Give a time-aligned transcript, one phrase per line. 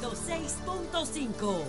[0.00, 1.62] 106.5.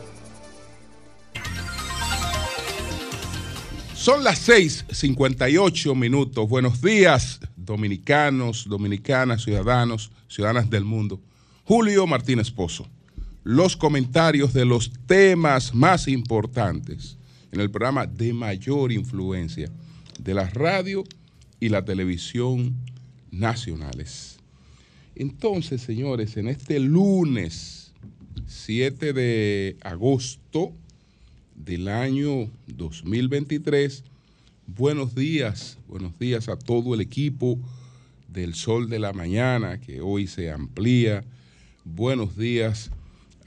[3.93, 6.47] Son las 6:58 minutos.
[6.47, 11.19] Buenos días, dominicanos, dominicanas, ciudadanos, ciudadanas del mundo.
[11.65, 12.87] Julio Martínez Pozo.
[13.43, 17.17] Los comentarios de los temas más importantes
[17.51, 19.69] en el programa de mayor influencia
[20.19, 21.03] de la radio
[21.59, 22.77] y la televisión
[23.29, 24.37] nacionales.
[25.15, 27.80] Entonces, señores, en este lunes
[28.51, 30.73] 7 de agosto
[31.55, 34.03] del año 2023,
[34.67, 37.57] buenos días, buenos días a todo el equipo
[38.27, 41.23] del Sol de la Mañana que hoy se amplía.
[41.85, 42.91] Buenos días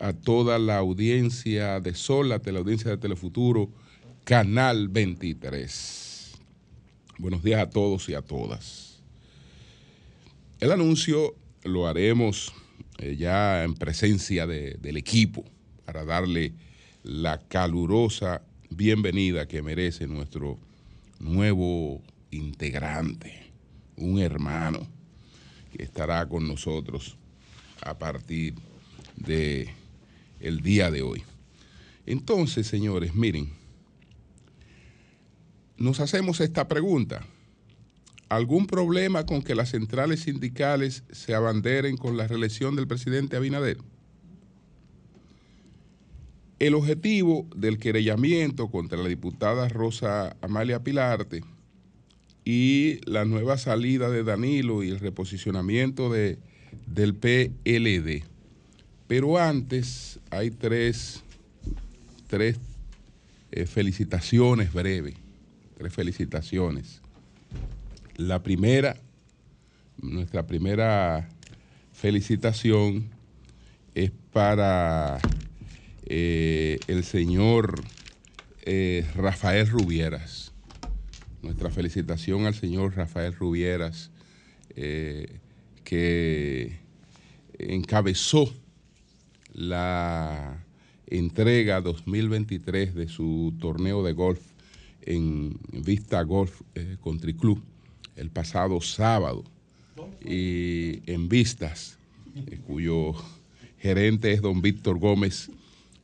[0.00, 3.68] a toda la audiencia de Sol, la audiencia de Telefuturo,
[4.24, 6.32] Canal 23.
[7.18, 9.02] Buenos días a todos y a todas.
[10.60, 12.54] El anuncio lo haremos
[12.98, 15.44] eh, ya en presencia de- del equipo
[15.84, 16.52] para darle
[17.02, 20.58] la calurosa bienvenida que merece nuestro
[21.18, 23.50] nuevo integrante,
[23.96, 24.86] un hermano
[25.72, 27.16] que estará con nosotros
[27.82, 28.54] a partir
[29.16, 29.68] de
[30.40, 31.22] el día de hoy.
[32.06, 33.50] Entonces, señores, miren,
[35.76, 37.26] nos hacemos esta pregunta.
[38.28, 43.78] ¿Algún problema con que las centrales sindicales se abanderen con la reelección del presidente Abinader?
[46.58, 51.42] El objetivo del querellamiento contra la diputada Rosa Amalia Pilarte
[52.44, 56.38] y la nueva salida de Danilo y el reposicionamiento de,
[56.86, 58.24] del PLD.
[59.06, 61.22] Pero antes hay tres,
[62.28, 62.56] tres
[63.52, 65.14] eh, felicitaciones breves,
[65.76, 67.03] tres felicitaciones.
[68.16, 68.96] La primera,
[70.00, 71.28] nuestra primera
[71.92, 73.10] felicitación
[73.96, 75.18] es para
[76.04, 77.82] eh, el señor
[78.62, 80.52] eh, Rafael Rubieras.
[81.42, 84.12] Nuestra felicitación al señor Rafael Rubieras,
[84.76, 85.40] eh,
[85.82, 86.78] que
[87.58, 88.48] encabezó
[89.52, 90.64] la
[91.08, 94.40] entrega 2023 de su torneo de golf
[95.02, 96.62] en Vista Golf
[97.02, 97.60] Country Club
[98.16, 99.44] el pasado sábado
[100.24, 101.98] y en Vistas,
[102.34, 103.14] eh, cuyo
[103.78, 105.50] gerente es don Víctor Gómez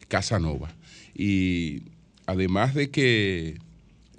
[0.09, 0.73] Casanova.
[1.15, 1.83] Y
[2.27, 3.59] además de que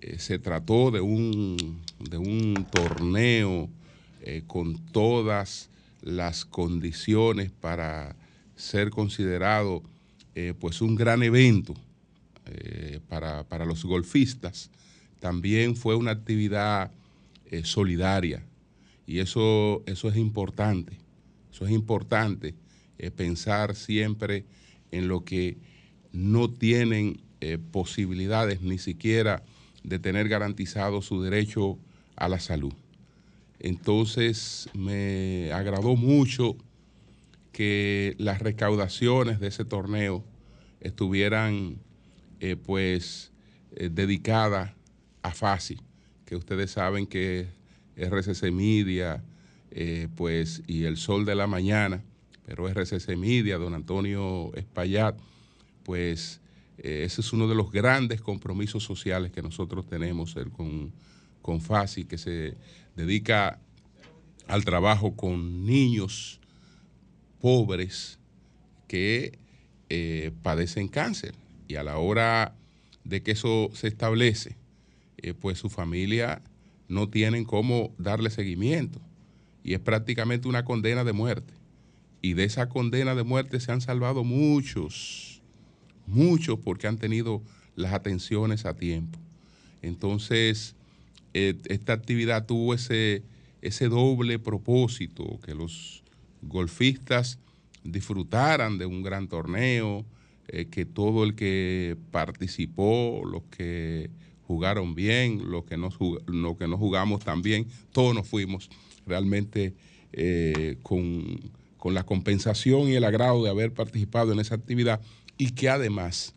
[0.02, 3.70] eh, se trató de un, de un torneo
[4.22, 5.70] eh, con todas
[6.02, 8.16] las condiciones para
[8.56, 9.84] ser considerado
[10.60, 11.76] pues un gran evento
[13.10, 14.72] para, para los golfistas.
[15.20, 16.90] También fue una actividad
[17.52, 18.46] eh, solidaria
[19.06, 20.98] y eso, eso es importante.
[21.52, 22.56] Eso es importante,
[22.98, 24.46] eh, pensar siempre
[24.90, 25.58] en lo que
[26.14, 29.44] no tienen eh, posibilidades ni siquiera
[29.84, 31.78] de tener garantizado su derecho
[32.16, 32.74] a la salud.
[33.60, 36.56] Entonces me agradó mucho
[37.52, 40.24] que las recaudaciones de ese torneo
[40.80, 41.80] estuvieran
[42.66, 43.32] pues
[43.70, 44.72] dedicadas
[45.22, 45.78] a FASI,
[46.32, 47.50] que ustedes saben que
[47.98, 49.22] RCC Media
[49.70, 52.06] eh, pues, y El Sol de la Mañana,
[52.46, 55.20] pero RCC Media, don Antonio Espaillat,
[55.84, 56.40] pues
[56.78, 60.94] eh, ese es uno de los grandes compromisos sociales que nosotros tenemos con,
[61.42, 62.56] con FASI, que se
[62.96, 63.60] dedica
[64.48, 66.40] al trabajo con niños
[67.42, 68.20] pobres
[68.88, 69.38] que
[69.90, 71.36] eh, padecen cáncer.
[71.68, 72.56] Y a la hora
[73.04, 74.61] de que eso se establece,
[75.22, 76.42] eh, pues su familia
[76.88, 79.00] no tienen cómo darle seguimiento.
[79.64, 81.54] Y es prácticamente una condena de muerte.
[82.22, 85.42] Y de esa condena de muerte se han salvado muchos,
[86.06, 87.42] muchos porque han tenido
[87.76, 89.20] las atenciones a tiempo.
[89.82, 90.76] Entonces,
[91.34, 93.24] eh, esta actividad tuvo ese,
[93.62, 96.04] ese doble propósito, que los
[96.42, 97.40] golfistas
[97.84, 100.06] disfrutaran de un gran torneo,
[100.48, 104.10] eh, que todo el que participó, los que
[104.52, 108.70] jugaron bien, los que no, jug- los que no jugamos tan bien, todos nos fuimos
[109.08, 109.74] realmente
[110.14, 111.40] eh, con,
[111.78, 115.00] con la compensación y el agrado de haber participado en esa actividad
[115.38, 116.34] y que además,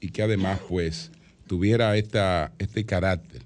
[0.00, 1.10] y que además pues
[1.46, 3.42] tuviera esta, este carácter.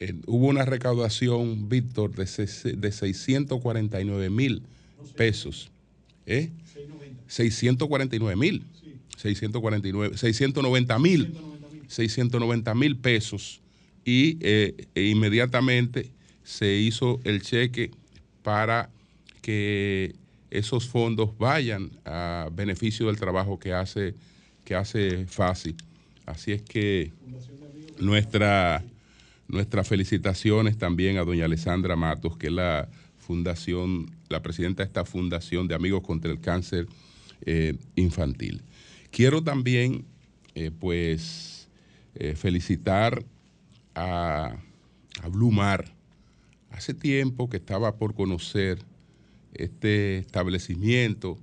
[0.00, 4.62] Eh, hubo una recaudación, Víctor, de, de 649 mil
[5.16, 5.70] pesos.
[6.26, 6.50] ¿Eh?
[7.28, 8.64] 649 mil.
[9.16, 11.32] 649, 690 mil.
[11.88, 13.62] 690 mil pesos.
[14.04, 16.10] Y eh, e inmediatamente
[16.42, 17.90] se hizo el cheque
[18.42, 18.90] para
[19.42, 20.14] que
[20.50, 24.14] esos fondos vayan a beneficio del trabajo que hace,
[24.64, 25.74] que hace FASI.
[26.24, 27.12] Así es que
[27.98, 28.84] nuestra,
[29.48, 32.88] nuestras felicitaciones también a doña Alessandra Matos, que es la
[33.18, 36.86] fundación, la presidenta de esta fundación de Amigos contra el Cáncer
[37.44, 38.62] eh, Infantil.
[39.10, 40.04] Quiero también,
[40.54, 41.55] eh, pues,
[42.18, 43.24] eh, felicitar
[43.94, 44.56] a,
[45.22, 45.52] a Blue.
[46.70, 48.78] Hace tiempo que estaba por conocer
[49.54, 51.38] este establecimiento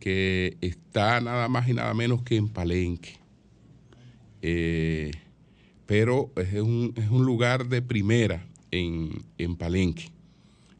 [0.00, 3.18] que está nada más y nada menos que en Palenque.
[5.86, 10.10] pero es un, es un, lugar de primera en, en Palenque.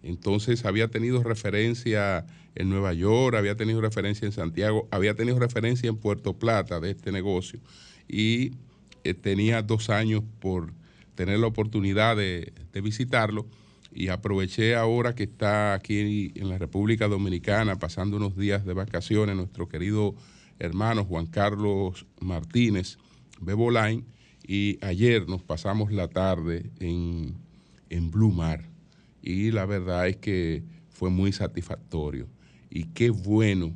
[0.03, 5.89] Entonces había tenido referencia en Nueva York, había tenido referencia en Santiago, había tenido referencia
[5.89, 7.61] en Puerto Plata de este negocio
[8.09, 8.53] y
[9.09, 10.73] eh, tenía dos años por
[11.15, 12.53] tener la oportunidad de,
[12.83, 13.47] visitarlo
[13.93, 19.35] y aproveché ahora que está aquí en la República Dominicana pasando unos días de vacaciones
[19.35, 20.15] nuestro querido
[20.61, 22.99] hermano Juan Carlos Martínez
[23.41, 24.05] Bebolain
[24.47, 27.35] y ayer nos pasamos la tarde en,
[27.91, 28.69] en Blue Mar
[29.21, 32.29] y la verdad es que fue muy satisfactorio.
[32.71, 33.75] Y qué bueno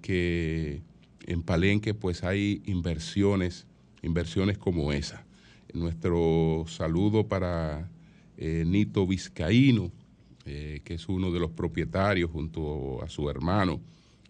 [0.00, 0.82] que
[1.26, 3.66] en Palenque pues hay inversiones,
[4.02, 5.24] inversiones como esa.
[5.72, 7.90] Nuestro saludo para
[8.36, 9.92] eh, Nito Vizcaíno,
[10.46, 13.80] eh, que es uno de los propietarios junto a su hermano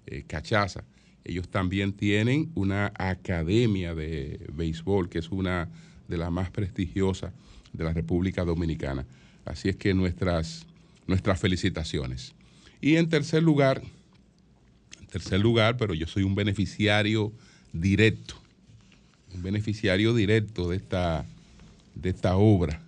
[0.06, 0.84] eh, Cachaza.
[1.24, 5.68] Ellos también tienen una academia de béisbol, que es una
[6.08, 7.32] de las más prestigiosas
[7.72, 9.06] de la República Dominicana.
[9.44, 10.66] Así es que nuestras,
[11.06, 12.34] nuestras felicitaciones.
[12.80, 13.82] Y en tercer lugar,
[15.00, 17.32] en tercer lugar, pero yo soy un beneficiario
[17.72, 18.36] directo,
[19.34, 21.24] un beneficiario directo de esta,
[21.94, 22.82] de esta obra,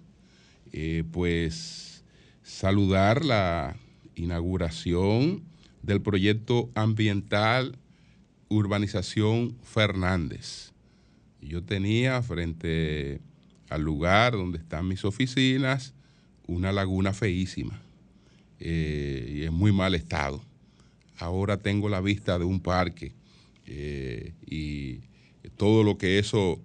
[0.73, 2.05] eh, pues
[2.43, 3.77] saludar la
[4.15, 5.43] inauguración
[5.83, 7.77] del proyecto ambiental
[8.49, 10.73] Urbanización Fernández.
[11.41, 13.21] Yo tenía frente
[13.69, 15.95] al lugar donde están mis oficinas
[16.47, 17.81] una laguna feísima
[18.59, 20.43] eh, y en muy mal estado.
[21.19, 23.13] Ahora tengo la vista de un parque
[23.67, 24.99] eh, y
[25.61, 26.59] todo lo que eso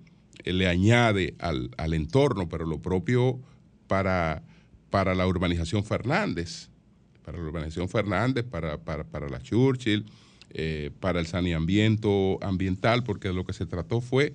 [0.46, 3.42] le añade al, entorno, pero lo propio
[3.88, 4.42] para,
[4.90, 6.70] para, la urbanización Fernández,
[7.26, 10.06] para la urbanización Fernández, para, para, la Churchill,
[10.52, 14.34] eh, para el saneamiento ambiental, porque lo que se trató fue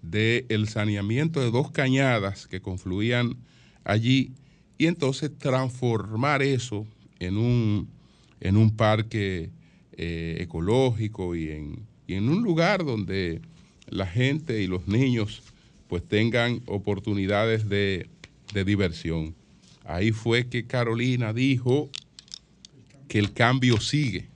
[0.00, 3.36] del saneamiento de dos cañadas que confluían
[3.82, 4.30] allí
[4.78, 6.86] y entonces transformar eso
[7.18, 7.88] en un,
[8.38, 9.50] en un parque
[9.90, 13.40] eh, ecológico y en, en, un lugar donde
[13.90, 15.42] la gente y los niños
[15.88, 18.08] pues tengan oportunidades de,
[18.52, 19.34] de diversión.
[19.84, 21.88] Ahí fue que Carolina dijo
[23.08, 24.28] que el cambio sigue.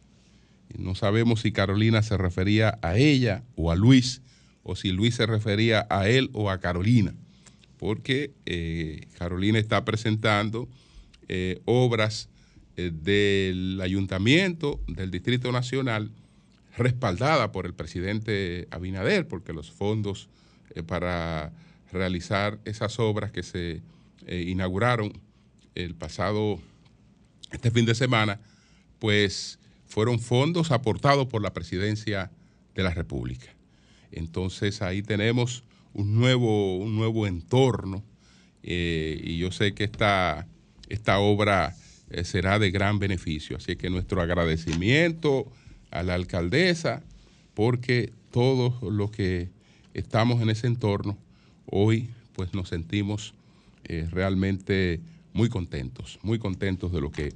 [0.78, 4.22] No sabemos si Carolina se refería a ella o a Luis,
[4.62, 7.14] o si Luis se refería a él o a Carolina
[7.82, 10.68] porque eh, Carolina está presentando
[11.26, 12.28] eh, obras
[12.76, 16.12] eh, del ayuntamiento, del Distrito Nacional,
[16.76, 20.28] respaldada por el presidente Abinader, porque los fondos
[20.86, 21.52] para
[21.92, 23.82] realizar esas obras que se
[24.26, 25.12] inauguraron
[25.74, 26.60] el pasado,
[27.50, 28.40] este fin de semana,
[28.98, 32.30] pues fueron fondos aportados por la presidencia
[32.74, 33.48] de la República.
[34.10, 38.02] Entonces ahí tenemos un nuevo, un nuevo entorno
[38.62, 40.46] eh, y yo sé que esta,
[40.88, 41.76] esta obra
[42.10, 43.56] eh, será de gran beneficio.
[43.56, 45.50] Así que nuestro agradecimiento
[45.92, 47.02] a la alcaldesa
[47.54, 49.50] porque todos los que
[49.94, 51.16] estamos en ese entorno
[51.66, 53.34] hoy pues nos sentimos
[53.84, 55.00] eh, realmente
[55.32, 57.32] muy contentos, muy contentos de lo que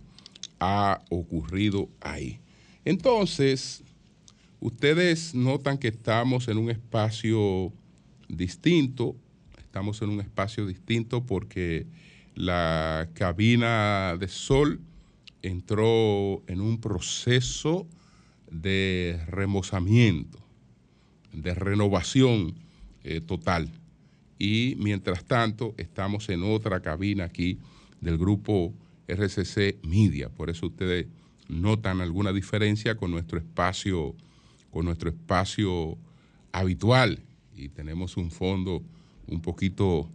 [0.58, 2.38] ha ocurrido ahí.
[2.84, 3.82] Entonces,
[4.60, 7.72] ustedes notan que estamos en un espacio
[8.28, 9.16] distinto,
[9.58, 11.86] estamos en un espacio distinto porque
[12.34, 14.80] la cabina de sol
[15.42, 17.86] entró en un proceso
[18.50, 20.38] de remozamiento,
[21.32, 22.54] de renovación
[23.04, 23.70] eh, total.
[24.38, 27.58] Y mientras tanto estamos en otra cabina aquí
[28.00, 28.74] del grupo
[29.08, 30.28] RCC Media.
[30.28, 31.06] Por eso ustedes
[31.48, 34.14] notan alguna diferencia con nuestro espacio,
[34.70, 35.96] con nuestro espacio
[36.52, 37.20] habitual
[37.56, 38.82] y tenemos un fondo
[39.26, 40.08] un poquito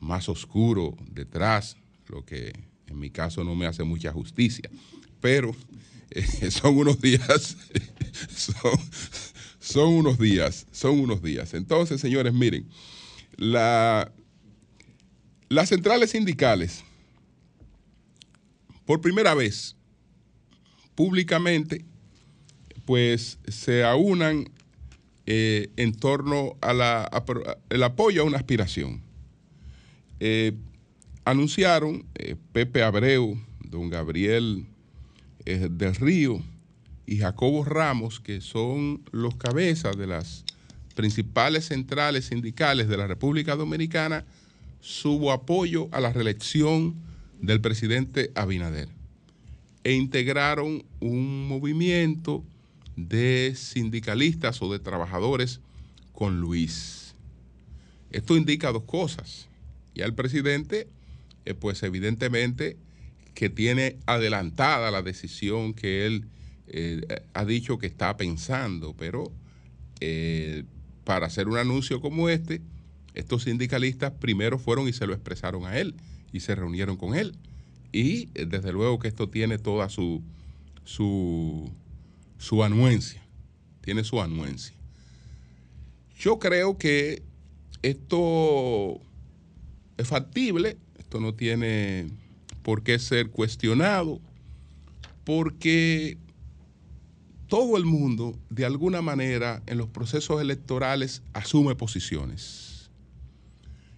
[0.00, 1.76] más oscuro detrás,
[2.08, 2.52] lo que
[2.86, 4.68] en mi caso no me hace mucha justicia.
[5.20, 5.54] Pero
[6.50, 7.56] son unos días,
[9.60, 11.54] son, unos días, son unos días.
[11.54, 12.68] Entonces, señores, miren,
[13.36, 14.12] la,
[15.48, 16.84] las centrales sindicales,
[18.84, 19.76] por primera vez,
[20.94, 21.84] públicamente,
[22.84, 24.50] pues se aunan
[25.26, 29.00] eh, en torno al apoyo a una aspiración.
[30.20, 30.52] Eh,
[31.24, 34.66] anunciaron eh, Pepe Abreu, don Gabriel
[35.44, 36.40] del Río
[37.06, 40.44] y Jacobo Ramos, que son los cabezas de las
[40.94, 44.24] principales centrales sindicales de la República Dominicana,
[44.80, 46.94] su apoyo a la reelección
[47.40, 48.88] del presidente Abinader
[49.84, 52.44] e integraron un movimiento
[52.96, 55.60] de sindicalistas o de trabajadores
[56.12, 57.14] con Luis.
[58.10, 59.48] Esto indica dos cosas.
[59.94, 60.88] Ya el presidente,
[61.44, 62.76] eh, pues evidentemente
[63.34, 66.26] que tiene adelantada la decisión que él
[66.68, 67.02] eh,
[67.34, 69.32] ha dicho que está pensando, pero
[70.00, 70.64] eh,
[71.04, 72.62] para hacer un anuncio como este,
[73.14, 75.94] estos sindicalistas primero fueron y se lo expresaron a él
[76.32, 77.36] y se reunieron con él.
[77.92, 80.22] Y desde luego que esto tiene toda su,
[80.84, 81.70] su,
[82.38, 83.22] su anuencia,
[83.82, 84.74] tiene su anuencia.
[86.18, 87.22] Yo creo que
[87.82, 89.00] esto
[89.98, 92.08] es factible, esto no tiene
[92.62, 94.20] por qué ser cuestionado,
[95.24, 96.18] porque
[97.48, 102.90] todo el mundo, de alguna manera, en los procesos electorales asume posiciones.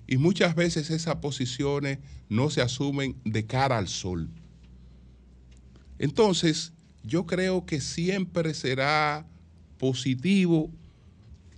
[0.06, 4.28] Y muchas veces esas posiciones no se asumen de cara al sol.
[5.99, 6.73] Entonces,
[7.04, 9.26] yo creo que siempre será
[9.78, 10.71] positivo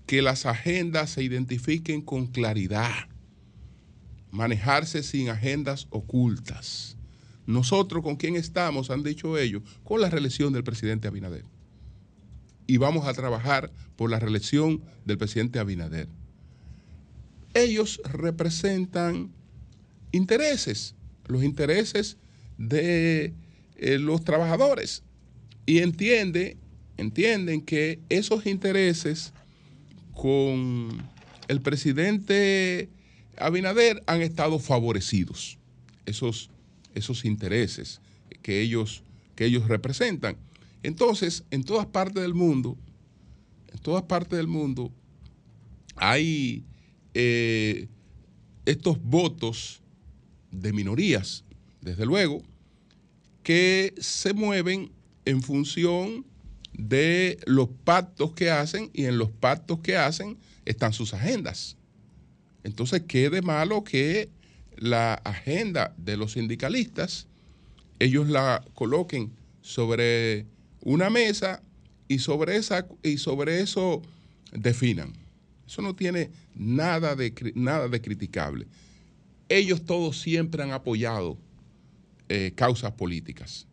[0.07, 3.09] que las agendas se identifiquen con claridad,
[4.31, 6.96] manejarse sin agendas ocultas.
[7.47, 11.45] Nosotros con quién estamos, han dicho ellos, con la reelección del presidente Abinader.
[12.67, 16.09] Y vamos a trabajar por la reelección del presidente Abinader.
[17.55, 19.33] Ellos representan
[20.13, 20.95] intereses,
[21.27, 22.17] los intereses
[22.59, 23.35] de
[23.77, 25.03] eh, los trabajadores
[25.67, 26.57] y entiende,
[26.97, 29.33] entienden que esos intereses
[30.15, 31.03] con
[31.49, 32.89] el presidente
[33.37, 35.59] Abinader han estado favorecidos,
[36.07, 36.51] esos,
[36.97, 38.01] esos intereses
[38.43, 39.05] que ellos,
[39.37, 40.37] que ellos representan.
[40.83, 42.77] Entonces, en todas partes del mundo,
[43.73, 44.91] en todas partes del mundo,
[45.95, 46.65] hay
[47.15, 47.89] eh,
[48.65, 49.81] estos votos
[50.51, 51.45] de minorías,
[51.83, 52.43] desde luego,
[53.43, 54.91] que se mueven
[55.25, 56.25] en función
[56.73, 61.77] de los pactos que hacen y en los pactos que hacen están sus agendas.
[62.65, 64.31] Entonces, ¿qué de malo que
[64.77, 67.27] la agenda de los sindicalistas
[67.99, 70.47] ellos la coloquen sobre
[70.83, 71.63] una mesa
[72.09, 74.03] y sobre, esa, y sobre eso
[74.53, 75.13] definan?
[75.67, 78.67] Eso no tiene nada de, nada de criticable.
[79.49, 81.39] Ellos todos siempre han apoyado
[82.29, 83.67] eh, causas políticas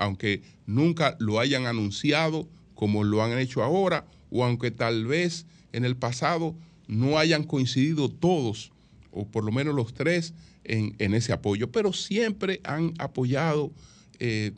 [0.00, 5.84] aunque nunca lo hayan anunciado como lo han hecho ahora, o aunque tal vez en
[5.84, 6.56] el pasado
[6.88, 8.72] no hayan coincidido todos,
[9.10, 13.72] o por lo menos los tres, en, ese apoyo, pero siempre han apoyado
[14.18, 14.52] eh,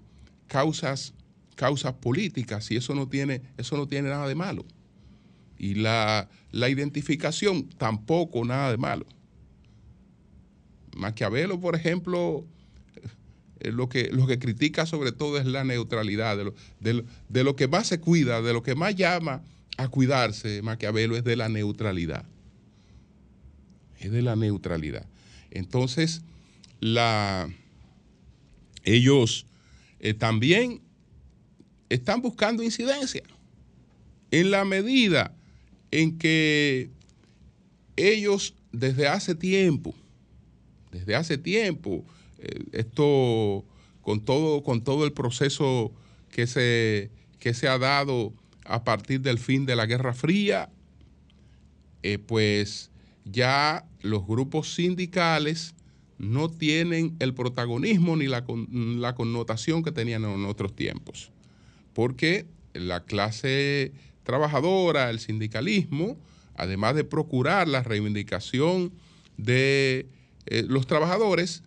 [0.46, 1.14] causas,
[1.54, 4.64] causas políticas y eso no tiene, eso no tiene nada de malo.
[5.58, 9.06] Y la, la identificación tampoco nada de malo.
[10.96, 12.44] Maquiavelo, por ejemplo,
[13.60, 16.54] eh, lo, que, lo que critica sobre todo es la neutralidad, de lo,
[17.28, 19.42] de, lo, que más se cuida, de lo que más llama
[19.78, 22.26] a cuidarse Maquiavelo es de la neutralidad.
[24.02, 25.06] Es de la neutralidad.
[25.50, 26.22] Entonces,
[26.80, 27.48] la,
[28.84, 29.46] ellos
[30.00, 30.80] eh, también
[31.88, 33.22] están buscando incidencia.
[34.30, 35.34] En la medida
[35.90, 36.90] en que
[37.96, 39.94] ellos desde hace tiempo,
[40.90, 42.04] desde hace tiempo,
[42.38, 43.64] eh, esto
[44.00, 45.92] con todo, con todo el proceso
[46.30, 48.32] que se, que se ha dado
[48.64, 50.70] a partir del fin de la Guerra Fría,
[52.02, 52.91] eh, pues
[53.24, 55.74] ya los grupos sindicales
[56.18, 61.32] no tienen el protagonismo ni la, la, connotación que tenían en otros tiempos.
[61.94, 66.16] Porque la clase trabajadora, el sindicalismo,
[66.54, 68.92] además de procurar la reivindicación
[69.36, 70.06] de
[70.46, 71.62] eh, los trabajadores,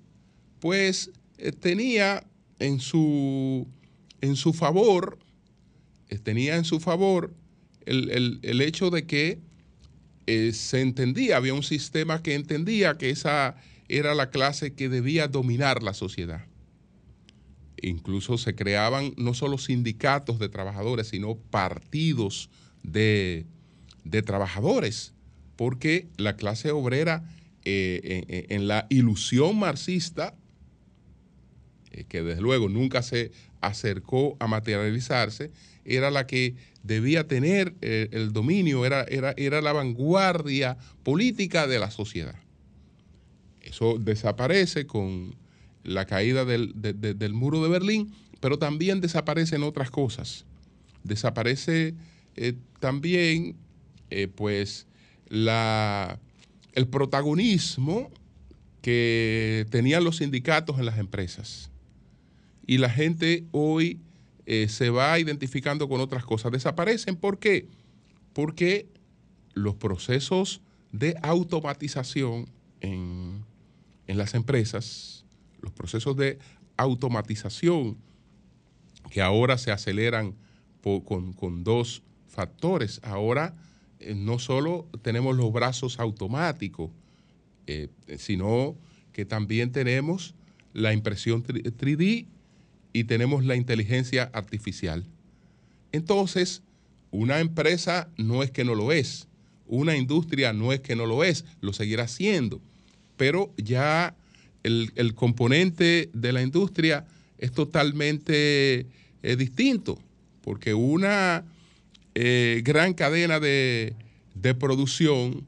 [0.60, 2.26] pues eh, tenía
[2.60, 3.68] en su,
[4.22, 5.20] en su favor,
[6.10, 7.34] eh, tenía en su favor
[7.86, 9.40] el, hecho de que
[10.28, 13.56] eh, se entendía, había un sistema que entendía que esa
[13.88, 16.46] era la clase que debía dominar la sociedad.
[17.82, 22.50] Incluso se creaban no solo sindicatos de trabajadores, sino partidos
[22.84, 23.46] de,
[24.04, 25.14] de trabajadores,
[25.56, 27.30] porque la clase obrera
[27.68, 30.45] en la ilusión marxista eh,
[32.04, 35.52] que desde luego nunca se acercó a materializarse,
[35.86, 41.80] era la que debía tener eh, el dominio, era, era, era la vanguardia política de
[41.80, 42.36] la sociedad.
[43.62, 45.36] Eso desaparece con
[45.84, 50.46] la caída del, del muro de Berlín, pero también desaparecen otras cosas.
[51.04, 51.96] Desaparece
[52.36, 53.56] eh, también,
[54.36, 54.88] pues,
[55.30, 56.20] la,
[56.74, 58.12] el protagonismo
[58.82, 61.72] que tenían los sindicatos en las empresas.
[62.68, 64.00] Y la gente hoy
[64.46, 66.52] eh, se va identificando con otras cosas.
[66.52, 67.16] Desaparecen.
[67.16, 67.68] ¿Por qué?
[68.34, 68.88] Porque
[69.54, 72.48] los procesos de automatización
[72.82, 73.44] en,
[74.08, 75.26] las empresas,
[75.62, 76.38] los procesos de
[76.78, 77.98] automatización
[79.10, 80.36] que ahora se aceleran
[81.06, 83.00] con, dos factores.
[83.04, 83.56] Ahora
[84.00, 86.92] eh, no solo tenemos los brazos automáticos,
[87.66, 88.78] eh, sino
[89.12, 90.36] que también tenemos
[90.74, 92.28] la impresión 3D
[92.96, 95.04] y tenemos la inteligencia artificial.
[95.92, 96.62] Entonces,
[97.12, 99.28] una empresa no es que no lo es,
[99.68, 102.62] una industria no es que no lo es, lo seguirá siendo,
[103.18, 104.16] pero ya
[104.64, 107.06] el, componente de la industria
[107.38, 108.86] es totalmente
[109.24, 110.00] eh, distinto,
[110.42, 111.44] porque una
[112.14, 113.94] eh, gran cadena de,
[114.58, 115.46] producción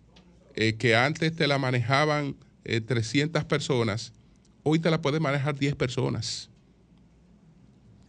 [0.54, 2.36] eh, que antes te la manejaban
[2.66, 4.12] 300 personas,
[4.64, 6.50] hoy te la puede manejar 10 personas.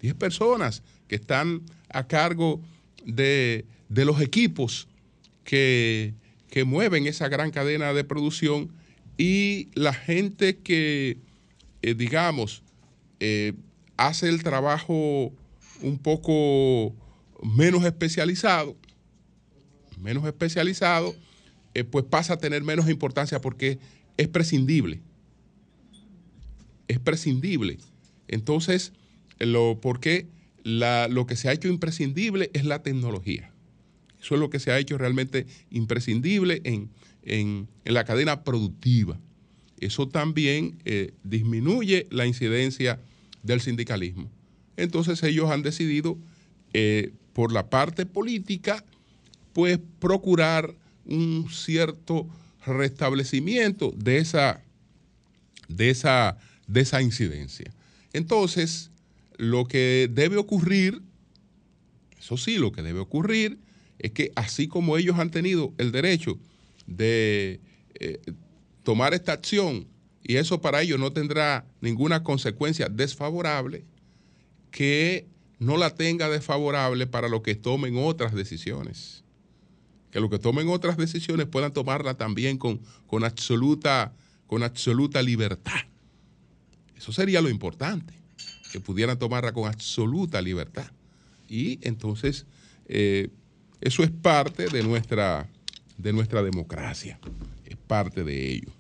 [0.01, 2.61] 10 personas que están a cargo
[3.05, 4.89] de, los equipos
[5.45, 6.15] que,
[6.67, 8.73] mueven esa gran cadena de producción
[9.17, 11.19] y la gente que,
[11.83, 12.65] eh, digamos,
[13.21, 13.53] eh,
[13.97, 15.33] hace el trabajo
[15.83, 16.97] un poco
[17.43, 18.77] menos especializado,
[20.01, 21.15] menos especializado,
[21.75, 23.79] eh, pues pasa a tener menos importancia porque
[24.17, 25.01] es prescindible.
[26.89, 27.79] Es prescindible.
[28.27, 28.93] Entonces,
[29.39, 30.27] lo, porque
[30.65, 33.51] lo que se ha hecho imprescindible es la tecnología.
[34.21, 39.19] Eso es lo que se ha hecho realmente imprescindible en, la cadena productiva.
[39.81, 42.99] Eso también eh, disminuye la incidencia
[43.43, 44.31] del sindicalismo.
[44.77, 46.17] Entonces ellos han decidido,
[46.73, 48.85] eh, por la parte política,
[49.53, 50.75] pues procurar
[51.05, 52.27] un cierto
[52.67, 54.63] restablecimiento de esa,
[55.69, 57.73] de esa, de esa incidencia.
[58.13, 58.91] Entonces,
[59.39, 61.01] lo que debe ocurrir,
[62.19, 63.59] eso sí, lo que debe ocurrir
[63.99, 66.39] es que así como ellos han tenido el derecho
[66.87, 67.61] de
[67.95, 68.21] eh,
[68.83, 69.87] tomar esta acción
[70.25, 73.85] y eso para ellos no tendrá ninguna consecuencia desfavorable,
[74.71, 75.27] que
[75.59, 79.25] no la tenga desfavorable para los que tomen otras decisiones.
[80.11, 84.13] Que los que tomen otras decisiones puedan tomarla también con, con, absoluta,
[84.47, 85.81] con absoluta libertad.
[86.97, 88.18] Eso sería lo importante
[88.71, 90.91] que pudieran tomarla con absoluta libertad.
[91.49, 92.47] Y entonces
[92.87, 93.31] eh,
[93.81, 95.49] eso es parte de nuestra,
[95.97, 97.19] de nuestra democracia,
[97.65, 98.71] es parte de ello.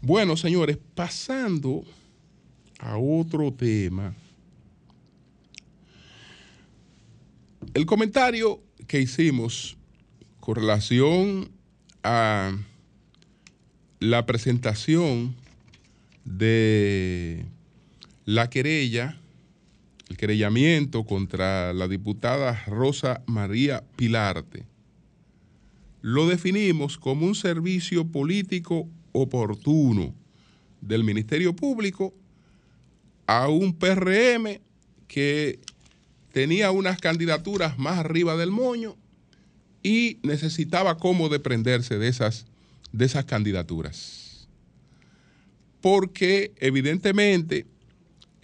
[0.00, 1.84] Bueno, señores, pasando
[2.78, 4.14] a otro tema,
[7.74, 9.76] el comentario que hicimos
[10.40, 11.50] con relación
[12.02, 12.56] a
[14.00, 15.34] la presentación
[16.24, 17.44] de
[18.24, 19.18] la querella,
[20.08, 24.66] el querellamiento contra la diputada Rosa María Pilarte,
[26.02, 30.14] lo definimos como un servicio político oportuno
[30.80, 32.14] del Ministerio Público
[33.26, 34.60] a un PRM
[35.06, 35.58] que
[36.32, 38.96] tenía unas candidaturas más arriba del moño
[39.82, 42.46] y necesitaba cómo deprenderse de esas,
[42.92, 44.48] de esas candidaturas.
[45.80, 47.66] Porque evidentemente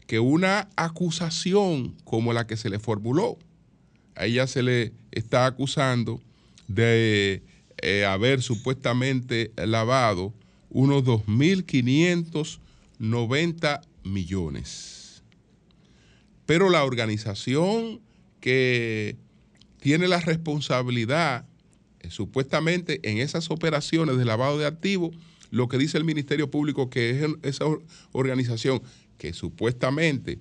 [0.06, 3.36] que una acusación como la que se le formuló,
[4.14, 6.22] a ella se le está acusando
[6.68, 7.42] de
[7.82, 10.32] eh, haber supuestamente lavado
[10.70, 15.24] unos 2.590 millones.
[16.46, 18.00] Pero la organización
[18.40, 19.16] que
[19.80, 21.44] tiene la responsabilidad
[22.00, 25.14] eh, supuestamente en esas operaciones de lavado de activos,
[25.50, 27.64] lo que dice el Ministerio Público que es esa
[28.12, 28.82] organización
[29.18, 30.38] que supuestamente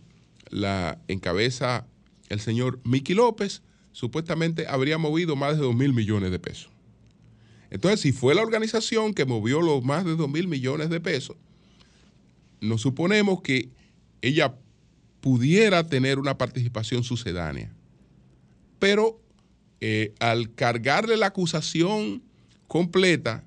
[0.49, 1.87] la encabeza
[2.29, 3.61] el señor Miki López,
[3.91, 6.69] supuestamente habría movido más de 2 mil millones de pesos.
[7.69, 11.35] Entonces, si fue la organización que movió los más de 2 mil millones de pesos,
[12.61, 13.69] nos suponemos que
[14.21, 14.55] ella
[15.21, 17.73] pudiera tener una participación sucedánea.
[18.79, 19.19] Pero
[19.81, 22.23] eh, al cargarle la acusación
[22.67, 23.43] completa,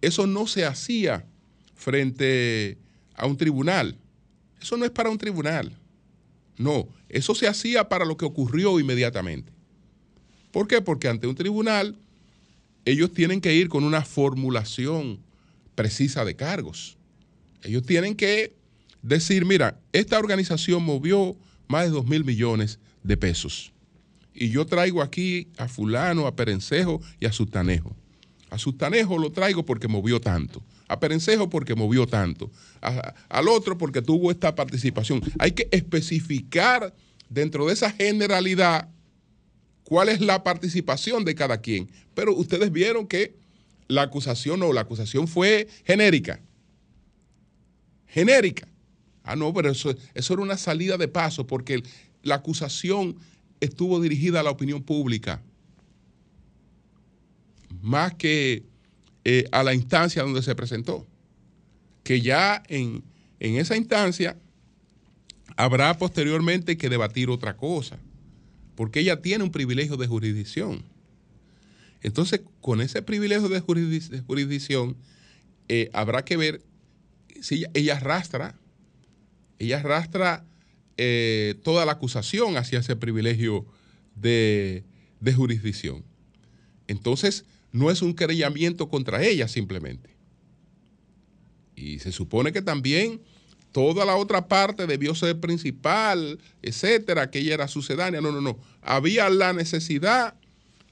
[0.00, 1.26] eso no se hacía
[1.74, 2.78] frente
[3.14, 3.98] a un tribunal
[4.60, 5.76] Eso no es para un tribunal.
[6.56, 9.52] No, eso se hacía para lo que ocurrió inmediatamente.
[10.50, 10.80] ¿Por qué?
[10.80, 11.96] Porque ante un tribunal
[12.84, 15.20] ellos tienen que ir con una formulación
[15.74, 16.96] precisa de cargos.
[17.62, 18.56] Ellos tienen que
[19.02, 21.36] decir, mira, esta organización movió
[21.68, 23.72] más de 2 mil millones de pesos.
[24.34, 27.94] Y yo traigo aquí a fulano, a Perencejo y a Sustanejo.
[28.50, 30.62] A Sustanejo lo traigo porque movió tanto.
[30.88, 32.50] A Perencejo porque movió tanto.
[33.28, 35.20] al otro porque tuvo esta participación.
[35.38, 36.94] Hay que especificar
[37.28, 38.88] dentro de esa generalidad
[39.84, 41.90] cuál es la participación de cada quien.
[42.14, 43.36] Pero ustedes vieron que
[43.86, 46.40] la acusación no, la acusación fue genérica.
[48.06, 48.66] Genérica.
[49.22, 51.82] Ah, no, pero eso, eso era una salida de paso porque
[52.22, 53.16] la acusación
[53.60, 55.42] estuvo dirigida a la opinión pública
[57.82, 58.64] más que
[59.30, 61.06] eh, a la instancia donde se presentó.
[62.02, 63.04] Que ya en,
[63.40, 64.38] en esa instancia
[65.54, 67.98] habrá posteriormente que debatir otra cosa,
[68.74, 70.82] porque ella tiene un privilegio de jurisdicción.
[72.00, 74.96] Entonces, con ese privilegio de jurisdicción,
[75.68, 76.62] eh, habrá que ver
[77.42, 78.54] si ella, arrastra,
[79.58, 80.46] ella arrastra
[80.96, 83.66] eh, toda la acusación hacia ese privilegio
[84.14, 84.84] de,
[85.20, 86.02] de jurisdicción.
[86.86, 90.10] Entonces, no es un querellamiento contra ella simplemente.
[91.74, 93.20] Y se supone que también
[93.72, 98.20] toda la otra parte debió ser principal, etcétera, que ella era sucedánea.
[98.20, 98.58] No, no, no.
[98.82, 100.34] Había la necesidad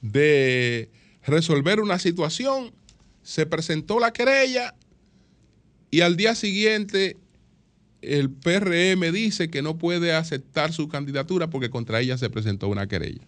[0.01, 0.89] de
[1.25, 2.71] resolver una situación,
[3.23, 4.75] se presentó la querella
[5.91, 7.17] y al día siguiente
[8.01, 12.87] el PRM dice que no puede aceptar su candidatura porque contra ella se presentó una
[12.87, 13.27] querella.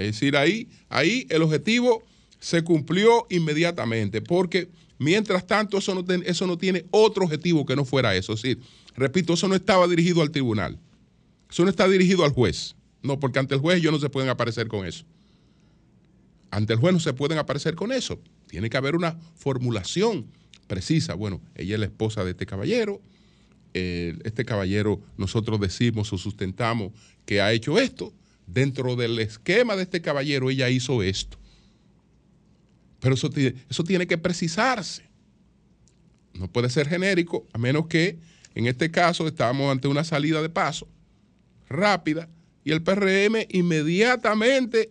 [0.00, 2.02] Es decir, ahí, ahí el objetivo
[2.38, 7.84] se cumplió inmediatamente, porque mientras tanto eso no, eso no tiene otro objetivo que no
[7.84, 8.32] fuera eso.
[8.32, 8.60] Es decir,
[8.96, 10.78] repito, eso no estaba dirigido al tribunal,
[11.50, 12.74] eso no está dirigido al juez.
[13.02, 15.04] No, porque ante el juez ellos no se pueden aparecer con eso.
[16.50, 18.20] Ante el juez no se pueden aparecer con eso.
[18.46, 20.26] Tiene que haber una formulación
[20.66, 21.14] precisa.
[21.14, 23.00] Bueno, ella es la esposa de este caballero.
[23.72, 26.92] este caballero nosotros decimos o sustentamos
[27.24, 28.12] que ha hecho esto
[28.52, 31.38] dentro del esquema de este caballero ella hizo esto.
[33.00, 33.30] Pero eso,
[33.68, 35.08] eso tiene que precisarse.
[36.34, 38.18] No puede ser genérico, a menos que
[38.54, 40.88] en este caso estamos ante una salida de paso
[41.68, 42.28] rápida
[42.64, 44.90] y el PRM inmediatamente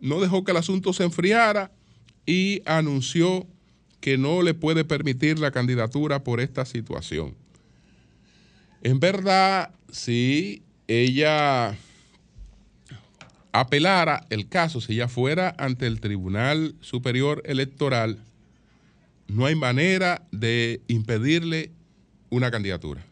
[0.00, 1.70] no dejó que el asunto se enfriara
[2.26, 3.46] y anunció
[4.00, 7.36] que no le puede permitir la candidatura por esta situación.
[8.82, 11.76] En verdad, sí, ella
[13.52, 18.18] apelara el caso, si ya fuera ante el Tribunal Superior Electoral,
[19.28, 21.70] no hay manera de impedirle
[22.30, 23.04] una candidatura.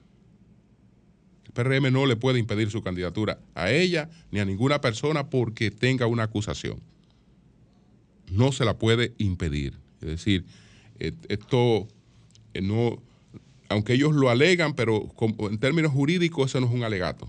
[1.46, 5.70] El PRM no le puede impedir su candidatura a ella ni a ninguna persona porque
[5.70, 6.80] tenga una acusación.
[8.30, 9.74] No se la puede impedir.
[10.00, 10.44] Es decir,
[10.98, 11.88] esto
[12.54, 13.00] eh, no,
[13.68, 15.08] aunque ellos lo alegan, pero
[15.40, 17.28] en términos jurídicos eso no es un alegato,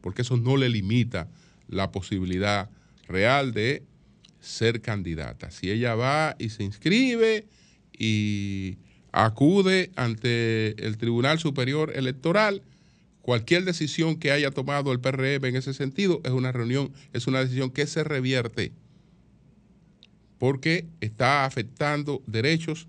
[0.00, 1.28] porque eso no le limita
[1.70, 2.68] la posibilidad
[3.08, 3.82] real de
[4.40, 5.50] ser candidata.
[5.50, 7.46] Si ella va y se inscribe
[7.96, 8.78] y
[9.12, 12.62] acude ante el Tribunal Superior Electoral,
[13.22, 17.40] cualquier decisión que haya tomado el PRM en ese sentido es una reunión, es una
[17.40, 18.72] decisión que se revierte
[20.38, 22.88] porque está afectando derechos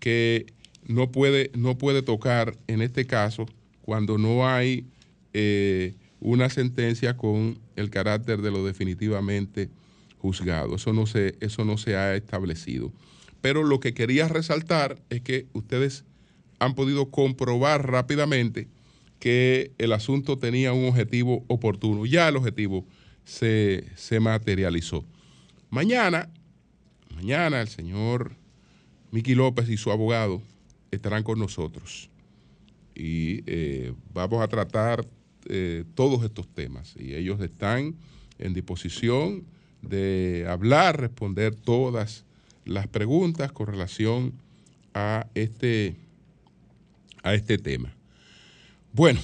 [0.00, 0.46] que
[0.86, 3.46] no puede, no puede tocar en este caso
[3.80, 4.84] cuando no hay
[5.32, 9.70] eh, una sentencia con el carácter de lo definitivamente
[10.18, 10.76] juzgado.
[10.76, 12.92] Eso no se, eso no se ha establecido.
[13.40, 16.04] Pero lo que quería resaltar es que ustedes
[16.58, 18.68] han podido comprobar rápidamente
[19.18, 22.06] que el asunto tenía un objetivo oportuno.
[22.06, 22.86] Ya el objetivo
[23.24, 23.84] se,
[24.20, 25.04] materializó.
[25.70, 26.30] Mañana,
[27.14, 28.36] mañana el señor
[29.10, 30.42] Miki López y su abogado
[30.90, 32.10] estarán con nosotros
[32.94, 35.06] y eh, vamos a tratar
[35.52, 37.96] eh, todos estos temas y ellos están
[38.38, 39.42] en disposición
[39.82, 42.24] de hablar, responder todas
[42.64, 44.32] las preguntas con relación
[44.94, 45.96] a este,
[47.24, 47.92] a este tema.
[48.92, 49.18] Bueno,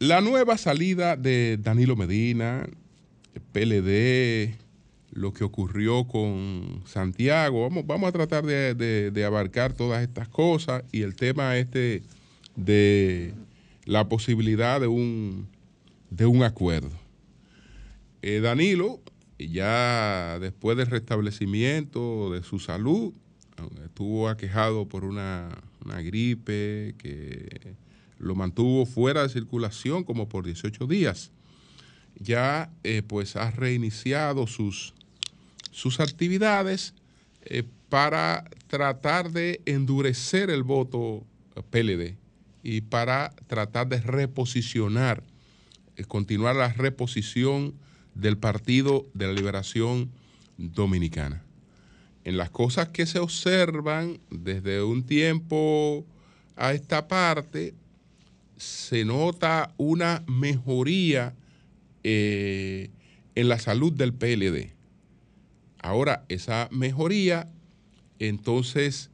[0.00, 2.68] la nueva salida de Danilo Medina,
[3.52, 4.54] PLD,
[5.12, 8.74] lo que ocurrió con Santiago, vamos, vamos a tratar de,
[9.10, 12.02] de abarcar todas estas cosas y el tema este
[12.54, 13.32] de
[13.86, 15.48] la posibilidad de un,
[16.10, 16.92] de un acuerdo.
[18.20, 19.00] Eh, Danilo,
[19.38, 23.14] ya después del restablecimiento de su salud,
[23.84, 25.48] estuvo aquejado por una
[25.86, 27.74] una gripe que
[28.18, 31.30] lo mantuvo fuera de circulación como por 18 días.
[32.18, 34.94] Ya eh, pues ha reiniciado sus,
[35.70, 36.94] sus actividades
[37.44, 41.24] eh, para tratar de endurecer el voto
[41.70, 42.16] PLD
[42.68, 45.22] y para tratar de reposicionar,
[45.94, 47.74] eh, continuar la reposición
[48.16, 50.10] del Partido de la Liberación
[50.58, 51.44] Dominicana.
[52.24, 56.04] En las cosas que se observan desde un tiempo
[56.56, 57.72] a esta parte,
[58.56, 61.36] se nota una mejoría
[62.02, 62.90] eh,
[63.36, 64.72] en la salud del PLD.
[65.78, 67.48] Ahora, esa mejoría,
[68.18, 69.10] entonces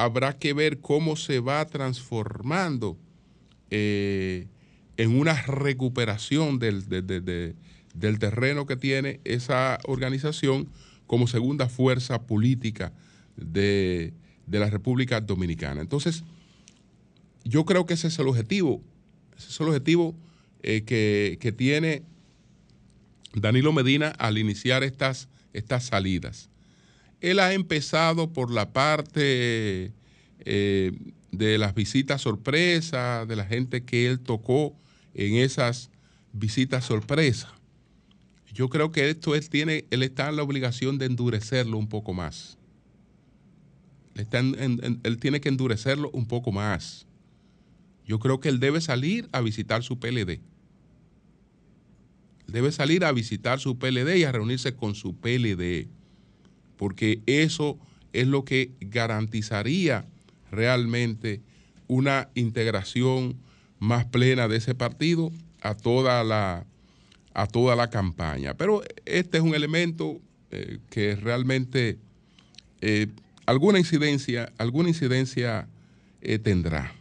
[0.00, 2.96] habrá que ver cómo se va transformando
[3.70, 4.46] eh,
[4.96, 10.68] en una recuperación del, del terreno que tiene esa organización
[11.06, 12.92] como segunda fuerza política
[13.36, 14.14] de,
[14.46, 15.80] la República Dominicana.
[15.80, 16.24] Entonces,
[17.44, 18.82] yo creo que ese es el objetivo,
[19.36, 20.14] ese es el objetivo
[20.62, 22.02] eh, que, tiene
[23.34, 26.49] Danilo Medina al iniciar estas, estas salidas.
[27.20, 29.92] Él ha empezado por la parte
[30.40, 30.92] eh,
[31.32, 34.76] de las visitas sorpresas, de la gente que él tocó
[35.14, 35.90] en esas
[36.32, 37.50] visitas sorpresas.
[38.52, 42.12] Yo creo que esto él tiene, él está en la obligación de endurecerlo un poco
[42.12, 42.58] más.
[44.14, 47.06] él tiene que endurecerlo un poco más.
[48.06, 50.40] Yo creo que él debe salir a visitar su PLD.
[52.48, 55.88] Debe salir a visitar su PLD y a reunirse con su PLD.
[56.80, 57.78] Porque eso
[58.14, 60.06] es lo que garantizaría
[60.50, 61.42] realmente
[61.88, 63.36] una integración
[63.80, 66.64] más plena de ese partido a toda la,
[67.34, 68.54] a toda la campaña.
[68.54, 71.98] Pero este es un elemento eh, que realmente
[72.80, 73.08] eh,
[73.44, 75.68] alguna incidencia, alguna incidencia
[76.22, 76.94] eh, tendrá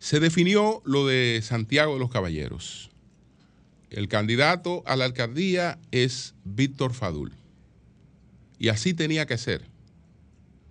[0.00, 2.90] se definió lo de Santiago de los Caballeros.
[3.90, 7.32] El candidato a la alcaldía es Víctor Fadul.
[8.60, 9.62] Y así tenía que ser.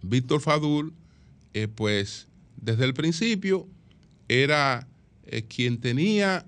[0.04, 0.94] Víctor Fadul,
[1.54, 3.68] eh, pues desde el principio
[4.28, 4.88] era
[5.26, 6.46] eh, quien tenía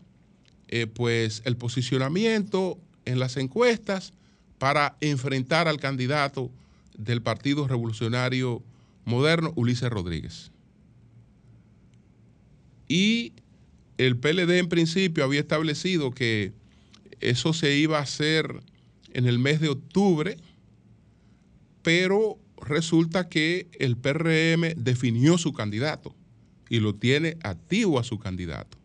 [0.68, 4.14] eh, pues el posicionamiento en las encuestas
[4.60, 6.52] para enfrentar al candidato
[6.96, 8.62] del Partido Revolucionario
[9.06, 10.52] Moderno, Ulises Rodríguez.
[12.88, 13.34] Y
[13.98, 16.54] el PLD en principio había establecido que
[17.20, 18.62] eso se iba a hacer
[19.14, 20.38] en el mes de octubre,
[21.82, 26.16] pero resulta que el PRM definió su candidato
[26.70, 28.78] y lo tiene activo a su candidato.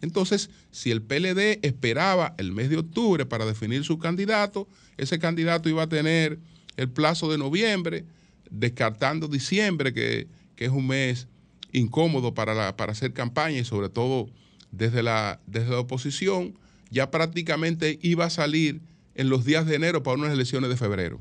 [0.00, 5.68] Entonces, si el PLD esperaba el mes de octubre para definir su candidato, ese candidato
[5.68, 6.38] iba a tener
[6.76, 8.04] el plazo de noviembre,
[8.50, 11.26] descartando diciembre, que, es un mes
[11.72, 14.30] incómodo para, para hacer campaña y sobre todo
[14.70, 16.58] desde la, desde la oposición,
[16.90, 18.82] ya prácticamente iba a salir
[19.14, 21.20] en los días de enero para unas elecciones de febrero.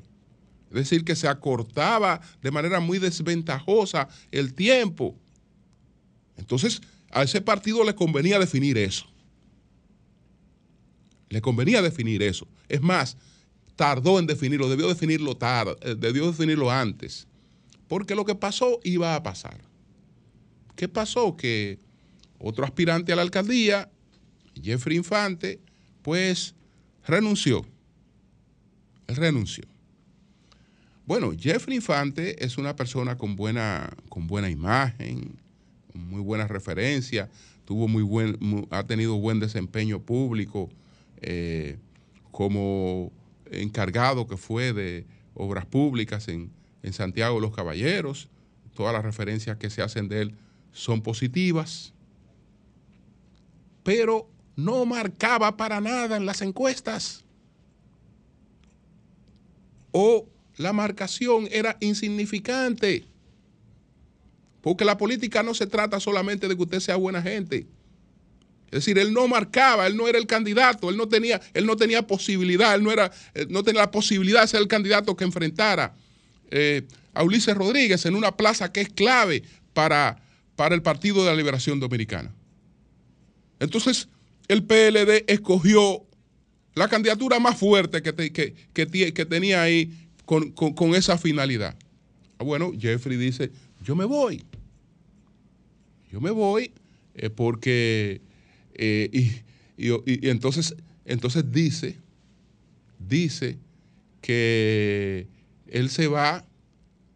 [0.74, 5.16] Es decir, que se acortaba de manera muy desventajosa el tiempo.
[6.36, 6.82] Entonces,
[7.12, 9.06] a ese partido le convenía definir eso.
[11.30, 12.48] Le convenía definir eso.
[12.68, 13.18] Es más,
[13.76, 17.28] tardó en definirlo, debió definirlo tarde, eh, debió definirlo antes.
[17.88, 19.62] Porque lo que pasó iba a pasar.
[20.76, 21.38] ¿Qué pasó?
[21.38, 21.80] Que
[22.40, 23.92] otro aspirante a la alcaldía,
[24.60, 25.60] Jeffrey Infante,
[26.02, 26.56] pues
[27.06, 27.66] renunció.
[29.08, 29.73] Él renunció.
[31.06, 35.38] Bueno, Jeffrey Infante es una persona con buena, con buena imagen,
[35.92, 37.30] con muy buena referencia,
[37.66, 40.70] tuvo muy buen, ha tenido buen desempeño público
[41.22, 41.78] eh,
[42.32, 43.12] como
[43.52, 46.52] encargado que fue de obras públicas en,
[46.84, 48.30] en Santiago de los Caballeros.
[48.74, 50.36] Todas las referencias que se hacen de él
[50.72, 51.94] son positivas,
[53.84, 57.26] pero no marcaba para nada en las encuestas.
[59.92, 63.06] O la marcación era insignificante.
[64.62, 67.68] Porque la política no se trata solamente de que usted sea buena gente.
[68.68, 71.76] Es decir, él no marcaba, él no era el candidato, él no tenía, él no
[71.76, 75.26] tenía posibilidad, él no, era, eh, no tenía la posibilidad de ser el candidato que
[75.26, 75.94] enfrentara
[76.50, 80.24] eh, a Ulises Rodríguez en una plaza que es clave para
[80.56, 82.34] para el Partido de la Liberación Dominicana.
[83.60, 84.08] Entonces,
[84.48, 86.06] el PLD escogió
[86.76, 88.14] la candidatura más fuerte que,
[88.74, 91.78] que, tenía ahí con, esa finalidad.
[92.38, 93.52] Ah, bueno, Jeffrey dice,
[93.84, 94.44] yo me voy.
[96.12, 96.72] Yo me voy
[97.16, 98.22] eh, porque,
[98.74, 99.10] eh,
[99.78, 101.98] y, y, entonces, entonces dice,
[103.00, 103.58] dice
[104.22, 105.28] que
[105.68, 106.46] él se va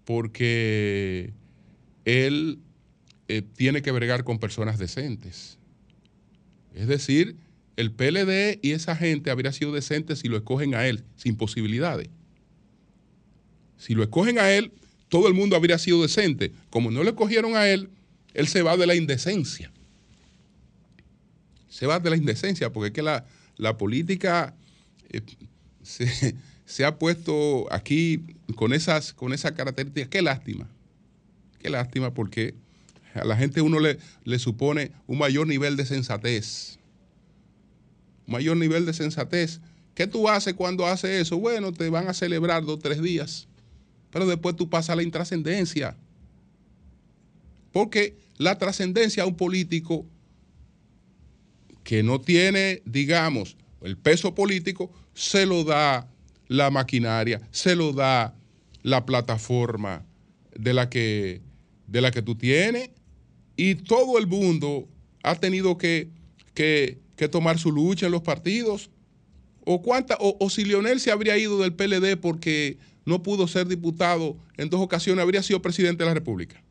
[0.04, 1.34] porque
[2.06, 2.60] él
[3.28, 5.58] eh, tiene que bregar con personas decentes.
[6.74, 7.36] Es decir,
[7.76, 12.10] el PLD y esa gente habría sido decente si lo escogen a él, sin posibilidades.
[13.78, 14.72] Si lo escogen a él,
[15.10, 16.52] todo el mundo habría sido decente.
[16.70, 17.90] Como no lo escogieron a él,
[18.34, 19.72] él se va de la indecencia.
[21.70, 24.56] Se va de la indecencia, porque es que la, la política
[25.10, 25.22] eh,
[25.84, 30.10] se, ha puesto aquí con esas, con características.
[30.10, 30.68] Qué lástima.
[31.60, 32.56] Qué lástima porque
[33.13, 36.78] a la gente uno le, le supone un mayor nivel de sensatez.
[38.28, 39.60] Un mayor nivel de sensatez.
[39.96, 41.38] ¿Qué tú haces cuando haces eso?
[41.40, 43.48] Bueno, te van a celebrar dos o tres días.
[44.12, 45.96] Pero después tú pasas a la intrascendencia.
[47.72, 50.06] Porque la trascendencia a un político
[51.84, 56.10] que no tiene, digamos, el peso político, se lo da
[56.48, 58.36] la maquinaria, se lo da
[58.84, 60.06] la plataforma
[60.56, 61.41] de la que,
[61.88, 62.89] de la que tú tienes.
[63.56, 64.88] Y todo el mundo
[65.24, 66.10] ha tenido que,
[66.54, 67.00] que,
[67.32, 68.89] tomar su lucha en los partidos.
[69.65, 69.82] O,
[70.39, 74.82] o, si Lionel se habría ido del PLD porque no pudo ser diputado en dos
[74.82, 76.62] ocasiones, habría sido presidente de la República.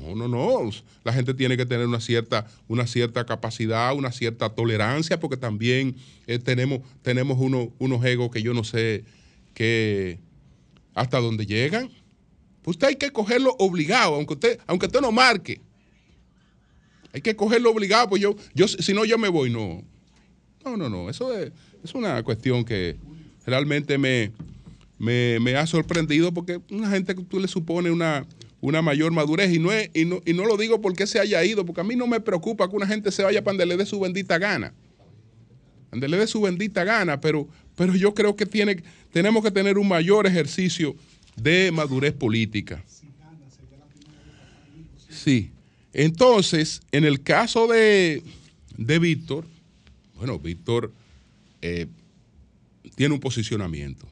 [0.00, 0.70] No, no, no.
[1.04, 5.94] La gente tiene que tener una cierta, una cierta capacidad, una cierta tolerancia, porque también
[6.26, 9.04] eh, tenemos, tenemos unos egos que yo no sé
[9.52, 10.18] que
[10.94, 11.90] hasta dónde llegan.
[12.62, 15.60] Pues usted hay que cogerlo obligado, aunque usted, aunque usted no marque.
[17.12, 19.50] Hay que cogerlo obligado, pues yo, yo, si no, yo me voy.
[19.50, 19.84] No.
[20.64, 21.10] No, no, no.
[21.10, 21.52] Eso es,
[21.84, 22.96] es una cuestión que
[23.50, 24.32] realmente me,
[24.98, 28.26] me, ha sorprendido porque una gente que tú le supone una
[28.60, 29.52] una mayor madurez.
[29.52, 31.96] Y no, y, no, y no lo digo porque se haya ido, porque a mí
[31.96, 34.72] no me preocupa que una gente se vaya para donde le dé su bendita gana.
[35.90, 38.82] Donde le dé su bendita gana, pero, pero yo creo que tiene,
[39.12, 40.94] tenemos que tener un mayor ejercicio
[41.36, 42.84] de madurez política.
[45.08, 45.50] Sí.
[45.92, 48.22] Entonces, en el caso de,
[48.76, 49.44] de Víctor,
[50.16, 50.92] bueno, Víctor
[51.62, 51.86] eh,
[52.94, 54.08] tiene un posicionamiento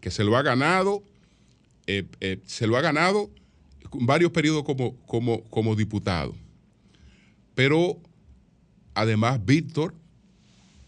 [0.00, 1.02] que se lo ha ganado,
[1.86, 3.30] eh, eh, se lo ha ganado
[3.92, 6.34] varios periodos como, como, como diputado.
[7.54, 7.98] Pero
[8.94, 9.94] además Víctor,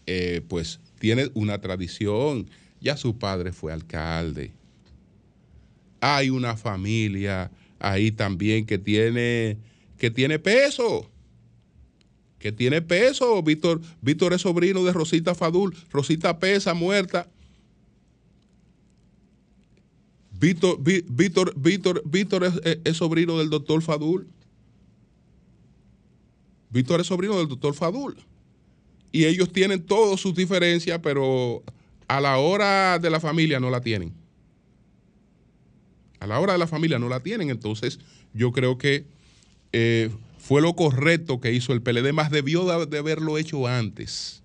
[0.05, 2.49] eh, pues tiene una tradición.
[2.79, 4.51] Ya su padre fue alcalde.
[5.99, 9.57] Hay una familia ahí también que tiene,
[9.97, 11.10] que tiene peso.
[12.41, 13.41] Que tiene peso.
[13.43, 15.75] Víctor, Víctor es sobrino de Rosita Fadul.
[15.91, 17.29] Rosita Pesa, muerta.
[20.39, 24.27] Víctor, Víctor, Víctor, Víctor es, sobrino del doctor Fadul.
[26.71, 28.17] Víctor es sobrino del doctor Fadul.
[29.11, 31.61] Y ellos tienen todas sus diferencias, pero
[32.07, 34.13] a la hora de la familia no la tienen.
[36.19, 37.51] A la hora de la familia no la tienen.
[37.51, 37.99] Entonces,
[38.33, 39.05] yo creo que
[39.73, 40.09] eh,
[40.51, 44.43] fue lo correcto que hizo el PLD, más debió de haberlo hecho antes.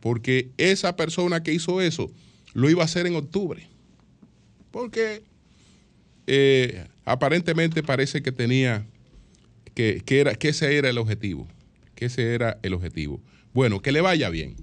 [0.00, 2.10] Porque esa persona que hizo eso
[2.54, 3.68] lo iba a hacer en octubre
[4.70, 5.22] porque
[6.26, 8.86] eh, aparentemente parece que tenía,
[9.74, 11.46] que, era, que ese era el objetivo,
[11.94, 13.20] que ese era el objetivo.
[13.52, 14.56] Bueno, que le vaya bien,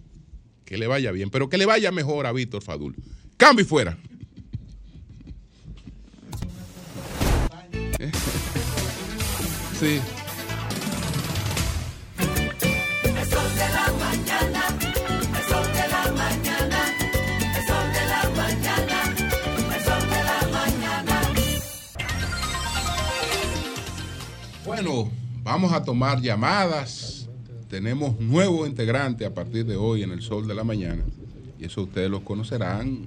[0.66, 2.96] que le vaya bien, pero que le vaya mejor a Víctor Fadul.
[3.38, 4.00] Cambio y fuera.
[9.80, 10.00] Sí.
[24.66, 25.10] Bueno,
[25.44, 27.30] vamos a tomar llamadas.
[27.70, 31.04] Tenemos nuevo integrante a partir de hoy en el Sol de la Mañana.
[31.60, 33.06] Y eso ustedes los conocerán.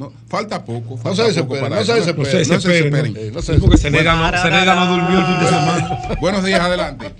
[0.00, 0.98] No, falta poco.
[1.04, 1.68] no se desesperen.
[1.68, 2.48] No se desesperen.
[2.48, 3.76] No se desesperen.
[3.76, 6.16] se no durmió el fin de semana.
[6.18, 7.14] Buenos días, adelante.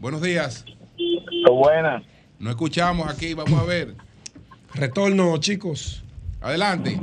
[0.00, 0.66] Buenos días.
[1.50, 2.02] Buenas.
[2.38, 3.94] No escuchamos aquí, vamos a ver.
[4.74, 6.04] Retorno, chicos.
[6.42, 7.00] Adelante.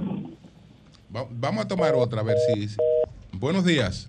[1.09, 2.69] vamos a tomar otra, a ver si.
[3.31, 4.07] Buenos días.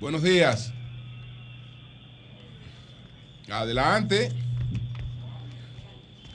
[0.00, 0.72] Buenos días.
[3.50, 4.28] Adelante.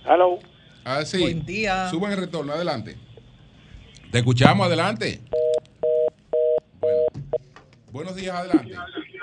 [0.03, 0.39] Hello.
[0.86, 1.21] Ah, sí.
[1.21, 1.89] Buen día.
[1.89, 2.97] Suban el retorno, adelante.
[4.11, 5.21] Te escuchamos, adelante.
[6.79, 6.99] Bueno.
[7.91, 8.75] Buenos días, adelante.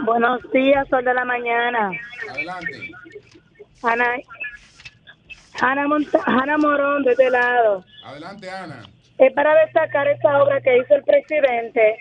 [0.04, 1.90] Buenos días, sol de la mañana.
[2.30, 2.90] Adelante.
[3.82, 4.06] Ana,
[5.60, 5.86] Ana,
[6.26, 7.84] Ana Morón, de este lado.
[8.04, 8.82] Adelante, Ana.
[9.18, 11.98] Es para destacar esta obra que hizo el presidente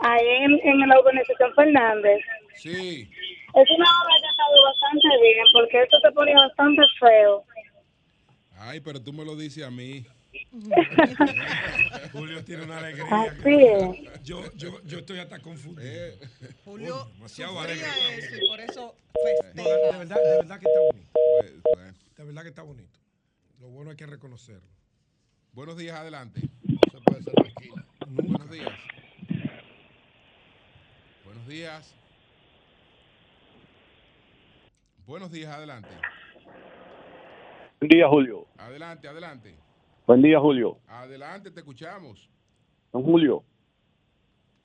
[0.00, 0.26] ahí
[0.64, 2.20] en, la organización Fernández.
[2.54, 3.08] Sí.
[3.54, 7.44] Es una obra que ha estado bastante bien, porque esto se ponía bastante feo.
[8.66, 10.04] Ay, pero tú me lo dices a mí.
[12.12, 13.06] Julio tiene una alegría.
[13.22, 14.22] Así que- es.
[14.24, 16.16] Yo, yo, yo estoy hasta confundido.
[16.64, 17.86] Julio Uy, demasiado alegre.
[18.18, 18.94] eso y por eso
[19.54, 21.10] No, de, verdad, de verdad que está bonito.
[21.12, 22.98] Pues, pues, De verdad que está bonito.
[23.60, 24.68] Lo bueno hay que reconocerlo.
[25.52, 26.40] buenos días, adelante.
[26.40, 27.86] Se puede ser la esquina.
[28.08, 28.72] Buenos días.
[31.24, 31.94] Buenos días.
[35.06, 35.88] Buenos días, adelante.
[37.80, 38.46] Buen día, Julio.
[38.56, 39.54] Adelante, adelante.
[40.06, 40.78] Buen día, Julio.
[40.88, 42.28] Adelante, te escuchamos.
[42.92, 43.44] Don Julio.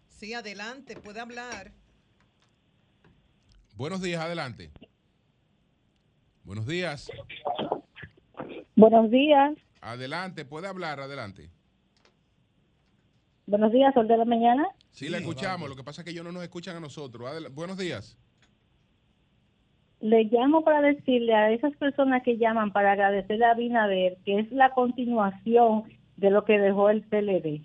[0.07, 1.71] Sí, adelante, puede hablar.
[3.75, 4.71] Buenos días, adelante.
[6.43, 7.09] Buenos días.
[8.75, 9.57] Buenos días.
[9.81, 11.49] Adelante, puede hablar, adelante.
[13.47, 14.67] Buenos días, Sol de la Mañana.
[14.91, 15.67] Sí, la escuchamos.
[15.69, 17.27] Lo que pasa es que ellos no nos escuchan a nosotros.
[17.29, 18.17] Adel- buenos días.
[20.01, 24.51] Le llamo para decirle a esas personas que llaman para agradecerle a Abinader que es
[24.51, 25.83] la continuación
[26.17, 27.61] de lo que dejó el PLD.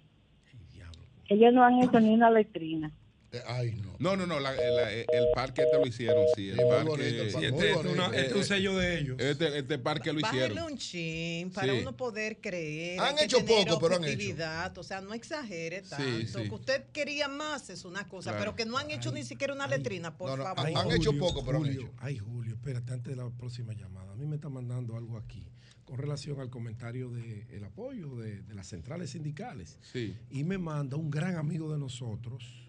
[1.29, 2.91] Ellos no han hecho ni una letrina.
[3.37, 3.95] Eh, Ay, no.
[3.99, 4.41] No, no, no.
[4.41, 6.49] la- la- el parque te lo hicieron, sí.
[6.51, 7.49] El Sí, parque, bonito el Sí, parque.
[7.49, 9.17] este, este es una- este es un sello de ellos.
[9.21, 10.73] Este, este parque lo Bájale hicieron.
[10.73, 11.79] un chin para Sí.
[11.81, 13.01] uno poder creer.
[13.01, 14.81] Han hecho poco, pero han hecho.
[14.81, 16.05] O sea, no exagere tanto.
[16.41, 16.49] sí.
[16.49, 18.39] Que usted quería más es una cosa, Claro.
[18.39, 20.67] pero que no han hecho ni siquiera una letrina, por No, no, favor.
[20.77, 21.91] han hecho poco, pero han hecho.
[21.99, 24.13] Ay, Julio, espérate, antes de la próxima llamada.
[24.13, 25.47] A mí me está mandando algo aquí
[25.85, 29.79] con relación al comentario del apoyo de, de las centrales sindicales.
[29.93, 30.17] Sí.
[30.31, 32.66] Y me manda un gran amigo de nosotros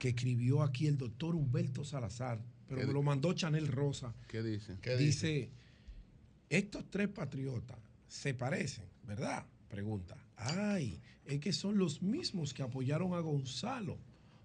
[0.00, 4.14] que escribió aquí el doctor Humberto Salazar, pero ¿Qué me lo mandó Chanel Rosa.
[4.26, 4.78] ¿Qué dice?
[4.80, 5.28] ¿Qué dice?
[5.28, 5.50] Dice,
[6.48, 7.78] estos tres patriotas
[8.08, 9.44] se parecen, ¿verdad?
[9.68, 10.16] Pregunta.
[10.36, 13.98] Ay, es que son los mismos que apoyaron a Gonzalo.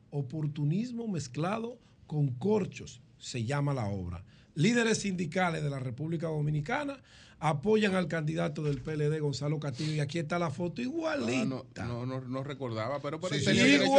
[0.09, 4.25] Oportunismo mezclado con corchos, se llama la obra.
[4.55, 7.01] Líderes sindicales de la República Dominicana
[7.39, 11.45] apoyan al candidato del PLD, Gonzalo Castillo, y aquí está la foto Ah, igualita.
[11.45, 13.93] no, no, no, no recordaba, pero, pero Sí, eso,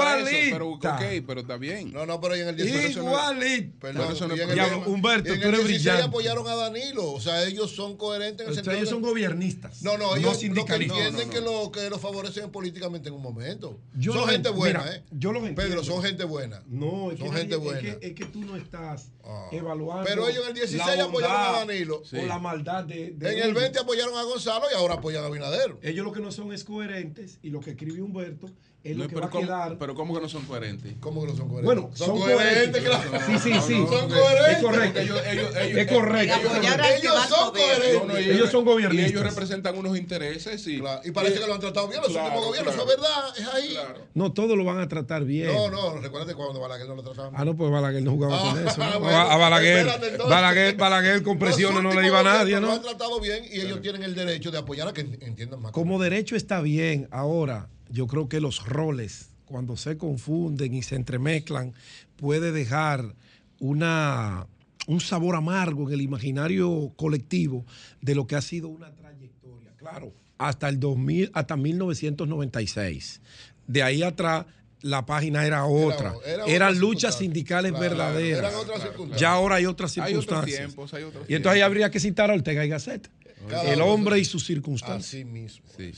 [0.51, 0.81] pero ok,
[1.27, 1.93] pero está bien.
[1.93, 2.97] No, no, pero en el 16.
[2.97, 3.77] Igualita.
[3.81, 6.03] Perdón, Pero eso no y en el- Diablo, Humberto, en tú el eres 16 brillante.
[6.09, 7.13] apoyaron a Danilo.
[7.13, 9.83] O sea, ellos son coherentes en el O sea, sentido ellos son gobiernistas.
[9.83, 10.99] No, no, ellos lo que sindicalistas.
[10.99, 11.63] entienden No, no, que, no.
[11.65, 13.79] lo, que lo favorecen políticamente en un momento.
[13.95, 15.05] Yo son gente en- buena, mira, ¿eh?
[15.13, 15.63] yo los entiendo.
[15.63, 16.63] Pedro, son gente buena.
[16.67, 17.81] No, es Son que, gente buena.
[17.81, 19.49] Es que, es que tú no estás Ah.
[19.53, 20.05] evaluando.
[20.07, 22.03] Pero ellos en el 16 la apoyaron a Danilo.
[22.05, 22.17] Sí.
[22.19, 23.11] O la maldad de.
[23.33, 23.63] En el ellos.
[23.63, 25.77] 20 apoyaron a Gonzalo y ahora apoyan a Binader.
[25.83, 28.51] Ellos lo que no son es coherentes y lo que escribe Humberto
[28.91, 29.79] es No, lo que pero, va a ¿cómo, quedar.
[29.79, 30.95] pero ¿cómo que no son coherentes?
[31.01, 31.65] ¿Cómo que no son coherentes?
[31.83, 32.83] bueno, son, coherentes.
[32.85, 33.11] claro.
[33.27, 33.87] Sí, sí, sí.
[33.89, 34.63] Son Es coherentes.
[34.63, 35.01] correcto.
[35.01, 36.37] Ellos, ellos, ellos, Es correcto.
[36.61, 37.95] Que Ellos son coherentes.
[38.07, 39.11] No, no, y Ellos son gobiernistas.
[39.11, 42.11] Y ellos representan unos intereses y, Claro, Y parece que lo han tratado bien los
[42.11, 42.75] Claro, últimos gobiernos.
[42.75, 42.91] claro.
[42.91, 43.69] Eso es verdad, es ahí.
[43.75, 43.99] Claro.
[44.15, 45.53] No, todos lo van a tratar bien.
[45.53, 48.51] No, no, recuérdate cuando Balaguer no lo trataban Ah, no, pues Balaguer no jugaba Ah,
[48.55, 48.79] con eso.
[48.79, 49.01] ¿no?
[49.01, 50.19] bueno, a Balaguer, entonces.
[50.29, 52.69] Balaguer, Balaguer con presiones no le iba a nadie, ¿no?
[52.69, 55.73] Lo han tratado bien y ellos tienen el derecho de apoyar a que entiendan más.
[55.73, 57.09] Como derecho está bien.
[57.11, 61.73] Ahora, yo creo que los roles, cuando se confunden y se entremezclan,
[62.17, 63.15] puede dejar
[63.61, 64.47] una,
[64.87, 67.65] un sabor amargo en el imaginario colectivo
[68.01, 69.73] de lo que ha sido una trayectoria.
[69.77, 73.21] Claro, hasta el 2000, hasta 1996.
[73.67, 74.47] De ahí atrás
[74.83, 76.15] la página era otra.
[76.25, 78.39] era Eran otra luchas sindicales Claro, verdaderas.
[78.41, 79.21] eran otras circunstancias.
[79.21, 80.59] Ya ahora hay otras Hay otros circunstancias.
[80.59, 83.11] tiempos, hay otros y entonces ahí habría que citar a Ortega y Gasset.
[83.49, 85.09] Cada El hombre y sus circunstancias.
[85.09, 85.65] Así mismo.
[85.77, 85.93] Sí.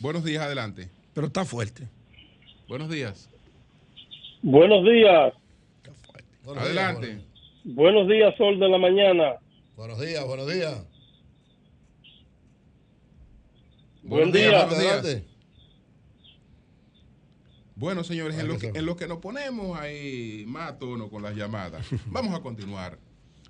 [0.00, 0.90] Buenos días, adelante.
[1.18, 1.88] Pero está fuerte.
[2.68, 3.28] Buenos días.
[4.40, 5.34] Buenos días,
[6.44, 7.08] Buenos Adelante.
[7.08, 7.24] días,
[7.64, 9.34] buenos días, Sol de la Mañana.
[9.74, 10.86] buenos días, buenos días.
[14.04, 14.58] Buenos Buen días, día.
[14.64, 14.92] buenos días.
[14.92, 15.28] Adelante.
[17.74, 21.24] Bueno, señores, en lo, que en lo que nos ponemos ahí más a tono con
[21.24, 22.96] las llamadas, vamos a continuar.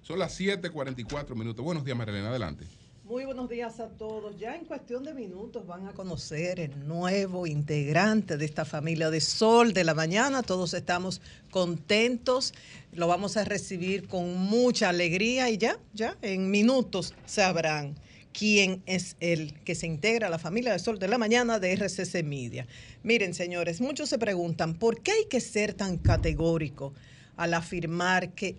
[0.00, 1.62] Son las 7:44 minutos.
[1.62, 2.64] Buenos días, Marilena, adelante.
[3.08, 4.38] Muy buenos días a todos.
[4.38, 9.22] Ya en cuestión de minutos van a conocer el nuevo integrante de esta familia de
[9.22, 10.42] Sol de la Mañana.
[10.42, 12.52] Todos estamos contentos.
[12.92, 17.94] Lo vamos a recibir con mucha alegría y ya, ya, en minutos sabrán
[18.34, 21.72] quién es el que se integra a la familia de Sol de la Mañana de
[21.72, 22.66] RCC Media.
[23.04, 26.92] Miren, señores, muchos se preguntan, ¿por qué hay que ser tan categórico
[27.38, 28.56] al afirmar que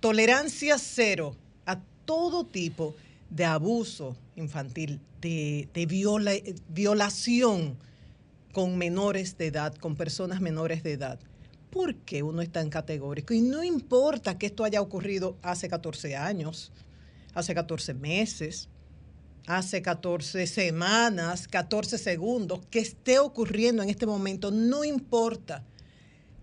[0.00, 7.76] tolerancia cero a todo tipo de abuso infantil, de, de viola- violación
[8.52, 11.18] con menores de edad, con personas menores de edad?
[11.70, 13.34] ¿Por qué uno es tan categórico?
[13.34, 16.70] Y no importa que esto haya ocurrido hace 14 años,
[17.34, 18.68] hace 14 meses,
[19.46, 25.64] hace 14 semanas, 14 segundos, que esté ocurriendo en este momento, no importa.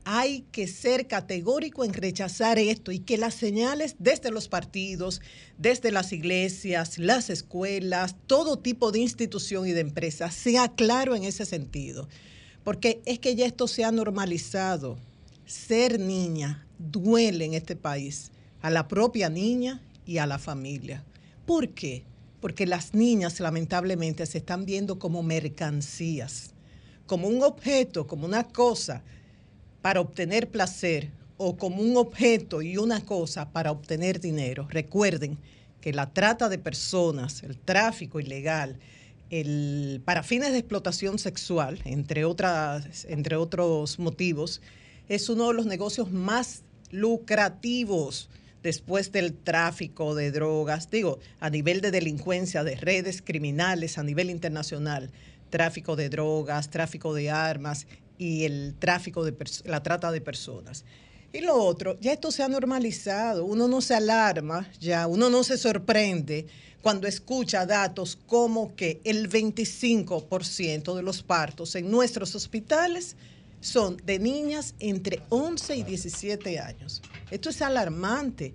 [0.04, 5.22] Hay que ser categórico en rechazar esto y que las señales desde los partidos,
[5.58, 11.24] desde las iglesias, las escuelas, todo tipo de institución y de empresa sea claro en
[11.24, 12.08] ese sentido.
[12.64, 14.98] Porque es que ya esto se ha normalizado.
[15.46, 18.32] Ser niña duele en este país
[18.62, 21.04] a la propia niña y a la familia.
[21.46, 22.04] ¿Por qué?
[22.40, 26.52] Porque las niñas lamentablemente se están viendo como mercancías,
[27.06, 29.04] como un objeto, como una cosa
[29.82, 34.68] para obtener placer o como un objeto y una cosa para obtener dinero.
[34.70, 35.38] Recuerden
[35.82, 38.78] que la trata de personas, el tráfico ilegal,
[39.32, 44.62] el, para fines de explotación sexual, entre, otras, entre otros motivos,
[45.10, 48.30] es uno de los negocios más lucrativos
[48.62, 54.30] después del tráfico de drogas, digo, a nivel de delincuencia, de redes criminales a nivel
[54.30, 55.10] internacional,
[55.50, 57.88] tráfico de drogas, tráfico de armas
[58.22, 60.86] y el tráfico de la trata de personas.
[61.34, 65.44] Y lo otro, ya esto se ha normalizado, uno no se alarma, ya uno no
[65.44, 66.46] se sorprende
[66.84, 73.16] cuando escucha datos como que el 25% de los partos en nuestros hospitales
[73.60, 77.02] son de niñas entre 11 y 17 años.
[77.32, 78.54] Esto es alarmante.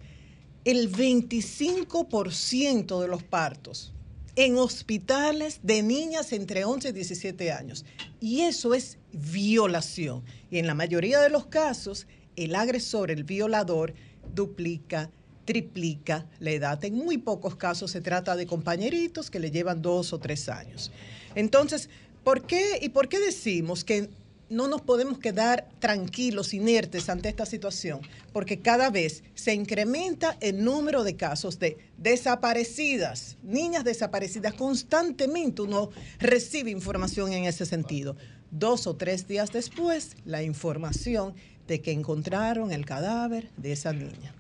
[0.65, 3.93] El 25% de los partos
[4.37, 7.85] en hospitales de niñas entre 11 y 17 años.
[8.21, 10.23] Y eso es violación.
[10.51, 12.07] Y en la mayoría de los casos,
[12.37, 13.95] el agresor, el violador,
[14.35, 15.11] duplica,
[15.45, 16.85] triplica la edad.
[16.85, 20.93] En muy pocos casos se trata de compañeritos que le llevan dos o tres años.
[21.35, 21.89] Entonces,
[22.25, 24.11] ¿por qué y por qué decimos que
[24.49, 28.01] no nos podemos quedar tranquilos, inertes ante esta situación,
[28.33, 34.55] porque cada vez se incrementa el número de casos de desaparecidas, niñas desaparecidas.
[34.55, 38.17] Constantemente uno recibe información en ese sentido.
[38.51, 41.35] Dos o tres días después, la información
[41.67, 44.35] de que encontraron el cadáver de esa niña.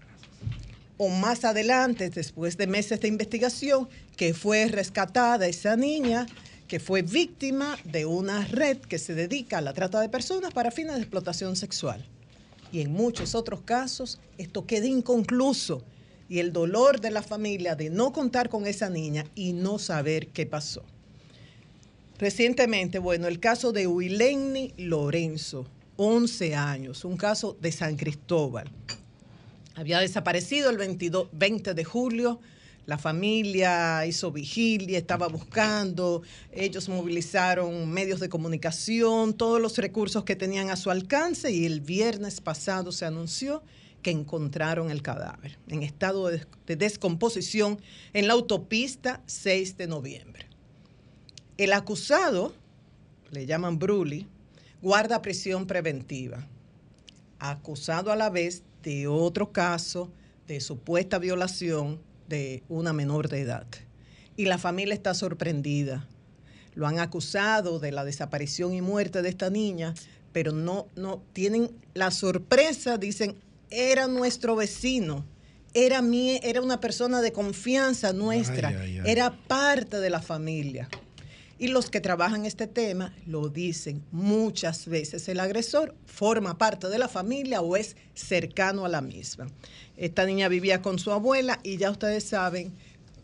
[0.98, 6.26] O más adelante, después de meses de investigación, que fue rescatada esa niña
[6.68, 10.70] que fue víctima de una red que se dedica a la trata de personas para
[10.70, 12.04] fines de explotación sexual.
[12.72, 15.82] Y en muchos otros casos esto queda inconcluso
[16.28, 20.28] y el dolor de la familia de no contar con esa niña y no saber
[20.28, 20.82] qué pasó.
[22.18, 28.70] Recientemente, bueno, el caso de Wileni Lorenzo, 11 años, un caso de San Cristóbal.
[29.74, 32.40] Había desaparecido el 22, 20 de julio
[32.86, 40.36] la familia hizo vigilia, estaba buscando, ellos movilizaron medios de comunicación, todos los recursos que
[40.36, 43.64] tenían a su alcance y el viernes pasado se anunció
[44.02, 46.46] que encontraron el cadáver en estado de,
[46.76, 47.80] descomposición
[48.12, 50.45] en la autopista 6 de noviembre.
[51.58, 52.52] El acusado,
[53.30, 54.26] le llaman Bruli,
[54.82, 56.46] guarda prisión preventiva,
[57.38, 60.10] acusado a la vez de otro caso
[60.46, 61.98] de supuesta violación
[62.28, 63.66] de una menor de edad.
[64.36, 66.06] Y la familia está sorprendida.
[66.74, 69.94] Lo han acusado de la desaparición y muerte de esta niña,
[70.32, 73.34] pero no, no tienen la sorpresa, dicen,
[73.70, 75.24] era nuestro vecino,
[75.72, 80.86] era, mi, era una persona de confianza nuestra, era parte de la familia.
[81.58, 85.28] Y los que trabajan este tema lo dicen muchas veces.
[85.28, 89.48] El agresor forma parte de la familia o es cercano a la misma.
[89.96, 92.72] Esta niña vivía con su abuela y ya ustedes saben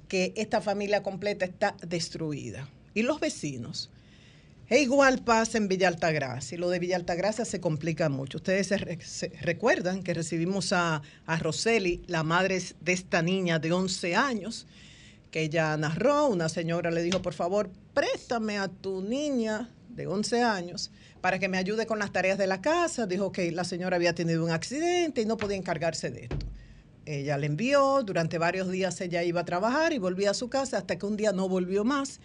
[0.09, 2.69] que esta familia completa está destruida.
[2.95, 3.91] Y los vecinos.
[4.69, 6.55] E igual pasa en Villa Altagracia.
[6.55, 8.39] Y lo de Villa Altagracia se complica mucho.
[8.39, 14.17] Ustedes se, recuerdan que recibimos a, a Roseli, la madre de esta niña de 11
[14.17, 14.67] años,
[15.31, 16.29] que ella narró.
[16.29, 20.91] Una señora le dijo, por favor, préstame a tu niña de 11 años
[21.21, 23.07] para que me ayude con las tareas de la casa.
[23.07, 26.47] Dijo que la señora había tenido un accidente y no podía encargarse de esto.
[27.05, 30.79] Ella le envió, durante varios días ella iba a trabajar y volvía a su casa
[30.79, 32.21] hasta que un día no volvió más.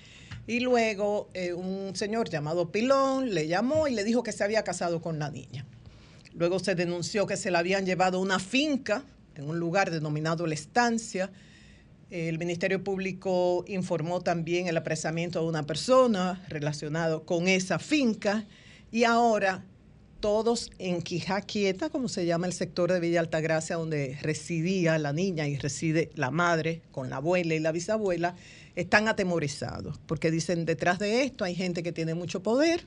[0.46, 4.64] Y luego eh, un señor llamado Pilón le llamó y le dijo que se había
[4.64, 5.66] casado con la niña.
[6.34, 9.04] Luego se denunció que se la habían llevado a una finca
[9.36, 11.32] en un lugar denominado La Estancia.
[12.10, 18.46] El Ministerio Público informó también el apresamiento de una persona relacionado con esa finca
[18.92, 19.66] y ahora
[20.22, 25.48] todos en Quijaquieta, como se llama el sector de Villa Altagracia, donde residía la niña
[25.48, 28.36] y reside la madre con la abuela y la bisabuela,
[28.76, 32.86] están atemorizados, porque dicen, detrás de esto hay gente que tiene mucho poder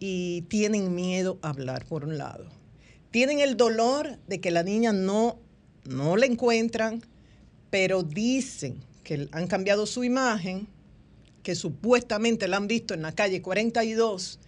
[0.00, 2.44] y tienen miedo a hablar, por un lado.
[3.10, 5.38] Tienen el dolor de que la niña no,
[5.84, 7.02] no la encuentran,
[7.72, 10.68] pero dicen que han cambiado su imagen,
[11.42, 14.38] que supuestamente la han visto en la calle 42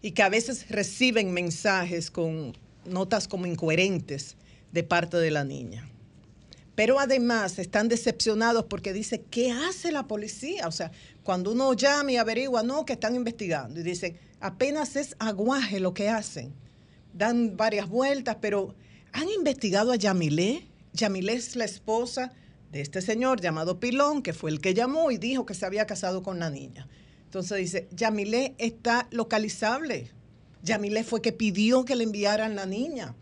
[0.00, 2.56] y que a veces reciben mensajes con
[2.86, 4.36] notas como incoherentes
[4.72, 5.86] de parte de la niña.
[6.74, 10.66] Pero además están decepcionados porque dice, ¿qué hace la policía?
[10.66, 10.90] O sea,
[11.22, 13.78] cuando uno llama y averigua, no, que están investigando.
[13.78, 16.54] Y dicen, apenas es aguaje lo que hacen.
[17.12, 18.74] Dan varias vueltas, pero
[19.12, 20.66] ¿han investigado a Yamilé?
[20.94, 22.32] Yamilé es la esposa
[22.74, 25.86] de este señor llamado Pilón, que fue el que llamó y dijo que se había
[25.86, 26.88] casado con la niña.
[27.26, 30.10] Entonces dice, Yamilé está localizable.
[30.64, 33.14] Yamilé fue que pidió que le enviaran la niña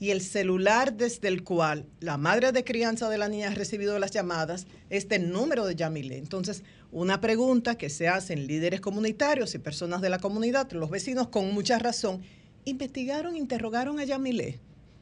[0.00, 3.98] y el celular desde el cual la madre de crianza de la niña ha recibido
[3.98, 6.16] las llamadas es número de Yamile.
[6.16, 11.28] Entonces, una pregunta que se hacen líderes comunitarios y personas de la comunidad, los vecinos
[11.28, 12.22] con mucha razón,
[12.64, 14.58] investigaron, interrogaron a Yamile.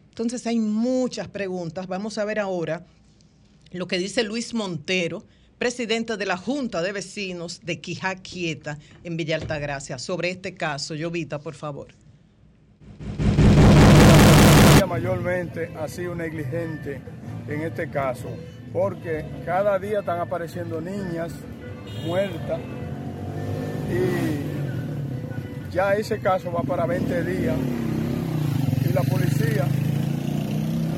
[0.08, 1.86] Entonces, hay muchas preguntas.
[1.86, 2.86] Vamos a ver ahora
[3.72, 5.24] lo que dice Luis Montero,
[5.58, 10.94] presidente de la Junta de Vecinos de Quijá Quieta en Villa Altagracia, sobre este caso.
[10.94, 11.94] Llovita, por favor
[14.92, 17.00] mayormente ha sido negligente
[17.48, 18.28] en este caso,
[18.74, 21.32] porque cada día están apareciendo niñas
[22.04, 22.60] muertas
[23.90, 27.56] y ya ese caso va para 20 días
[28.84, 29.64] y la policía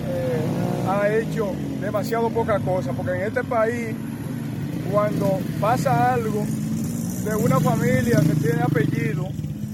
[0.09, 3.95] eh, ha hecho demasiado poca cosa, porque en este país
[4.93, 6.45] cuando pasa algo
[7.25, 9.29] de una familia que tiene apellido,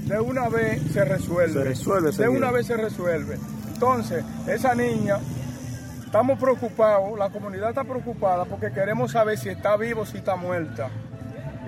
[0.05, 1.53] de una vez se resuelve.
[1.53, 2.11] Se resuelve.
[2.11, 3.37] De una vez se resuelve.
[3.73, 5.17] Entonces, esa niña,
[6.05, 10.35] estamos preocupados, la comunidad está preocupada porque queremos saber si está viva o si está
[10.35, 10.89] muerta.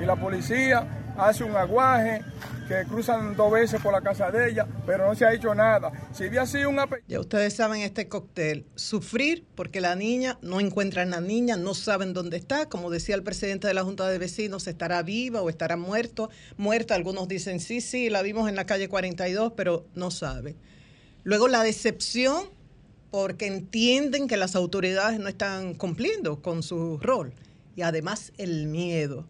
[0.01, 0.85] Y la policía
[1.17, 2.21] hace un aguaje,
[2.67, 5.91] que cruzan dos veces por la casa de ella, pero no se ha hecho nada.
[6.13, 6.87] Si había sido una...
[7.07, 11.73] Ya ustedes saben este cóctel, sufrir porque la niña no encuentran a la niña, no
[11.73, 15.49] saben dónde está, como decía el presidente de la Junta de Vecinos, estará viva o
[15.49, 20.11] estará muerto, muerta, algunos dicen sí, sí, la vimos en la calle 42, pero no
[20.11, 20.55] sabe.
[21.23, 22.45] Luego la decepción
[23.11, 27.31] porque entienden que las autoridades no están cumpliendo con su rol.
[27.75, 29.27] Y además el miedo,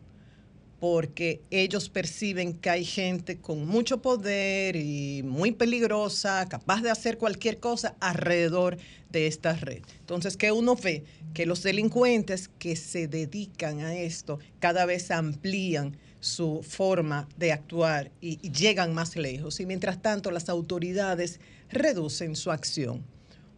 [0.84, 7.18] porque ellos perciben que hay gente con mucho poder y muy peligrosa, capaz de hacer
[7.18, 8.76] cualquier cosa alrededor
[9.10, 9.82] de esta red.
[10.02, 11.06] Entonces, ¿qué uno ve?
[11.34, 18.12] Que los delincuentes que se dedican a esto cada vez amplían su forma de actuar
[18.20, 19.62] y, y llegan más lejos.
[19.62, 23.06] Y mientras tanto, las autoridades reducen su acción,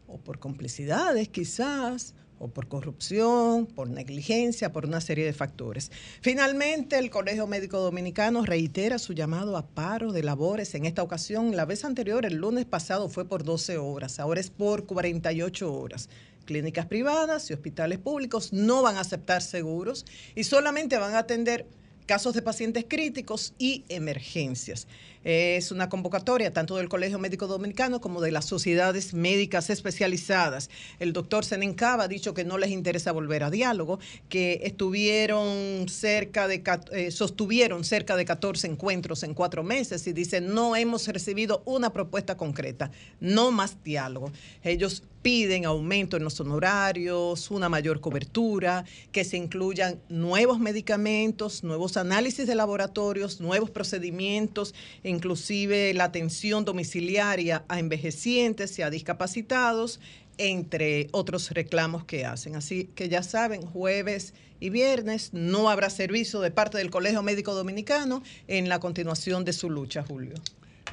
[0.07, 5.91] o por complicidades quizás, o por corrupción, por negligencia, por una serie de factores.
[6.21, 10.75] Finalmente, el Colegio Médico Dominicano reitera su llamado a paro de labores.
[10.75, 14.49] En esta ocasión, la vez anterior, el lunes pasado, fue por 12 horas, ahora es
[14.49, 16.09] por 48 horas.
[16.45, 20.05] Clínicas privadas y hospitales públicos no van a aceptar seguros
[20.35, 21.65] y solamente van a atender
[22.05, 24.87] casos de pacientes críticos y emergencias.
[25.25, 30.69] Es una convocatoria tanto del Colegio Médico Dominicano como de las sociedades médicas especializadas.
[30.99, 33.97] El doctor Senencaba ha dicho que no les interesa volver a diálogo,
[34.29, 36.61] que estuvieron cerca de,
[36.91, 41.91] eh, sostuvieron cerca de 14 encuentros en cuatro meses y dicen no hemos recibido una
[41.91, 44.31] propuesta concreta, no más diálogo.
[44.63, 51.97] Ellos piden aumento en los honorarios, una mayor cobertura, que se incluyan nuevos medicamentos, nuevos
[51.97, 54.75] análisis de laboratorios, nuevos procedimientos,
[55.15, 59.99] inclusive la atención domiciliaria a envejecientes y a discapacitados,
[60.37, 62.55] entre otros reclamos que hacen.
[62.55, 67.55] Así que ya saben, jueves y viernes no habrá servicio de parte del Colegio Médico
[67.55, 70.35] Dominicano en la continuación de su lucha, Julio.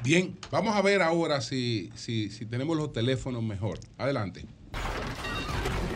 [0.03, 3.79] Bien, vamos a ver ahora si, si, si tenemos los teléfonos mejor.
[3.97, 4.45] Adelante.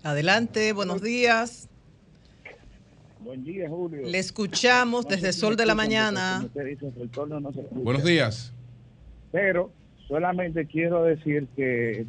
[0.04, 1.70] Adelante, buenos días.
[3.22, 4.02] Buen día, Julio.
[4.06, 6.46] Le escuchamos desde Sol de la Mañana.
[7.72, 8.54] Buenos días.
[9.32, 9.72] Pero
[10.10, 12.06] solamente quiero decir que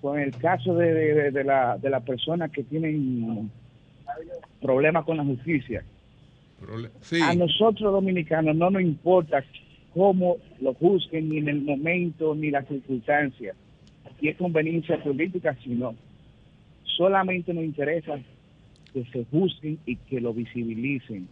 [0.00, 3.50] con el caso de, de, de la, de las personas que tienen
[4.60, 5.84] problemas con la justicia.
[7.22, 9.42] A nosotros dominicanos no nos importa
[9.94, 13.56] cómo lo juzguen, ni en el momento, ni las circunstancias.
[14.04, 15.94] Aquí es conveniencia política, sino
[16.84, 18.18] solamente nos interesa
[18.92, 21.28] que se juzguen y que lo visibilicen.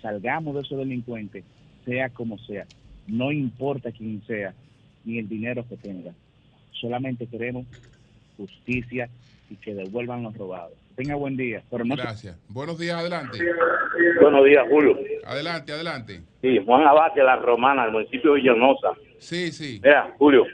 [0.00, 1.44] Salgamos de esos delincuentes,
[1.84, 2.66] sea como sea.
[3.06, 4.54] No importa quién sea,
[5.04, 6.12] ni el dinero que tenga.
[6.72, 7.66] Solamente queremos
[8.36, 9.08] justicia
[9.50, 10.72] y que devuelvan los robados.
[10.96, 11.62] Tenga buen día.
[11.70, 12.38] Pero no Gracias.
[12.48, 13.38] Buenos días, adelante.
[14.20, 14.96] Buenos días, Julio.
[15.26, 16.20] Adelante, adelante.
[16.40, 18.88] Sí, Juan Abate, La Romana, del municipio de Villahermosa.
[19.18, 19.80] Sí, sí.
[19.82, 20.44] Mira, Julio,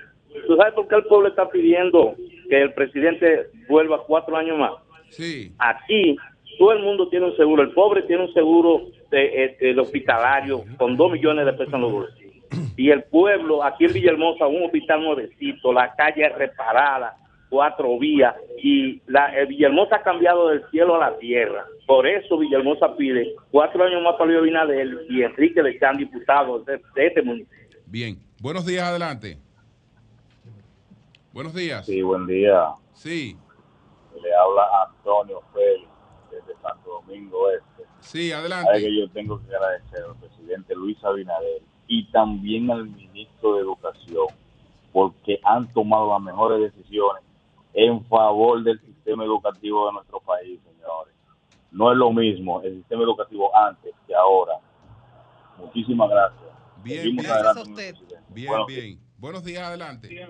[0.47, 2.15] ¿tú sabes por qué el pueblo está pidiendo
[2.49, 4.73] que el presidente vuelva cuatro años más?
[5.11, 5.53] Sí.
[5.59, 6.17] Aquí
[6.59, 7.63] todo el mundo tiene un seguro.
[7.63, 11.81] El pobre tiene un seguro de, de- de hospitalario con dos millones de pesos en
[11.83, 12.31] los bolsillos.
[12.77, 17.15] Y el pueblo, aquí en Villahermosa, un hospital nuevecito, la calle reparada,
[17.51, 18.35] cuatro vías.
[18.63, 21.67] Y la, el Villahermosa ha cambiado del cielo a la tierra.
[21.87, 26.61] Por eso Villahermosa pide cuatro años más para Luis Abinader y Enrique de Chan, diputado
[26.61, 27.81] de, de este municipio.
[27.87, 28.19] Bien.
[28.41, 29.37] Buenos días, adelante.
[31.33, 31.85] Buenos días.
[31.87, 32.69] Sí, buen día.
[32.95, 33.37] Sí,
[34.21, 35.89] Le habla Antonio Félix
[36.31, 37.85] desde Santo Domingo Este.
[38.01, 38.79] sí, adelante.
[38.81, 44.27] que yo tengo que agradecer al presidente Luis Abinader y también al ministro de Educación
[44.93, 47.23] porque han tomado las mejores decisiones
[47.75, 51.15] en favor del sistema educativo de nuestro país, señores.
[51.71, 54.55] No es lo mismo el sistema educativo antes que ahora.
[55.59, 56.51] Muchísimas gracias.
[56.83, 57.27] Bien, bien.
[57.27, 57.95] adelante, Gracias a usted.
[58.31, 59.01] Bien, Buenos bien.
[59.19, 60.29] Buenos días, adelante.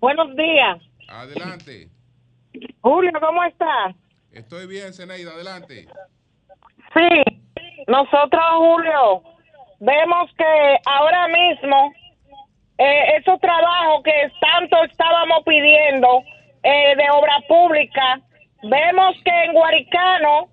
[0.00, 0.82] Buenos días.
[1.08, 1.88] Adelante.
[2.80, 3.94] Julio, ¿cómo estás?
[4.32, 5.88] Estoy bien, Zeneida, adelante.
[6.94, 7.22] Sí,
[7.86, 9.22] nosotros, Julio,
[9.80, 11.92] vemos que ahora mismo
[12.78, 16.22] eh, esos trabajos que tanto estábamos pidiendo
[16.62, 18.20] eh, de obra pública,
[18.62, 20.48] vemos que en Guaricano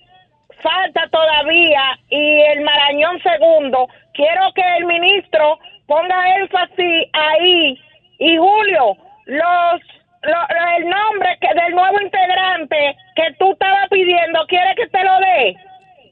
[0.61, 3.87] falta todavía y el Marañón segundo.
[4.13, 7.77] Quiero que el ministro ponga énfasis ahí.
[8.19, 8.95] Y Julio,
[9.25, 9.81] los,
[10.21, 15.19] lo- el nombre que del nuevo integrante que tú estabas pidiendo, ¿quiere que te lo
[15.19, 15.55] dé?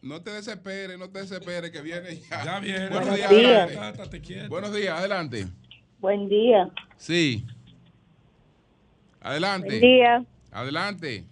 [0.02, 2.44] No te desesperes, no te desesperes, que viene ya.
[2.44, 2.90] Ya viene.
[2.90, 3.78] Buenos Buenos días, días.
[3.78, 4.48] adelante.
[4.50, 5.46] Buenos días, adelante.
[6.02, 6.70] Buen día.
[6.98, 7.46] Sí.
[9.22, 9.68] Adelante.
[9.70, 10.26] Buen día.
[10.52, 11.26] Adelante.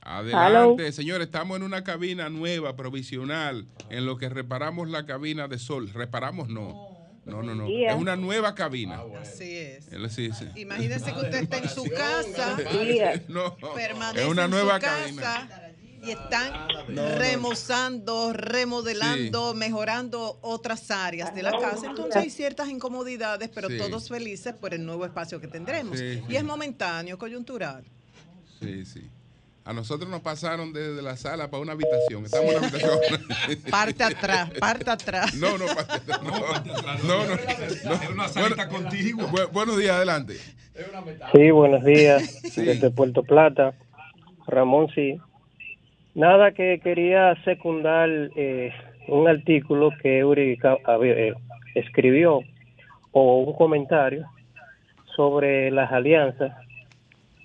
[0.00, 5.58] Adelante, señores, estamos en una cabina nueva, provisional, en lo que reparamos la cabina de
[5.58, 5.90] sol.
[5.92, 6.88] Reparamos no.
[7.26, 7.66] No, no, no.
[7.68, 9.02] Es una nueva cabina.
[9.20, 9.92] Así es.
[9.92, 10.46] Él- sí, sí.
[10.56, 12.56] Imagínese que usted está en su casa,
[13.28, 15.67] No, permanece es una en nueva su casa cabina.
[16.04, 16.52] Y están
[16.88, 17.18] No, no.
[17.18, 21.86] remozando, remodelando, mejorando otras áreas de la casa.
[21.86, 23.78] Entonces hay ciertas incomodidades, pero Sí.
[23.78, 25.98] todos felices por el nuevo espacio que tendremos.
[25.98, 26.36] Sí, Y sí.
[26.36, 27.84] es momentáneo, coyuntural.
[28.60, 29.02] Sí, sí.
[29.64, 32.24] A nosotros nos pasaron desde la sala para una habitación.
[32.24, 32.98] Estamos en una habitación.
[33.70, 35.34] Parte atrás, parte atrás.
[35.34, 36.20] No, no, parte atrás.
[37.04, 37.34] No, no, no.
[37.34, 39.30] Es una salita contigua.
[39.30, 40.38] Bu- buenos días, adelante.
[41.34, 42.40] Sí, buenos días.
[42.56, 43.74] Desde Puerto Plata.
[44.46, 45.18] Ramón, sí.
[46.18, 48.72] Nada que quería secundar eh,
[49.06, 50.58] un artículo que Uri
[51.04, 51.32] eh,
[51.76, 52.40] escribió
[53.12, 54.26] o un comentario
[55.14, 56.56] sobre las alianzas.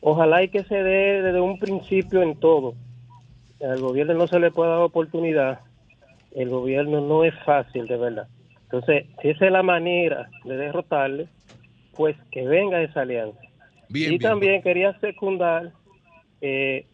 [0.02, 2.74] Ojalá y que se dé desde un principio en todo.
[3.62, 5.60] Al gobierno no se le puede dar oportunidad.
[6.32, 8.28] El gobierno no es fácil, de verdad.
[8.64, 11.28] Entonces, si esa es la manera de derrotarle,
[11.96, 13.40] pues que venga esa alianza.
[13.90, 14.32] Bien, y bien.
[14.32, 15.74] también quería secundar
[16.42, 16.88] eh,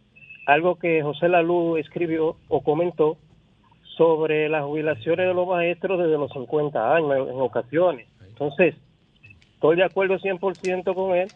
[0.50, 3.18] algo que José Lalú escribió o comentó
[3.98, 8.08] sobre las jubilaciones de los maestros desde los 50 años en, en ocasiones.
[8.28, 8.76] Entonces,
[9.54, 11.28] estoy de acuerdo 100% con él,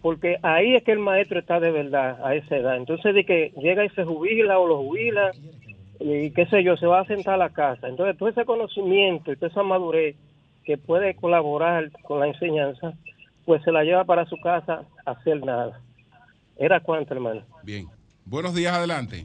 [0.00, 2.76] porque ahí es que el maestro está de verdad a esa edad.
[2.76, 5.32] Entonces, de que llega y se jubila o lo jubila,
[5.98, 7.88] y qué sé yo, se va a sentar a la casa.
[7.88, 10.16] Entonces, todo ese conocimiento y toda esa madurez
[10.64, 12.94] que puede colaborar con la enseñanza,
[13.44, 15.80] pues se la lleva para su casa a hacer nada.
[16.56, 17.42] ¿Era cuánto, hermano?
[17.62, 17.86] Bien.
[18.26, 19.24] Buenos días, adelante.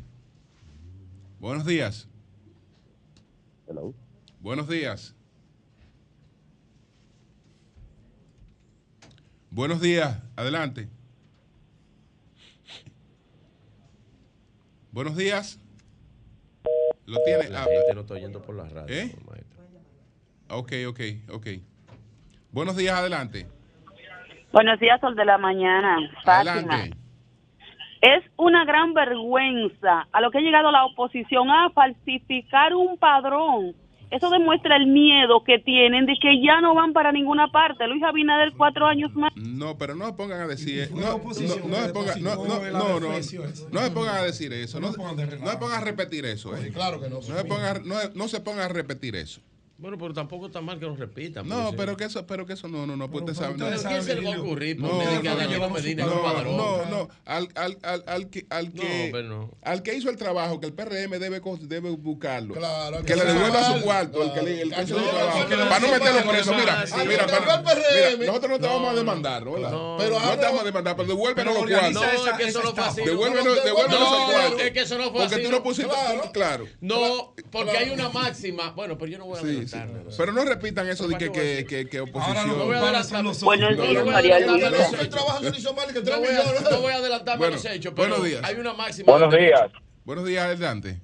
[1.40, 2.08] Buenos días.
[4.40, 5.16] Buenos días.
[9.50, 10.88] Buenos días, adelante.
[14.92, 15.60] Buenos días.
[17.08, 17.50] Lo tiene.
[17.50, 18.96] La ah, gente lo está oyendo por la radio.
[18.96, 19.16] ¿Eh?
[20.50, 21.00] Ok, ok,
[21.32, 21.48] ok.
[22.52, 23.48] Buenos días, adelante.
[24.54, 25.98] Buenos días, Sol de la Mañana.
[26.24, 26.52] Fátima.
[26.52, 27.01] Adelante.
[28.02, 33.76] Es una gran vergüenza a lo que ha llegado la oposición a falsificar un padrón
[34.12, 37.88] eso demuestra el miedo que tienen de que ya no van para ninguna parte.
[37.88, 39.32] Luis Abinader cuatro años más.
[39.38, 43.00] No, pero no se pongan a decir, no, no, no, se pongan, no, no, no,
[43.00, 46.56] no, no se pongan a decir eso, no, no se pongan a repetir eso.
[46.58, 46.72] Eh.
[46.74, 49.40] Claro que no, no se pongan a repetir eso.
[49.82, 51.48] Bueno, pero tampoco está mal que lo repitan.
[51.50, 53.56] No, pero que eso, pero que eso no, no, no, pues usted sabe.
[53.58, 54.80] ¿Pero qué se le va a ocurrir?
[54.80, 59.12] No, no, no, no, al, al, al, al que, al que,
[59.64, 62.54] al que hizo el trabajo, que el PRM debe, debe buscarlo.
[62.54, 65.50] Claro, que le devuelva su cuarto, el que le hizo el trabajo.
[65.50, 69.96] Para no meterlo por eso, mira, mira, mira, nosotros no te vamos a demandar, ¿no?
[69.98, 71.94] Pero no te vamos a demandar, pero devuélvenos los cuartos.
[71.94, 73.02] No, es que eso no fue así.
[73.02, 74.62] Devuélvenos, devuélvenos los cuartos.
[74.62, 75.34] Es que eso no fue así.
[75.34, 75.96] Porque tú no pusiste,
[76.34, 76.68] claro.
[76.82, 78.70] No, porque hay una máxima.
[78.74, 79.42] Bueno, pero yo no voy a
[79.80, 80.14] adelantar.
[80.18, 82.48] Pero no repitan eso de que, que, que, que oposición.
[82.58, 84.70] no voy a adelantar los Buenos días, María Luisa.
[86.72, 88.42] No voy a adelantarme los hechos, pero buenos días.
[88.44, 89.12] hay una máxima.
[89.12, 89.72] Buenos días.
[90.06, 91.00] Buenos días, adelante.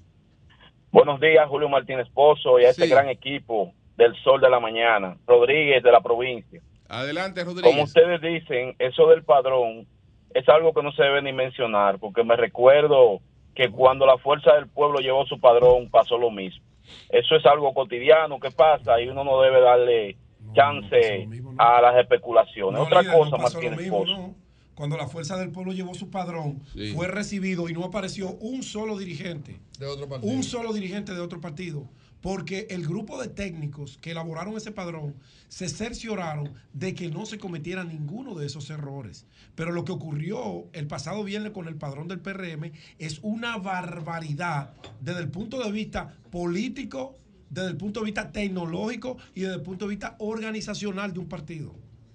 [0.91, 2.89] Buenos días, Julio Martínez Pozo y a este Sí.
[2.89, 6.61] gran equipo del Sol de la Mañana, Rodríguez de la provincia.
[6.89, 7.69] Adelante, Rodríguez.
[7.71, 9.85] Como ustedes dicen, eso del padrón
[10.33, 13.19] es algo que no se debe ni mencionar, porque me recuerdo
[13.55, 16.63] que cuando la Fuerza del Pueblo llevó su padrón pasó lo mismo.
[17.09, 20.17] Eso es algo cotidiano que pasa y uno no debe darle
[20.53, 21.27] chance
[21.57, 22.79] a las especulaciones.
[22.79, 24.11] No, Otra líder, cosa, Martínez mismo, Pozo.
[24.17, 24.35] no.
[24.75, 26.93] Cuando la Fuerza del Pueblo llevó su padrón, Sí.
[26.93, 29.59] fue recibido y no apareció un solo dirigente.
[29.79, 30.31] De otro partido.
[30.31, 31.83] Un solo dirigente de otro partido.
[32.27, 35.15] Porque el grupo de técnicos que elaboraron ese padrón
[35.47, 39.25] se cercioraron de que no se cometieran ninguno de esos errores.
[39.55, 44.73] Pero lo que ocurrió el pasado viernes con el padrón del PRM es una barbaridad
[44.99, 47.15] desde el punto de vista político,
[47.49, 51.29] desde el punto de vista tecnológico y desde el punto de vista organizacional de un
[51.29, 51.73] partido.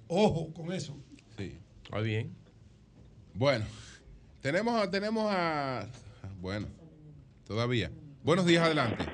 [0.09, 0.95] Ojo con eso.
[1.39, 1.57] Sí.
[1.85, 2.35] Está bien.
[3.33, 3.65] Bueno,
[4.43, 5.87] tenemos, a- tenemos a.
[6.43, 6.67] Bueno,
[7.47, 7.91] todavía.
[8.23, 9.07] Buenos días, adelante.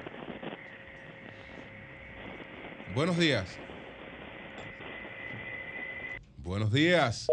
[2.99, 3.57] Buenos días.
[6.43, 7.29] Buenos días.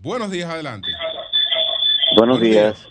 [0.00, 0.88] Buenos días, adelante.
[2.16, 2.84] Buenos días.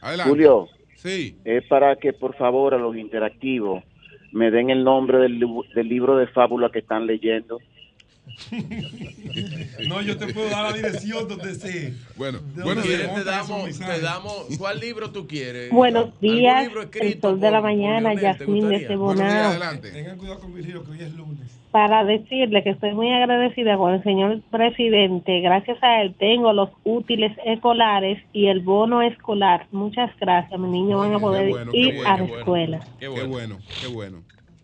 [0.00, 0.30] Adelante.
[0.30, 1.36] Julio, Sí.
[1.44, 3.82] es para que por favor a los interactivos
[4.30, 5.40] me den el nombre del,
[5.74, 7.58] del libro de fábula que están leyendo.
[9.88, 11.94] No, yo te puedo dar la dirección donde se.
[12.16, 15.70] Bueno, de Bueno, te damos, te damos, ¿cuál libro tú quieres?
[15.70, 19.58] Buenos ¿Algún días, libro el sol de la mañana, Yasmín de Bonao.
[19.80, 21.60] Tengan cuidado con Virgilio, que hoy es lunes.
[21.70, 25.40] Para decirle que estoy muy agradecida con el señor presidente.
[25.40, 29.66] Gracias a él tengo los útiles escolares y el bono escolar.
[29.70, 30.58] Muchas gracias.
[30.58, 32.38] Mis niños van a poder Qué bueno, qué ir bueno, a qué la bueno.
[32.38, 32.80] escuela.
[32.98, 34.22] Qué bueno, qué bueno.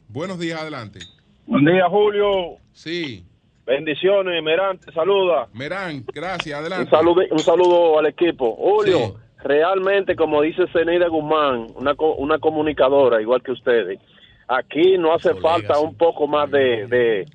[0.09, 0.99] Buenos días, adelante.
[1.47, 2.57] Buen día, Julio.
[2.73, 3.25] Sí.
[3.67, 5.49] Bendiciones, Merán, te saluda.
[5.53, 6.85] Merán, gracias, adelante.
[6.85, 8.55] Un saludo, un saludo al equipo.
[8.55, 13.99] Julio, realmente, como dice Zeneida Guzmán, una, una comunicadora igual que ustedes,
[14.47, 17.27] aquí no hace falta un poco más de, de,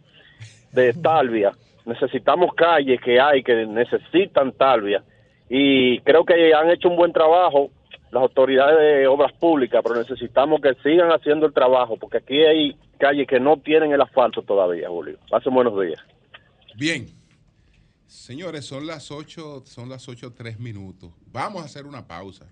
[0.71, 1.51] de talvia.
[1.85, 5.03] Necesitamos calles que hay que necesitan talvia.
[5.49, 7.71] Y creo que han hecho un buen trabajo
[8.11, 12.75] las autoridades de obras públicas, pero necesitamos que sigan haciendo el trabajo, porque aquí hay
[12.97, 15.17] calles que no tienen el asfalto todavía, Julio.
[15.31, 15.99] Hace buenos días.
[16.75, 17.11] Bien.
[18.07, 21.11] Señores, son las 8, son las 8, 3 minutos.
[21.31, 22.45] Vamos a hacer una pausa.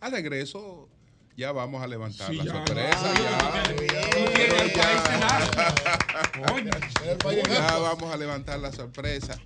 [0.00, 0.88] Al regreso,
[1.36, 3.14] ya vamos a levantar Sí, la ya, sorpresa.
[3.14, 3.62] ya.
[7.48, 9.38] Ya vamos a levantar la sorpresa.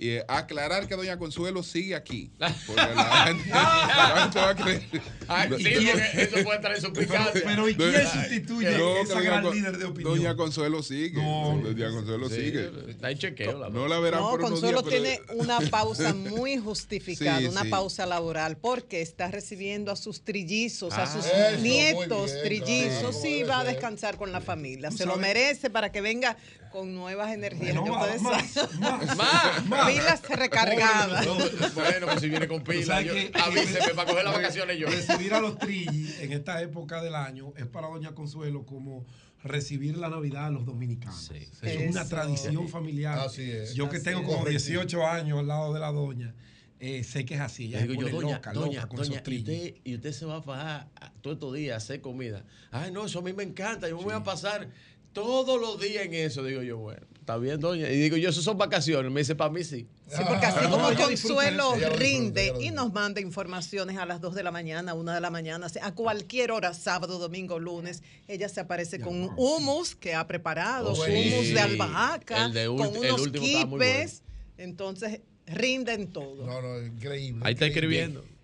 [0.00, 2.30] Y eh, aclarar que Doña Consuelo sigue aquí.
[2.66, 4.82] Porque la gente, la gente va a creer.
[5.30, 7.42] Ah, sí, porque eso puede traer suspicacia.
[7.44, 10.16] Pero ¿y quién sustituye No, esa gran Doña- líder de opinión?
[10.16, 11.20] Doña Consuelo sigue.
[11.20, 12.70] Doña Consuelo Sí, sigue.
[12.88, 13.58] Está en chequeo.
[13.58, 17.40] La No la verán No, por unos Consuelo días, pero- tiene una pausa muy justificada,
[17.40, 17.68] Sí, una sí.
[17.68, 22.98] pausa laboral, porque está recibiendo a sus trillizos, a Ah, sus eso, nietos bien, trillizos.
[23.00, 24.90] claro, sí, va a descansar con la familia.
[24.92, 26.36] Se lo sabes- merece para que venga
[26.72, 27.72] con nuevas energías.
[27.82, 28.80] que ustedes saben.
[28.80, 29.87] Más, más.
[29.88, 31.26] Pilas recargadas.
[31.26, 31.34] No,
[31.74, 34.78] bueno, pues si viene con Tú pila, sabes yo- que- avíseme para coger las vacaciones
[34.78, 34.88] yo.
[34.88, 39.06] Recibir a los trillis en esta época del año es para Doña Consuelo como
[39.42, 41.30] recibir la Navidad a los dominicanos.
[41.30, 42.08] Es una Eso.
[42.10, 43.18] tradición familiar.
[43.18, 43.74] Así es.
[43.74, 44.26] Yo que Así tengo es.
[44.26, 44.80] como Correctísimo.
[44.80, 46.34] 18 años al lado de la doña,
[46.80, 47.66] eh, sé que es así.
[47.66, 49.48] Ella se digo yo, doña, loca, doña, loca con doña, esos y trillis.
[49.68, 50.88] usted, y usted se va a fajar
[51.22, 52.44] todos estos días a hacer comida.
[52.70, 53.88] Ay, no, eso a mí me encanta.
[53.88, 54.68] Yo me voy a pasar
[55.12, 56.44] todos los días en eso.
[56.44, 57.90] Digo yo, bueno, está bien, doña.
[57.90, 59.12] Y digo yo, eso son vacaciones.
[59.12, 59.86] Me dice, para mí sí.
[60.08, 64.34] Sí, porque así Ah, como no, Consuelo rinde y nos manda informaciones a las 2
[64.34, 68.60] de la mañana, 1 de la mañana, a cualquier hora, sábado, domingo, lunes, ella se
[68.60, 71.10] aparece con un hummus que ha preparado, Oh, sí.
[71.12, 74.22] hummus de albahaca, El de con unos quipes,
[74.56, 76.46] entonces rinden todo.
[76.46, 77.42] No, no, increíble.
[77.44, 77.98] Ahí está increíble.
[77.98, 78.38] escribiendo.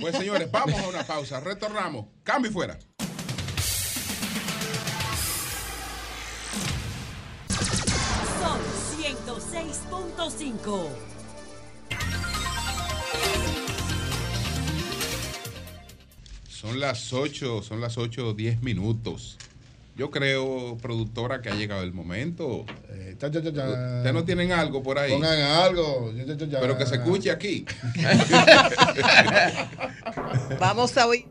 [0.00, 1.38] Pues señores, vamos a una pausa.
[1.38, 2.06] Retornamos.
[2.24, 2.76] Cambio y fuera.
[9.94, 10.88] 106.5.
[16.48, 19.36] Son las 8, son las 8 o 10 minutos.
[19.96, 22.64] Yo creo, productora, que ha llegado el momento.
[22.88, 25.12] Eh, Ustedes no tienen algo por ahí.
[25.12, 26.12] Pongan algo.
[26.60, 27.64] Pero que se escuche aquí.
[30.58, 31.26] Vamos a oír.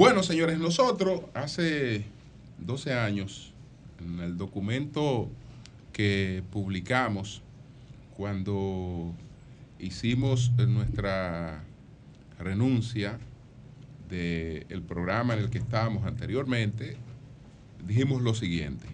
[0.00, 2.06] Bueno, señores, nosotros hace
[2.56, 3.52] 12 años,
[4.00, 5.28] en el documento
[5.92, 7.42] que publicamos,
[8.16, 9.12] cuando
[9.78, 11.64] hicimos nuestra
[12.38, 13.18] renuncia
[14.08, 16.96] del programa en el que estábamos anteriormente,
[17.86, 18.86] dijimos lo siguiente.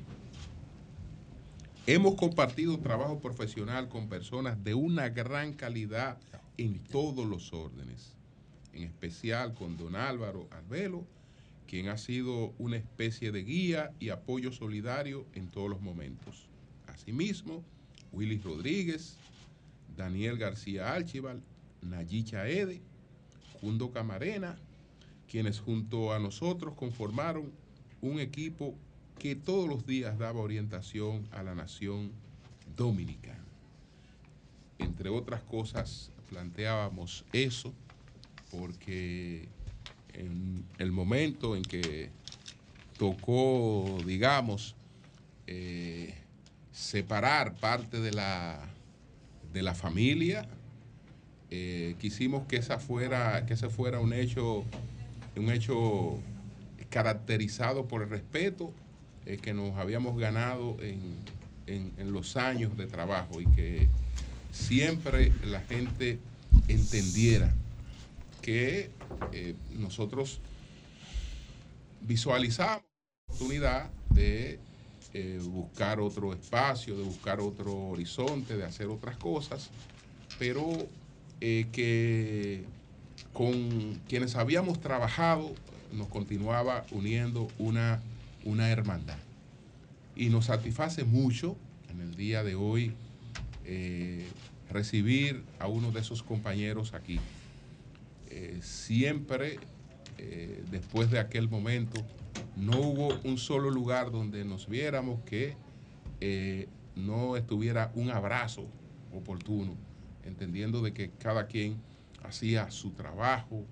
[1.86, 6.18] Hemos compartido trabajo profesional con personas de una gran calidad
[6.58, 8.15] en todos los órdenes,
[8.76, 11.06] en especial con don Álvaro Albelo,
[11.66, 16.46] quien ha sido una especie de guía y apoyo solidario en todos los momentos.
[16.86, 17.64] Asimismo,
[18.12, 19.16] Willy Rodríguez,
[19.96, 21.42] Daniel García Archival,
[21.82, 22.80] Nayicha Ede,
[23.60, 24.56] Jundo Camarena,
[25.28, 27.50] quienes junto a nosotros conformaron
[28.02, 28.74] un equipo
[29.18, 32.12] que todos los días daba orientación a la nación
[32.76, 33.42] dominicana.
[34.78, 37.72] Entre otras cosas, planteábamos eso
[38.50, 39.48] porque
[40.12, 42.10] en el momento en que
[42.98, 44.74] tocó, digamos,
[45.46, 46.14] eh,
[46.72, 48.58] separar parte de la,
[49.52, 50.46] de la familia,
[51.50, 54.64] eh, quisimos que esa fuera, que ese fuera un hecho,
[55.36, 56.18] un hecho
[56.90, 58.72] caracterizado por el respeto
[59.26, 61.00] eh, que nos habíamos ganado en,
[61.66, 63.88] en- en los años de trabajo y que
[64.52, 66.18] siempre la gente
[66.68, 67.52] entendiera
[68.46, 68.90] que
[69.32, 70.38] eh, nosotros
[72.02, 74.60] visualizamos la oportunidad de
[75.14, 79.70] eh, buscar otro espacio, de buscar otro horizonte, de hacer otras cosas,
[80.38, 80.64] pero
[81.40, 82.62] eh, que
[83.32, 85.52] con quienes habíamos trabajado
[85.92, 88.00] nos continuaba uniendo una,
[88.44, 89.18] una hermandad.
[90.14, 91.56] Y nos satisface mucho
[91.90, 92.94] en el día de hoy
[94.70, 97.18] recibir a uno de esos compañeros aquí.
[98.28, 99.58] Eh, siempre,
[100.18, 102.04] eh, después de aquel momento,
[102.56, 105.56] no hubo un solo lugar donde nos viéramos que
[106.20, 108.66] eh, no estuviera un abrazo
[109.14, 109.74] oportuno,
[110.24, 111.76] entendiendo de que cada quien
[112.24, 113.64] hacía su trabajo.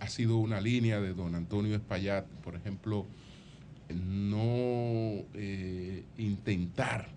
[0.00, 3.06] Ha sido una línea de don Antonio Espaillat, por ejemplo,
[3.88, 5.24] no
[6.16, 7.08] intentar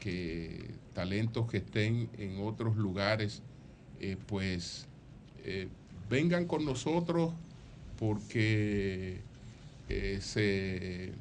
[0.00, 3.42] que talentos que estén en otros lugares,
[4.26, 4.86] pues
[5.48, 5.68] eh,
[6.10, 7.32] vengan con nosotros
[8.00, 9.20] porque
[9.88, 11.12] eh, se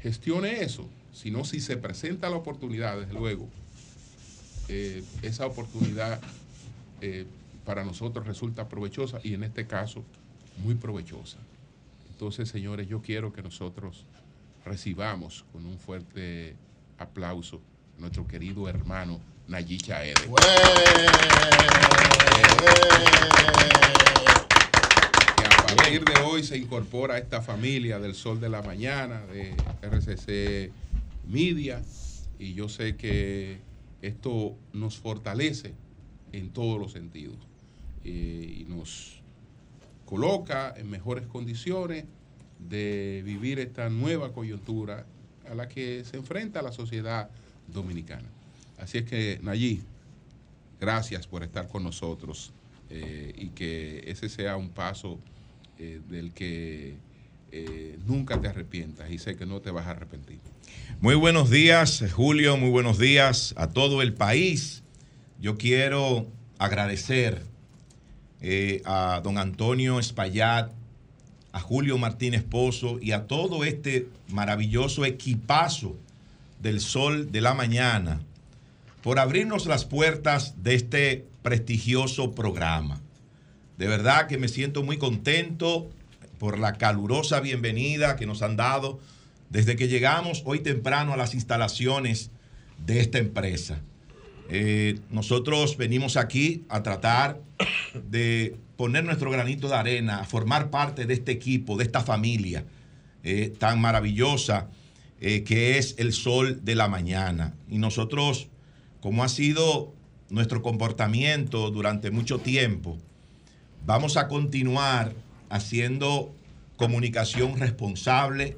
[0.00, 3.46] gestione eso, sino si se presenta la oportunidad, desde luego,
[4.68, 6.18] eh, esa oportunidad
[7.64, 10.02] para nosotros resulta provechosa y en este caso
[10.64, 11.38] muy provechosa.
[12.10, 14.06] Entonces, señores, yo quiero que nosotros
[14.64, 16.56] recibamos con un fuerte
[16.98, 17.60] aplauso
[17.96, 20.14] a nuestro querido hermano Nayicha Ede.
[25.36, 29.22] Que a partir de hoy se incorpora a esta familia del Sol de la Mañana,
[29.26, 30.70] de RCC
[31.26, 31.82] Media,
[32.38, 33.58] y yo sé que
[34.02, 35.74] esto nos fortalece
[36.32, 37.38] en todos los sentidos
[38.04, 39.22] eh, y nos
[40.04, 42.04] coloca en mejores condiciones
[42.58, 45.06] de vivir esta nueva coyuntura
[45.50, 47.30] a la que se enfrenta la sociedad
[47.66, 48.28] dominicana.
[48.78, 49.82] Así es que, Nayí,
[50.80, 52.52] gracias por estar con nosotros
[52.90, 55.18] eh, y que ese sea un paso
[55.78, 56.94] eh, del que
[57.50, 60.38] eh, nunca te arrepientas y sé que no te vas a arrepentir.
[61.00, 64.82] Muy buenos días, Julio, muy buenos días a todo el país.
[65.40, 66.26] Yo quiero
[66.58, 67.42] agradecer
[68.84, 70.70] a don Antonio Espaillat,
[71.50, 75.96] a Julio Martínez Pozo y a todo este maravilloso equipazo
[76.60, 78.20] del Sol de la Mañana
[79.02, 83.00] por abrirnos las puertas de este prestigioso programa.
[83.76, 85.88] De verdad que me siento muy contento
[86.38, 89.00] por la calurosa bienvenida que nos han dado
[89.50, 92.30] desde que llegamos hoy temprano a las instalaciones
[92.84, 93.80] de esta empresa.
[94.50, 97.40] Eh, nosotros venimos aquí a tratar
[98.10, 102.64] de poner nuestro granito de arena, a formar parte de este equipo, de esta familia
[103.24, 104.68] eh, tan maravillosa
[105.20, 107.54] eh, que es el sol de la mañana.
[107.68, 108.48] Y nosotros,
[109.00, 109.92] como ha sido
[110.30, 112.98] nuestro comportamiento durante mucho tiempo,
[113.86, 115.14] vamos a continuar
[115.48, 116.34] haciendo
[116.76, 118.56] comunicación responsable,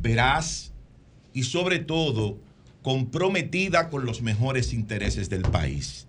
[0.00, 0.72] veraz
[1.32, 2.38] y sobre todo
[2.82, 6.06] comprometida con los mejores intereses del país.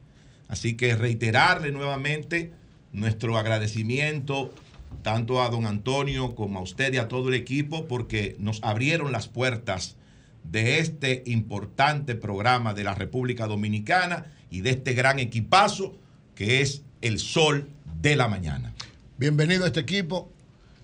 [0.48, 2.52] Así que reiterarle nuevamente
[2.92, 4.54] nuestro agradecimiento
[5.02, 9.12] tanto a don Antonio como a usted y a todo el equipo porque nos abrieron
[9.12, 9.96] las puertas
[10.52, 15.98] de este importante programa de la República Dominicana y de este gran equipazo
[16.36, 17.70] que es el Sol
[18.02, 18.74] de la Mañana.
[19.18, 20.30] Bienvenido a este equipo.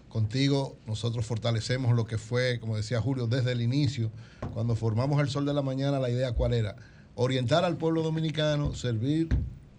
[0.09, 4.11] Contigo nosotros fortalecemos lo que fue, como decía Julio, desde el inicio,
[4.53, 6.75] cuando formamos el Sol de la Mañana, la idea cuál era?
[7.15, 9.29] Orientar al pueblo dominicano, servir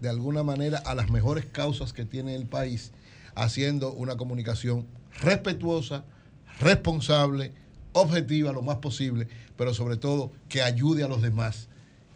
[0.01, 2.93] de alguna manera a las mejores causas que tiene el país,
[3.35, 4.87] haciendo una comunicación
[5.21, 6.05] respetuosa,
[6.61, 7.53] responsable,
[7.93, 11.69] objetiva lo más posible, pero sobre todo que ayude a los demás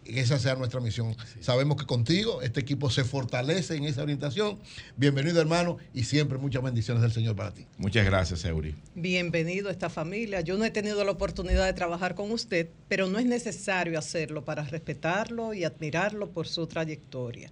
[0.09, 1.17] esa sea nuestra misión.
[1.41, 4.59] Sabemos que contigo este equipo se fortalece en esa orientación.
[4.97, 7.67] Bienvenido hermano y siempre muchas bendiciones del Señor para ti.
[7.79, 8.75] Muchas gracias, Eury.
[8.95, 10.41] Bienvenido a esta familia.
[10.41, 14.45] Yo no he tenido la oportunidad de trabajar con usted, pero no es necesario hacerlo
[14.45, 17.51] para respetarlo y admirarlo por su trayectoria.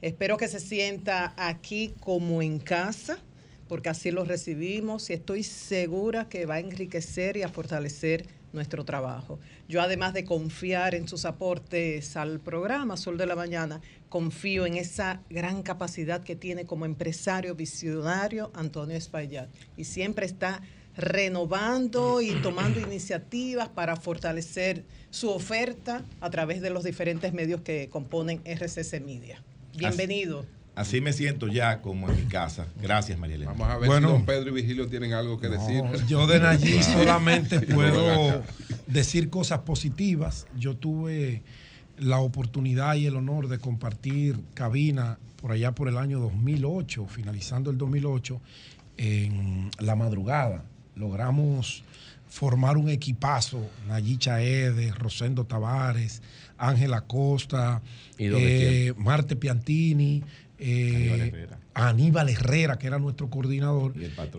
[0.00, 3.18] Espero que se sienta aquí como en casa,
[3.70, 8.84] porque así lo recibimos y estoy segura que va a enriquecer y a fortalecer nuestro
[8.84, 9.38] trabajo.
[9.68, 14.74] Yo además de confiar en sus aportes al programa Sol de la Mañana, confío en
[14.74, 20.62] esa gran capacidad que tiene como empresario visionario Antonio Espaillat y siempre está
[20.96, 27.88] renovando y tomando iniciativas para fortalecer su oferta a través de los diferentes medios que
[27.88, 29.40] componen RCC Media.
[29.76, 30.40] Bienvenido.
[30.40, 30.59] Así
[31.00, 32.66] me siento ya como en mi casa.
[32.80, 33.52] Gracias, María Elena.
[33.52, 35.82] Vamos a ver si don Pedro y Vigilio tienen algo que decir.
[36.06, 38.42] Yo de Nayib solamente puedo
[38.86, 40.46] decir cosas positivas.
[40.56, 41.42] Yo tuve
[41.98, 47.70] la oportunidad y el honor de compartir cabina por allá por el año 2008, finalizando
[47.70, 48.40] el 2008,
[48.96, 50.64] en la madrugada.
[50.94, 51.82] Logramos
[52.28, 56.22] formar un equipazo, Nayib Chaede, Rosendo Tavares,
[56.56, 57.82] Ángel Acosta,
[58.18, 60.22] eh, Marte Piantini,
[60.60, 62.78] eh, Aníbal, Herrera.
[62.78, 63.94] que era nuestro coordinador.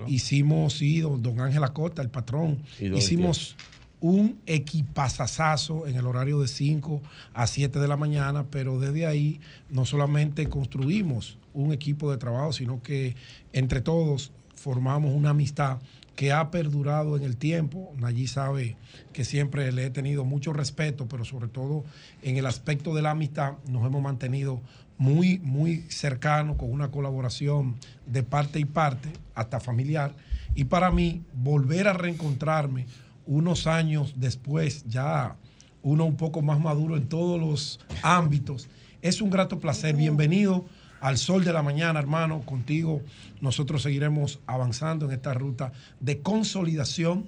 [0.08, 2.60] Hicimos, sí, don, Ángel Acosta, el patrón.
[2.80, 3.56] Hicimos
[4.02, 7.02] un equipazazazo en el horario de 5
[7.34, 12.54] a 7 de la mañana, pero desde ahí no solamente construimos un equipo de trabajo,
[12.54, 13.16] sino que
[13.54, 15.80] entre todos formamos una amistad
[16.16, 17.94] que ha perdurado en el tiempo.
[18.04, 18.76] Allí sabe
[19.14, 21.84] que siempre le he tenido mucho respeto, pero sobre todo
[22.22, 24.62] en el aspecto de la amistad nos hemos mantenido
[25.02, 27.76] muy, muy cercano, con una colaboración
[28.06, 30.14] de parte y parte, hasta familiar.
[30.54, 32.86] Y para mí, volver a reencontrarme
[33.26, 35.38] unos años después, ya
[35.82, 38.70] uno un poco más maduro en todos los ámbitos,
[39.02, 39.96] es un grato placer.
[39.96, 40.66] Bienvenido
[41.00, 42.42] al sol de la mañana, hermano.
[42.42, 43.02] Contigo
[43.42, 47.26] nosotros seguiremos avanzando en esta ruta de consolidación,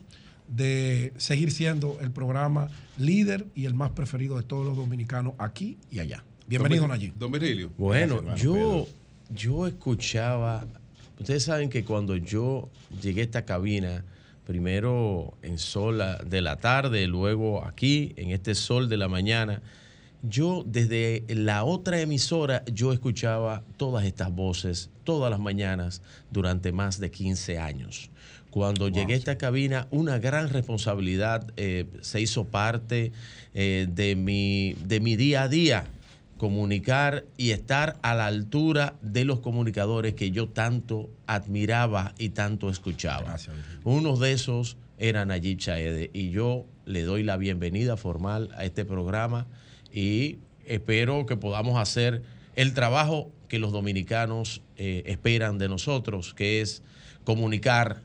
[0.47, 2.67] de seguir siendo el programa
[2.99, 6.23] líder y el más preferido de todos los dominicanos aquí y allá.
[6.47, 7.13] Bienvenido, Nayib.
[7.15, 7.71] Don Virgilio.
[7.77, 8.87] Bueno, yo,
[9.29, 10.65] yo escuchaba,
[11.19, 12.69] ustedes saben que cuando yo
[13.01, 14.03] llegué a esta cabina,
[14.45, 19.61] primero en sol de la tarde, luego aquí, en este sol de la mañana,
[20.21, 26.99] yo desde la otra emisora, yo escuchaba todas estas voces todas las mañanas durante más
[26.99, 28.09] de 15 años.
[28.49, 33.11] Cuando llegué a esta cabina, una gran responsabilidad eh, se hizo parte
[33.53, 35.87] eh, de, mi, de mi día a día
[36.43, 42.69] comunicar y estar a la altura de los comunicadores que yo tanto admiraba y tanto
[42.69, 43.37] escuchaba.
[43.85, 48.83] Uno de esos era Nayib Chaede y yo le doy la bienvenida formal a este
[48.83, 49.47] programa
[49.89, 52.23] y espero que podamos hacer
[52.57, 56.83] el trabajo que los dominicanos eh, esperan de nosotros, que es
[57.23, 58.01] comunicar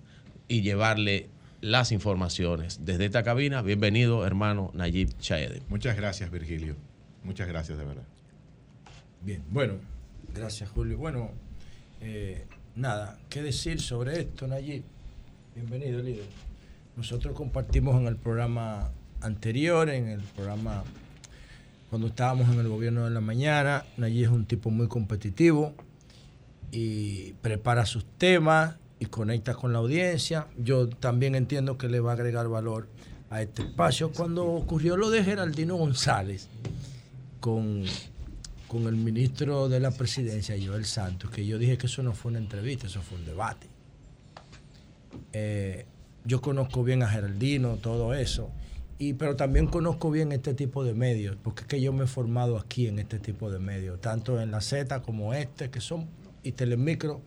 [0.47, 1.29] y llevarle
[1.61, 2.85] las informaciones.
[2.85, 5.61] Desde esta cabina, bienvenido hermano Nayib Chaede.
[5.69, 6.77] Muchas gracias Virgilio,
[7.25, 8.05] muchas gracias de verdad.
[9.21, 9.75] Bien, bueno,
[10.33, 10.97] gracias Julio.
[10.97, 11.31] Bueno,
[12.01, 12.47] eh,
[12.77, 14.85] nada, ¿qué decir sobre esto, Nayib?
[15.55, 16.27] Bienvenido, líder.
[16.97, 20.85] Nosotros compartimos en el programa anterior, en el programa
[21.91, 23.85] cuando estábamos en el gobierno de la mañana.
[23.97, 25.75] Nayib es un tipo muy competitivo
[26.71, 30.47] y prepara sus temas y conecta con la audiencia.
[30.57, 32.89] Yo también entiendo que le va a agregar valor
[33.31, 34.13] a este espacio.
[34.13, 36.49] Cuando ocurrió lo de Geraldino González
[37.41, 37.85] con
[38.69, 42.31] con el ministro de la presidencia, Joel Santos, que yo dije que eso no fue
[42.31, 43.67] una entrevista, eso fue un debate.
[45.33, 45.87] Eh,
[46.25, 48.51] yo conozco bien a Geraldino, todo eso,
[48.99, 52.07] y, pero también conozco bien este tipo de medios, porque es que yo me he
[52.07, 56.09] formado aquí en este tipo de medios, tanto en la Z como este, que son
[56.43, 57.21] y Telemicro,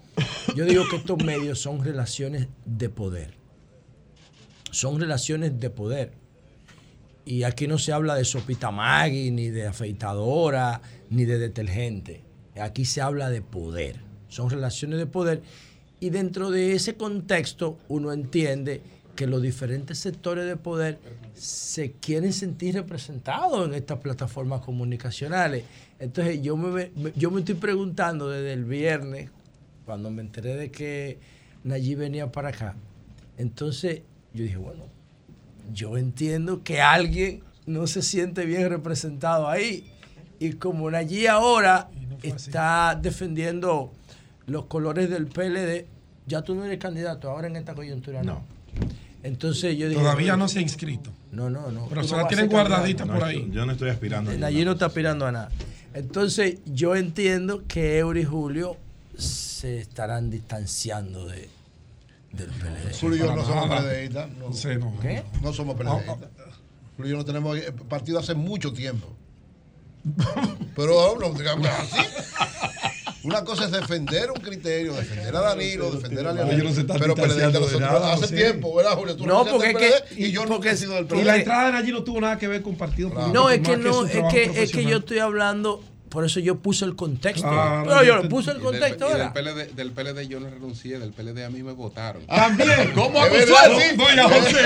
[0.55, 3.33] yo digo que estos medios son relaciones de poder.
[4.71, 6.13] Son relaciones de poder.
[7.25, 10.81] Y aquí no se habla de sopita Maggi, ni de afeitadora,
[11.11, 12.23] ni de detergente.
[12.59, 13.99] Aquí se habla de poder.
[14.29, 15.43] Son relaciones de poder.
[15.99, 18.81] Y dentro de ese contexto uno entiende
[19.15, 20.97] que los diferentes sectores de poder
[21.33, 25.65] se quieren sentir representados en estas plataformas comunicacionales.
[25.99, 29.29] Entonces yo me, yo me estoy preguntando desde el viernes,
[29.85, 31.19] cuando me enteré de que
[31.63, 32.75] Nayib venía para acá,
[33.37, 34.01] entonces
[34.33, 34.85] yo dije, bueno,
[35.73, 39.90] yo entiendo que alguien no se siente bien representado ahí.
[40.41, 41.87] Y como Nayib ahora
[42.23, 43.91] está defendiendo
[44.47, 45.85] los colores del PLD,
[46.25, 48.23] ya tú no eres candidato ahora en esta coyuntura.
[48.23, 48.41] No.
[49.21, 50.01] Entonces yo dije.
[50.01, 51.11] Todavía no se ha inscrito.
[51.31, 51.85] No, no, no.
[51.89, 53.51] Pero se la tienen guardadita por ahí.
[53.51, 54.31] Yo no estoy aspirando.
[54.43, 55.49] Allí no está aspirando a nada.
[55.93, 58.77] Entonces yo entiendo que Eury y Julio
[59.15, 61.49] se estarán distanciando de,
[62.31, 62.99] del PLD.
[62.99, 64.27] Julio y yo no somos PLDistas.
[64.39, 64.99] No, Sí, no.
[64.99, 65.21] ¿Qué?
[65.43, 66.17] no somos PLDistas.
[66.97, 69.20] Julio y yo no tenemos partido hace mucho tiempo.
[70.75, 72.01] Pero no digamos así.
[73.23, 76.63] Una cosa es defender un criterio, defender a Danilo, defender a Leonel.
[76.63, 79.15] No pero PLD nosotros nada, hace tiempo, ¿verdad, Julio?
[79.15, 81.23] Tú No, no, porque es que- y yo he sido del Y PLD.
[81.25, 83.33] la entrada de allí no tuvo nada que ver con partido político.
[83.33, 86.83] No, es que no, es que, es que yo estoy hablando, por eso yo puse
[86.85, 87.47] el contexto.
[87.49, 89.33] Claro, Pero yo puse el Y del- contexto y del, ahora.
[89.33, 92.25] PLD, del PLD yo no renuncié, del PLD a mí me votaron.
[92.27, 92.91] También.
[92.95, 93.37] ¿Cómo acusó?
[93.37, 93.95] verdad, sí.
[93.97, 94.59] No, y a José.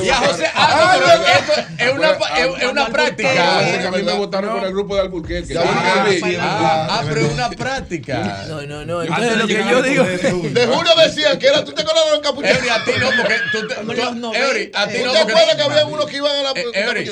[0.04, 3.58] Y a José, ah, no, pero esto es una, es, es una Ah, práctica.
[3.88, 5.56] a mí me votaron por el grupo de Alburquerque.
[5.58, 6.06] Ah,
[6.40, 8.44] Ah, ah, pero es una práctica.
[8.48, 9.02] No, no, no.
[9.02, 10.04] Entonces de lo que yo digo.
[10.04, 12.56] De Julio decían que era, tú te acuerdas de los capuchinos.
[12.58, 13.74] Eury, a ti no, porque tú te.
[13.76, 16.16] Como tú- los 90, Eury, a ti no, ¿Tú te acuerdas que había unos que
[16.16, 17.08] iban a la Eh, Eury.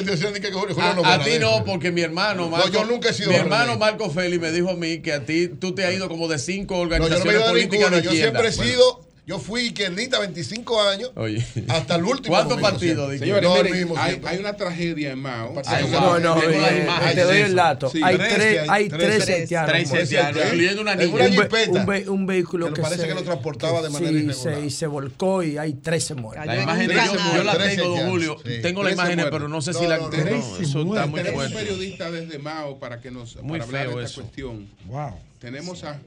[1.05, 3.49] A, ti no, porque mi hermano yo nunca he sido mi PLD.
[3.73, 6.29] Hermano Marco Félix me dijo a mí que a ti tú te has ido como
[6.29, 7.97] de cinco No, yo no me he organizaciones ido de políticas ninguna.
[7.99, 8.41] de Yo izquierda.
[8.41, 11.45] siempre he sido, yo fui izquierdista 25 años Oye.
[11.69, 12.35] hasta el último.
[12.35, 13.19] ¿Cuántos partidos.
[13.19, 15.53] Señores, miren, hay, hay una tragedia en Mao.
[15.93, 17.91] No, no, eh, imágenes te doy el dato.
[17.91, 19.71] Sí, hay trece tres, hay, tres haitianos.
[19.71, 21.15] Tres haitianos, incluyendo una niña.
[21.15, 21.71] una Un, ve- jipeta.
[21.73, 24.55] un ve- un vehículo Que que, parece se, que lo transportaba de manera sí, irregular.
[24.61, 26.47] se, y se volcó y hay 13 muertos.
[26.47, 28.37] La imagen un de yo, yo la tengo, don Julio.
[28.43, 28.63] sí.
[28.63, 29.97] Tengo la imagen, pero no sé si la.
[29.97, 31.55] eso está muy Tenemos fuerte.
[31.55, 34.67] periodistas desde Mao para que nos Muy para hablar feo de esta cuestión.
[34.87, 35.17] Wow.
[35.39, 36.01] Tenemos a,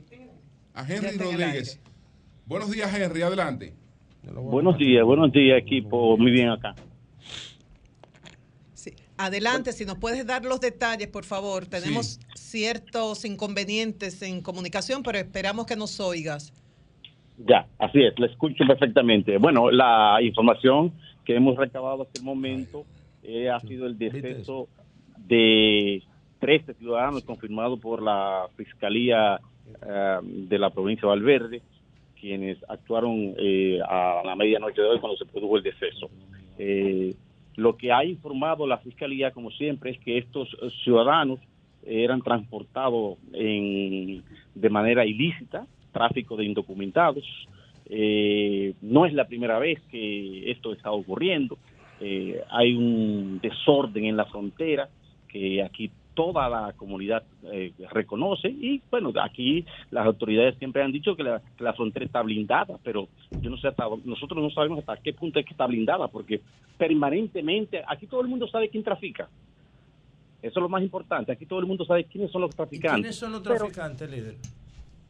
[0.90, 1.78] Henry Rodríguez.
[2.52, 3.74] Buenos días, Henry, adelante.
[4.24, 6.76] Buenos días, buenos días equipo, muy bien acá.
[8.74, 8.92] Sí.
[9.18, 11.66] Adelante, si nos puedes dar los detalles, por favor.
[11.68, 16.52] Tenemos ciertos inconvenientes en comunicación, pero esperamos que nos oigas.
[17.38, 19.38] Ya, así es, la escucho perfectamente.
[19.38, 20.92] Bueno, la información
[21.24, 22.84] que hemos recabado hasta el momento
[23.24, 24.68] eh, ha sido el deceso
[25.20, 26.04] de
[26.42, 29.40] 13 ciudadanos confirmados por la Fiscalía
[29.88, 31.62] eh, de la provincia de Valverde,
[32.22, 36.10] quienes actuaron eh, a la medianoche de hoy cuando se produjo el deceso.
[36.58, 37.16] Eh,
[37.56, 41.40] lo que ha informado la Fiscalía, como siempre, es que estos ciudadanos
[41.84, 44.24] eran transportados en,
[44.54, 47.26] de manera ilícita, tráfico de indocumentados.
[47.88, 51.58] Eh, no es la primera vez que esto está ocurriendo.
[52.00, 54.90] Eh, hay un desorden en la frontera
[55.28, 55.92] que aquí
[56.22, 61.42] toda la comunidad eh, reconoce y bueno, aquí las autoridades siempre han dicho que la,
[61.58, 63.08] que la frontera está blindada, pero
[63.42, 66.42] yo no sé hasta, nosotros no sabemos hasta qué punto es que está blindada, porque
[66.78, 69.30] permanentemente, aquí todo el mundo sabe quién trafica.
[70.44, 73.02] Eso es lo más importante, aquí todo el mundo sabe quiénes son los ¿Y traficantes.
[73.02, 74.36] quiénes son los Pero- traficantes, líder?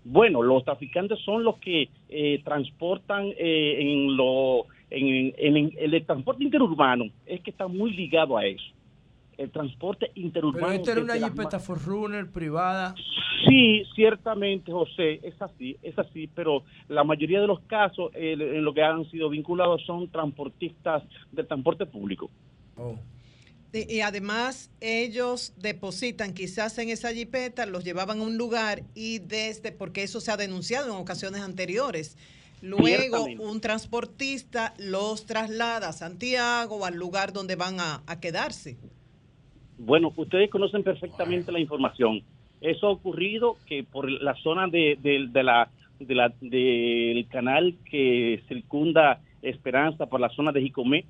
[0.06, 6.06] bueno, los traficantes son los que eh, transportan eh, en lo en, en- en el
[6.06, 8.64] transporte interurbano es que está muy ligado a eso.
[9.42, 10.68] El transporte interurbano.
[10.68, 12.94] Pero esta era una jipeta Forerunner privada.
[13.48, 18.64] Sí, ciertamente, José, es así, es así, pero la mayoría de los casos eh, en
[18.64, 22.30] lo que han sido vinculados son transportistas del transporte público.
[22.78, 22.96] Oh.
[23.74, 29.20] Y, y además ellos depositan quizás en esa jipeta, los llevaban a un lugar y
[29.20, 32.18] desde, porque eso se ha denunciado en ocasiones anteriores,
[32.62, 38.78] luego un transportista los traslada a Santiago o al lugar donde van a, a quedarse.
[39.84, 42.22] Bueno, ustedes conocen perfectamente la información.
[42.62, 47.76] Eso ha ocurrido que por la zona de, de- de la, de la- del canal
[47.90, 51.04] que circunda Esperanza por la zona de Jicomé,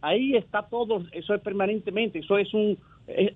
[0.00, 2.78] ahí está todo, eso es permanentemente, eso es un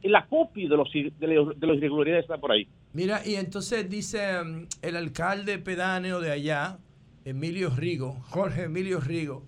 [0.04, 2.66] la copia de los de los irregularidades está por ahí.
[2.92, 6.78] Mira, y entonces dice mm, el alcalde pedáneo de allá,
[7.24, 9.42] Emilio Rigo, Jorge Emilio Rigo,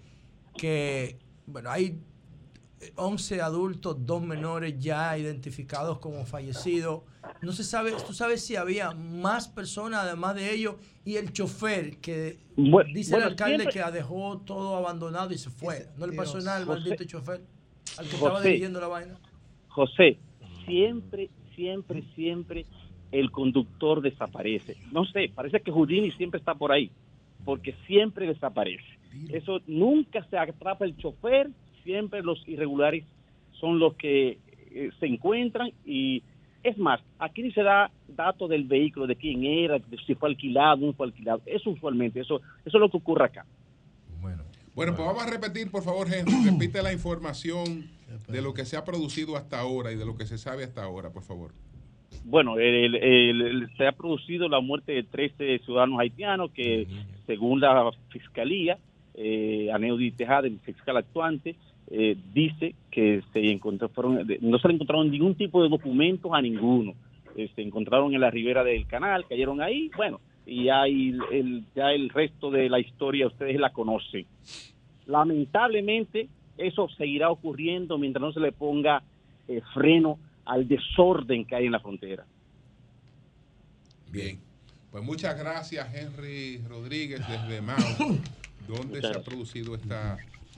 [0.59, 1.17] que,
[1.47, 1.97] bueno, hay
[2.97, 7.03] 11 adultos, dos menores ya identificados como fallecidos
[7.43, 11.97] no se sabe, tú sabes si había más personas además de ellos y el chofer
[11.99, 12.39] que
[12.93, 15.87] dice el alcalde que dejó todo abandonado y se fue.
[15.97, 17.41] ¿No le pasó nada al maldito chofer?
[17.99, 19.19] Al que estaba dirigiendo la vaina.
[19.69, 20.19] José,
[20.67, 22.67] siempre, siempre, siempre
[23.13, 24.77] el conductor desaparece.
[24.93, 26.91] No sé, parece que Houdini siempre está por ahí,
[27.45, 28.85] porque siempre desaparece.
[29.31, 31.51] Eso nunca se atrapa el chofer,
[31.87, 33.05] siempre los irregulares
[33.53, 34.39] son los que
[34.73, 36.23] eh, se encuentran y
[36.63, 40.29] es más, aquí ni se da datos del vehículo, de quién era, de si fue
[40.31, 41.41] alquilado, no fue alquilado.
[41.47, 43.47] Eso usualmente, eso, eso es lo que ocurre acá.
[44.21, 44.43] Bueno,
[44.75, 47.89] bueno, pues vamos a repetir, por favor, Henry, repite la información
[48.29, 50.83] de lo que se ha producido hasta ahora y de lo que se sabe hasta
[50.83, 51.53] ahora, por favor.
[52.25, 56.89] Bueno, se ha producido la muerte de 13 ciudadanos haitianos que,
[57.27, 58.79] según la fiscalía,
[59.15, 61.55] eh, Aneudi Tejada, el fiscal actuante,
[61.89, 63.91] eh, dice que se encontró,
[64.41, 66.95] no se le encontraron ningún tipo de documentos a ninguno.
[67.37, 71.93] Eh, se encontraron en la ribera del canal, cayeron ahí, bueno, y hay el, ya
[71.93, 74.27] el resto de la historia ustedes la conocen.
[75.07, 79.03] Lamentablemente, eso seguirá ocurriendo mientras no se le ponga
[79.47, 82.25] eh, freno al desorden que hay en la frontera.
[84.11, 84.39] Bien,
[84.91, 87.77] pues muchas gracias Henry Rodríguez desde Mao,
[88.69, 90.17] donde se ha producido esta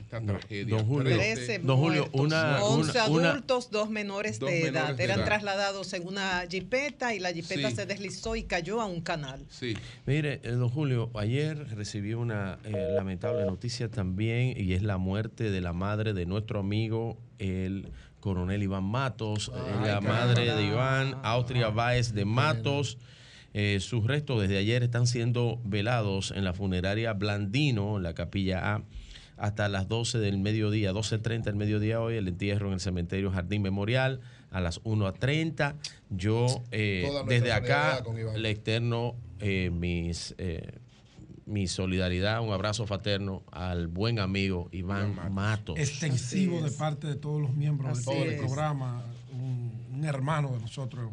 [0.09, 0.77] esta tragedia.
[0.77, 4.99] Don Julio, 13 don Julio una, 11 adultos, dos menores de edad.
[4.99, 9.45] Eran trasladados en una jipeta y la jipeta se deslizó y cayó a un canal.
[9.51, 9.77] Sí.
[10.07, 15.51] Mire, eh, don Julio, ayer recibí una eh, lamentable noticia también y es la muerte
[15.51, 17.89] de la madre de nuestro amigo, el
[18.21, 22.97] coronel Iván Matos, eh, la madre de Iván, Austria Báez de Matos.
[23.81, 28.83] sus restos desde ayer están siendo velados en la funeraria Blandino, en la capilla A
[29.39, 33.63] hasta las 12 del mediodía, 12.30 del mediodía hoy, el entierro en el cementerio Jardín
[33.63, 34.21] Memorial
[34.51, 35.77] a las 1.30.
[36.11, 38.03] Yo eh, desde acá
[38.37, 40.79] le externo eh, mis, eh,
[41.47, 45.79] mi solidaridad, un abrazo fraterno al buen amigo Iván Matos.
[45.79, 51.11] Extensivo de parte de todos los miembros de todo el programa, un hermano de nosotros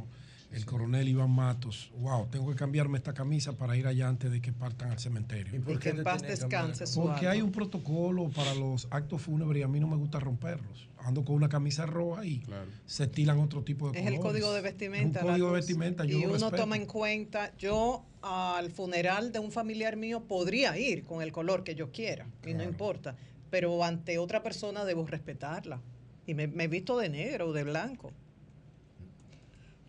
[0.55, 1.91] el coronel Iván Matos.
[1.97, 5.53] Wow, tengo que cambiarme esta camisa para ir allá antes de que partan al cementerio.
[5.53, 9.63] ¿Y por qué en paz descanse Porque hay un protocolo para los actos fúnebres y
[9.63, 10.87] a mí no me gusta romperlos.
[10.99, 12.41] Ando con una camisa roja y
[12.85, 15.19] se estilan otro tipo de es Es el código de vestimenta.
[15.19, 16.05] un código de vestimenta.
[16.05, 21.21] y uno toma en cuenta, yo al funeral de un familiar mío podría ir con
[21.21, 23.17] el color que yo quiera y no importa,
[23.49, 25.81] pero ante otra persona debo respetarla.
[26.25, 28.13] Y me he visto de negro o de blanco.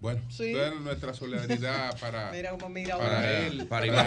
[0.07, 2.31] Bueno, nuestra solidaridad para,
[2.99, 4.07] para él, para, Iván,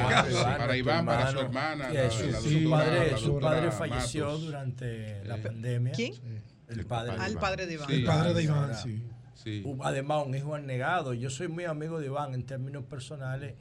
[0.57, 1.89] para, Iván, para su hermana.
[2.09, 5.91] su, padre, su padre falleció durante la pandemia.
[5.93, 6.13] ¿Quién?
[6.69, 7.91] El padre, ah, el padre de Iván.
[7.91, 9.65] el padre de Iván, sí.
[9.81, 11.13] Además, un hijo negado.
[11.13, 13.55] Yo soy muy amigo de Iván en términos personales.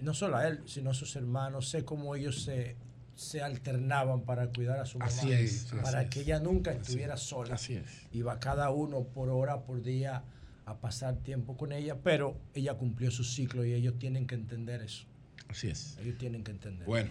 [0.00, 1.68] No solo a él, sino a sus hermanos.
[1.68, 2.76] Sé cómo ellos se,
[3.14, 5.10] se alternaban para cuidar a su mamá.
[5.10, 7.54] Así es, para que ella nunca estuviera sola.
[7.54, 7.86] Así es.
[8.12, 10.22] Iba cada uno por hora, por día
[10.68, 14.82] a pasar tiempo con ella, pero ella cumplió su ciclo y ellos tienen que entender
[14.82, 15.06] eso.
[15.48, 15.96] Así es.
[15.98, 16.86] Ellos tienen que entender.
[16.86, 17.10] Bueno,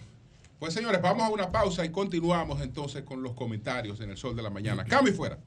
[0.60, 4.36] pues señores, vamos a una pausa y continuamos entonces con los comentarios en el sol
[4.36, 4.84] de la mañana.
[4.84, 5.38] Cambio y fuera.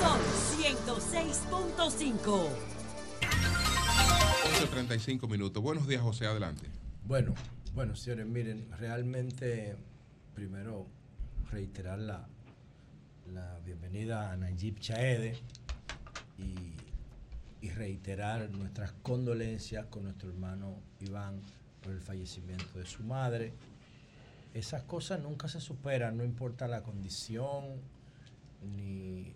[0.00, 0.20] Sol
[0.60, 2.48] 106.5.
[4.60, 5.60] 11.35 minutos.
[5.60, 6.66] Buenos días, José, adelante.
[7.04, 7.34] Bueno,
[7.74, 9.76] bueno, señores, miren, realmente,
[10.34, 10.86] primero,
[11.50, 12.28] reiterar la,
[13.32, 15.36] la bienvenida a Nayib Chaede
[16.38, 16.74] y,
[17.74, 21.40] reiterar nuestras condolencias con nuestro hermano Iván
[21.82, 23.52] por el fallecimiento de su madre.
[24.52, 27.80] Esas cosas nunca se superan, no importa la condición,
[28.62, 29.32] ni,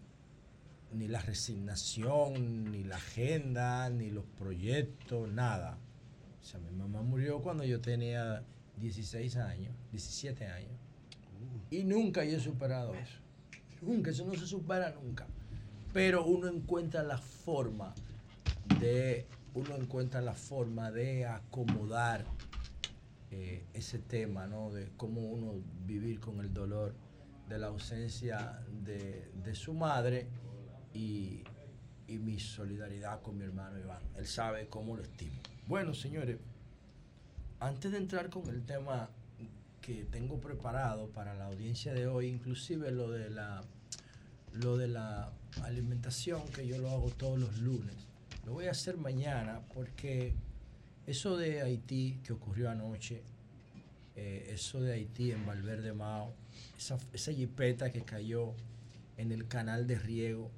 [0.93, 5.79] ni la resignación, ni la agenda, ni los proyectos, nada.
[6.41, 8.43] O sea, mi mamá murió cuando yo tenía
[8.79, 10.73] 16 años, 17 años.
[11.71, 13.22] Y nunca yo he superado eso.
[13.83, 15.27] Nunca, eso no se supera nunca.
[15.93, 17.95] Pero uno encuentra la forma
[18.81, 22.25] de, uno encuentra la forma de acomodar
[23.31, 24.71] eh, ese tema, ¿no?
[24.71, 25.55] De cómo uno
[25.85, 26.95] vivir con el dolor
[27.49, 30.29] de la ausencia de, su madre
[30.95, 31.43] y,
[32.07, 34.03] y, mi solidaridad con mi hermano Iván.
[34.17, 35.33] Él sabe cómo lo estimo.
[35.67, 36.39] Bueno, señores,
[37.61, 39.11] antes de entrar con el tema
[39.83, 43.63] que tengo preparado para la audiencia de hoy, inclusive lo de la
[44.55, 45.33] lo de la
[45.63, 47.95] alimentación que yo lo hago todos los lunes.
[48.47, 50.35] Lo voy a hacer mañana porque
[51.07, 53.23] eso de Haití que ocurrió anoche,
[54.17, 56.35] eh, eso de Haití en Valverde Mao,
[56.77, 58.53] esa, esa que cayó
[59.17, 60.51] en el canal de riego,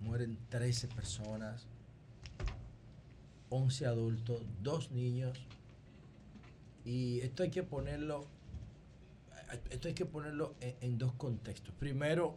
[0.00, 1.66] mueren 13 personas,
[3.50, 5.38] 11 adultos, dos niños.
[6.84, 8.26] Y esto hay que ponerlo,
[9.70, 11.74] esto hay que ponerlo en, dos contextos.
[11.78, 12.34] Primero,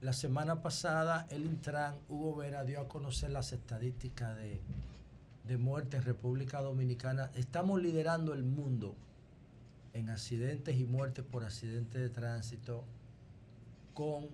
[0.00, 4.60] la semana pasada el Intran, Hugo Vera, dio a conocer las estadísticas de,
[5.46, 7.30] de muerte en República Dominicana.
[7.34, 8.96] Estamos liderando el mundo
[9.92, 12.84] en accidentes y muertes por accidentes de tránsito
[13.94, 14.28] con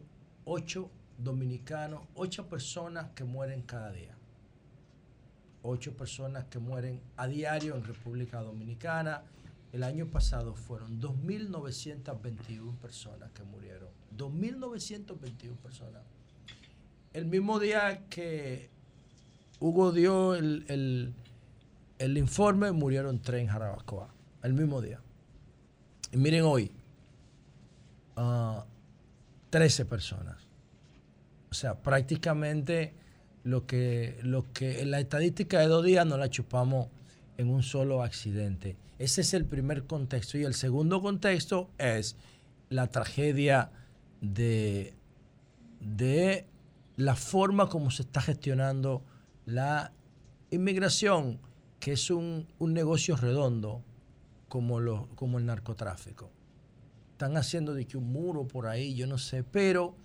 [0.47, 4.17] ocho dominicanos, ocho personas que mueren cada día.
[5.63, 9.23] Ocho personas que mueren a diario en República Dominicana.
[9.73, 13.89] El año pasado fueron 2.921 personas que murieron.
[14.17, 16.03] 2.921 personas.
[17.13, 18.71] El mismo día que
[19.61, 21.15] Hugo dio el,
[21.99, 24.09] el informe, murieron tres en Jarabacoa.
[24.43, 25.01] El mismo día.
[26.13, 26.73] Y miren hoy,
[29.51, 30.37] 13 ah, personas.
[31.51, 32.95] O sea, prácticamente
[33.43, 36.89] lo que, lo que la estadística de dos días no la chupamos
[37.39, 38.77] en un solo accidente.
[38.99, 40.37] Ese es el primer contexto.
[40.37, 42.17] Y el segundo contexto es
[42.69, 43.71] la tragedia
[44.21, 44.95] de,
[45.81, 46.47] de
[46.97, 49.03] la forma como se está gestionando
[49.47, 49.93] la
[50.51, 51.41] inmigración,
[51.79, 53.83] que es un, un negocio redondo
[54.49, 56.31] como, lo, como el narcotráfico.
[57.13, 59.97] Están haciendo de que un muro por ahí, yo no sé, pero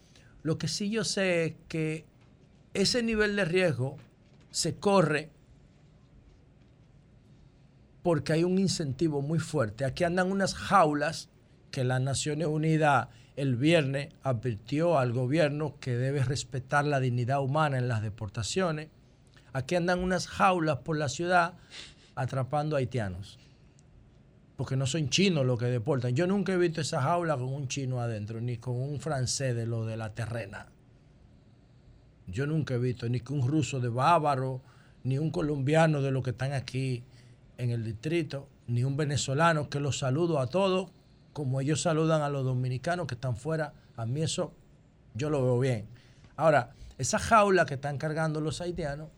[0.41, 2.06] lo que sí yo sé es que
[2.76, 3.97] ese nivel de riesgo
[4.52, 5.31] se corre
[8.03, 9.85] porque hay un incentivo muy fuerte.
[9.85, 11.30] Aquí andan unas jaulas
[11.72, 17.77] que las Naciones Unidas el viernes advirtió al gobierno que debe respetar la dignidad humana
[17.77, 18.89] en las deportaciones.
[19.53, 21.53] Aquí andan unas jaulas por la ciudad
[22.14, 23.39] atrapando haitianos
[24.56, 26.15] porque no son chinos los que deportan.
[26.15, 29.65] Yo nunca he visto esa jaula con un chino adentro, ni con un francés de
[29.65, 30.68] lo de la terrena.
[32.27, 34.61] Yo nunca he visto ni con un ruso de bávaro,
[35.03, 37.03] ni un colombiano de los que están aquí
[37.57, 40.89] en el distrito, ni un venezolano que los saludo a todos,
[41.34, 43.73] como ellos saludan a los dominicanos que están fuera.
[43.95, 44.53] A mí eso
[45.14, 45.85] yo lo veo bien.
[46.35, 49.10] Ahora, esa jaula que están cargando los haitianos,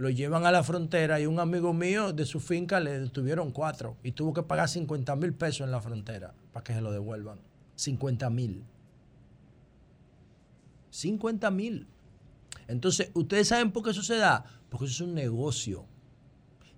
[0.00, 3.96] lo llevan a la frontera y un amigo mío de su finca le detuvieron cuatro
[4.02, 7.38] y tuvo que pagar 50 mil pesos en la frontera para que se lo devuelvan.
[7.76, 8.64] 50 mil.
[10.88, 11.86] 50 mil.
[12.68, 14.44] Entonces, ¿ustedes saben por qué eso se da?
[14.68, 15.86] Porque eso es un negocio.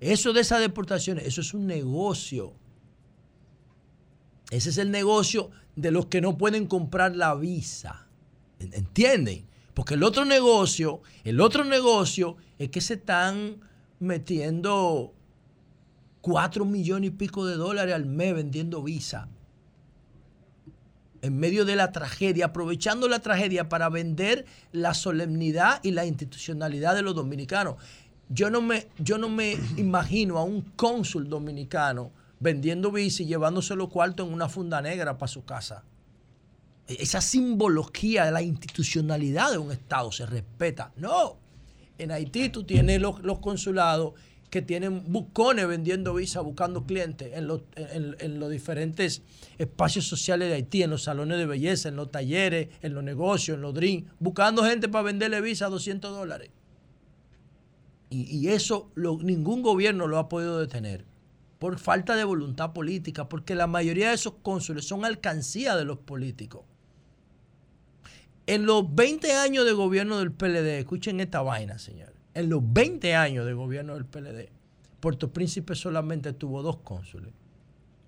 [0.01, 2.55] Eso de esas deportaciones, eso es un negocio.
[4.51, 8.07] Ese es el negocio de los que no pueden comprar la visa.
[8.59, 9.47] ¿Entienden?
[9.75, 13.61] Porque el otro negocio, el otro negocio es que se están
[13.99, 15.15] metiendo
[16.21, 19.29] cuatro millones y pico de dólares al mes vendiendo visa.
[21.23, 26.95] En medio de la tragedia, aprovechando la tragedia para vender la solemnidad y la institucionalidad
[26.95, 27.77] de los dominicanos.
[28.29, 33.89] Yo no me, yo no me imagino a un cónsul dominicano vendiendo y llevándose los
[33.89, 35.85] cuartos en una funda negra para su casa
[36.99, 40.93] esa simbología de la institucionalidad de un Estado se respeta.
[40.97, 41.37] No.
[41.99, 44.15] En Haití tú tienes los, consulados
[44.53, 49.23] que tienen bucones vendiendo visas, buscando clientes en los, en, los diferentes
[49.57, 53.55] espacios sociales de Haití, en los salones de belleza, en los talleres, en los negocios,
[53.55, 56.51] en los drinks, buscando gente para venderle visas a 200 dólares.
[58.11, 61.07] Y, eso ningún gobierno lo ha podido detener
[61.59, 65.97] por falta de voluntad política, porque la mayoría de esos cónsules son alcancía de los
[65.97, 66.67] políticos.
[68.47, 72.12] En los 20 años de gobierno del PLD, escuchen esta vaina, señores.
[72.35, 74.49] En los 20 años de gobierno del PLD,
[75.01, 77.33] Puerto Príncipe solamente tuvo dos cónsules.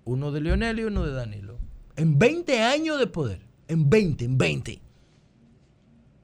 [0.05, 1.57] Uno de Leonel y uno de Danilo.
[1.95, 3.41] En 20 años de poder.
[3.67, 4.81] En 20, en 20.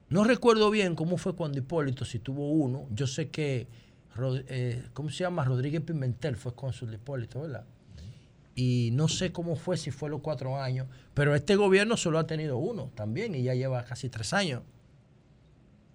[0.08, 2.86] No recuerdo bien cómo fue cuando Hipólito, si tuvo uno.
[2.90, 3.66] Yo sé que,
[4.48, 5.44] eh, ¿cómo se llama?
[5.44, 7.64] Rodríguez Pimentel fue cónsul de Hipólito, ¿verdad?
[8.54, 12.26] y no sé cómo fue, si fue los cuatro años, pero este gobierno solo ha
[12.26, 14.62] tenido uno también y ya lleva casi tres años.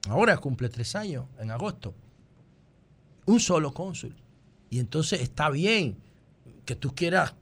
[0.10, 1.94] Ahora cumple tres años, en agosto.
[3.26, 4.16] Un solo cónsul.
[4.70, 5.98] Y entonces está bien
[6.66, 7.34] que tú quieras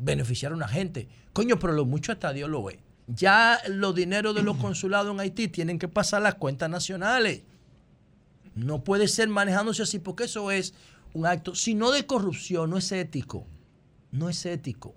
[0.00, 1.08] beneficiar a una gente.
[1.32, 2.80] Coño, pero lo mucho hasta Dios lo ve.
[3.06, 7.42] Ya los dineros de los consulados en Haití tienen que pasar las cuentas nacionales.
[8.54, 10.74] No puede ser manejándose así porque eso es
[11.14, 13.46] un acto, si no de corrupción, no es ético
[14.10, 14.94] no es ético.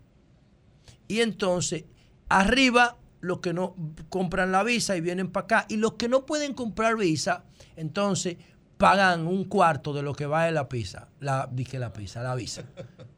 [1.07, 1.85] Y entonces,
[2.29, 3.75] arriba, los que no
[4.09, 7.45] compran la visa y vienen para acá, y los que no pueden comprar visa,
[7.75, 8.37] entonces
[8.77, 12.63] pagan un cuarto de lo que vale la pizza, la, dije la pizza, la visa.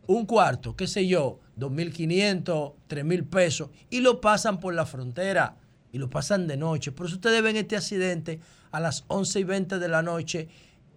[0.07, 5.57] Un cuarto, qué sé yo, 2.500, 3.000 pesos, y lo pasan por la frontera.
[5.93, 6.91] y lo pasan de noche.
[6.91, 8.39] Por eso ustedes ven este accidente
[8.71, 10.49] a las 11 y 20 de la noche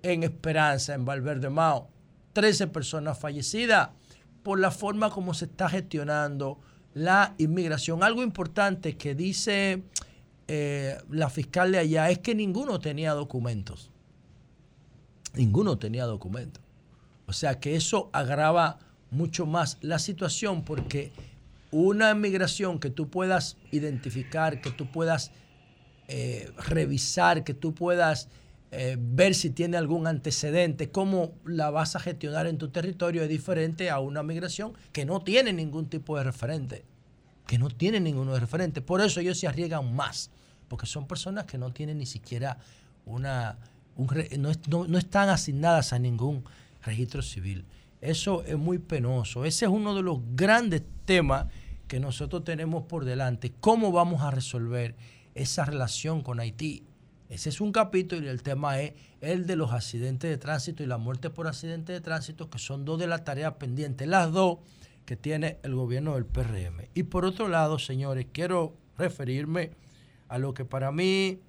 [0.03, 1.91] en Esperanza, en Valverde Mao.
[2.33, 3.91] 13 personas fallecidas
[4.43, 6.59] por la forma como se está gestionando
[6.97, 8.03] la inmigración.
[8.03, 9.83] Algo importante que dice
[10.49, 13.91] eh, la fiscal de allá es que ninguno tenía documentos.
[15.35, 16.63] Ninguno tenía documentos.
[17.27, 18.79] O sea que eso agrava
[19.11, 21.13] mucho más la situación porque
[21.71, 25.33] una inmigración que tú puedas identificar, que tú puedas
[26.09, 28.31] eh, revisar, que tú puedas
[28.73, 33.29] eh, ver si tiene algún antecedente, cómo la vas a gestionar en tu territorio es
[33.29, 36.85] diferente a una migración que no tiene ningún tipo de referente,
[37.47, 38.83] que no tiene ninguno referente.
[38.83, 40.31] Por eso ellos se arriesgan más,
[40.69, 42.59] porque son personas que no tienen ni siquiera
[43.05, 43.57] una,
[43.97, 46.45] no están asignadas a ningún
[46.83, 47.65] registro civil.
[48.01, 49.45] Eso es muy penoso.
[49.45, 51.47] Ese es uno de los grandes temas
[51.89, 53.53] que nosotros tenemos por delante.
[53.61, 54.97] ¿Cómo vamos a resolver
[55.35, 56.85] esa relación con Haití?
[57.29, 60.87] Ese es un capítulo y el tema es el de los accidentes de tránsito y
[60.87, 64.59] la muerte por accidente de tránsito, que son dos de las tareas pendientes, las dos
[65.05, 66.89] que tiene el gobierno del PRM.
[66.95, 69.71] Y por otro lado, señores, quiero referirme
[70.29, 71.41] a lo que para mí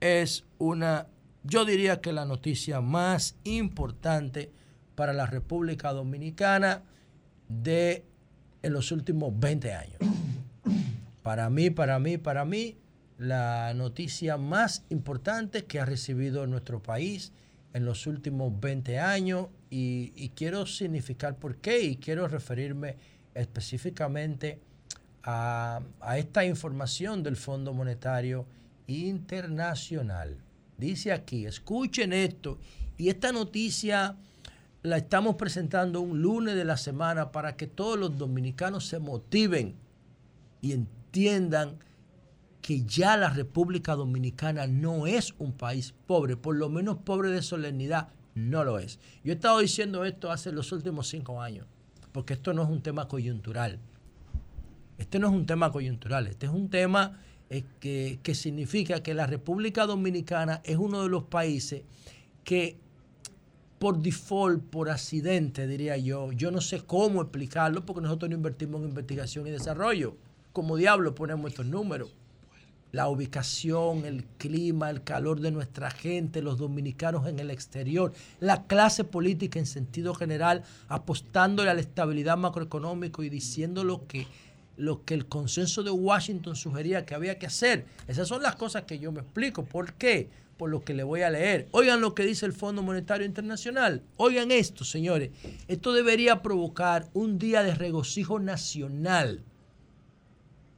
[0.00, 1.06] es una,
[1.42, 4.50] yo diría que la noticia más importante
[4.94, 6.82] para la República Dominicana
[7.48, 8.04] de
[8.62, 9.98] en los últimos 20 años.
[11.22, 12.76] Para mí, para mí, para mí,
[13.24, 17.32] la noticia más importante que ha recibido nuestro país
[17.72, 22.96] en los últimos 20 años y, quiero significar por qué y quiero referirme
[23.34, 24.60] específicamente
[25.24, 28.46] a, a esta información del Fondo Monetario
[28.86, 30.36] Internacional.
[30.76, 32.58] Dice aquí, escuchen esto,
[32.96, 34.16] y esta noticia
[34.82, 39.74] la estamos presentando un lunes de la semana para que todos los dominicanos se motiven
[40.60, 41.78] y entiendan
[42.64, 47.42] que ya la República Dominicana no es un país pobre, por lo menos pobre de
[47.42, 48.98] solemnidad, no lo es.
[49.22, 51.66] Yo he estado diciendo esto hace los últimos cinco años,
[52.10, 53.80] porque esto no es un tema coyuntural.
[54.96, 57.20] Este no es un tema coyuntural, este es un tema
[57.50, 61.82] eh, que, que significa que la República Dominicana es uno de los países
[62.44, 62.78] que
[63.78, 68.80] por default, por accidente, diría yo, yo no sé cómo explicarlo porque nosotros no invertimos
[68.80, 70.16] en investigación y desarrollo.
[70.54, 72.23] Como diablo ponemos estos números
[72.94, 78.68] la ubicación, el clima, el calor de nuestra gente, los dominicanos en el exterior, la
[78.68, 84.28] clase política en sentido general, apostándole a la estabilidad macroeconómica y diciendo lo que,
[84.76, 87.84] lo que el consenso de Washington sugería que había que hacer.
[88.06, 89.64] Esas son las cosas que yo me explico.
[89.64, 90.28] ¿Por qué?
[90.56, 91.66] Por lo que le voy a leer.
[91.72, 94.02] Oigan lo que dice el Fondo Monetario Internacional.
[94.18, 95.30] Oigan esto, señores.
[95.66, 99.42] Esto debería provocar un día de regocijo nacional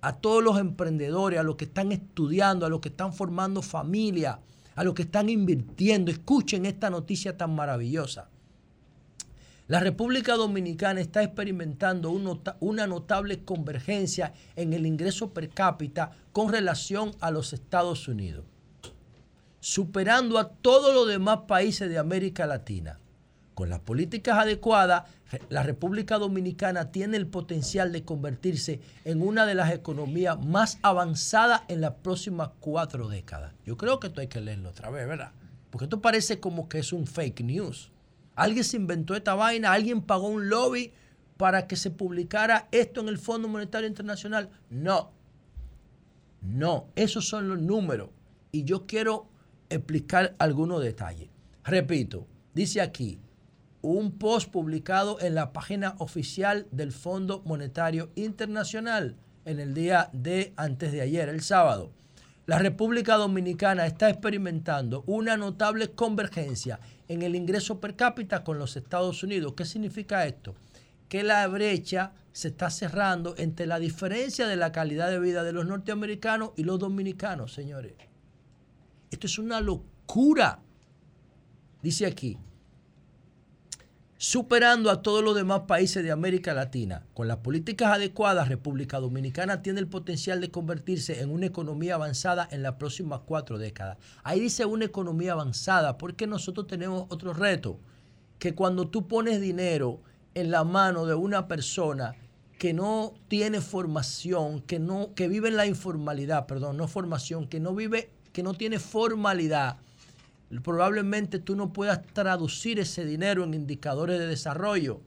[0.07, 4.39] a todos los emprendedores, a los que están estudiando, a los que están formando familia,
[4.77, 6.13] a los que están invirtiendo.
[6.13, 8.29] Escuchen esta noticia tan maravillosa.
[9.67, 12.13] La República Dominicana está experimentando
[12.61, 18.45] una notable convergencia en el ingreso per cápita con relación a los Estados Unidos,
[19.59, 23.01] superando a todos los demás países de América Latina.
[23.57, 25.05] Con las políticas adecuadas,
[25.49, 31.63] la República Dominicana tiene el potencial de convertirse en una de las economías más avanzadas
[31.69, 33.55] en las próximas cuatro décadas.
[33.65, 35.33] Yo creo que esto hay que leerlo otra vez, ¿verdad?
[35.71, 37.91] Porque esto parece como que es un fake news.
[38.35, 40.93] Alguien se inventó esta vaina, alguien pagó un lobby
[41.39, 44.51] para que se publicara esto en el Fondo Monetario Internacional.
[44.69, 45.13] No,
[46.43, 48.11] no, esos son los números.
[48.53, 49.31] Y yo quiero
[49.71, 51.31] explicar algunos detalles.
[51.65, 53.19] Repito, dice aquí,
[53.93, 60.53] un post publicado en la página oficial del Fondo Monetario Internacional en el día de
[60.57, 61.93] antes de ayer, el sábado.
[62.47, 68.77] La República Dominicana está experimentando una notable convergencia en el ingreso per cápita con los
[68.77, 69.55] Estados Unidos.
[69.57, 70.55] ¿Qué significa esto?
[71.09, 75.53] Que la brecha se está cerrando entre la diferencia de la calidad de vida de
[75.53, 77.95] los norteamericanos y los dominicanos, señores.
[79.11, 80.59] Esto es una locura.
[81.83, 82.37] Dice aquí,
[84.19, 87.05] superando a todos los demás países de América Latina.
[87.13, 92.49] Con las políticas adecuadas, República Dominicana tiene el potencial de convertirse en una economía avanzada
[92.51, 93.99] en las próximas cuatro décadas.
[94.23, 97.79] Ahí dice una economía avanzada porque nosotros tenemos otro reto,
[98.39, 100.01] que cuando tú pones dinero
[100.35, 102.15] en la mano de una persona
[102.59, 107.61] que no tiene formación, que no que vive en la informalidad, perdón, no formación, que
[107.61, 109.79] no vive que no tiene formalidad,
[110.63, 115.01] probablemente tú no puedas traducir ese dinero en indicadores de desarrollo,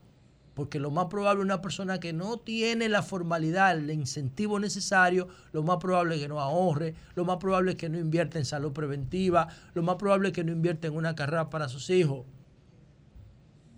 [0.54, 5.62] Porque lo más probable una persona que no tiene la formalidad, el incentivo necesario, lo
[5.62, 8.72] más probable es que no ahorre, lo más probable es que no invierta en salud
[8.72, 12.26] preventiva, lo más probable es que no invierta en una carrera para sus hijos.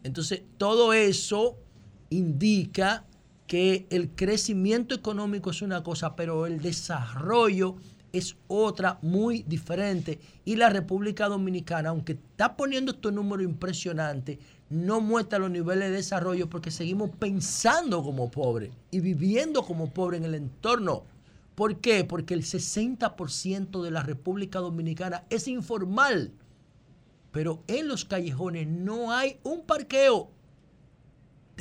[0.03, 1.57] Entonces, todo eso
[2.11, 3.05] indica
[3.47, 7.77] que el crecimiento económico es una cosa, pero el desarrollo
[8.13, 10.21] es otra muy diferente.
[10.45, 14.39] Y la República Dominicana, aunque está poniendo estos números impresionantes,
[14.71, 20.21] no muestra los niveles de desarrollo porque seguimos pensando como pobres y viviendo como pobres
[20.21, 21.05] en el entorno.
[21.55, 22.05] ¿Por qué?
[22.05, 26.33] Porque el 60% de la República Dominicana es informal.
[27.31, 30.31] Pero en los callejones no hay un parqueo.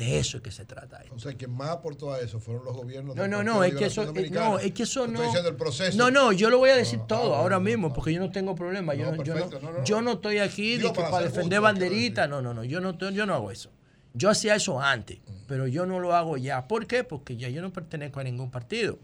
[0.02, 1.00] De eso es que se trata.
[1.14, 3.14] O sea, que más aportó a eso fueron los gobiernos.
[3.14, 5.12] No, no, no, es que eso, eh, no, es que eso no.
[5.12, 5.96] Estoy diciendo el proceso.
[5.96, 8.94] No, no, yo lo voy a decir todo ahora mismo porque yo no tengo problema.
[8.94, 12.28] Yo no, yo no, yo no estoy aquí para, defender banderitas.
[12.28, 13.70] No, no, no, yo no, yo no hago eso.
[14.12, 16.66] Yo hacía eso antes, pero yo no lo hago ya.
[16.66, 17.04] ¿Por qué?
[17.04, 18.98] Porque ya yo no pertenezco a ningún partido.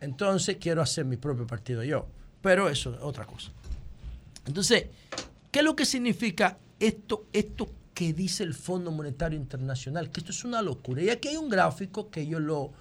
[0.00, 2.06] Entonces quiero hacer mi propio partido yo.
[2.40, 3.52] Pero eso es otra cosa.
[4.46, 4.86] Entonces,
[5.50, 10.32] ¿qué es lo que significa esto, esto que dice el Fondo Monetario Internacional, que esto
[10.32, 11.02] es una locura.
[11.02, 12.72] Y aquí hay un gráfico que ellos, lo,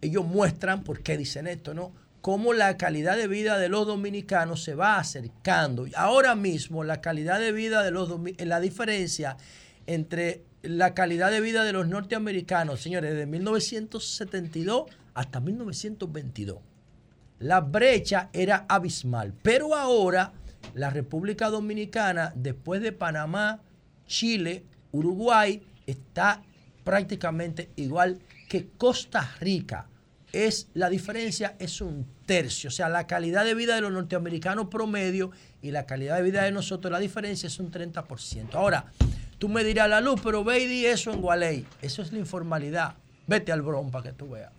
[0.00, 1.92] ellos muestran, por qué dicen esto, ¿no?
[2.20, 5.86] Cómo la calidad de vida de los dominicanos se va acercando.
[5.96, 9.38] Ahora mismo la calidad de vida de los la diferencia
[9.86, 16.58] entre la calidad de vida de los norteamericanos, señores, de 1972 hasta 1922.
[17.38, 20.32] La brecha era abismal, pero ahora
[20.74, 23.60] la República Dominicana, después de Panamá,
[24.10, 26.42] Chile, Uruguay está
[26.82, 28.18] prácticamente igual
[28.48, 29.86] que Costa Rica.
[30.32, 34.66] Es, la diferencia es un tercio, o sea, la calidad de vida de los norteamericanos
[34.68, 35.30] promedio
[35.62, 38.54] y la calidad de vida de nosotros, la diferencia es un 30%.
[38.54, 38.86] Ahora,
[39.38, 41.66] tú me dirás la luz, pero ve y di eso en Gualey.
[41.80, 42.94] Eso es la informalidad.
[43.28, 44.52] Vete al Bronx para que tú veas.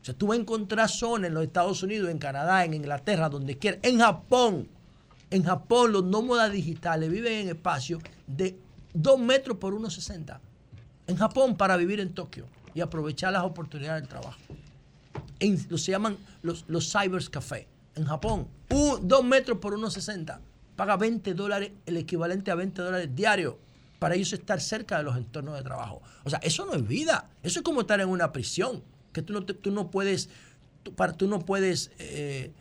[0.00, 3.28] O sea, tú vas a encontrar zonas en los Estados Unidos, en Canadá, en Inglaterra,
[3.28, 4.68] donde quieras, en Japón
[5.32, 8.58] en Japón los nómadas digitales viven en espacios de
[8.92, 10.38] 2 metros por 1,60.
[11.06, 14.38] En Japón para vivir en Tokio y aprovechar las oportunidades del trabajo.
[15.40, 17.66] En, se llaman los, los Cybers Café.
[17.94, 20.38] En Japón, 2 metros por 1,60.
[20.76, 23.54] Paga 20 dólares, el equivalente a 20 dólares diarios
[23.98, 26.02] para ellos estar cerca de los entornos de trabajo.
[26.24, 27.30] O sea, eso no es vida.
[27.42, 28.82] Eso es como estar en una prisión,
[29.14, 30.28] que tú no, tú no puedes,
[31.16, 32.52] tú no puedes eh,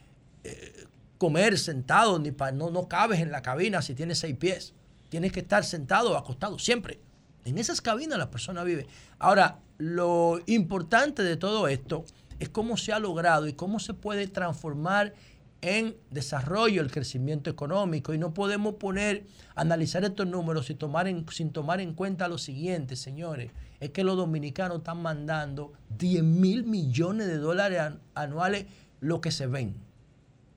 [0.45, 0.85] eh,
[1.21, 4.73] comer sentado, ni no, no cabes en la cabina si tienes seis pies.
[5.09, 6.99] Tienes que estar sentado o acostado, siempre.
[7.45, 8.87] En esas cabinas la persona vive.
[9.19, 12.05] Ahora, lo importante de todo esto
[12.39, 15.13] es cómo se ha logrado y cómo se puede transformar
[15.61, 18.15] en desarrollo el crecimiento económico.
[18.15, 22.95] Y no podemos poner, analizar estos números sin tomar sin tomar en cuenta lo siguiente,
[22.95, 23.51] señores.
[23.79, 28.65] Es que los dominicanos están mandando 10 mil millones de dólares anuales
[29.01, 29.90] lo que se ven.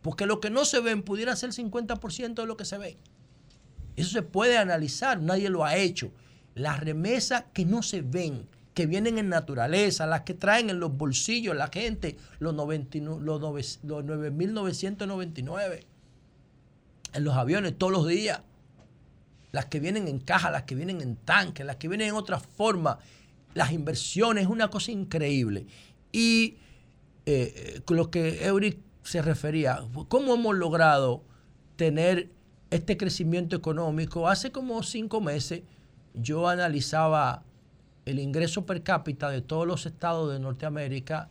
[0.04, 2.98] Porque lo que no se ven pudiera ser 50% de lo que se ve.
[3.96, 6.12] Eso se puede analizar, nadie lo ha hecho.
[6.54, 10.94] Las remesas que no se ven, que vienen en naturaleza, las que traen en los
[10.94, 12.66] bolsillos la gente, los, los
[13.40, 15.86] 9.999,
[17.14, 18.42] en los aviones todos los días,
[19.52, 22.38] las que vienen en caja, las que vienen en tanque, las que vienen en otra
[22.38, 22.98] forma,
[23.54, 25.64] las inversiones, es una cosa increíble.
[26.12, 26.58] Y
[27.24, 31.22] eh, con lo que Euric se refería, ¿cómo hemos logrado
[31.76, 32.30] tener
[32.70, 34.28] este crecimiento económico?
[34.28, 35.62] Hace como cinco meses
[36.14, 37.44] yo analizaba
[38.06, 41.28] el ingreso per cápita de todos los estados de Norteamérica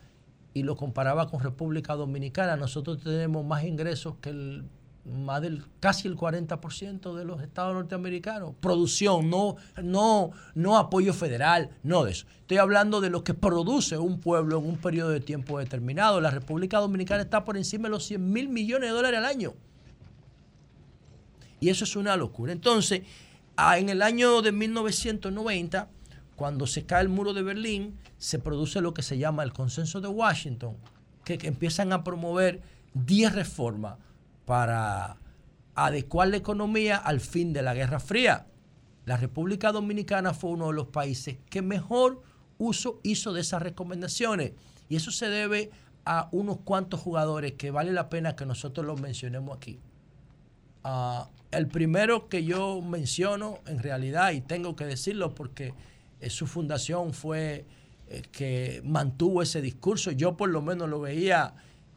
[0.54, 2.56] y lo comparaba con República Dominicana.
[2.56, 4.70] Nosotros tenemos más ingresos que el
[5.06, 8.54] más del casi el 40% de los estados norteamericanos.
[8.60, 12.26] Producción, no, no, no apoyo federal, no de eso.
[12.40, 16.22] Estoy hablando de lo que produce un pueblo en un periodo de tiempo determinado.
[16.22, 19.54] La República Dominicana está por encima de los 100 mil millones de dólares al año.
[21.60, 22.52] Y eso es una locura.
[22.52, 23.04] Entonces,
[23.58, 25.90] en el año de 1990,
[26.36, 30.00] cuando se cae el muro de Berlín, se produce lo que se llama el consenso
[30.00, 30.78] de Washington,
[31.26, 32.62] que empiezan a promover
[32.94, 33.98] 10 reformas
[34.45, 35.18] para
[35.76, 38.48] adecuar la economía al fin de la Guerra Fría.
[39.06, 42.22] La República Dominicana fue uno de los países que mejor
[42.57, 44.53] uso hizo de esas recomendaciones.
[44.90, 45.72] Y eso se debe
[46.06, 49.80] a unos cuantos jugadores que vale la pena que nosotros los mencionemos aquí.
[50.84, 55.74] Ah, el primero que yo menciono en realidad, y tengo que decirlo porque
[56.20, 57.65] eh, su fundación fue
[58.07, 61.53] eh, que mantuvo ese discurso, yo por lo menos lo veía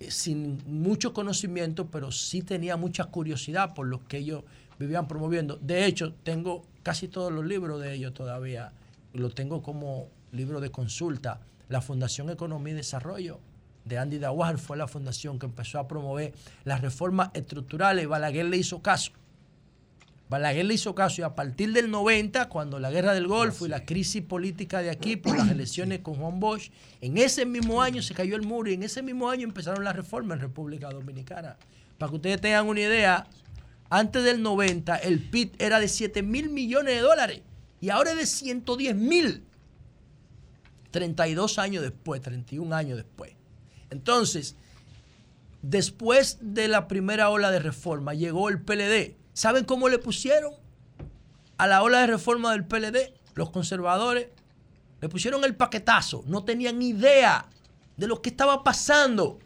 [0.09, 4.45] sin mucho conocimiento, pero sí tenía mucha curiosidad por lo que ellos
[4.79, 5.57] vivían promoviendo.
[5.57, 8.73] De hecho, tengo casi todos los libros de ellos todavía.
[9.13, 13.41] Lo tengo como libro de consulta, la Fundación Economía y Desarrollo
[13.87, 18.47] de Andy Dawar fue la fundación que empezó a promover las reformas estructurales y Balaguer
[18.47, 19.13] le hizo caso.
[20.29, 23.69] Balaguer le hizo caso y a partir del 90, cuando la guerra del Golfo y
[23.69, 26.71] la crisis política de aquí por las elecciones con Juan Bosch,
[27.01, 29.95] en ese mismo año se cayó el muro y en ese mismo año empezaron las
[29.95, 31.57] reformas en República Dominicana.
[31.97, 33.29] Para que ustedes tengan una idea,
[33.89, 37.43] antes del 90 el PIB era de 7 mil millones de dólares
[37.81, 39.45] y ahora es de 110 mil.
[40.91, 43.33] 32 años después, 31 años después.
[43.91, 44.57] Entonces,
[45.63, 50.55] después de la primera ola de reforma llegó el PLD ¿Saben cómo le pusieron
[51.59, 53.13] a la ola de reforma del PLD?
[53.35, 54.29] Los conservadores
[55.03, 56.25] le pusieron el paquetazo.
[56.27, 57.47] No tenían idea
[57.99, 59.39] de lo que estaba pasando.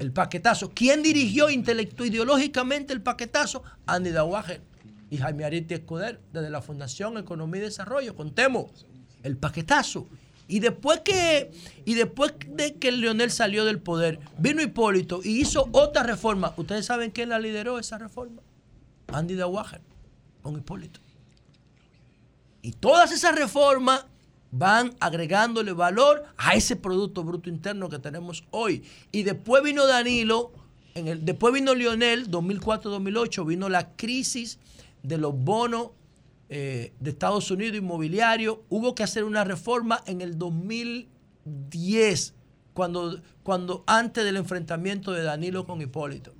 [0.00, 0.72] El paquetazo.
[0.74, 3.62] ¿Quién dirigió intelecto ideológicamente el paquetazo?
[3.86, 4.60] Andy Dawager
[5.08, 8.16] y Jaime Ariti Escuder, desde la Fundación Economía y Desarrollo.
[8.16, 8.84] Contemos
[9.22, 10.08] el paquetazo.
[10.52, 11.50] Y después que
[11.86, 16.52] y después de que Leonel salió del poder, vino Hipólito y hizo otra reforma.
[16.58, 18.42] ¿Ustedes saben quién la lideró esa reforma?
[19.14, 19.80] Andy Dawager
[20.42, 21.00] con Hipólito.
[22.60, 24.04] Y todas esas reformas
[24.50, 28.84] van agregándole valor a ese Producto Bruto Interno que tenemos hoy.
[29.10, 30.52] Y después vino Danilo,
[30.94, 34.58] en el, después vino Lionel, 2004-2008, vino la crisis
[35.02, 35.92] de los bonos
[36.54, 38.62] eh, de Estados Unidos inmobiliario.
[38.68, 42.34] Hubo que hacer una reforma en el 2010,
[42.74, 46.34] cuando, cuando antes del enfrentamiento de Danilo con Hipólito.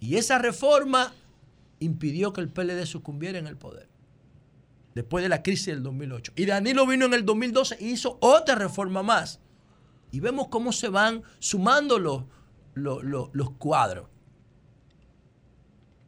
[0.00, 1.12] Y esa reforma
[1.78, 3.90] impidió que el PLD sucumbiera en el poder.
[4.94, 6.32] Después de la crisis del 2008.
[6.34, 9.40] Y Danilo vino en el 2012 y hizo otra reforma más.
[10.10, 12.24] Y vemos cómo se van sumando los,
[12.74, 14.08] los cuadros.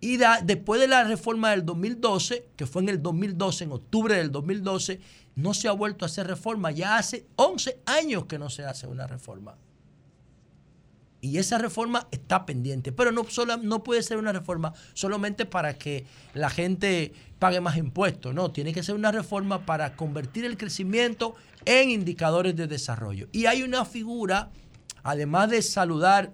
[0.06, 4.30] Y después de la reforma del 2012, que fue en el 2012, en octubre del
[4.30, 5.00] 2012,
[5.34, 6.70] no se ha vuelto a hacer reforma.
[6.70, 9.56] Ya hace 11 años que no se hace una reforma.
[11.20, 12.92] Y esa reforma está pendiente.
[12.92, 17.76] Pero no, solo, no puede ser una reforma solamente para que la gente pague más
[17.76, 18.32] impuestos.
[18.32, 21.34] No, tiene que ser una reforma para convertir el crecimiento
[21.64, 23.26] en indicadores de desarrollo.
[23.32, 24.50] Y hay una figura,
[25.02, 26.30] además de saludar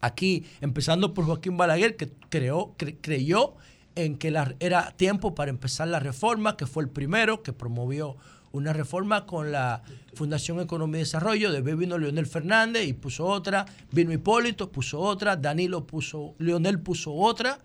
[0.00, 3.54] aquí, empezando por Joaquín Balaguer, que creó, creyó
[3.94, 4.28] en que
[4.60, 8.16] era tiempo para empezar la reforma, que fue el primero que promovió
[8.52, 9.82] una reforma con la
[10.14, 15.36] Fundación Economía y Desarrollo, después vino Leonel Fernández y puso otra, vino Hipólito, puso otra,
[15.36, 17.60] Danilo puso, Leonel puso otra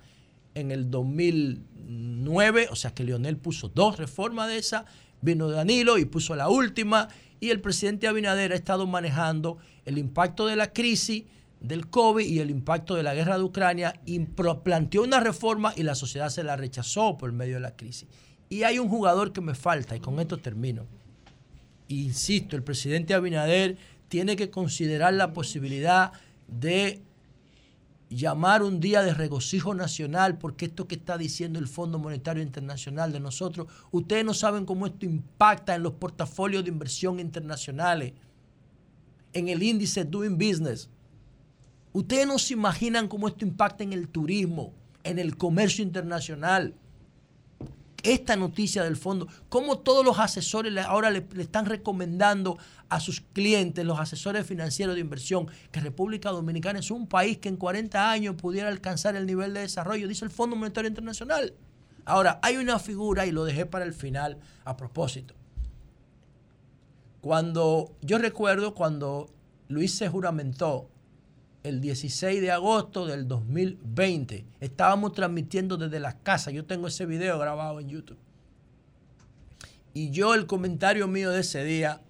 [0.54, 4.86] en el 2009, o sea que Leonel puso dos reformas de esa,
[5.22, 7.08] vino Danilo y puso la última,
[7.40, 11.24] y el presidente Abinader ha estado manejando el impacto de la crisis
[11.60, 14.00] del COVID y el impacto de la guerra de Ucrania
[14.64, 18.08] planteó una reforma y la sociedad se la rechazó por medio de la crisis.
[18.50, 20.86] Y hay un jugador que me falta y con esto termino.
[21.88, 23.78] Insisto, el presidente Abinader
[24.08, 26.12] tiene que considerar la posibilidad
[26.48, 27.02] de
[28.10, 33.12] llamar un día de regocijo nacional, porque esto que está diciendo el Fondo Monetario Internacional
[33.12, 38.14] de nosotros, ustedes no saben cómo esto impacta en los portafolios de inversión internacionales,
[39.34, 40.90] en el índice Doing Business.
[41.96, 44.74] Ustedes no se imaginan cómo esto impacta en el turismo,
[45.06, 46.74] en el comercio internacional.
[48.04, 52.58] Esta noticia del fondo, cómo todos los asesores ahora le, están recomendando
[52.90, 57.48] a sus clientes, los asesores financieros de inversión, que República Dominicana es un país que
[57.48, 61.54] en 40 años pudiera alcanzar el nivel de desarrollo, dice el Fondo Monetario Internacional.
[62.04, 65.34] Ahora, hay una figura, y lo dejé para el final a propósito.
[67.22, 69.30] Cuando yo recuerdo cuando
[69.70, 70.90] Luis se juramentó
[71.66, 74.46] el 16 de agosto del 2020.
[74.60, 76.54] Estábamos transmitiendo desde las casas.
[76.54, 78.20] Yo tengo ese video grabado en YouTube.
[79.94, 82.02] Y yo el comentario mío de ese día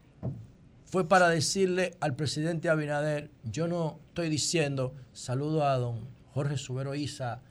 [0.84, 6.94] fue para decirle al presidente Abinader, yo no estoy diciendo, saludo a don Jorge Subero
[6.94, 7.42] Isa,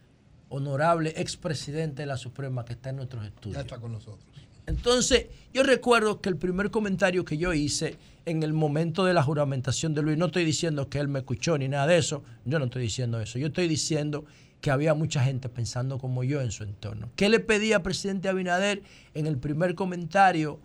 [0.50, 3.54] honorable expresidente de la Suprema que está en nuestros estudios.
[3.54, 4.26] Ya está con nosotros.
[4.66, 9.22] Entonces, yo recuerdo que el primer comentario que yo hice en el momento de la
[9.22, 12.58] juramentación de Luis, no estoy diciendo que él me escuchó ni nada de eso, yo
[12.58, 14.24] no estoy diciendo eso, yo estoy diciendo
[14.60, 17.10] que había mucha gente pensando como yo en su entorno.
[17.16, 18.82] ¿Qué le pedía al presidente Abinader
[19.12, 20.58] en el primer comentario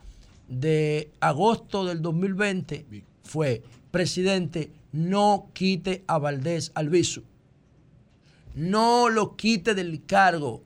[0.47, 2.85] de agosto del 2020?
[3.23, 3.61] Fue,
[3.91, 7.23] presidente, no quite a Valdés Albizu.
[8.55, 10.63] No lo quite del cargo,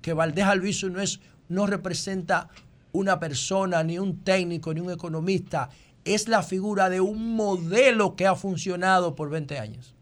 [0.00, 1.20] que Valdés Albizu no es
[1.52, 2.48] no representa
[2.92, 5.70] una persona, ni un técnico, ni un economista.
[6.04, 9.94] Es la figura de un modelo que ha funcionado por 20 años.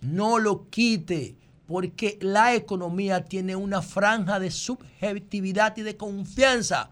[0.00, 1.36] No lo quite,
[1.66, 6.90] porque la economía tiene una franja de subjetividad y de confianza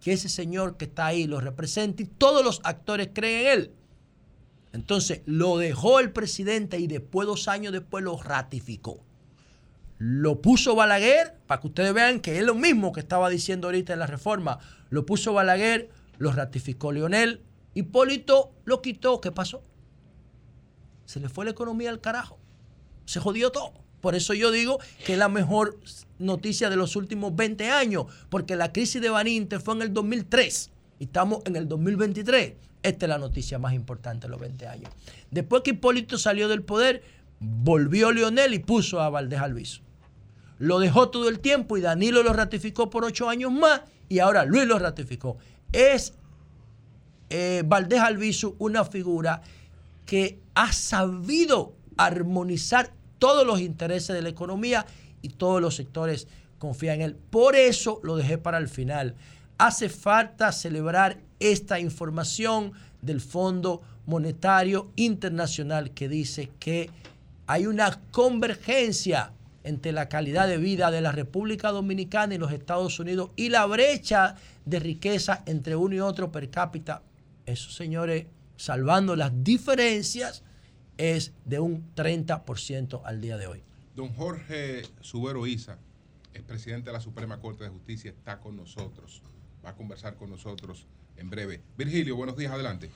[0.00, 3.72] que ese señor que está ahí lo representa y todos los actores creen en él.
[4.72, 9.07] Entonces lo dejó el presidente y después, dos años después, lo ratificó.
[9.98, 13.92] Lo puso Balaguer, para que ustedes vean que es lo mismo que estaba diciendo ahorita
[13.92, 14.58] en la reforma.
[14.90, 17.42] Lo puso Balaguer, lo ratificó Leonel.
[17.74, 19.20] Hipólito lo quitó.
[19.20, 19.62] ¿Qué pasó?
[21.04, 22.38] Se le fue la economía al carajo.
[23.06, 23.72] Se jodió todo.
[24.00, 25.78] Por eso yo digo que es la mejor
[26.18, 30.70] noticia de los últimos 20 años, porque la crisis de Baninter fue en el 2003
[31.00, 32.54] y estamos en el 2023.
[32.82, 34.90] Esta es la noticia más importante de los 20 años.
[35.32, 37.02] Después que Hipólito salió del poder,
[37.40, 39.87] volvió Leonel y puso a Valdés Alviso.
[40.58, 44.44] Lo dejó todo el tiempo y Danilo lo ratificó por ocho años más y ahora
[44.44, 45.38] Luis lo ratificó.
[45.72, 46.14] Es
[47.30, 49.42] eh, Valdés Alviso una figura
[50.06, 54.86] que ha sabido armonizar todos los intereses de la economía
[55.22, 56.26] y todos los sectores
[56.58, 57.16] confían en él.
[57.16, 59.14] Por eso lo dejé para el final.
[59.58, 62.72] Hace falta celebrar esta información
[63.02, 66.90] del Fondo Monetario Internacional que dice que
[67.46, 69.32] hay una convergencia
[69.68, 73.66] entre la calidad de vida de la República Dominicana y los Estados Unidos y la
[73.66, 74.34] brecha
[74.64, 77.02] de riqueza entre uno y otro per cápita.
[77.44, 78.26] Eso, señores,
[78.56, 80.42] salvando las diferencias,
[80.96, 83.62] es de un 30% al día de hoy.
[83.94, 85.78] Don Jorge Subero Isa,
[86.34, 89.22] el presidente de la Suprema Corte de Justicia, está con nosotros.
[89.64, 90.86] Va a conversar con nosotros
[91.16, 91.60] en breve.
[91.76, 92.90] Virgilio, buenos días, adelante.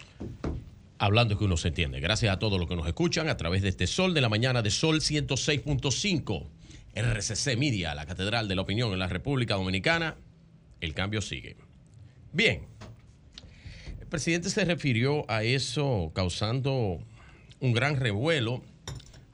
[0.98, 2.00] Hablando que uno se entiende.
[2.00, 4.62] Gracias a todos los que nos escuchan a través de este Sol de la Mañana
[4.62, 6.46] de Sol 106.5.
[6.94, 10.16] RCC Media, la Catedral de la Opinión en la República Dominicana.
[10.80, 11.56] El cambio sigue.
[12.32, 12.66] Bien.
[14.00, 16.98] El presidente se refirió a eso causando
[17.60, 18.62] un gran revuelo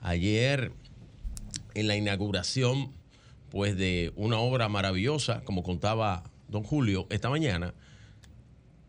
[0.00, 0.72] ayer
[1.74, 2.92] en la inauguración
[3.50, 7.74] pues de una obra maravillosa, como contaba don Julio esta mañana,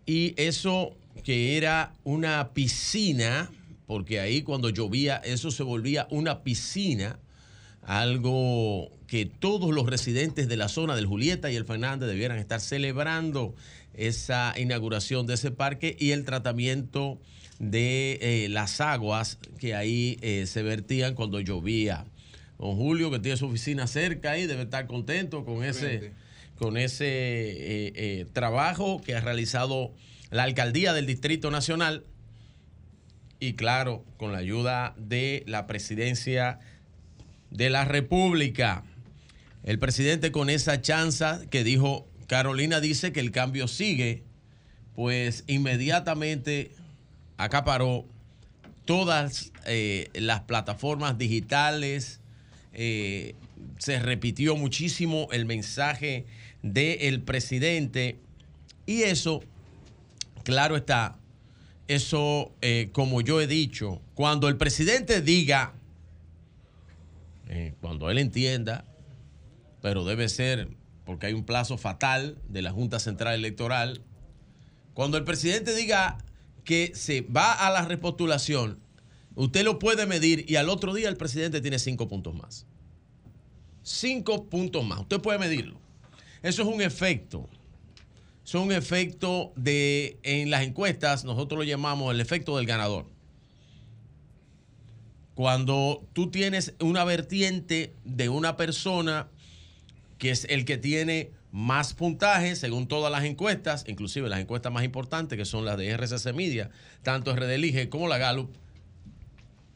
[0.06, 3.52] y eso que era una piscina,
[3.86, 7.20] porque ahí cuando llovía eso se volvía una piscina,
[7.90, 12.62] algo que todos los residentes de la zona del Julieta y el Fernández debieran estar
[12.62, 13.56] celebrando
[13.96, 17.20] esa inauguración de ese parque y el tratamiento
[17.58, 22.06] de eh, las aguas que ahí eh, se vertían cuando llovía.
[22.60, 26.12] Don Julio, que tiene su oficina cerca ahí, debe estar contento con ese,
[26.60, 29.96] con ese eh, trabajo que ha realizado
[30.30, 32.04] la alcaldía del Distrito Nacional
[33.40, 36.60] y claro, con la ayuda de la presidencia
[37.52, 38.84] de la República.
[39.64, 44.24] El presidente con esa chanza que dijo, Carolina dice que el cambio sigue,
[44.96, 46.72] pues inmediatamente
[47.38, 48.06] acaparó
[48.86, 52.20] todas eh, las plataformas digitales,
[52.74, 53.36] eh,
[53.78, 56.26] se repitió muchísimo el mensaje
[56.62, 58.18] del presidente
[58.86, 59.44] y eso
[60.44, 61.18] claro está,
[61.88, 65.74] eso, eh, como yo he dicho, cuando el presidente diga,
[67.50, 68.86] eh, cuando él entienda,
[69.82, 70.70] pero debe ser
[71.06, 74.04] porque hay un plazo fatal de la Junta Central Electoral,
[74.94, 76.20] cuando el presidente diga
[76.64, 78.80] que se va a la repostulación,
[79.36, 82.68] usted lo puede medir y al otro día el presidente tiene cinco puntos más.
[83.82, 85.80] Cinco puntos más, usted puede medirlo.
[86.44, 87.50] Eso es un efecto
[88.50, 93.06] son un efecto de, en las encuestas, nosotros lo llamamos el efecto del ganador.
[95.40, 99.30] Cuando tú tienes una vertiente de una persona
[100.18, 104.84] que es el que tiene más puntaje según todas las encuestas, inclusive las encuestas más
[104.84, 106.72] importantes que son las de RCC Media,
[107.04, 108.54] tanto RDLIGE como la Gallup,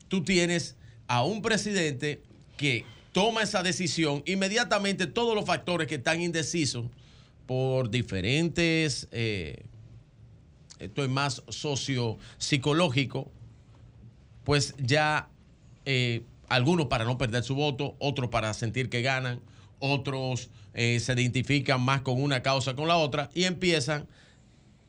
[0.10, 0.76] tú tienes
[1.08, 2.22] a un presidente
[2.58, 2.84] que
[3.14, 6.88] toma esa decisión, inmediatamente todos los factores que están indecisos
[7.46, 9.64] por diferentes, eh,
[10.80, 13.32] esto es más socio-psicológico,
[14.44, 15.30] pues ya
[15.86, 19.42] eh, algunos para no perder su voto, otros para sentir que ganan,
[19.80, 24.08] otros eh, se identifican más con una causa con la otra y empiezan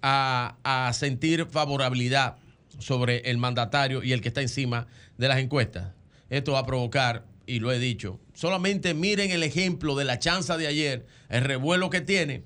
[0.02, 2.36] a, a sentir favorabilidad
[2.78, 4.86] sobre el mandatario y el que está encima
[5.18, 5.92] de las encuestas.
[6.30, 10.56] Esto va a provocar, y lo he dicho, solamente miren el ejemplo de la chanza
[10.56, 12.42] de ayer, el revuelo que tiene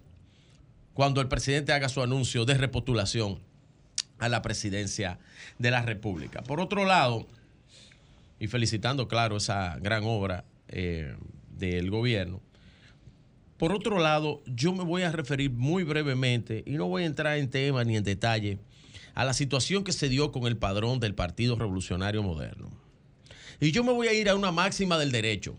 [0.94, 3.40] cuando el presidente haga su anuncio de repostulación
[4.18, 5.18] a la presidencia
[5.58, 6.42] de la República.
[6.42, 7.28] Por otro lado,
[8.38, 11.16] y felicitando, claro, esa gran obra eh,
[11.50, 12.40] del gobierno,
[13.58, 17.38] por otro lado, yo me voy a referir muy brevemente, y no voy a entrar
[17.38, 18.58] en tema ni en detalle,
[19.14, 22.70] a la situación que se dio con el padrón del Partido Revolucionario Moderno.
[23.60, 25.56] Y yo me voy a ir a una máxima del derecho.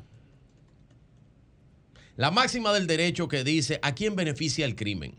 [2.15, 5.15] La máxima del derecho que dice a quién beneficia el crimen.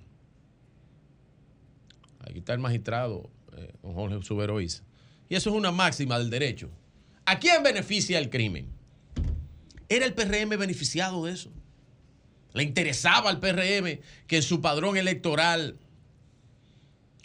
[2.20, 4.82] Aquí está el magistrado, eh, Jorge Suberoiza.
[5.28, 6.70] Y eso es una máxima del derecho.
[7.30, 8.66] ¿A quién beneficia el crimen?
[9.88, 11.52] ¿Era el PRM beneficiado de eso?
[12.54, 15.78] ¿Le interesaba al PRM que en su padrón electoral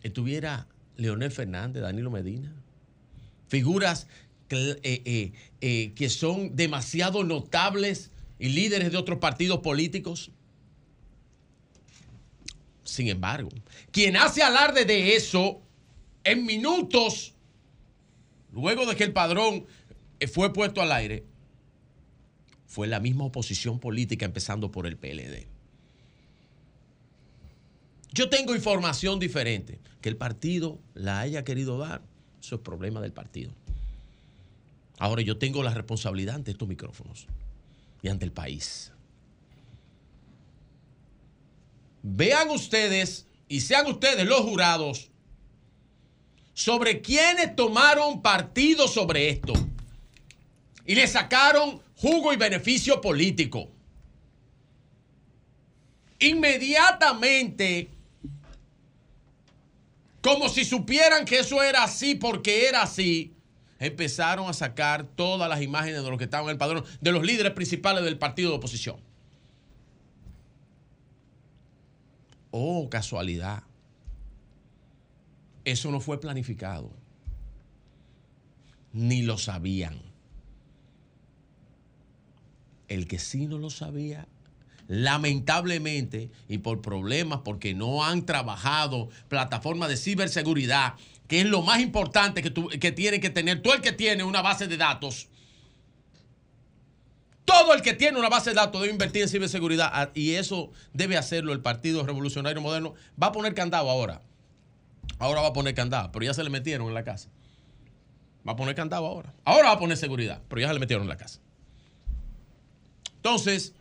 [0.03, 2.53] estuviera Leonel Fernández, Danilo Medina?
[3.47, 4.05] Figuras
[4.47, 10.29] que, eh, eh, eh, que son demasiado notables y líderes de otros partidos políticos.
[12.83, 13.49] Sin embargo,
[13.89, 15.63] quien hace alarde de eso
[16.23, 17.33] en minutos,
[18.51, 19.65] luego de que el padrón
[20.31, 21.25] fue puesto al aire,
[22.65, 25.47] fue la misma oposición política, empezando por el PLD.
[28.11, 29.79] Yo tengo información diferente.
[30.01, 32.03] Que el partido la haya querido dar,
[32.39, 33.51] eso es problema del partido.
[34.99, 37.27] Ahora yo tengo la responsabilidad ante estos micrófonos
[38.03, 38.91] y ante el país.
[42.03, 45.09] Vean ustedes y sean ustedes los jurados
[46.53, 49.53] sobre quienes tomaron partido sobre esto
[50.85, 53.69] y le sacaron jugo y beneficio político.
[56.19, 57.89] Inmediatamente,
[60.21, 63.33] como si supieran que eso era así porque era así,
[63.79, 67.23] empezaron a sacar todas las imágenes de los que estaban en el padrón, de los
[67.23, 68.97] líderes principales del partido de oposición.
[72.51, 73.63] Oh, casualidad.
[75.65, 76.91] Eso no fue planificado.
[78.93, 80.04] Ni lo sabían.
[82.87, 84.27] El que sí no lo sabía,
[84.87, 90.93] lamentablemente, y por problemas, porque no han trabajado plataformas de ciberseguridad,
[91.27, 94.41] que es lo más importante que, que tiene que tener todo el que tiene una
[94.41, 95.29] base de datos.
[97.45, 100.71] Todo el que tiene una base de datos debe invertir en ciberseguridad ah, y eso
[100.93, 102.95] debe hacerlo el Partido Revolucionario Moderno.
[103.21, 104.21] Va a poner candado ahora.
[105.19, 107.29] Ahora va a poner candado, pero ya se le metieron en la casa.
[108.47, 109.33] Va a poner candado ahora.
[109.45, 111.39] Ahora va a poner seguridad, pero ya se le metieron en la casa.
[113.25, 113.73] Entonces,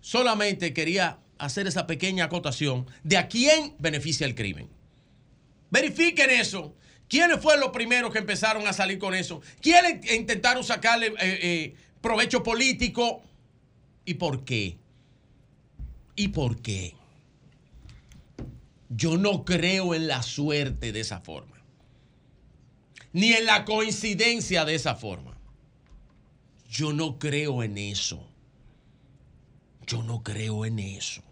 [0.00, 4.68] solamente quería hacer esa pequeña acotación de a quién beneficia el crimen.
[5.70, 6.74] Verifiquen eso.
[7.08, 9.40] ¿Quiénes fueron los primeros que empezaron a salir con eso?
[9.60, 13.22] ¿Quiénes intentaron sacarle eh, eh, provecho político?
[14.04, 14.78] ¿Y por qué?
[16.16, 16.96] ¿Y por qué?
[18.88, 21.56] Yo no creo en la suerte de esa forma.
[23.12, 25.37] Ni en la coincidencia de esa forma.
[26.68, 28.26] Yo no creo en eso.
[29.86, 31.22] Yo no creo en eso.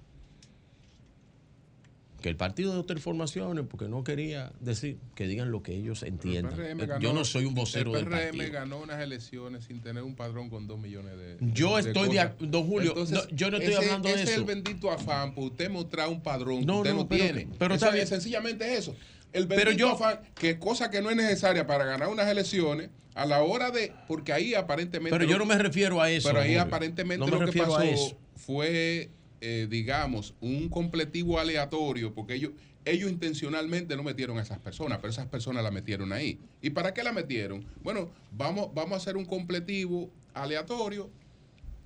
[2.23, 6.03] Que el partido de otras informaciones, porque no quería decir, que digan lo que ellos
[6.03, 6.99] entiendan.
[7.01, 8.31] yo no soy un vocero del partido.
[8.31, 11.37] El PRM ganó unas elecciones sin tener un padrón con dos millones de.
[11.53, 12.95] Yo estoy de, Don Julio,
[13.33, 14.23] yo no estoy hablando de eso.
[14.23, 17.49] Ese es el bendito afán, pues usted mostrar un padrón que usted no, tiene.
[17.59, 18.97] Pero eso es sencillamente eso.
[19.33, 23.27] El pero yo, afán, que cosa que no es necesaria para ganar unas elecciones a
[23.27, 23.93] la hora de.
[24.07, 25.17] Porque ahí aparentemente.
[25.17, 26.29] Pero yo no me refiero a eso.
[26.29, 32.53] Pero ahí aparentemente lo que pasó fue, eh, digamos, un completivo aleatorio, porque ellos,
[32.85, 36.39] ellos intencionalmente no metieron a esas personas, pero esas personas la metieron ahí.
[36.63, 37.67] ¿Y para qué la metieron?
[37.83, 41.11] Bueno, vamos, vamos a hacer un completivo aleatorio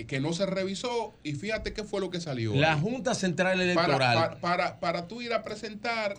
[0.07, 2.55] que no se revisó y fíjate qué fue lo que salió.
[2.55, 4.39] La Junta Central Electoral.
[4.41, 6.17] Para, para, tú ir a presentar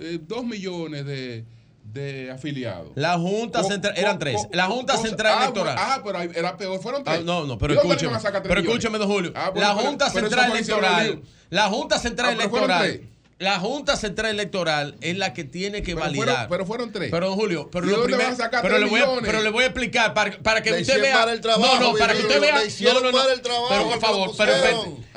[0.00, 1.44] eh, dos millones de,
[1.84, 2.92] de afiliados.
[2.94, 4.46] La Junta Central, eran tres.
[4.52, 5.76] La Junta Central ah, Electoral.
[5.78, 7.18] Ah, pero era peor, fueron tres.
[7.20, 8.16] Ah, no, no, pero escúcheme.
[8.42, 9.32] Pero escúcheme, don Julio.
[9.34, 11.22] Ah, la Junta Central Electoral.
[11.50, 13.09] La Junta Central Electoral.
[13.40, 16.46] La Junta Central Electoral es la que tiene que validar.
[16.50, 17.10] pero fueron tres.
[17.10, 20.36] Pero, Julio, pero, lo primero, pero, le voy a, pero le voy a explicar para,
[20.42, 21.24] para que usted vea.
[21.32, 22.60] El trabajo, no, no, para que usted vea.
[22.92, 23.30] No, no, no.
[23.30, 24.52] El trabajo, pero por favor, pero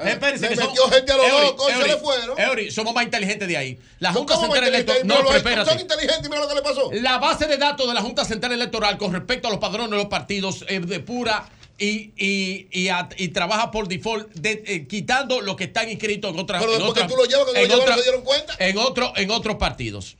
[0.06, 0.48] espérense.
[0.48, 2.40] que metió gente a los locos y se le fueron.
[2.40, 3.78] Eury, somos más inteligentes de ahí.
[4.00, 5.02] La Junta Central Electoral.
[5.06, 5.70] No, pero espérate.
[5.70, 6.92] Son inteligentes y mira lo que le pasó.
[6.94, 9.98] La base de datos de la Junta Central Electoral con respecto a los padrones de
[9.98, 15.42] los partidos es de pura y, y, y, y, trabaja por default de, eh, quitando
[15.42, 18.04] lo que están inscritos en otras Pero en porque tú lo llevas, que no se
[18.04, 18.56] dieron cuenta.
[18.60, 20.16] En, otro, en otros partidos.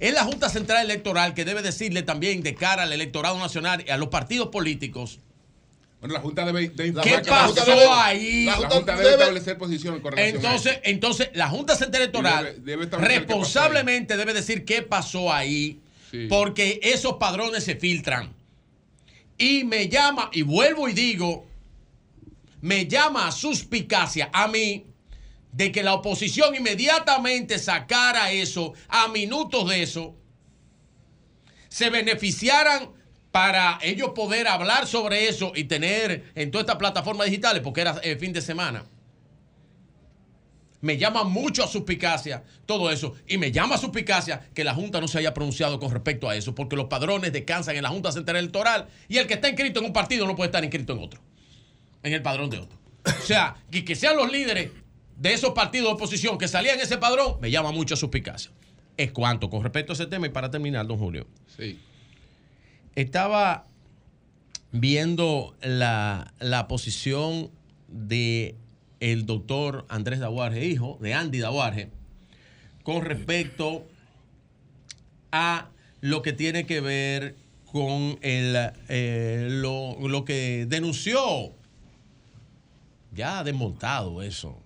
[0.00, 3.90] Es la Junta Central Electoral que debe decirle también de cara al electorado nacional y
[3.90, 5.18] a los partidos políticos.
[6.00, 6.68] Bueno, la Junta debe.
[6.68, 8.44] De, ¿Qué pasó ahí?
[8.44, 14.32] La Junta, debe, establecer posiciones con entonces, entonces, la Junta Central Electoral debe, responsablemente debe
[14.32, 15.80] decir qué pasó ahí,
[16.10, 16.26] sí.
[16.28, 18.37] porque esos padrones se filtran
[19.38, 21.46] y me llama, y vuelvo y digo,
[22.60, 24.86] me llama a suspicacia a mí
[25.52, 30.16] de que la oposición inmediatamente sacara eso, a minutos de eso,
[31.68, 32.90] se beneficiaran
[33.30, 37.98] para ellos poder hablar sobre eso y tener en todas estas plataformas digitales, porque era
[38.02, 38.84] el fin de semana.
[40.80, 43.16] Me llama mucho a suspicacia todo eso.
[43.26, 46.36] Y me llama a suspicacia que la Junta no se haya pronunciado con respecto a
[46.36, 49.80] eso, porque los padrones descansan en la Junta Central Electoral y el que está inscrito
[49.80, 51.20] en un partido no puede estar inscrito en otro,
[52.02, 52.78] en el padrón de otro.
[53.04, 54.70] O sea, y que sean los líderes
[55.16, 58.52] de esos partidos de oposición que salían ese padrón, me llama mucho a suspicacia.
[58.96, 61.26] Es cuanto con respecto a ese tema y para terminar, don Julio.
[61.56, 61.78] Sí.
[62.94, 63.66] Estaba
[64.70, 67.50] viendo la, la posición
[67.88, 68.56] de
[69.00, 71.90] el doctor Andrés Daguarje, hijo de Andy Daguarje,
[72.82, 73.86] con respecto
[75.30, 75.68] a
[76.00, 77.36] lo que tiene que ver
[77.70, 78.56] con el,
[78.88, 81.52] eh, lo, lo que denunció,
[83.14, 84.58] ya desmontado eso,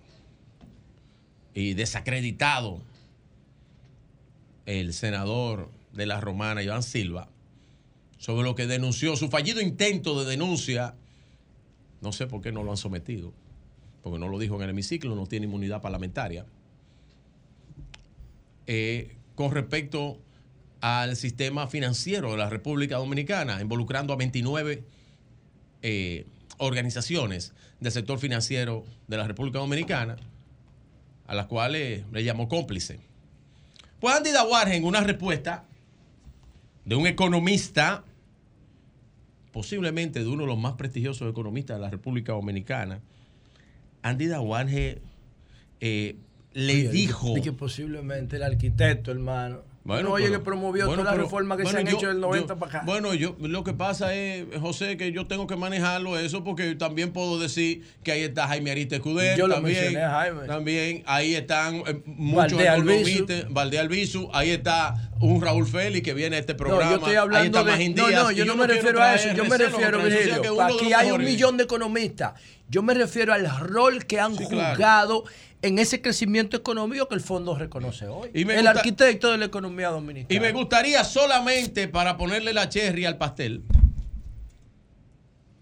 [1.53, 2.81] y desacreditado
[4.65, 7.29] el senador de la Romana, Iván Silva,
[8.17, 10.95] sobre lo que denunció, su fallido intento de denuncia,
[12.01, 13.33] no sé por qué no lo han sometido
[14.03, 16.45] porque no lo dijo en el hemiciclo, no tiene inmunidad parlamentaria,
[18.67, 20.19] eh, con respecto
[20.81, 24.83] al sistema financiero de la República Dominicana, involucrando a 29
[25.81, 26.25] eh,
[26.57, 30.17] organizaciones del sector financiero de la República Dominicana,
[31.25, 32.99] a las cuales le llamó cómplice.
[34.01, 35.63] Pues Andy Dawarge, en una respuesta
[36.83, 38.03] de un economista,
[39.53, 42.99] posiblemente de uno de los más prestigiosos economistas de la República Dominicana,
[44.03, 45.01] Andy Dawarge
[45.79, 46.15] eh,
[46.53, 47.37] le dijo.
[47.37, 49.61] Y que posiblemente el arquitecto, hermano.
[49.83, 52.83] Bueno, oye, que promovió todas las reformas que se han hecho del 90 para acá.
[52.85, 57.11] Bueno, yo lo que pasa es, José, que yo tengo que manejarlo eso porque también
[57.11, 59.37] puedo decir que ahí está Jaime Ariste Escudero.
[59.37, 60.47] Yo lo también, mencioné a Jaime.
[60.47, 66.37] También ahí están eh, muchos economistas, Valdés Albizu, ahí está un Raúl Félix que viene
[66.37, 66.85] a este programa.
[66.85, 67.89] No, yo estoy hablando ahí está de.
[67.89, 69.33] No, Díaz, no, yo no me refiero a eso.
[69.33, 70.61] Yo me refiero, Virgilio.
[70.61, 72.33] Aquí hay un millón de economistas.
[72.69, 75.25] Yo me refiero al rol que han jugado
[75.63, 78.29] en ese crecimiento económico que el fondo reconoce hoy.
[78.33, 80.35] Y el gusta- arquitecto de la economía dominicana.
[80.35, 83.63] Y me gustaría solamente para ponerle la cherry al pastel,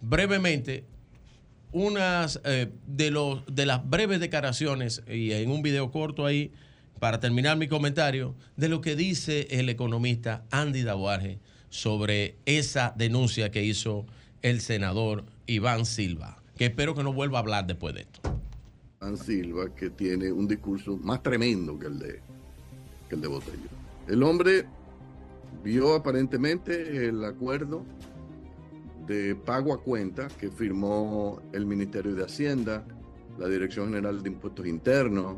[0.02, 0.86] brevemente,
[1.72, 6.52] unas eh, de, los, de las breves declaraciones y en un video corto ahí,
[7.00, 13.50] para terminar mi comentario, de lo que dice el economista Andy Dawarge sobre esa denuncia
[13.52, 14.06] que hizo
[14.42, 18.20] el senador Iván Silva, que espero que no vuelva a hablar después de esto.
[19.02, 22.22] Iván Silva, que tiene un discurso más tremendo que el de,
[23.10, 23.70] que el de Botello.
[24.08, 24.66] El hombre
[25.64, 27.84] vio aparentemente el acuerdo
[29.08, 32.86] de pago a cuenta que firmó el Ministerio de Hacienda,
[33.40, 35.38] la Dirección General de Impuestos Internos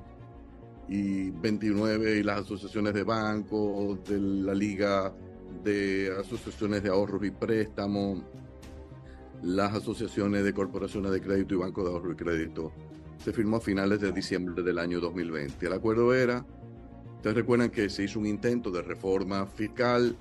[0.90, 5.14] y 29 y las asociaciones de bancos, de la Liga
[5.64, 8.20] de Asociaciones de Ahorros y Préstamos,
[9.42, 12.74] las asociaciones de corporaciones de crédito y bancos de ahorro y crédito.
[13.24, 15.66] Se firmó a finales de diciembre del año 2020.
[15.66, 16.46] El acuerdo era,
[17.16, 20.18] ustedes recuerdan que se hizo un intento de reforma fiscal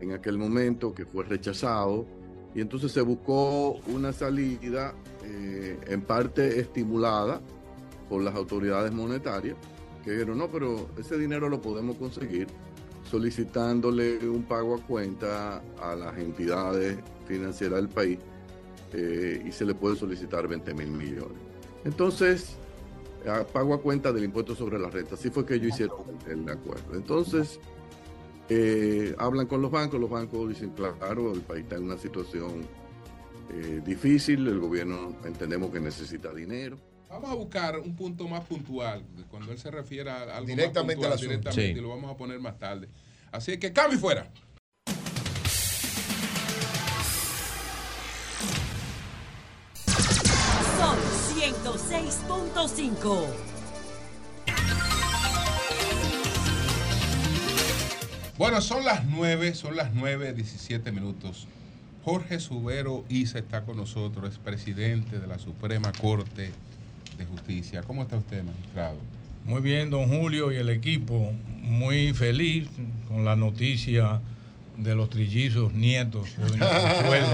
[0.00, 2.06] en aquel momento que fue rechazado
[2.54, 7.40] y entonces se buscó una salida eh, en parte estimulada
[8.10, 9.56] por las autoridades monetarias
[10.04, 12.48] que dijeron, no, pero ese dinero lo podemos conseguir
[13.10, 18.18] solicitándole un pago a cuenta a las entidades financieras del país
[18.92, 21.51] eh, y se le puede solicitar 20 mil millones.
[21.84, 22.56] Entonces,
[23.28, 26.40] a pago a cuenta del impuesto sobre la renta, así fue que ellos hicieron el,
[26.42, 26.94] el acuerdo.
[26.94, 27.60] Entonces,
[28.48, 32.62] eh, hablan con los bancos, los bancos dicen, claro, el país está en una situación
[33.52, 36.76] eh, difícil, el gobierno entendemos que necesita dinero.
[37.08, 41.12] Vamos a buscar un punto más puntual, cuando él se refiere a algo Directamente más
[41.12, 41.28] al puntual, asunto.
[41.30, 41.78] directamente, Sí.
[41.78, 42.88] y lo vamos a poner más tarde.
[43.30, 44.30] Así que cambio y fuera.
[51.92, 53.26] 106.5.
[58.38, 61.46] Bueno, son las 9, son las 9, 17 minutos.
[62.02, 66.50] Jorge Subero Isa está con nosotros, es presidente de la Suprema Corte
[67.18, 67.82] de Justicia.
[67.82, 68.96] ¿Cómo está usted, magistrado?
[69.44, 72.68] Muy bien, don Julio y el equipo, muy feliz
[73.06, 74.22] con la noticia
[74.78, 76.66] de los trillizos nietos doña
[76.96, 77.26] Consuelo,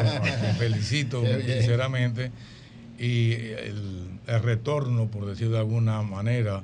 [0.59, 2.33] felicito sinceramente,
[2.99, 6.63] y el, el retorno, por decir de alguna manera,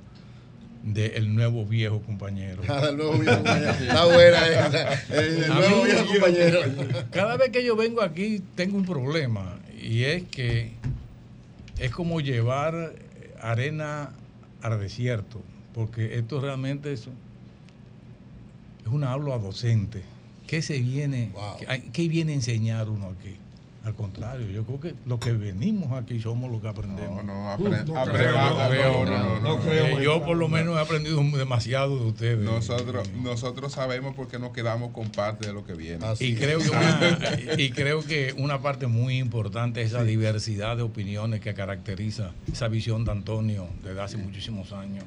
[0.82, 2.62] del nuevo viejo compañero.
[2.68, 3.70] Ah, del nuevo viejo compañero.
[3.72, 6.60] Está buena esa, el A nuevo mí, viejo compañero.
[7.10, 10.72] Cada vez que yo vengo aquí tengo un problema y es que
[11.78, 12.94] es como llevar
[13.40, 14.12] arena
[14.62, 15.42] al desierto,
[15.74, 17.08] porque esto realmente es,
[18.82, 20.02] es una habla docente.
[20.46, 23.36] ¿qué se viene, qué, qué viene a enseñar uno aquí?
[23.84, 27.22] Al contrario, yo creo que lo que venimos aquí somos los que aprendemos.
[27.22, 29.72] No, no, Uh, apre- no creo, no, no, no, no.
[29.72, 32.38] Eh, yo por lo menos he aprendido demasiado de ustedes.
[32.38, 36.02] Nosotros, nosotros sabemos porque nos quedamos con parte de lo que viene.
[36.18, 36.98] Y creo, que una,
[37.58, 42.68] y creo que una parte muy importante es la diversidad de opiniones que caracteriza esa
[42.68, 45.04] visión de Antonio desde hace muchísimos años.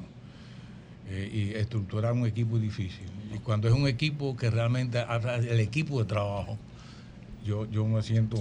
[1.10, 3.06] Eh, y estructurar un equipo es difícil.
[3.34, 6.56] Y cuando es un equipo que realmente habla el equipo de trabajo,
[7.48, 8.36] yo, yo me siento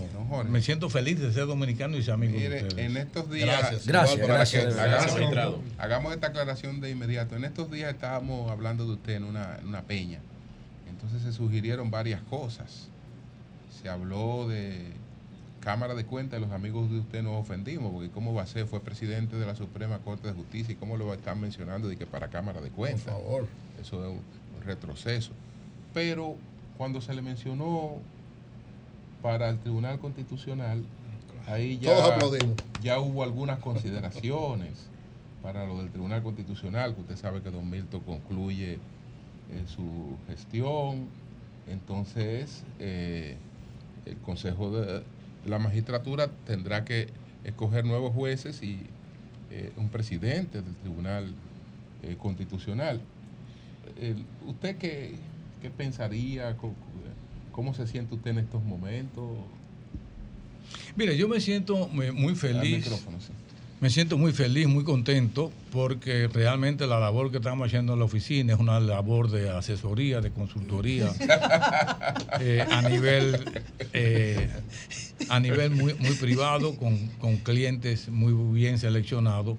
[0.50, 2.86] me siento feliz de ser dominicano y ser amigo de Mire, ustedes.
[2.86, 3.88] en estos días, Gracias.
[3.88, 7.38] igual Gracias, para gracias, que hagamos, esta aclaración de inmediato.
[7.38, 10.20] En estos días estábamos hablando de usted en una, en una peña.
[10.90, 12.90] Entonces se sugirieron varias cosas.
[13.82, 14.92] Se habló de
[15.62, 18.82] Cámara de Cuentas, los amigos de usted nos ofendimos, porque cómo va a ser, fue
[18.82, 22.28] presidente de la Suprema Corte de Justicia y cómo lo están mencionando de que para
[22.28, 23.06] Cámara de Cuentas.
[23.06, 23.48] Por favor.
[23.80, 25.32] Eso es un retroceso.
[25.94, 26.36] Pero
[26.78, 28.02] cuando se le mencionó
[29.22, 30.84] para el Tribunal Constitucional,
[31.48, 32.56] ahí ya, Todos aplaudimos.
[32.82, 34.88] ya hubo algunas consideraciones
[35.42, 38.80] para lo del Tribunal Constitucional, que usted sabe que Don Milton concluye eh,
[39.68, 41.08] su gestión,
[41.68, 43.38] entonces eh,
[44.06, 45.04] el Consejo de
[45.46, 47.08] la Magistratura tendrá que
[47.44, 48.80] escoger nuevos jueces y
[49.52, 51.34] eh, un presidente del Tribunal
[52.04, 53.00] eh, Constitucional.
[54.00, 55.16] El- ¿Usted qué,
[55.62, 56.56] qué pensaría?
[57.58, 59.24] ¿Cómo, se siente usted en estos momentos?
[60.96, 62.86] Mire, yo me siento muy feliz.
[62.86, 63.34] sí.
[63.82, 68.06] Me siento muy feliz, muy contento, porque realmente la labor que estamos haciendo en la
[68.06, 71.12] oficina es una labor de asesoría, de consultoría,
[72.40, 73.44] eh, a nivel,
[73.94, 74.50] eh,
[75.28, 79.58] a nivel muy, muy privado, con, con clientes muy bien seleccionados.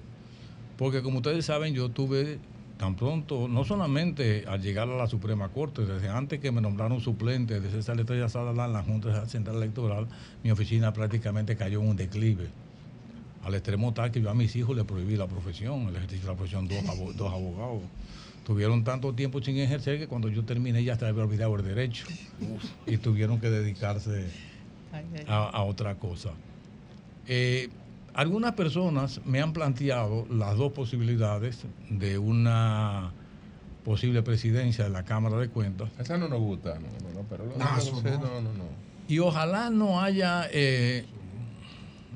[0.77, 2.39] Porque como ustedes saben, yo tuve
[2.79, 7.01] tan pronto, no solamente al llegar a la Suprema Corte, desde antes que me nombraron
[7.01, 10.07] suplente de César Estrella Sadalá en la Junta Central Electoral,
[10.43, 12.47] mi oficina prácticamente cayó en un declive
[13.43, 16.31] al extremo tal que yo a mis hijos les prohibí la profesión, el ejercicio de
[16.31, 17.81] la profesión, dos, abo- dos abogados.
[18.45, 22.05] Tuvieron tanto tiempo sin ejercer que cuando yo terminé ya se había olvidado el derecho
[22.87, 24.25] y tuvieron que dedicarse
[25.27, 26.29] a, a otra cosa.
[27.27, 27.69] Eh,
[28.13, 33.11] algunas personas me han planteado las dos posibilidades de una
[33.83, 35.89] posible presidencia de la Cámara de Cuentas.
[35.99, 38.41] Esa no nos gusta, no, no, no, pero lo- No, eso no, no.
[38.41, 38.63] no, no.
[39.07, 41.05] Y ojalá no haya eh,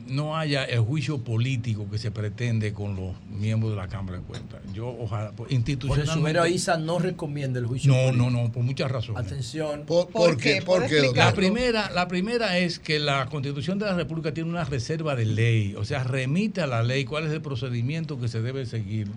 [0.07, 4.23] no haya el juicio político que se pretende con los miembros de la Cámara de
[4.23, 4.61] Cuentas.
[4.73, 7.91] Yo ojalá pues, Por el institucionalmente sumero ISA no recomienda el juicio.
[7.91, 8.29] no, político.
[8.29, 9.25] no, no, por muchas razones.
[9.25, 9.83] Atención.
[9.85, 10.61] ¿Por, por qué?
[10.61, 11.11] ¿Por qué?
[11.15, 15.25] La primera, la primera es que la Constitución de la República tiene una reserva de
[15.25, 19.07] ley, o sea, remite a la ley cuál es el procedimiento que se debe seguir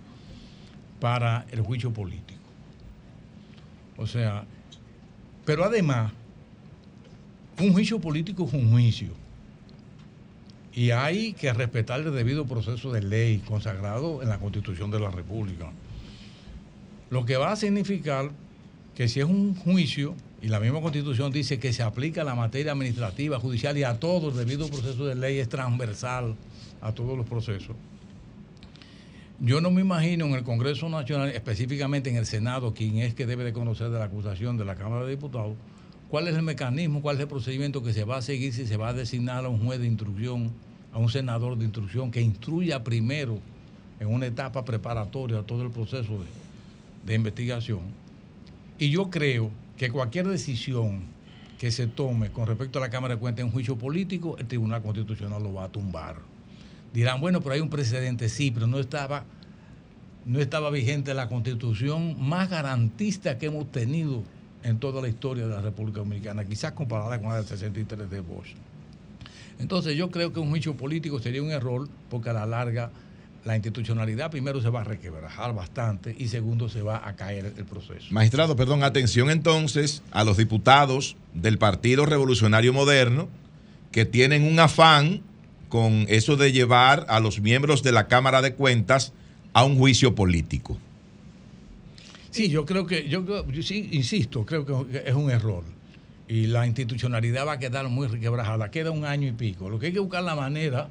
[1.00, 2.40] para el juicio político.
[3.96, 4.44] O sea,
[5.44, 6.12] pero además,
[7.58, 9.25] un juicio político es un juicio.
[10.76, 15.10] Y hay que respetar el debido proceso de ley consagrado en la Constitución de la
[15.10, 15.72] República.
[17.08, 18.30] Lo que va a significar
[18.94, 22.34] que si es un juicio, y la misma Constitución dice que se aplica a la
[22.34, 26.36] materia administrativa, judicial y a todo el debido proceso de ley, es transversal
[26.82, 27.74] a todos los procesos.
[29.40, 33.24] Yo no me imagino en el Congreso Nacional, específicamente en el Senado, quien es que
[33.24, 35.56] debe de conocer de la acusación de la Cámara de Diputados,
[36.10, 38.76] cuál es el mecanismo, cuál es el procedimiento que se va a seguir si se
[38.76, 40.52] va a designar a un juez de instrucción,
[40.96, 43.38] a un senador de instrucción que instruya primero
[44.00, 46.18] en una etapa preparatoria todo el proceso
[47.04, 47.80] de, investigación.
[48.78, 51.02] Y yo creo que cualquier decisión
[51.58, 54.82] que se tome con respecto a la Cámara de Cuentas en juicio político, el Tribunal
[54.82, 56.16] Constitucional lo va a tumbar.
[56.94, 59.24] Dirán, bueno, pero hay un precedente, sí, pero no estaba,
[60.24, 64.22] no estaba vigente la constitución más garantista que hemos tenido
[64.62, 68.20] en toda la historia de la República Dominicana, quizás comparada con la del 63 de
[68.20, 68.54] Bosch.
[69.58, 72.90] Entonces yo creo que un juicio político sería un error porque a la larga
[73.44, 77.64] la institucionalidad primero se va a requebrajar bastante y segundo se va a caer el
[77.64, 78.06] proceso.
[78.10, 83.28] Magistrado, perdón, atención entonces a los diputados del Partido Revolucionario Moderno
[83.92, 85.22] que tienen un afán
[85.68, 89.12] con eso de llevar a los miembros de la Cámara de Cuentas
[89.52, 90.76] a un juicio político.
[92.30, 95.64] Sí, yo creo que, yo, yo sí, insisto, creo que es un error.
[96.28, 98.70] Y la institucionalidad va a quedar muy requebrajada.
[98.70, 99.70] Queda un año y pico.
[99.70, 100.88] Lo que hay que buscar la manera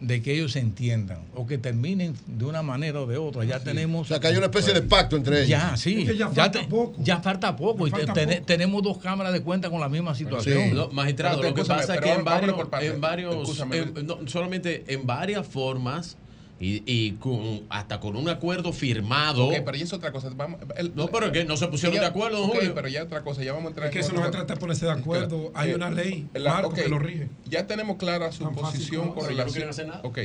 [0.00, 3.44] de que ellos se entiendan o que terminen de una manera o de otra.
[3.44, 4.02] Ya tenemos.
[4.02, 5.48] O sea, que hay una especie de pacto entre ellos.
[5.48, 6.02] Ya, sí.
[6.02, 6.94] Es que ya ya, falta te- poco.
[7.02, 7.86] ya falta poco.
[7.86, 8.42] y falta ten- poco.
[8.46, 10.74] tenemos dos cámaras de cuenta con la misma situación.
[10.74, 14.84] No, magistrado, Pero lo que pasa es que en varios, en varios en- no, solamente
[14.88, 16.16] en varias formas
[16.60, 19.48] Y, y con- hasta con un acuerdo firmado.
[19.48, 20.30] Ok, pero ya es otra cosa.
[20.36, 22.74] Vamos, el- No, pero que no se pusieron ya- de acuerdo, don ok, Julio.
[22.74, 24.54] pero ya otra cosa, ya vamos a entrar Es que en eso no se trata
[24.54, 25.50] de ponerse de acuerdo.
[25.54, 27.28] Hay Eh, una ley, la- marco ok, que lo rige.
[27.46, 29.68] Ya tenemos clara su Tan posición con no relación.
[29.68, 30.00] hacer nada.
[30.04, 30.18] Ok,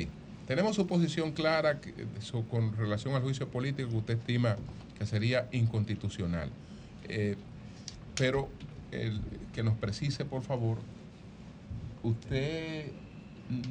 [0.47, 4.55] tenemos su posición clara que- su- con relación al juicio político que usted estima
[4.99, 6.49] que sería inconstitucional.
[7.07, 7.37] Eh,
[8.15, 8.49] pero
[8.91, 9.19] el-
[9.53, 10.77] que nos precise, por favor,
[12.03, 12.91] ¿usted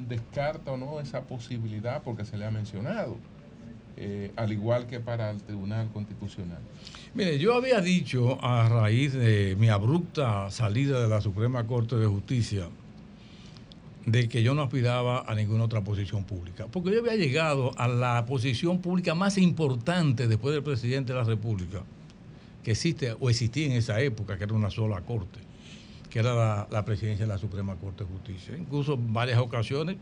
[0.08, 3.16] descarta o no esa posibilidad porque se le ha mencionado?
[4.00, 6.60] Eh, al igual que para el Tribunal Constitucional.
[7.14, 12.06] Mire, yo había dicho a raíz de mi abrupta salida de la Suprema Corte de
[12.06, 12.68] Justicia
[14.06, 17.88] de que yo no aspiraba a ninguna otra posición pública, porque yo había llegado a
[17.88, 21.82] la posición pública más importante después del presidente de la República,
[22.62, 25.40] que existe o existía en esa época, que era una sola corte,
[26.10, 28.56] que era la, presidencia de la Suprema Corte de Justicia.
[28.56, 29.96] Incluso en varias ocasiones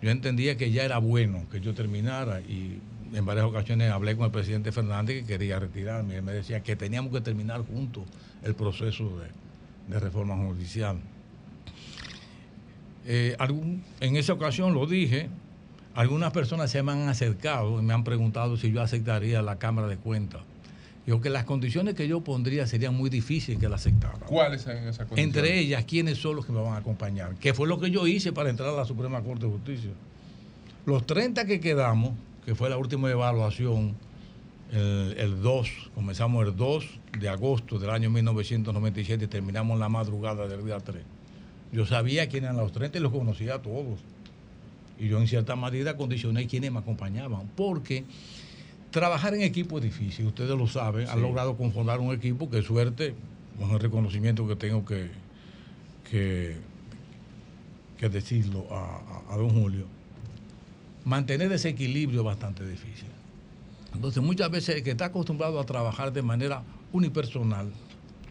[0.00, 2.78] yo entendía que ya era bueno que yo terminara y
[3.12, 6.16] en varias ocasiones hablé con el presidente Fernández que quería retirarme.
[6.16, 8.04] Él me decía que teníamos que terminar juntos
[8.42, 10.96] el proceso de, reforma judicial.
[13.04, 13.36] Eh,
[14.00, 15.28] en esa ocasión lo dije,
[15.94, 19.88] algunas personas se me han acercado y me han preguntado si yo aceptaría la Cámara
[19.88, 20.40] de Cuentas.
[21.06, 24.20] Yo que las condiciones que yo pondría serían muy difíciles que la aceptaran.
[24.20, 25.24] ¿Cuáles son esas condiciones?
[25.24, 27.34] Entre ellas, ¿quiénes son los que me van a acompañar?
[27.36, 29.90] Que fue lo que yo hice para entrar a la Suprema Corte de Justicia.
[30.86, 32.12] Los 30 que quedamos,
[32.44, 33.96] que fue la última evaluación,
[34.70, 36.84] el, el 2, comenzamos el 2
[37.18, 41.02] de agosto del año 1997 y terminamos la madrugada del día 3.
[41.72, 43.98] Yo sabía quiénes eran los 30 y los conocía a todos.
[44.98, 47.50] Y yo en cierta medida condicioné quiénes me acompañaban.
[47.56, 48.04] Porque
[48.92, 53.14] trabajar en equipo es difícil, ustedes lo saben, han logrado conformar un equipo que suerte,
[53.58, 55.10] con el reconocimiento que tengo que,
[56.10, 56.56] que,
[57.98, 59.86] que decirlo a, a- a don Julio.
[61.04, 63.08] Mantener ese equilibrio es bastante difícil.
[63.94, 66.62] Entonces muchas veces el que está acostumbrado a trabajar de manera
[66.92, 67.72] unipersonal,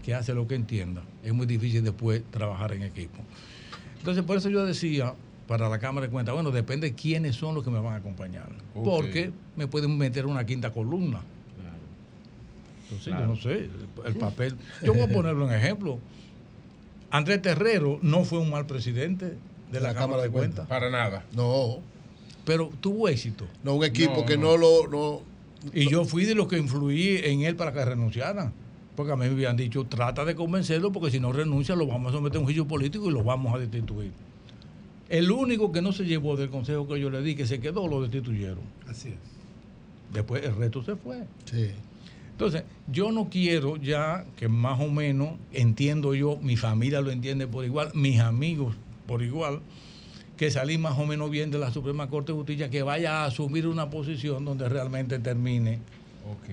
[0.03, 3.17] que hace lo que entienda, es muy difícil después trabajar en equipo.
[3.99, 5.13] Entonces por eso yo decía
[5.51, 8.47] para la Cámara de Cuentas, bueno, depende quiénes son los que me van a acompañar.
[8.73, 11.19] Porque me pueden meter una quinta columna.
[12.83, 13.21] Entonces Claro.
[13.23, 13.71] yo no sé, el,
[14.05, 14.55] el papel.
[14.81, 15.99] Yo voy a ponerlo en ejemplo.
[17.09, 19.37] Andrés Terrero no fue un mal presidente
[19.73, 20.67] de la, Cámara, de Cuentas.
[20.69, 21.25] Para nada.
[21.33, 21.79] No.
[22.45, 23.45] Pero tuvo éxito.
[23.61, 24.87] No, un equipo que no lo.
[24.87, 25.21] No,
[25.73, 28.53] Y yo fui de los que influí en él para que renunciara.
[28.95, 32.13] Porque a mí me habían dicho, trata de convencerlo, porque si no renuncia, lo vamos
[32.13, 34.13] a someter a un juicio político y lo vamos a destituir.
[35.11, 37.85] El único que no se llevó del consejo que yo le di, que se quedó,
[37.85, 38.63] lo destituyeron.
[38.87, 39.15] Así es.
[40.13, 41.25] Después el resto se fue.
[41.43, 41.71] Sí.
[42.31, 47.45] Entonces, yo no quiero ya que más o menos, entiendo yo, mi familia lo entiende
[47.45, 48.75] por igual, mis amigos
[49.05, 49.59] por igual,
[50.37, 53.25] que salí más o menos bien de la Suprema Corte de Justicia, que vaya a
[53.25, 55.79] asumir una posición donde realmente termine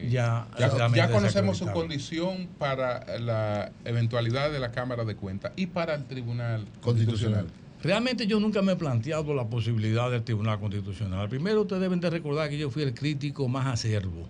[0.08, 5.52] ya, Ya, realmente ya conocemos su condición para la eventualidad de la Cámara de Cuentas
[5.56, 7.46] y para el Tribunal Constitucional.
[7.82, 11.28] Realmente yo nunca me he planteado la posibilidad del Tribunal Constitucional.
[11.28, 14.26] Primero ustedes deben de recordar que yo fui el crítico más acervo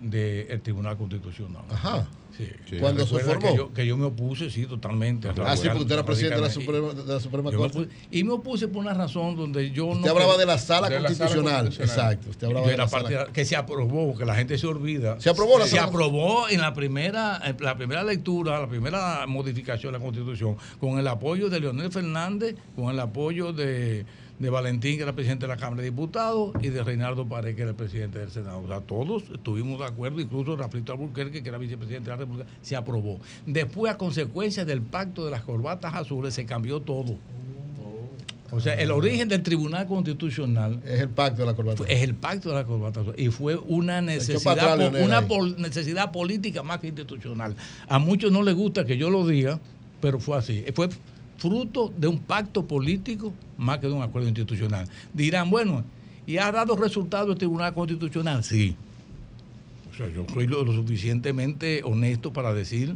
[0.00, 1.64] del Tribunal Constitucional.
[1.70, 2.08] Ajá.
[2.36, 2.76] Sí.
[2.78, 3.40] ¿Cuándo se formó?
[3.50, 5.28] Que yo, que yo me opuse, sí, totalmente.
[5.44, 6.50] Ah, sí, porque usted era presidente de la.
[6.50, 7.78] Suprema, de la Suprema me Corte.
[7.78, 9.92] opuse- y me opuse por una razón donde yo no...
[9.92, 11.66] Usted hablaba de la sala De la sala constitucional.
[11.68, 12.30] Exacto.
[12.30, 15.20] Usted hablaba de la parte que se aprobó, que la gente se olvida.
[15.20, 15.84] ¿Se aprobó la Se sala?
[15.88, 20.98] aprobó en la primera, en la primera lectura, la primera modificación de la Constitución, con
[20.98, 24.04] el apoyo de Leonel Fernández, con el apoyo de,
[24.38, 27.62] de Valentín, que era presidente de la Cámara de Diputados, y de Reinaldo Pared, que
[27.62, 28.60] era el presidente del Senado.
[28.60, 32.48] O sea, todos estuvimos de acuerdo, incluso Raflito Alburquerque, que era vicepresidente de la República,
[32.60, 33.20] se aprobó.
[33.46, 37.16] Después, a consecuencia del pacto de las corbatas azules, se cambió todo.
[38.54, 41.84] O sea, el origen del Tribunal Constitucional es el pacto de la corbata.
[41.88, 46.78] Es el pacto de la corbata y fue una necesidad, una pol- necesidad política más
[46.80, 47.56] que institucional.
[47.88, 49.58] A muchos no les gusta que yo lo diga,
[50.02, 50.66] pero fue así.
[50.74, 50.90] Fue
[51.42, 54.88] fruto de un pacto político más que de un acuerdo institucional.
[55.12, 55.82] Dirán, bueno,
[56.24, 58.44] ¿y ha dado resultado el Tribunal Constitucional?
[58.44, 58.76] Sí.
[59.90, 62.94] O sea, yo soy lo, suficientemente honesto para decir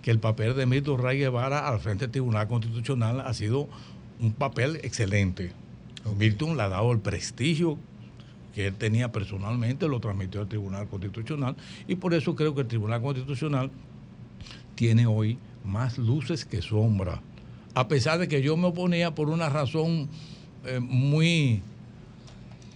[0.00, 3.68] que el papel de Milton Ray Guevara al frente del Tribunal Constitucional ha sido
[4.20, 5.52] un papel excelente.
[6.18, 7.76] Milton le ha dado el prestigio
[8.54, 11.56] que él tenía personalmente, lo transmitió al Tribunal Constitucional
[11.86, 13.70] y por eso creo que el Tribunal Constitucional
[14.76, 17.20] tiene hoy más luces que sombra.
[17.74, 20.08] A pesar de que yo me oponía por una razón
[20.66, 21.62] eh, muy,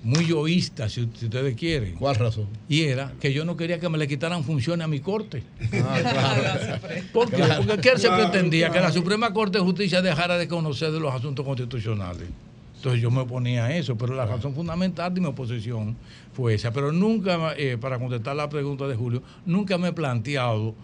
[0.02, 1.96] muy yoísta, si, si ustedes quieren.
[1.96, 2.46] ¿Cuál razón?
[2.68, 5.42] Y era que yo no quería que me le quitaran funciones a mi corte.
[5.84, 6.80] Ah, claro.
[7.12, 7.36] ¿Por qué?
[7.36, 8.70] Claro, Porque ¿qué se claro, pretendía?
[8.70, 8.92] Que la.
[8.92, 12.28] Suprema Corte de Justicia dejara de conocer de los asuntos constitucionales.
[12.76, 15.96] Entonces yo me oponía a eso, pero la razón fundamental de mi oposición
[16.32, 16.72] fue esa.
[16.72, 20.74] Pero nunca, eh, para contestar la pregunta de Julio, nunca me he planteado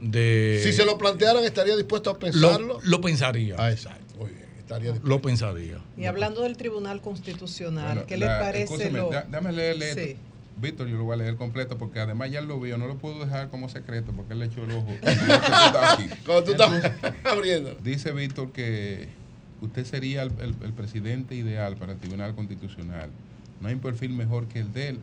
[0.00, 0.60] de...
[0.62, 2.58] Si se lo plantearan, ¿estaría dispuesto a pensarlo?
[2.66, 3.56] Lo, lo pensaría.
[3.58, 4.16] Ah, exacto.
[4.18, 4.44] Muy bien.
[4.58, 5.08] Estaría dispuesto.
[5.08, 5.78] Lo pensaría.
[5.96, 9.10] Y hablando del Tribunal Constitucional, Bueno, ¿qué le parece lo...?
[9.10, 10.02] da- Dame leerle esto.
[10.02, 10.16] Sí.
[10.56, 13.18] Víctor, yo lo voy a leer completo porque además ya lo vio, no lo puedo
[13.24, 14.86] dejar como secreto porque él le echó el ojo.
[16.26, 16.92] Cuando tú estás
[17.24, 17.74] abriendo.
[17.82, 19.08] Dice Víctor que
[19.60, 23.10] usted sería el, el- el presidente ideal para el Tribunal Constitucional.
[23.60, 24.98] No hay un perfil mejor que el de él.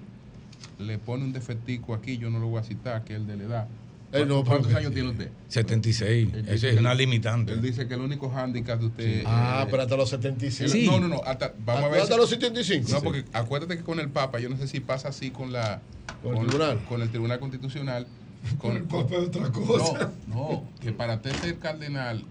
[0.80, 3.36] Le pone un defectico aquí, yo no lo voy a citar, que es el de
[3.38, 3.68] la edad.
[4.14, 5.30] Eh, no, ¿Cuántos porque- años tiene usted?
[5.48, 6.30] 76.
[6.48, 7.54] Esa es una limitante.
[7.54, 9.24] Él dice que el único hándicap de usted.
[9.26, 10.74] Ah, eh, pero hasta los 75.
[10.74, 11.22] él- No, no, no.
[11.26, 12.02] Hasta, vamos a ver.
[12.02, 12.90] Hasta los 75.
[12.92, 15.82] No, porque acuérdate que con el Papa, yo no sé si pasa así con la.
[16.24, 16.80] Con el tribunal.
[16.90, 18.06] Con el Tribunal Constitucional.
[18.58, 20.12] Con el Papa es otra cosa.
[20.28, 22.24] No, no, que para usted ser cardenal,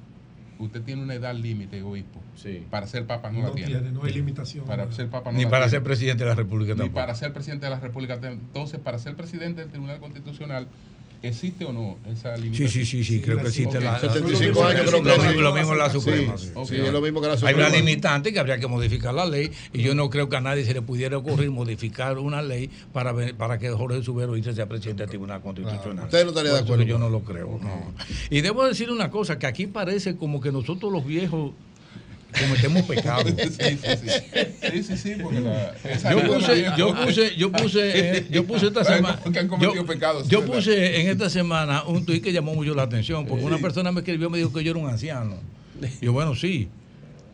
[0.59, 2.20] usted tiene una edad límite, obispo.
[2.36, 2.66] Sí.
[2.69, 3.70] Para ser Papa no, No la tiene.
[3.70, 4.65] tiene, no hay limitación.
[4.65, 5.70] Para ser Papa no Ni la para tiene.
[5.70, 6.97] ser presidente de la República Ni tampoco.
[6.97, 8.19] para ser presidente de la República.
[8.23, 10.66] Entonces, para ser presidente del Tribunal Constitucional,
[11.22, 12.68] ¿existe o no esa Sí, limitación?
[12.70, 13.84] sí, sí, sí, creo que existe Ok.
[13.84, 15.20] la, la- 75 años creo que sí.
[15.28, 16.38] mismo- lo mismo en la Sí, Suprema.
[16.38, 16.76] sí, sí.
[16.76, 17.59] es lo mismo que la Hay Suprema.
[17.66, 20.64] una limitante que habría que modificar la ley y yo no creo que a nadie
[20.64, 24.66] se le pudiera ocurrir modificar una ley para, ver- para que Jorge Subero Hice sea
[24.66, 26.05] presidente del Tribunal Constitucional.
[26.06, 27.59] Usted no estaría de acuerdo Yo no lo creo.
[27.62, 27.92] no.
[28.30, 31.52] Y debo decir una cosa, que aquí parece como que nosotros los viejos
[32.39, 33.32] cometemos pecados.
[33.40, 34.73] Sí, sí, sí.
[34.73, 38.66] Sí, sí, sí, porque la, esa Yo puse, yo puse, yo puse, eh, yo puse
[38.66, 39.19] esta semana.
[39.86, 43.59] pecados, yo puse en esta semana un tuit que llamó mucho la atención, porque una
[43.59, 45.36] persona me escribió me dijo que yo era un anciano.
[46.01, 46.69] Yo, bueno, sí,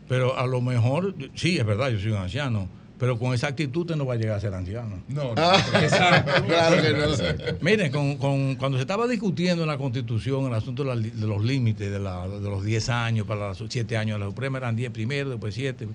[0.07, 2.69] pero a lo mejor, sí, es verdad, yo soy un anciano,
[2.99, 5.01] pero con esa actitud usted no va a llegar a ser anciano.
[5.07, 5.33] No, no.
[5.37, 5.63] Ah,
[6.47, 7.55] claro que no.
[7.61, 11.11] Miren, con, con- cuando se estaba discutiendo en la Constitución el asunto de, la li-
[11.11, 14.31] de los límites de, la- de los 10 años para los 7 años de la
[14.31, 15.87] Suprema, eran 10 primero, después 7,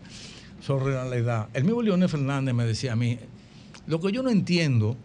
[0.65, 1.49] sobre la edad.
[1.55, 3.19] El mismo Leonel Fernández me decía a mí,
[3.87, 4.97] lo que yo no entiendo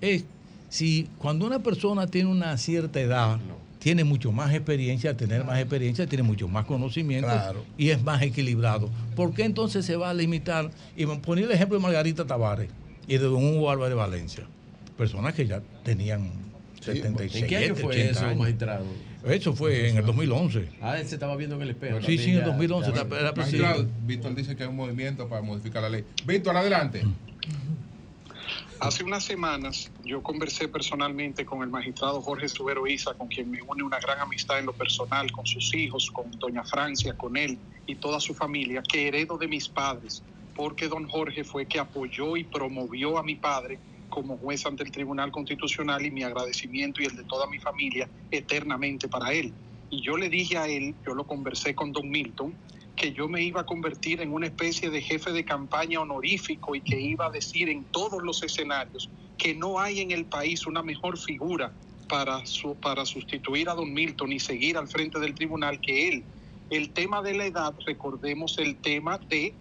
[0.00, 0.24] es
[0.68, 3.38] si cuando una persona tiene una cierta edad,
[3.80, 7.64] tiene mucho más experiencia, al tener más experiencia, tiene mucho más conocimiento Claro.
[7.76, 8.88] y es más equilibrado.
[9.16, 10.70] ¿Por qué entonces se va a limitar?
[10.96, 12.68] Y me ponía el ejemplo de Margarita Tavares
[13.08, 14.44] y de Don Hugo Álvarez Valencia,
[14.96, 16.30] personas que ya tenían
[16.80, 18.38] 76, ¿En qué año fue 80 eso, años.
[18.38, 18.84] magistrado?
[19.26, 20.68] Eso fue en el 2011.
[20.80, 22.00] Ah, él se estaba viendo en el espejo.
[22.02, 24.06] Sí, sí, en el ya- 2011 ya- era- era Magistrado, presidente.
[24.06, 26.04] Víctor dice que hay un movimiento para modificar la ley.
[26.26, 27.02] Víctor, adelante.
[28.80, 33.60] Hace unas semanas yo conversé personalmente con el magistrado Jorge Subero Isa, con quien me
[33.60, 37.60] une una gran amistad en lo personal, con sus hijos, con doña Francia, con él
[37.86, 40.24] y toda su familia, que heredo de mis padres,
[40.54, 44.90] porque don Jorge fue que apoyó y promovió a mi padre como juez ante el
[44.90, 49.54] Tribunal Constitucional y mi agradecimiento y el de toda mi familia eternamente para él.
[49.90, 52.56] Y yo le dije a él, yo lo conversé con don Milton,
[53.00, 56.82] que yo me iba a convertir en una especie de jefe de campaña honorífico y
[56.82, 60.82] que iba a decir en todos los escenarios que no hay en el país una
[60.82, 61.74] mejor figura
[62.10, 66.26] para, su- para sustituir a don Milton y seguir al frente del tribunal que él.
[66.68, 69.56] El tema de la edad, recordemos el tema de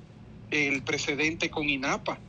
[0.50, 2.22] el precedente con INAPA.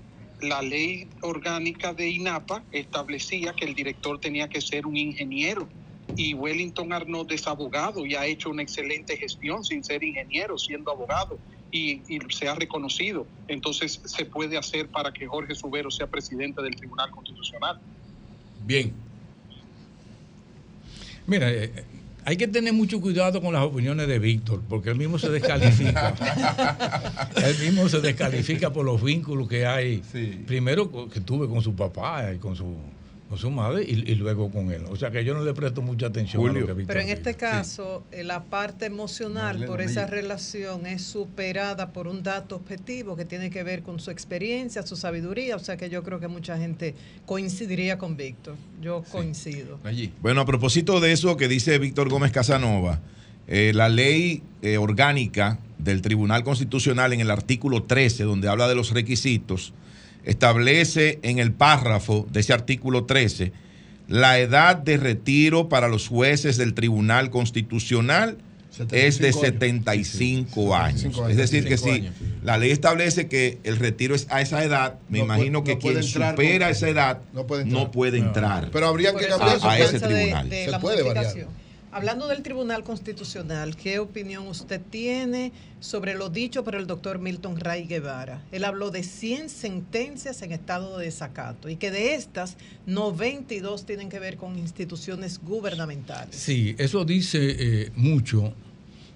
[0.43, 5.69] La ley orgánica de INAPA establecía que el director tenía que ser un ingeniero
[6.17, 10.91] y Wellington Arnaud es abogado y ha hecho una excelente gestión sin ser ingeniero, siendo
[10.91, 11.39] abogado
[11.71, 13.27] y, y se ha reconocido.
[13.49, 17.81] Entonces se puede hacer para que Jorge Subero sea presidente del Tribunal Constitucional.
[18.65, 18.93] Bien.
[21.27, 21.85] Mira, eh,
[22.25, 26.15] hay que tener mucho cuidado con las opiniones de Víctor, porque él mismo se descalifica.
[27.37, 30.03] él mismo se descalifica por los vínculos que hay.
[30.47, 32.77] Primero que tuve con su papá y con su,
[33.31, 34.83] con su madre y, y luego con él.
[34.91, 37.11] O sea que yo no le presto mucha atención a lo que Víctor Pero en
[37.11, 43.15] este caso, eh, la parte emocional por esa relación es superada por un dato objetivo
[43.15, 45.55] que tiene que ver con su experiencia, su sabiduría.
[45.55, 48.57] O sea que yo creo que mucha gente coincidiría con Víctor.
[48.83, 49.79] Yo coincido.
[50.21, 52.99] Bueno, a propósito de eso que dice Víctor Gómez Casanova,
[53.47, 58.75] eh, la ley eh, orgánica del Tribunal Constitucional en el artículo 13, donde habla de
[58.75, 59.73] los requisitos,
[60.25, 63.53] establece en el párrafo de ese artículo 13
[64.09, 68.39] la edad de retiro para los jueces del Tribunal Constitucional
[68.93, 71.01] es de 75 años.
[71.01, 71.31] 75 años.
[71.31, 72.15] Es decir, que 75 si años.
[72.43, 75.87] la ley establece que el retiro es a esa edad, me No imagino puede- que
[75.89, 77.91] no quien supera con- esa edad no puede no entrar.
[77.93, 78.71] puede entrar.
[78.73, 80.49] Pero habría que Por eso cambiar la a ese de- tribunal.
[80.51, 81.35] de Se puede variar.
[81.93, 85.51] Hablando del Tribunal Constitucional, ¿qué opinión usted tiene
[85.81, 88.45] sobre lo dicho por el doctor Milton Ray Guevara?
[88.53, 92.57] Él habló de 100 sentencias en estado de desacato y que de estas,
[92.87, 96.37] 92 tienen que ver con instituciones gubernamentales.
[96.37, 98.55] Sí, eso dice eh, mucho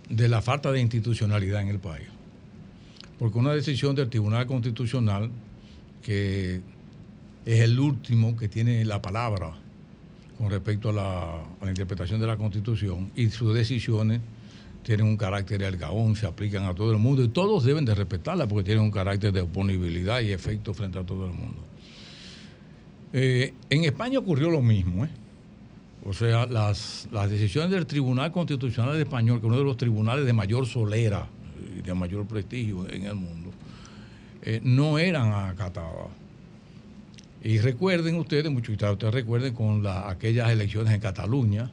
[0.09, 2.09] de la falta de institucionalidad en el país.
[3.21, 5.31] porque una decisión del Tribunal Constitucional,
[6.03, 6.61] que
[7.47, 9.64] es el último que tiene la palabra
[10.39, 10.93] con respecto a
[11.61, 14.20] la, interpretación de la Constitución, y sus decisiones
[14.82, 17.94] tienen un carácter de algaón, se aplican a todo el mundo y todos deben de
[17.94, 21.59] respetarla porque tienen un carácter de oponibilidad y efecto frente a todo el mundo.
[23.12, 25.09] Eh, en España ocurrió lo mismo, ¿eh?
[26.06, 30.35] O sea, las, decisiones del Tribunal Constitucional Español, que es uno de los tribunales de
[30.35, 31.27] mayor solera
[31.78, 33.51] y de mayor prestigio en el mundo,
[34.43, 36.09] eh, no eran acatadas.
[37.45, 41.71] Y recuerden ustedes, muchos de ustedes recuerden con la- aquellas elecciones en Cataluña,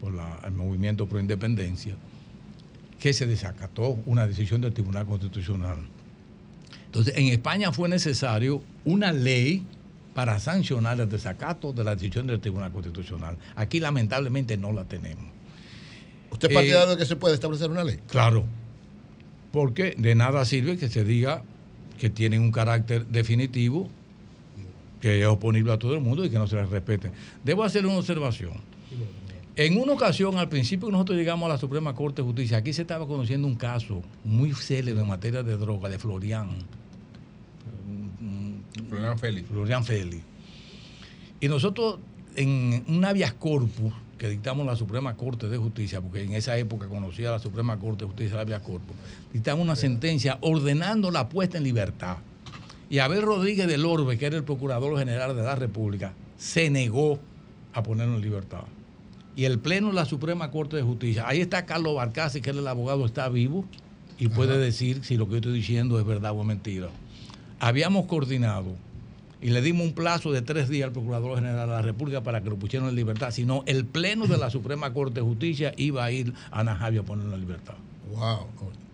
[0.00, 1.94] por la- el movimiento pro independencia,
[3.00, 5.78] que se desacató una decisión del Tribunal Constitucional.
[6.86, 9.64] Entonces, en España fue necesario una ley
[10.14, 13.38] para sancionar el desacato de la decisión del Tribunal Constitucional.
[13.56, 15.24] Aquí, lamentablemente, no la tenemos.
[16.30, 17.98] ¿Usted es Eh, partidario de que se puede establecer una ley?
[18.08, 18.44] Claro,
[19.52, 21.42] porque de nada sirve que se diga
[21.98, 23.88] que tienen un carácter definitivo,
[25.02, 27.10] que es oponible a todo el mundo y que no se les respete.
[27.42, 28.52] Debo hacer una observación.
[29.56, 32.72] En una ocasión, al principio que nosotros llegamos a la Suprema Corte de Justicia, aquí
[32.72, 36.50] se estaba conociendo un caso muy célebre en materia de droga de Florian.
[38.88, 39.48] Florian Félix.
[39.48, 40.22] Florian Félix.
[41.40, 41.98] Y nosotros,
[42.36, 46.86] en un habeas corpus que dictamos la Suprema Corte de Justicia, porque en esa época
[46.86, 48.94] conocía la Suprema Corte de Justicia el habeas corpus,
[49.32, 52.18] dictamos una sentencia ordenando la puesta en libertad.
[52.92, 57.18] Y Abel Rodríguez del Orbe, que era el Procurador General de la República, se negó
[57.72, 58.64] a ponerlo en libertad.
[59.34, 62.58] Y el Pleno de la Suprema Corte de Justicia, ahí está Carlos Barcasi, que él
[62.58, 63.64] el abogado, está vivo
[64.18, 66.90] y puede decir si lo que yo estoy diciendo es verdad o mentira.
[67.60, 68.76] Habíamos coordinado
[69.40, 72.42] y le dimos un plazo de tres días al Procurador General de la República para
[72.42, 75.72] que lo pusieran en libertad, si no, el Pleno de la Suprema Corte de Justicia
[75.78, 77.76] iba a ir a Ana Javi a ponerlo en libertad.
[78.14, 78.48] Wow.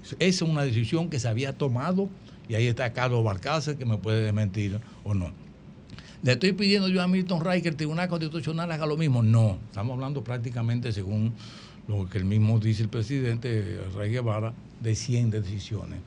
[0.05, 2.09] Esa es una decisión que se había tomado
[2.49, 5.33] y ahí está Carlos Barcácer que me puede desmentir o no.
[6.23, 9.23] ¿Le estoy pidiendo yo a Milton Ray que el Tribunal Constitucional haga lo mismo?
[9.23, 11.33] No, estamos hablando prácticamente según
[11.87, 16.01] lo que el mismo dice el presidente Ray Guevara, de 100 decisiones.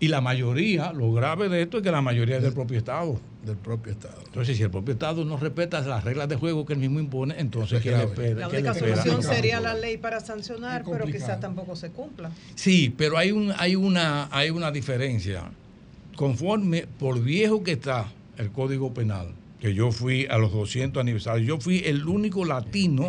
[0.00, 3.20] Y la mayoría, lo grave de esto es que la mayoría es del propio Estado.
[3.44, 4.20] Del propio Estado.
[4.26, 7.34] Entonces, si el propio Estado no respeta las reglas de juego que él mismo impone,
[7.38, 8.40] entonces ¿qué le espera?
[8.40, 9.02] La ¿Qué le única espera?
[9.02, 12.30] solución sería la ley para sancionar, pero quizás tampoco se cumpla.
[12.54, 15.50] Sí, pero hay, un, hay, una, hay una diferencia.
[16.14, 18.06] Conforme, por viejo que está
[18.36, 19.28] el Código Penal,
[19.60, 23.08] que yo fui a los 200 aniversarios, yo fui el único latino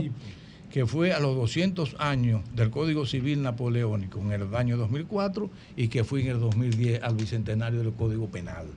[0.72, 5.88] que fue a los 200 años del Código Civil Napoleónico en el año 2004 y
[5.88, 8.68] que fui en el 2010 al bicentenario del Código Penal.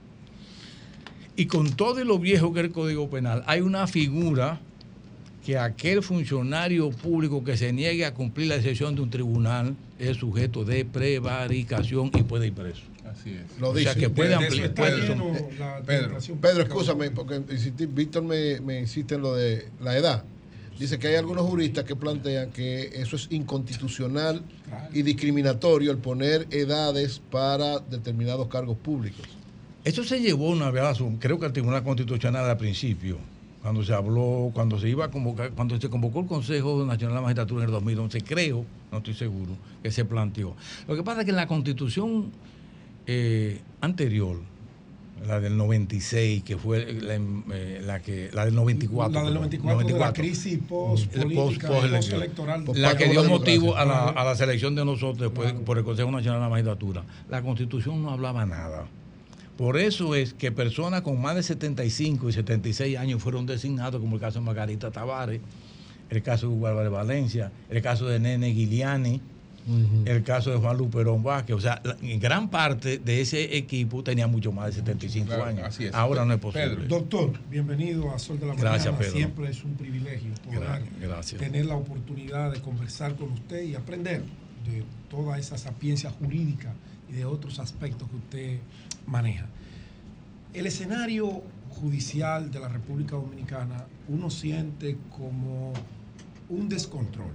[1.36, 4.60] Y con todo lo viejo que es el Código Penal, hay una figura
[5.44, 10.16] que aquel funcionario público que se niegue a cumplir la decisión de un tribunal es
[10.18, 12.82] sujeto de prevaricación y puede ir preso.
[13.10, 13.60] Así es.
[13.60, 13.92] Lo O dice.
[13.92, 14.72] sea que puede ampliar.
[14.74, 15.02] puede-
[15.84, 20.24] Pedro, Pedro, escúchame, porque insistí- Víctor me, me insiste en lo de la edad.
[20.82, 24.42] Dice que hay algunos juristas que plantean que eso es inconstitucional
[24.92, 29.24] y discriminatorio el poner edades para determinados cargos públicos.
[29.84, 30.82] Eso se llevó una vez,
[31.20, 33.18] creo que al Tribunal Constitucional al principio,
[33.62, 37.14] cuando se habló, cuando se iba a convocar, cuando se convocó el Consejo Nacional de
[37.14, 39.52] la Magistratura en el 2011, creo, no estoy seguro,
[39.84, 40.56] que se planteó.
[40.88, 42.32] Lo que pasa es que en la Constitución
[43.06, 44.40] eh, anterior,
[45.26, 47.14] la del 96, que fue la,
[47.54, 52.64] eh, la que la del 94, La del perdón, 94, de la crisis post-política, post-electoral.
[52.74, 56.10] la que dio motivo a la, a la selección de nosotros después por el Consejo
[56.10, 57.04] Nacional de la Magistratura.
[57.28, 58.86] La Constitución no hablaba nada.
[59.56, 64.16] Por eso es que personas con más de 75 y 76 años fueron designados, como
[64.16, 65.40] el caso de Margarita Tavares,
[66.10, 69.20] el caso de Hugo Álvarez Valencia, el caso de Nene Guiliani,
[70.06, 71.54] el caso de Juan Luperón Vázquez.
[71.56, 75.64] O sea, la- gran parte de ese equipo tenía mucho más de 75 Claro, años.
[75.66, 75.94] así es.
[75.94, 76.86] Ahora no es posible.
[76.88, 78.98] Doctor, bienvenido a Sol de la Gracias, Mañana.
[78.98, 79.12] Pedro.
[79.12, 81.40] Siempre es un privilegio poder gracias.
[81.40, 84.22] tener la oportunidad de conversar con usted y aprender
[84.66, 86.72] de toda esa sapiencia jurídica
[87.08, 88.58] y de otros aspectos que usted
[89.06, 89.46] maneja.
[90.54, 95.72] El escenario judicial de la República Dominicana uno siente como
[96.48, 97.30] un descontrol.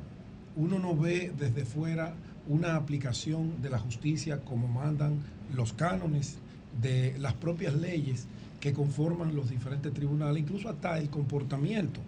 [0.58, 2.16] Uno no ve desde fuera
[2.48, 5.20] una aplicación de la justicia como mandan
[5.56, 6.38] los cánones
[6.82, 8.26] de las propias leyes
[8.60, 12.00] que conforman los diferentes tribunales, incluso hasta el comportamiento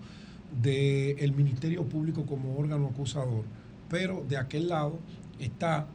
[0.62, 3.44] del Ministerio Público como órgano acusador.
[3.88, 5.00] Pero de aquel lado
[5.40, 5.88] está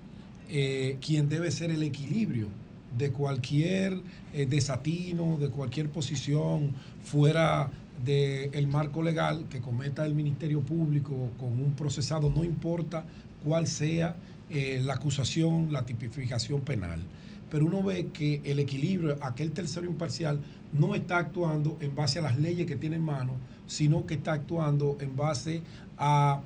[0.49, 2.47] eh, quien debe ser el equilibrio
[2.97, 4.01] de cualquier
[4.33, 6.73] eh, desatino, de cualquier posición
[7.03, 7.71] fuera
[8.03, 13.05] del marco legal que cometa el Ministerio Público con un procesado, no importa
[13.45, 14.17] cuál sea
[14.51, 17.01] eh, la acusación, la tipificación penal.
[17.51, 20.41] pero uno ve que el equilibrio, aquel tercero imparcial,
[20.73, 23.35] no está actuando en base a las leyes que tiene en mano,
[23.67, 25.63] sino que está actuando en base
[25.97, 26.41] a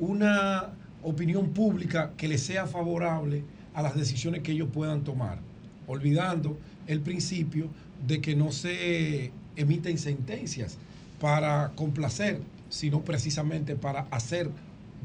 [0.00, 0.70] una
[1.02, 3.44] opinión pública que le sea favorable
[3.74, 5.38] a las decisiones que ellos puedan tomar,
[5.86, 7.68] olvidando el principio
[8.06, 10.76] de que no se emiten sentencias
[11.20, 14.50] para complacer, sino precisamente para hacer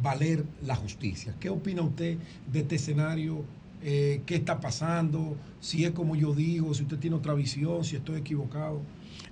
[0.02, 1.34] valer la justicia.
[1.40, 2.18] ¿Qué opina usted
[2.52, 3.44] de este escenario?
[3.84, 5.36] Eh, ¿Qué está pasando?
[5.61, 8.82] Si es como yo digo, si usted tiene otra visión, si estoy equivocado.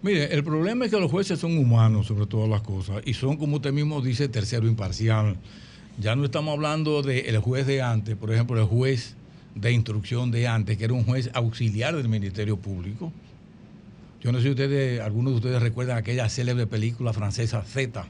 [0.01, 3.37] Mire, el problema es que los jueces son humanos sobre todas las cosas y son,
[3.37, 5.37] como usted mismo dice, tercero imparcial.
[5.99, 9.15] Ya no estamos hablando del juez de antes, por ejemplo, el juez
[9.55, 13.13] de instrucción de antes, que era un juez auxiliar del Ministerio Público.
[14.23, 18.05] Yo no sé si ustedes, algunos de ustedes recuerdan aquella célebre película francesa Z,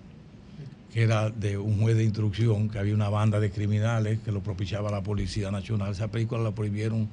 [0.93, 4.43] que era de un juez de instrucción, que había una banda de criminales que lo
[4.43, 5.91] propiciaba la Policía Nacional.
[5.91, 7.09] Esa película la prohibieron,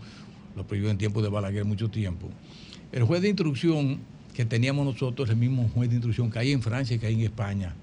[0.55, 2.29] lo prohibió en tiempo de Balaguer mucho tiempo.
[2.93, 4.01] El juez de instrucción
[4.35, 7.15] que teníamos nosotros, el mismo juez de instrucción que hay en Francia y que hay
[7.15, 7.75] en España,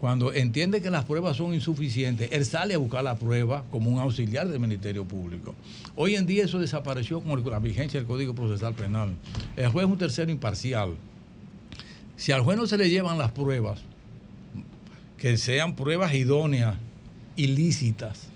[0.00, 3.98] cuando entiende que las pruebas son insuficientes, él sale a buscar la prueba como un
[3.98, 5.54] auxiliar del Ministerio Público.
[5.94, 9.14] Hoy en día eso desapareció con la vigencia del Código Procesal Penal.
[9.56, 10.94] El juez es un tercero imparcial.
[12.16, 13.82] Si al juez no se le llevan las pruebas,
[15.18, 16.76] que sean pruebas idóneas,
[17.36, 18.28] ilícitas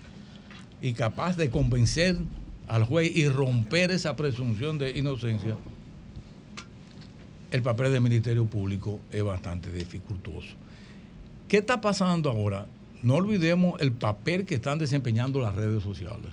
[0.82, 2.18] y capaz de convencer
[2.68, 5.56] al juez y romper esa presunción de inocencia,
[7.50, 10.56] el papel del Ministerio Público es bastante dificultoso.
[11.54, 12.66] ¿Qué está pasando ahora?
[13.04, 16.32] No olvidemos el papel que están desempeñando las redes sociales.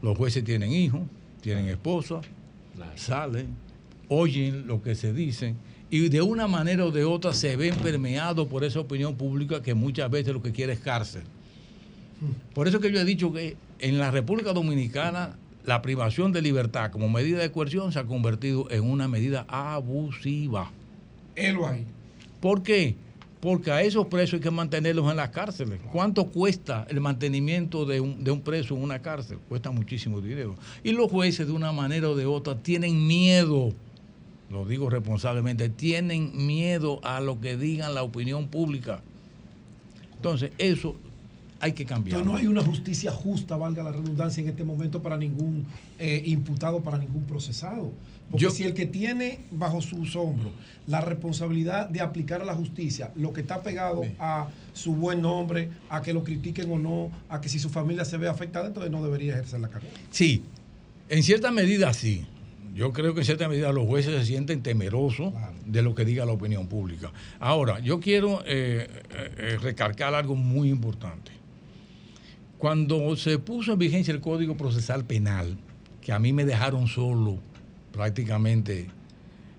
[0.00, 1.00] Los jueces tienen hijos,
[1.40, 2.20] tienen esposa,
[2.94, 3.48] salen,
[4.06, 5.56] oyen lo que se dice
[5.90, 9.74] y de una manera o de otra se ven permeados por esa opinión pública que
[9.74, 11.24] muchas veces lo que quiere es cárcel.
[12.54, 16.92] Por eso que yo he dicho que en la República Dominicana la privación de libertad
[16.92, 20.70] como medida de coerción se ha convertido en una medida abusiva.
[21.34, 21.84] Él ahí.
[22.40, 22.94] ¿Por qué?
[23.42, 25.80] Porque a esos presos hay que mantenerlos en las cárceles.
[25.90, 29.38] ¿Cuánto cuesta el mantenimiento de un, de un preso en una cárcel?
[29.48, 30.54] Cuesta muchísimo dinero.
[30.84, 33.72] Y los jueces, de una manera o de otra, tienen miedo,
[34.48, 39.02] lo digo responsablemente, tienen miedo a lo que digan la opinión pública.
[40.14, 40.94] Entonces, eso
[41.58, 42.20] hay que cambiar.
[42.20, 45.66] Entonces no hay una justicia justa, valga la redundancia, en este momento para ningún
[45.98, 47.90] eh, imputado, para ningún procesado.
[48.32, 50.52] Porque si el que tiene bajo sus hombros
[50.86, 55.68] la responsabilidad de aplicar a la justicia lo que está pegado a su buen nombre,
[55.90, 58.90] a que lo critiquen o no, a que si su familia se ve afectada, entonces
[58.90, 59.92] no debería ejercer la carrera.
[60.10, 60.42] Sí,
[61.10, 62.26] en cierta medida sí.
[62.74, 65.34] Yo creo que en cierta medida los jueces se sienten temerosos
[65.66, 67.12] de lo que diga la opinión pública.
[67.38, 71.32] Ahora, yo quiero eh, eh, recargar algo muy importante.
[72.56, 75.58] Cuando se puso en vigencia el Código Procesal Penal,
[76.00, 77.40] que a mí me dejaron solo
[77.92, 78.88] prácticamente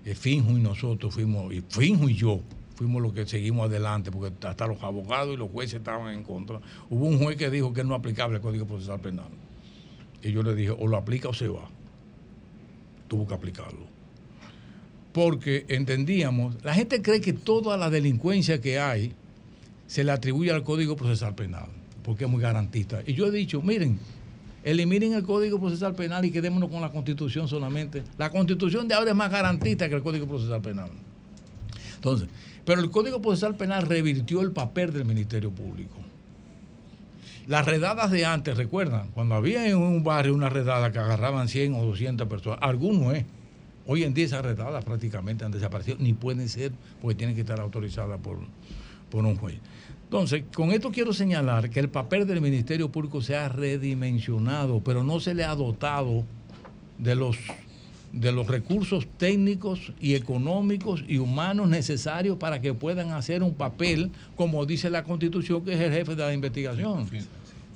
[0.04, 2.40] eh, Finjo y nosotros fuimos, y Finjo y yo
[2.74, 6.60] fuimos los que seguimos adelante, porque hasta los abogados y los jueces estaban en contra.
[6.90, 9.28] Hubo un juez que dijo que no aplicable el Código Procesal Penal.
[10.22, 11.68] Y yo le dije, o lo aplica o se va.
[13.08, 13.86] Tuvo que aplicarlo.
[15.12, 19.12] Porque entendíamos, la gente cree que toda la delincuencia que hay
[19.86, 21.68] se le atribuye al Código Procesal Penal,
[22.02, 23.02] porque es muy garantista.
[23.06, 24.00] Y yo he dicho, miren,
[24.64, 28.02] eliminen el Código Procesal Penal y quedémonos con la Constitución solamente.
[28.18, 30.90] La Constitución de ahora es más garantista que el Código Procesal Penal.
[31.96, 32.28] Entonces,
[32.64, 35.96] pero el Código Procesal Penal revirtió el papel del Ministerio Público.
[37.46, 41.74] Las redadas de antes, recuerdan, cuando había en un barrio una redada que agarraban 100
[41.74, 43.24] o 200 personas, algunos es.
[43.86, 47.60] Hoy en día esas redadas prácticamente han desaparecido, ni pueden ser porque tienen que estar
[47.60, 48.38] autorizadas por,
[49.10, 49.56] por un juez.
[50.04, 55.02] Entonces, con esto quiero señalar que el papel del Ministerio Público se ha redimensionado, pero
[55.02, 56.24] no se le ha dotado
[56.98, 57.36] de los,
[58.12, 64.12] de los recursos técnicos y económicos y humanos necesarios para que puedan hacer un papel,
[64.36, 67.08] como dice la Constitución, que es el jefe de la investigación.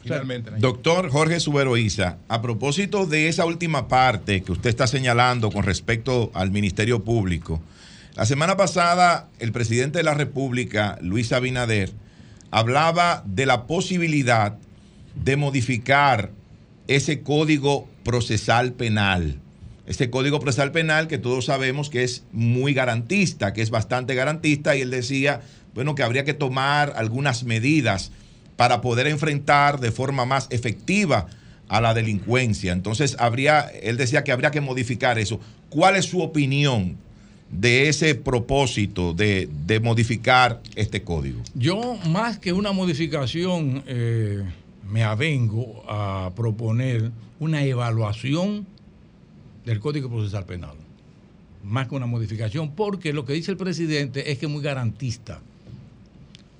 [0.00, 0.52] Finalmente.
[0.58, 6.30] Doctor Jorge Suberoiza, a propósito de esa última parte que usted está señalando con respecto
[6.34, 7.60] al Ministerio Público,
[8.14, 11.92] la semana pasada el presidente de la República, Luis Abinader,
[12.50, 14.56] hablaba de la posibilidad
[15.14, 16.30] de modificar
[16.86, 19.40] ese código procesal penal.
[19.86, 24.76] Ese código procesal penal que todos sabemos que es muy garantista, que es bastante garantista,
[24.76, 25.40] y él decía,
[25.74, 28.12] bueno, que habría que tomar algunas medidas
[28.56, 31.26] para poder enfrentar de forma más efectiva
[31.68, 32.72] a la delincuencia.
[32.72, 35.40] Entonces, habría, él decía que habría que modificar eso.
[35.70, 36.98] ¿Cuál es su opinión
[37.50, 41.40] de ese propósito de, de modificar este código?
[41.54, 44.42] Yo, más que una modificación, eh,
[44.90, 47.10] me avengo a proponer
[47.40, 48.66] una evaluación
[49.64, 50.74] del Código Procesal Penal.
[51.64, 55.40] Más que una modificación, porque lo que dice el presidente es que es muy garantista.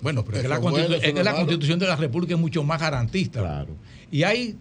[0.00, 2.62] Bueno, pero es que, la, bueno, constitu- es que constitución de la República es mucho
[2.62, 3.67] más garantista.
[4.10, 4.57] Y hay,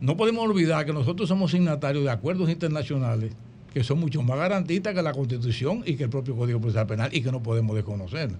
[0.00, 3.32] no podemos olvidar que nosotros somos signatarios de acuerdos internacionales
[3.72, 7.10] que son mucho más garantistas que la constitución y que el propio Código Procesal Penal
[7.14, 8.30] y que no podemos desconocer.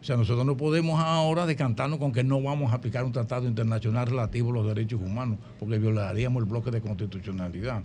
[0.00, 3.46] O sea, nosotros no podemos ahora decantarnos con que no vamos a aplicar un tratado
[3.46, 7.82] internacional relativo a los derechos humanos, porque violaríamos el bloque de constitucionalidad.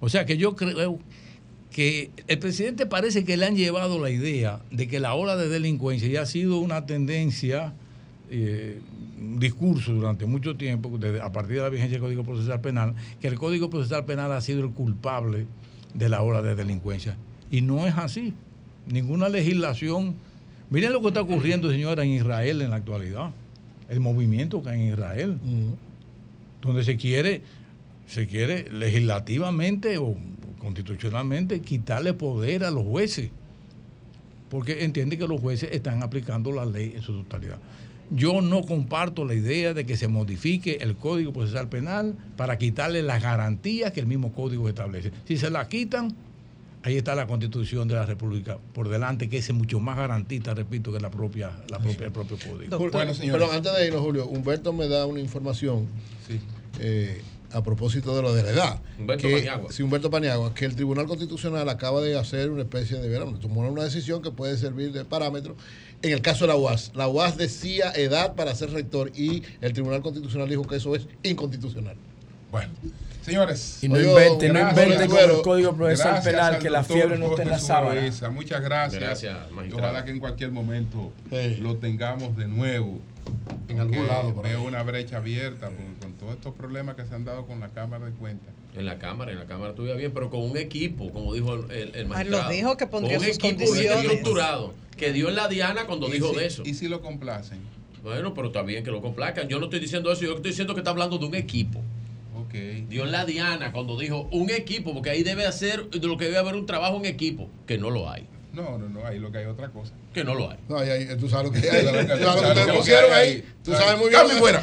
[0.00, 0.98] O sea que yo creo
[1.70, 5.48] que el presidente parece que le han llevado la idea de que la ola de
[5.48, 7.74] delincuencia ya ha sido una tendencia,
[8.30, 8.80] eh,
[9.20, 12.94] un discurso durante mucho tiempo, desde- a partir de la vigencia del Código Procesal Penal,
[13.20, 15.46] que el Código Procesal Penal ha sido el culpable
[15.94, 17.16] de la ola de delincuencia.
[17.50, 18.34] Y no es así.
[18.86, 20.14] Ninguna legislación.
[20.70, 23.30] Miren lo que está ocurriendo, señora, en Israel en la actualidad.
[23.88, 25.38] El movimiento que hay en Israel.
[26.62, 27.42] Donde se quiere,
[28.06, 30.16] se quiere legislativamente o
[30.58, 33.30] constitucionalmente quitarle poder a los jueces.
[34.48, 37.58] Porque entiende que los jueces están aplicando la ley en su totalidad.
[38.14, 43.02] Yo no comparto la idea de que se modifique el Código Procesal Penal para quitarle
[43.02, 45.12] las garantías que el mismo código establece.
[45.26, 46.14] Si se la quitan,
[46.82, 50.92] ahí está la Constitución de la República por delante, que es mucho más garantista, repito,
[50.92, 52.78] que la propia, la propia, el propio código.
[52.78, 55.86] Pero antes de irnos, Julio, Humberto me da una información
[56.80, 57.20] eh,
[57.52, 58.80] a propósito de lo de la edad.
[58.98, 59.72] Humberto que, Paniagua.
[59.72, 63.60] Sí, Humberto Paniagua, que el Tribunal Constitucional acaba de hacer una especie de, verano, tomó
[63.60, 65.56] una decisión que puede servir de parámetro.
[66.02, 69.72] En el caso de la UAS, la UAS decía edad para ser rector y el
[69.72, 71.96] Tribunal Constitucional dijo que eso es inconstitucional.
[72.50, 72.70] Bueno,
[73.22, 73.78] señores.
[73.82, 77.30] Y no inventen, no inventen con el Código Procesal Penal al que la fiebre no
[77.30, 78.00] está en la sábana.
[78.30, 79.00] Muchas gracias.
[79.00, 79.36] Gracias.
[79.72, 81.12] Ojalá que en cualquier momento
[81.60, 83.00] lo tengamos de nuevo.
[83.68, 84.50] En algún lado ahí.
[84.50, 87.68] Veo una brecha abierta con, con todos estos problemas que se han dado con la
[87.68, 88.52] Cámara de Cuentas.
[88.76, 91.70] En la Cámara, en la Cámara estuviera bien, pero con un equipo, como dijo el,
[91.70, 92.44] el, el Ah, magistrado.
[92.44, 96.08] lo dijo que pondría Con un sus equipo estructurado, que dio en la diana cuando
[96.08, 96.62] ¿Y dijo si- de eso.
[96.64, 97.58] ¿Y si lo complacen?
[98.02, 99.48] Bueno, pero está bien que lo complazcan.
[99.48, 101.80] Yo no estoy diciendo eso, yo estoy diciendo que está hablando de un equipo.
[102.36, 102.54] Ok.
[102.88, 106.24] Dio en la diana cuando dijo un equipo, porque ahí debe hacer, de lo que
[106.24, 108.26] debe haber un trabajo en equipo, que no lo hay.
[108.52, 109.94] No, no, no, ahí lo que hay otra cosa.
[110.12, 110.58] Que no lo hay.
[110.68, 111.86] No, ahí, ahí, tú sabes lo que hay.
[111.86, 113.44] tú sabes lo que te pusieron ahí.
[113.64, 114.20] Tú sabes muy bien.
[114.20, 114.60] Cambio fuera.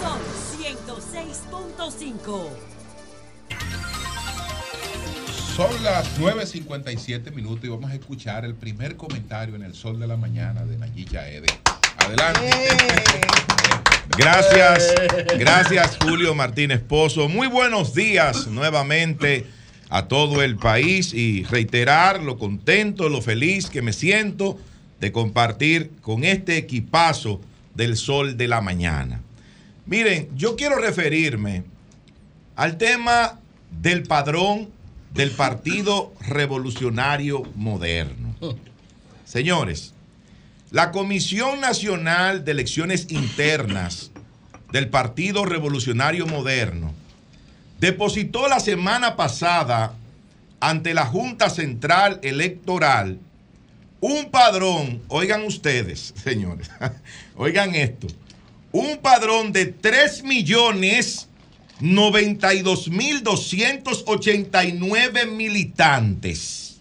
[0.00, 0.20] Son
[0.58, 2.65] 106.5.
[5.56, 10.06] Son las 9.57 minutos y vamos a escuchar el primer comentario en el sol de
[10.06, 11.46] la mañana de Nayilla Ede.
[11.96, 12.50] Adelante.
[14.18, 14.94] Gracias,
[15.38, 17.30] gracias Julio Martínez Pozo.
[17.30, 19.46] Muy buenos días nuevamente
[19.88, 24.58] a todo el país y reiterar lo contento, lo feliz que me siento
[25.00, 27.40] de compartir con este equipazo
[27.74, 29.22] del sol de la mañana.
[29.86, 31.64] Miren, yo quiero referirme
[32.56, 34.75] al tema del padrón
[35.16, 38.34] del Partido Revolucionario Moderno.
[39.24, 39.94] Señores,
[40.70, 44.10] la Comisión Nacional de Elecciones Internas
[44.72, 46.92] del Partido Revolucionario Moderno
[47.80, 49.94] depositó la semana pasada
[50.60, 53.18] ante la Junta Central Electoral
[54.00, 56.70] un padrón, oigan ustedes, señores,
[57.36, 58.06] oigan esto,
[58.72, 61.28] un padrón de 3 millones
[61.80, 66.78] 92 mil 289 militantes.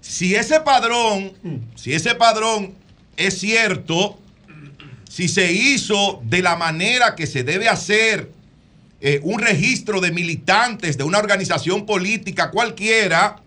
[0.00, 1.32] Si ese padrón,
[1.74, 2.74] si ese padrón
[3.16, 4.18] es cierto,
[5.08, 8.30] si se hizo de la manera que se debe hacer
[9.00, 13.42] eh, un registro de militantes de una organización política cualquiera,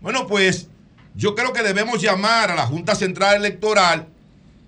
[0.00, 0.68] bueno, pues
[1.14, 4.08] yo creo que debemos llamar a la Junta Central Electoral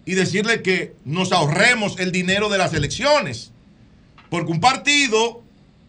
[0.05, 3.54] y decirle que nos ahorremos el dinero de las elecciones.
[4.35, 5.45] Porque un partido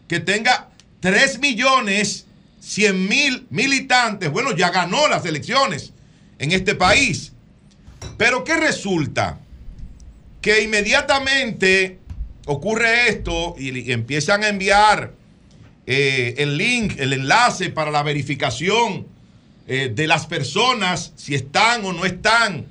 [0.06, 0.68] que tenga
[1.00, 2.26] 3 millones
[2.60, 5.92] 100 mil militantes, bueno, ya ganó las elecciones
[6.38, 7.32] en este país.
[8.16, 9.40] Pero ¿qué resulta?
[10.40, 11.98] Que inmediatamente
[12.46, 15.12] ocurre esto y, empiezan a enviar
[15.84, 19.08] eh, el link, el enlace para la verificación
[19.66, 22.64] eh, de las personas, si están o no están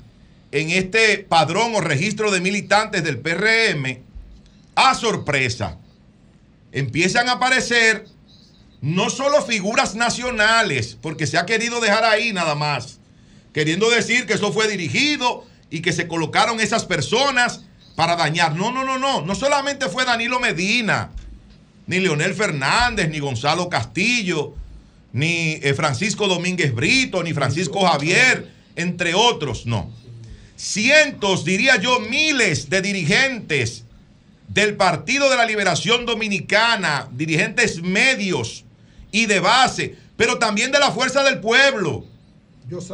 [0.53, 4.04] en este padrón o registro de militantes del PRM,
[4.75, 5.77] a sorpresa,
[6.71, 8.07] empiezan a aparecer
[8.81, 12.99] no solo figuras nacionales, porque se ha querido dejar ahí nada más,
[13.53, 17.61] queriendo decir que eso fue dirigido y que se colocaron esas personas
[17.95, 18.55] para dañar.
[18.55, 19.21] No, no, no, no.
[19.21, 21.11] No solamente fue Danilo Medina,
[21.87, 24.53] ni Leonel Fernández, ni Gonzalo Castillo,
[25.13, 29.89] ni eh, Francisco Domínguez Brito, ni Francisco Javier, entre otros, no.
[30.57, 33.84] Cientos, diría yo, miles de dirigentes
[34.47, 38.63] del Partido de la Liberación Dominicana, dirigentes medios
[39.11, 42.05] y de base, pero también de la Fuerza del Pueblo.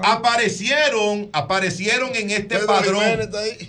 [0.04, 3.04] Aparecieron, aparecieron en este Pedro padrón.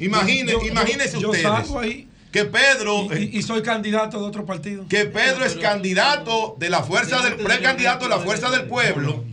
[0.01, 2.09] Imagine, Yo- imagínense yo ustedes salgo ahí.
[2.33, 4.87] que Pedro Y, y soy candidato de otro partido.
[4.89, 9.25] que Pedro es candidato de la fuerza del precandidato de la fuerza del pueblo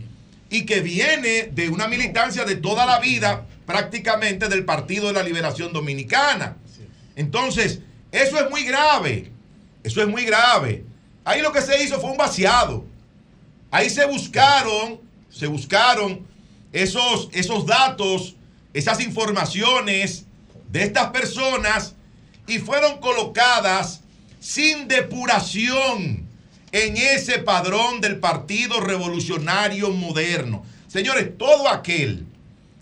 [0.48, 5.22] y que viene de una militancia de toda la vida prácticamente del Partido de la
[5.22, 6.56] Liberación Dominicana.
[7.16, 7.80] Entonces,
[8.12, 9.30] eso es muy grave.
[9.82, 10.84] Eso es muy grave.
[11.24, 12.84] Ahí lo que se hizo fue un vaciado.
[13.70, 16.26] Ahí se buscaron, se buscaron
[16.72, 18.34] esos, esos datos,
[18.72, 20.26] esas informaciones
[20.70, 21.94] de estas personas
[22.46, 24.00] y fueron colocadas
[24.40, 26.26] sin depuración
[26.72, 30.64] en ese padrón del Partido Revolucionario Moderno.
[30.88, 32.26] Señores, todo aquel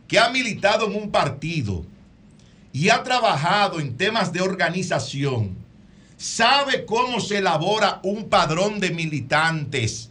[0.07, 1.85] que ha militado en un partido
[2.73, 5.57] y ha trabajado en temas de organización,
[6.17, 10.11] sabe cómo se elabora un padrón de militantes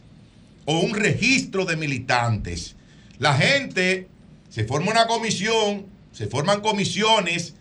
[0.64, 2.76] o un registro de militantes.
[3.18, 4.08] La gente
[4.48, 7.54] se forma una comisión, se forman comisiones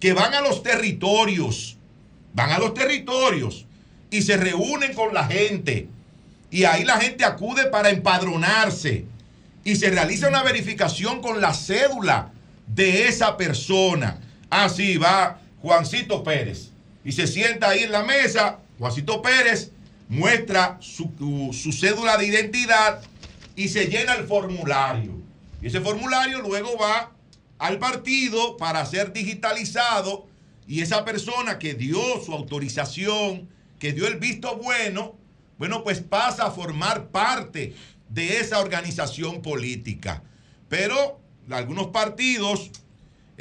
[0.00, 1.76] que van a los territorios,
[2.34, 3.66] van a los territorios
[4.10, 5.88] y se reúnen con la gente.
[6.50, 9.06] Y ahí la gente acude para empadronarse
[9.64, 12.32] y se realiza una verificación con la cédula
[12.66, 14.20] de esa persona.
[14.52, 16.72] Así va Juancito Pérez
[17.06, 18.58] y se sienta ahí en la mesa.
[18.78, 19.70] Juancito Pérez
[20.10, 21.08] muestra su,
[21.54, 23.00] su cédula de identidad
[23.56, 25.14] y se llena el formulario.
[25.62, 27.12] Y ese formulario luego va
[27.58, 30.26] al partido para ser digitalizado
[30.68, 33.48] y esa persona que dio su autorización,
[33.78, 35.14] que dio el visto bueno,
[35.56, 37.74] bueno, pues pasa a formar parte
[38.10, 40.22] de esa organización política.
[40.68, 42.70] Pero algunos partidos,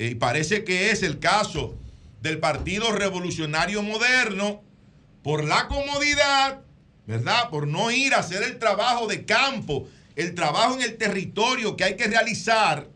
[0.10, 1.76] y parece que es el caso
[2.22, 4.62] del Partido Revolucionario Moderno,
[5.24, 6.62] por la comodidad,
[7.06, 7.50] ¿verdad?
[7.50, 11.84] Por no ir a hacer el trabajo de campo, el trabajo en el territorio que
[11.84, 12.88] hay que realizar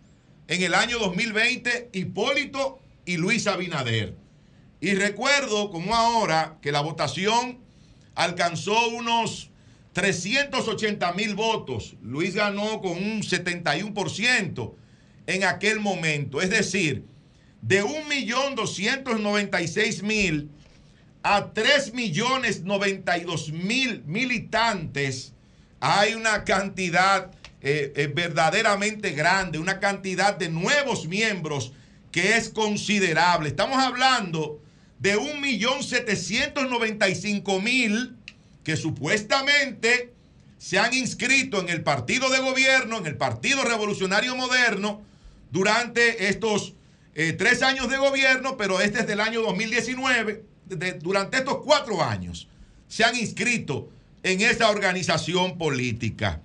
[0.47, 4.15] en el año 2020 Hipólito y Luis Abinader.
[4.81, 7.57] Y recuerdo como ahora que la votación
[8.13, 9.49] alcanzó unos
[9.93, 11.95] 380 mil votos.
[12.01, 14.73] Luis ganó con un 71%
[15.27, 16.41] en aquel momento.
[16.41, 17.05] Es decir,
[17.61, 20.49] de 1.296.000
[21.23, 25.33] a 3.092.000 militantes,
[25.79, 27.31] hay una cantidad
[27.67, 31.71] eh, eh, verdaderamente grande, una cantidad de nuevos miembros
[32.11, 33.49] que es considerable.
[33.49, 34.61] Estamos hablando
[34.99, 38.15] de 1.795.000
[38.63, 40.13] que supuestamente
[40.57, 45.01] se han inscrito en el partido de gobierno, en el Partido Revolucionario Moderno,
[45.51, 46.73] durante estos
[47.15, 52.03] eh, tres años de gobierno, pero este es del año 2019, de- durante estos cuatro
[52.03, 52.47] años,
[52.87, 53.89] se han inscrito
[54.23, 56.41] en esa organización política.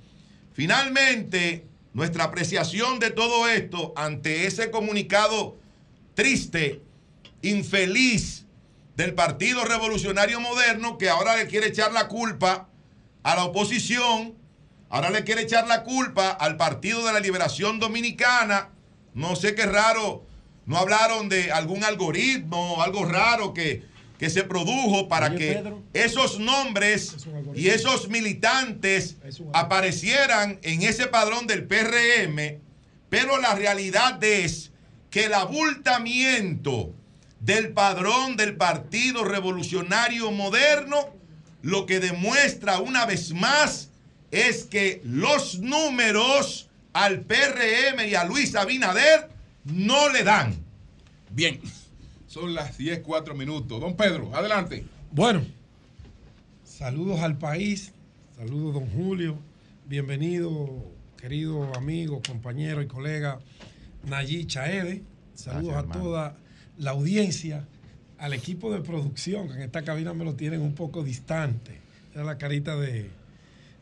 [0.61, 1.65] Finalmente,
[1.95, 5.57] nuestra apreciación de todo esto ante ese comunicado
[6.13, 6.83] triste,
[7.41, 8.45] infeliz
[8.95, 12.69] del Partido Revolucionario Moderno que ahora le quiere echar la culpa
[13.23, 14.35] a la oposición,
[14.91, 18.69] ahora le quiere echar la culpa al Partido de la Liberación Dominicana.
[19.15, 20.27] No sé qué raro,
[20.67, 23.83] no hablaron de algún algoritmo, algo raro que,
[24.21, 27.17] que se produjo para que esos nombres
[27.55, 29.17] y esos militantes
[29.55, 32.61] aparecieran en ese padrón del PRM,
[33.09, 34.73] pero la realidad es
[35.09, 36.93] que el abultamiento
[37.41, 41.15] del padrón del Partido Revolucionario Moderno
[41.63, 43.89] lo que demuestra una vez más
[44.31, 49.31] es que los números al PRM y a Luis Abinader
[49.65, 50.63] no le dan.
[51.31, 51.59] Bien,
[52.31, 53.81] son las 10, 4 minutos.
[53.81, 54.85] Don Pedro, adelante.
[55.11, 55.43] Bueno,
[56.63, 57.93] saludos al país,
[58.37, 59.37] saludos don Julio,
[59.89, 60.71] bienvenido,
[61.17, 63.41] querido amigo, compañero y colega
[64.05, 65.03] Nayí Chaede.
[65.35, 66.01] Saludos Gracias, a hermano.
[66.01, 66.37] toda
[66.79, 67.67] la audiencia,
[68.17, 71.81] al equipo de producción, que en esta cabina me lo tienen un poco distante.
[72.15, 73.11] Era la carita de,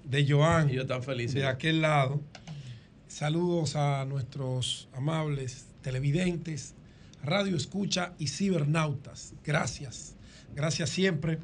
[0.05, 0.71] de Joan.
[0.71, 1.35] Ellos están felices.
[1.35, 2.19] De aquel lado.
[3.09, 6.75] Saludos a nuestros amables televidentes,
[7.23, 9.35] radio escucha y cibernautas.
[9.45, 10.17] Gracias.
[10.55, 11.39] Gracias siempre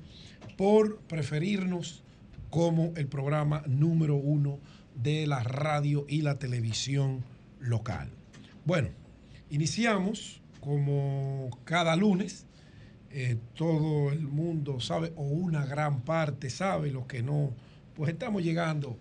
[0.57, 2.03] por preferirnos
[2.51, 4.59] como el programa número uno
[4.95, 7.25] de la radio y la televisión
[7.59, 8.11] local.
[8.65, 8.91] Bueno,
[9.51, 12.47] iniciamos como cada lunes.
[13.11, 17.53] Eh, todo el mundo sabe, o una gran parte sabe, lo que no,
[17.95, 18.99] pues estamos llegando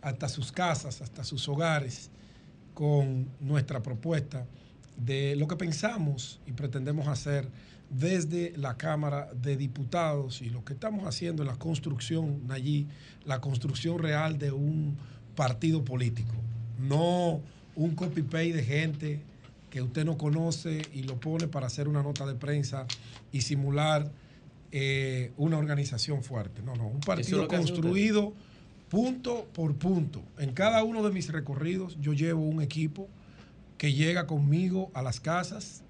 [0.00, 2.10] hasta sus casas, hasta sus hogares,
[2.72, 4.46] con nuestra propuesta
[5.04, 7.48] de lo que pensamos y pretendemos hacer
[7.88, 12.86] desde la Cámara de Diputados y lo que estamos haciendo en la construcción allí,
[13.24, 14.96] la construcción real de un
[15.34, 16.34] partido político,
[16.78, 17.40] no
[17.74, 19.20] un copy-paste de gente
[19.70, 22.86] que usted no conoce y lo pone para hacer una nota de prensa
[23.32, 24.10] y simular
[24.72, 26.62] eh, una organización fuerte.
[26.62, 28.34] No, no, un partido construido
[28.88, 30.22] punto por punto.
[30.38, 33.08] En cada uno de mis recorridos yo llevo un equipo
[33.80, 35.82] que llega conmigo a las casas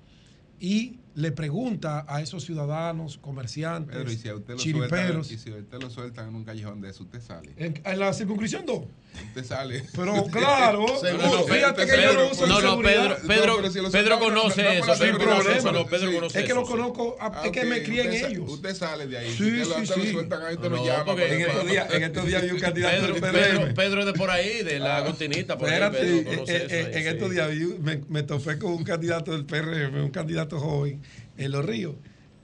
[0.60, 5.26] y le pregunta a esos ciudadanos, comerciantes, Pedro, y si a usted lo chiriperos.
[5.26, 7.52] sueltan, y si a usted lo sueltan en un callejón de eso, usted sale.
[7.56, 8.82] En, en la circunscripción 2.
[9.28, 9.82] Usted sale.
[9.94, 11.44] Pero claro, Seguro.
[11.48, 12.80] fíjate que yo no uso No, no.
[12.80, 15.18] Pedro, Pedro, si lo Pedro conoce no- no eso, problema.
[15.18, 15.72] problema.
[15.72, 16.14] No, Pedro Sí.
[16.14, 16.72] conoce Es que eso, lo sí.
[16.72, 18.50] conozco, a- Ah, es que me ok, crían usted ellos.
[18.52, 19.30] Usted sale de ahí.
[19.30, 20.12] Sí, si usted lo, sí, lo sí.
[20.12, 21.12] sueltan, ahí usted No, lo llama.
[21.24, 23.74] En estos días, en estos días vi un candidato Pedro, del Pedro, PRM.
[23.74, 26.66] Pedro es de por ahí, de la Agustinita, por ahí, Espérate, Pedro eh, conoce eh,
[26.66, 30.60] eso en estos días vi- me, me topé con un candidato del PRM, un candidato
[30.60, 31.02] joven
[31.44, 31.94] en Los Ríos.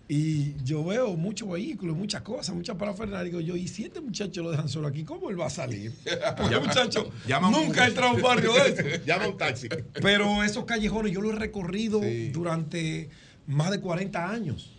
[0.09, 3.25] Y yo veo muchos vehículos, muchas cosas, muchas parafernalia.
[3.25, 5.93] Digo yo, ¿y si este muchacho lo dejan solo aquí, cómo él va a salir?
[6.37, 9.05] Porque el muchacho llama nunca ha entrado a un barrio de eso.
[9.07, 9.69] Llama un taxi.
[10.01, 12.01] Pero esos callejones yo los he recorrido
[12.33, 13.09] durante
[13.49, 14.71] más de 40 años.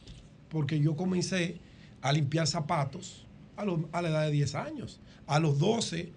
[0.47, 1.57] Porque yo comencé
[2.01, 3.25] a limpiar zapatos
[3.57, 5.01] a, lo- a la edad de 10 años.
[5.25, 6.09] A los 12,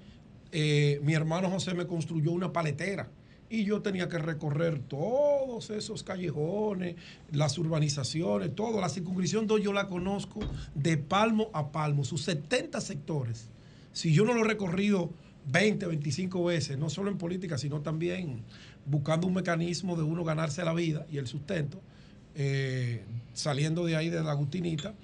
[0.52, 3.08] eh, mi hermano José me construyó una paletera.
[3.50, 6.94] Y yo tenía que recorrer todos esos callejones,
[7.32, 8.80] las urbanizaciones, todo.
[8.80, 10.38] La circunscripción 2 yo la conozco
[10.76, 13.48] de palmo a palmo, sus 70 sectores.
[13.92, 15.10] Si yo no lo he recorrido
[15.50, 18.42] 20, 25 veces, no solo en política, sino también
[18.86, 21.80] buscando un mecanismo de uno ganarse la vida y el sustento,
[22.36, 24.94] eh, saliendo de ahí de la Agustinita,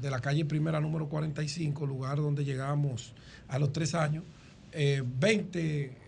[0.00, 3.14] de la calle primera número 45, lugar donde llegamos
[3.48, 4.24] a los tres años,
[4.72, 6.03] eh, 20,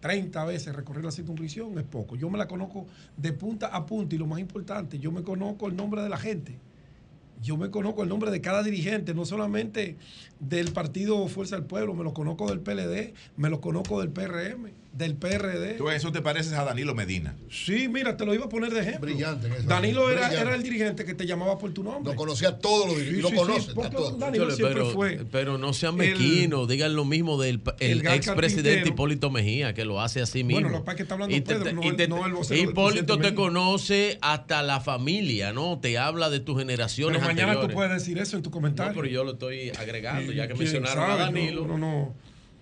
[0.00, 2.16] 30 veces recorrer la circunscripción es poco.
[2.16, 2.86] Yo me la conozco
[3.16, 6.18] de punta a punta y lo más importante, yo me conozco el nombre de la
[6.18, 6.58] gente.
[7.40, 9.96] Yo me conozco el nombre de cada dirigente, no solamente
[10.40, 14.70] del partido Fuerza del Pueblo, me lo conozco del PLD, me lo conozco del PRM,
[14.92, 15.74] del PRD.
[15.74, 17.36] Tú eso te pareces a Danilo Medina.
[17.50, 19.02] Sí, mira, te lo iba a poner de ejemplo.
[19.02, 19.62] Brillante en eso.
[19.68, 20.40] Danilo era, Brillante.
[20.40, 22.12] era el dirigente que te llamaba por tu nombre.
[22.12, 24.18] Lo conocía a todos los dirigentes, lo conoce, a todos.
[24.18, 25.24] Danilo Chole, siempre pero, fue.
[25.30, 28.88] pero no sean mequinos, digan lo mismo del el, el expresidente.
[28.88, 30.62] Hipólito Mejía, que lo hace así mismo.
[30.62, 32.08] Bueno, lo que pasa es que está hablando Y te- Pedro, no y el- te-
[32.08, 35.78] no el Hipólito te conoce hasta la familia, ¿no?
[35.80, 37.74] Te habla de tus generaciones Pero mañana tú anteriores.
[37.74, 38.92] puedes decir eso en tu comentario.
[38.92, 41.16] No, pero yo lo estoy agregando, ya que ¿Quién mencionaron a?
[41.16, 41.62] Danilo.
[41.62, 42.14] Uno no,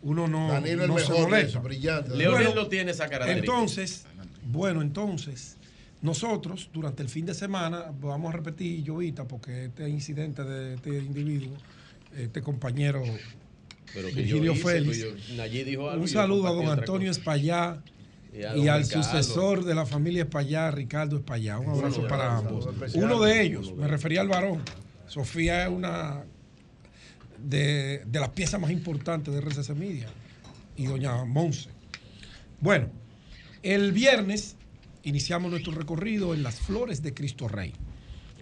[0.07, 1.59] uno no, Danilo es no el se mejor molesta.
[1.60, 2.15] brillante.
[2.17, 3.52] Leonel no tiene esa característica.
[3.52, 4.05] Entonces,
[4.44, 5.57] bueno, entonces,
[6.02, 10.91] nosotros durante el fin de semana, vamos a repetir, Llovita, porque este incidente de este
[10.99, 11.57] individuo,
[12.17, 13.02] este compañero
[13.93, 16.67] Pero que Virgilio yo hice, Félix, pues yo- Nayib dijo algo un saludo a don
[16.68, 17.10] Antonio.
[17.10, 17.83] Espallá
[18.33, 19.02] Y a y, al Ricardo.
[19.02, 21.59] sucesor de la familia Espallá, Ricardo Espallá.
[21.59, 22.68] Un abrazo para ambos.
[22.94, 24.60] Uno de ellos, me refería al varón.
[25.09, 26.25] Sofía es una
[27.39, 30.08] de, de las piezas más importantes de RCC Media
[30.76, 31.70] y doña Monse.
[32.60, 32.89] Bueno,
[33.62, 34.56] el viernes
[35.02, 37.73] iniciamos nuestro recorrido en las Flores de Cristo Rey.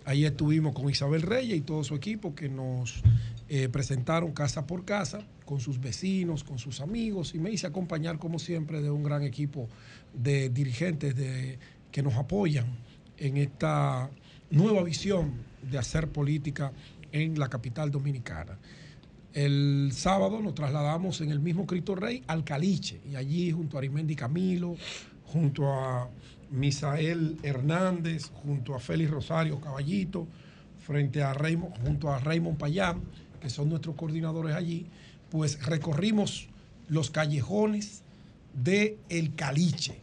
[0.06, 3.02] Ahí estuvimos con Isabel Reyes y todo su equipo que nos
[3.48, 8.18] eh, presentaron casa por casa con sus vecinos, con sus amigos y me hice acompañar
[8.18, 9.68] como siempre de un gran equipo
[10.12, 11.58] de dirigentes de,
[11.90, 12.66] que nos apoyan
[13.18, 14.10] en esta
[14.50, 15.32] nueva visión
[15.62, 16.72] de hacer política
[17.12, 18.58] en la capital dominicana.
[19.34, 23.80] El sábado nos trasladamos en el mismo Cristo Rey al Caliche y allí junto a
[23.80, 24.76] Arimendi Camilo,
[25.24, 26.08] junto a
[26.52, 30.28] Misael Hernández, junto a Félix Rosario Caballito,
[30.86, 33.02] frente a Raymond, junto a Raymond Payán,
[33.40, 34.86] que son nuestros coordinadores allí,
[35.30, 36.46] pues recorrimos
[36.88, 38.02] los callejones
[38.52, 39.98] de El Caliche.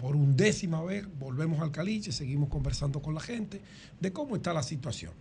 [0.00, 3.60] Por undécima vez volvemos al Caliche, seguimos conversando con la gente
[4.00, 5.12] de cómo está la situación.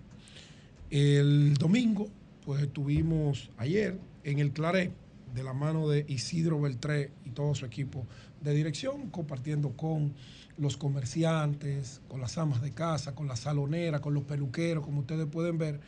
[0.89, 2.09] El domingo,
[2.47, 4.93] pues estuvimos ayer en el Claré,
[5.35, 8.07] de la mano de Isidro Beltré y todo su equipo
[8.39, 10.13] de dirección, compartiendo con
[10.57, 15.25] los comerciantes, con las amas de casa, con la salonera, con los peluqueros, como ustedes
[15.25, 15.81] pueden ver,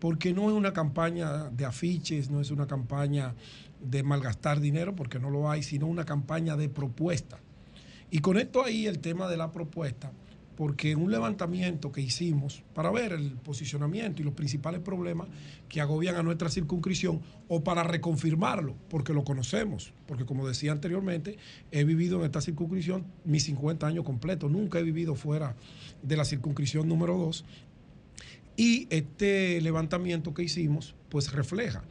[0.00, 3.36] porque no es una campaña de afiches, no es una campaña
[3.80, 7.38] de malgastar dinero, porque no lo hay, sino una campaña de propuesta.
[8.10, 10.10] Y conecto ahí el tema de la propuesta,
[10.60, 15.26] porque un levantamiento que hicimos para ver el posicionamiento y los principales problemas
[15.70, 21.38] que agobian a nuestra circunscripción o para reconfirmarlo, porque lo conocemos, porque como decía anteriormente,
[21.70, 25.56] he vivido en esta circunscripción mis 50 años completos, nunca he vivido fuera
[26.02, 27.42] de la circunscripción número 2
[28.58, 31.84] y este levantamiento que hicimos pues refleja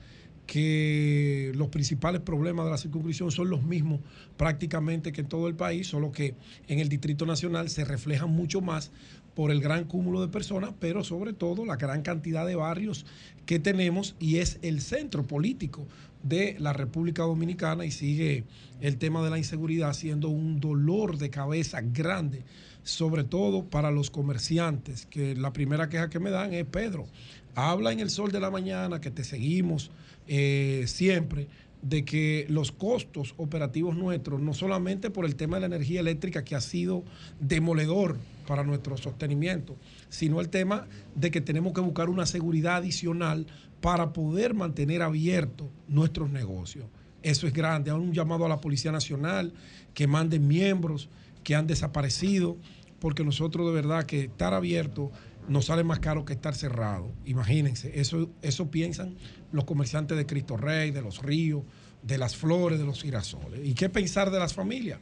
[0.50, 4.00] que los principales problemas de la circunscripción son los mismos
[4.36, 6.34] prácticamente que en todo el país, solo que
[6.68, 8.90] en el Distrito Nacional se reflejan mucho más
[9.36, 13.06] por el gran cúmulo de personas, pero sobre todo la gran cantidad de barrios
[13.46, 15.86] que tenemos y es el centro político
[16.24, 18.44] de la República Dominicana y sigue
[18.82, 22.42] el tema de la inseguridad siendo un dolor de cabeza grande,
[22.82, 27.06] sobre todo para los comerciantes, que la primera queja que me dan es, Pedro,
[27.54, 29.92] habla en el sol de la mañana, que te seguimos
[30.32, 31.48] eh, siempre,
[31.82, 36.44] de que los costos operativos nuestros, no solamente por el tema de la energía eléctrica
[36.44, 37.04] que ha sido
[37.40, 39.76] demoledor para nuestro sostenimiento,
[40.10, 43.48] sino el tema de que tenemos que buscar una seguridad adicional
[43.82, 46.86] para poder mantener abiertos nuestros negocios.
[47.24, 47.90] Eso es grande.
[47.90, 49.54] Hay un llamado a la Policía Nacional
[49.96, 51.10] que manden miembros
[51.44, 52.58] que han desaparecido,
[53.00, 55.12] porque nosotros de verdad que estar abierto
[55.48, 57.12] nos sale más caro que estar cerrado.
[57.26, 59.16] Imagínense, eso, eso piensan
[59.52, 61.64] los comerciantes de Cristo Rey, de los ríos,
[62.02, 63.62] de las flores, de los girasoles.
[63.64, 65.00] ¿Y qué pensar de las familias?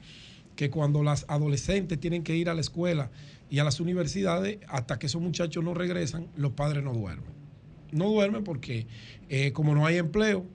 [0.56, 3.12] Que cuando las adolescentes tienen que ir a la escuela
[3.50, 7.32] y a las universidades, hasta que esos muchachos no regresan, los padres no duermen.
[7.92, 8.88] No duermen porque
[9.30, 10.46] eh, como no hay empleo,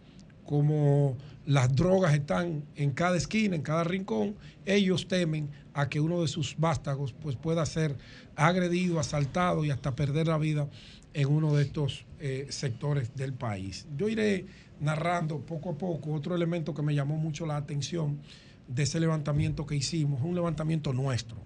[0.44, 6.20] como las drogas están en cada esquina, en cada rincón, ellos temen a que uno
[6.20, 7.96] de sus vástagos pues, pueda ser
[8.36, 10.68] agredido, asaltado y hasta perder la vida
[11.14, 13.86] en uno de estos eh, sectores del país.
[13.96, 14.46] Yo iré
[14.80, 18.20] narrando poco a poco otro elemento que me llamó mucho la atención
[18.68, 21.38] de ese levantamiento que hicimos, un levantamiento nuestro,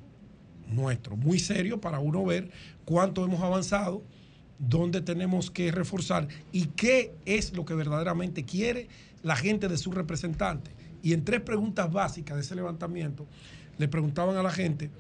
[0.69, 2.51] nuestro, muy serio para uno ver
[2.85, 4.03] cuánto hemos avanzado,
[4.59, 8.89] dónde tenemos que reforzar y qué es lo que verdaderamente quiere
[9.23, 10.71] la gente de su representante.
[11.03, 13.27] Y en tres preguntas básicas de ese levantamiento,
[13.79, 14.91] le preguntaban a la gente,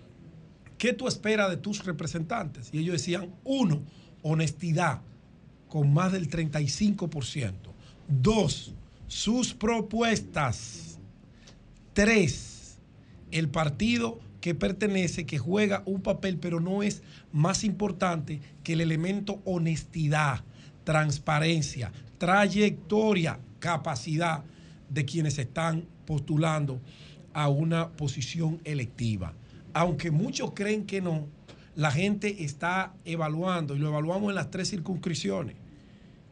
[0.79, 2.69] ¿qué tú esperas de tus representantes?
[2.73, 3.83] Y ellos decían, uno,
[4.23, 5.01] honestidad,
[5.69, 7.53] con más del 35%.
[8.09, 8.75] Dos,
[9.09, 10.99] sus propuestas.
[11.93, 12.79] Tres,
[13.31, 18.81] el partido que pertenece, que juega un papel, pero no es más importante que el
[18.81, 20.45] elemento honestidad,
[20.85, 24.45] transparencia, trayectoria, capacidad
[24.89, 26.81] de quienes están postulando
[27.33, 29.35] a una posición electiva.
[29.75, 31.27] Aunque muchos creen que no,
[31.77, 35.57] la gente está evaluando y lo evaluamos en las tres circunscripciones.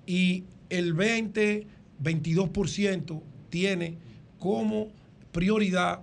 [0.06, 1.66] Y el 20,
[2.02, 3.98] 22% tiene
[4.38, 4.88] como
[5.30, 6.00] prioridad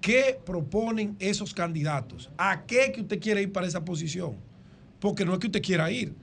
[0.00, 2.30] qué proponen esos candidatos.
[2.38, 4.36] ¿A qué que usted quiere ir para esa posición?
[4.98, 6.14] Porque no es que usted quiera ir,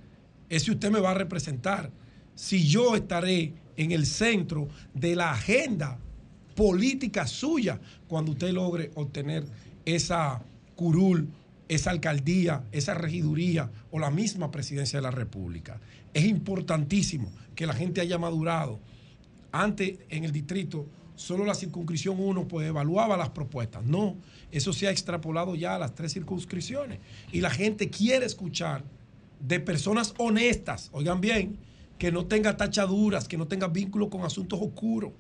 [0.49, 1.91] es si usted me va a representar.
[2.33, 5.99] Si yo estaré en el centro de la agenda
[6.55, 9.45] política suya cuando usted logre obtener
[9.85, 10.41] esa
[10.75, 11.27] curul,
[11.69, 15.80] esa alcaldía, esa regiduría o la misma presidencia de la República.
[16.14, 18.80] Es importantísimo que la gente haya madurado.
[19.51, 23.85] Antes en el distrito solo la circunscripción 1 pues evaluaba las propuestas.
[23.85, 24.17] No,
[24.51, 26.99] eso se ha extrapolado ya a las tres circunscripciones.
[27.31, 28.83] Y la gente quiere escuchar
[29.39, 31.57] de personas honestas, oigan bien,
[31.98, 35.11] que no tenga tachaduras, que no tenga vínculo con asuntos oscuros.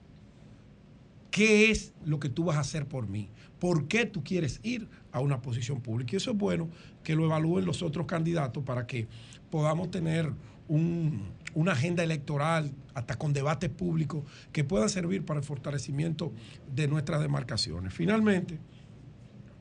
[1.29, 3.29] ¿Qué es lo que tú vas a hacer por mí?
[3.59, 6.11] ¿Por qué tú quieres ir a una posición pública?
[6.13, 6.69] Y eso es bueno
[7.03, 9.07] que lo evalúen los otros candidatos para que
[9.49, 10.31] podamos tener
[10.67, 11.23] un-
[11.55, 16.31] una agenda electoral, hasta con debates públicos, que puedan servir para el fortalecimiento
[16.73, 17.93] de nuestras demarcaciones.
[17.93, 18.59] Finalmente,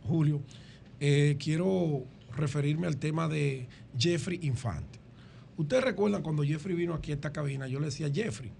[0.06, 0.42] Julio,
[1.00, 2.04] eh, quiero
[2.36, 3.68] referirme al tema de
[3.98, 4.98] Jeffrey Infante.
[5.56, 8.52] Ustedes recuerdan cuando Jeffrey vino aquí a esta cabina, yo le decía, Jeffrey,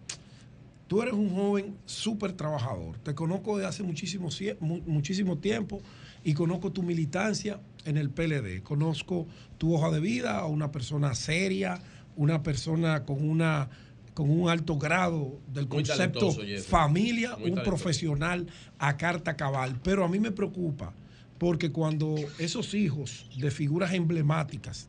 [0.88, 2.98] tú eres un joven súper trabajador.
[2.98, 5.80] Te conozco desde hace muchísimo, tiempo
[6.24, 8.62] y conozco tu militancia en el PLD.
[8.62, 11.80] Conozco tu hoja de vida, una persona seria,
[12.16, 13.68] una persona con una
[14.14, 16.32] con un alto grado del concepto
[16.66, 17.64] familia, Muy un talentoso.
[17.64, 18.48] profesional
[18.80, 19.78] a carta cabal.
[19.80, 20.92] Pero a mí me preocupa
[21.38, 24.88] porque cuando esos hijos de figuras emblemáticas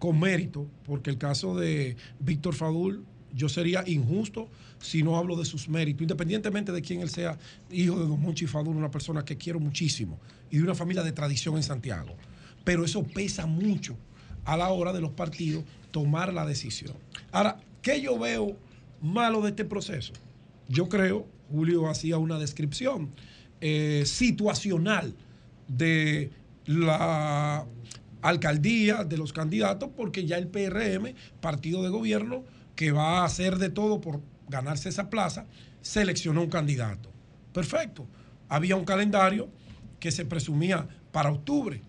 [0.00, 5.44] con mérito, porque el caso de Víctor Fadul yo sería injusto si no hablo de
[5.44, 7.38] sus méritos, independientemente de quién él sea,
[7.70, 10.18] hijo de Don Monchi Fadul, una persona que quiero muchísimo
[10.50, 12.14] y de una familia de tradición en Santiago.
[12.64, 13.96] Pero eso pesa mucho
[14.44, 16.94] a la hora de los partidos tomar la decisión.
[17.30, 18.56] Ahora, ¿qué yo veo
[19.00, 20.12] malo de este proceso?
[20.68, 23.10] Yo creo, Julio hacía una descripción
[23.60, 25.14] eh, situacional
[25.68, 26.30] de
[26.66, 27.66] la
[28.22, 32.44] alcaldía, de los candidatos, porque ya el PRM, partido de gobierno,
[32.76, 35.46] que va a hacer de todo por ganarse esa plaza,
[35.80, 37.10] seleccionó un candidato.
[37.52, 38.06] Perfecto.
[38.48, 39.48] Había un calendario
[40.00, 41.82] que se presumía para octubre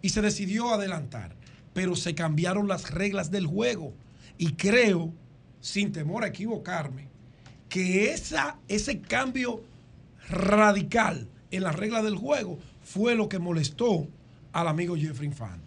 [0.00, 1.36] y se decidió adelantar,
[1.72, 3.94] pero se cambiaron las reglas del juego
[4.36, 5.12] y creo,
[5.60, 7.08] sin temor a equivocarme,
[7.68, 9.62] que esa, ese cambio
[10.28, 14.08] radical en las reglas del juego fue lo que molestó
[14.52, 15.61] al amigo Jeffrey Infante.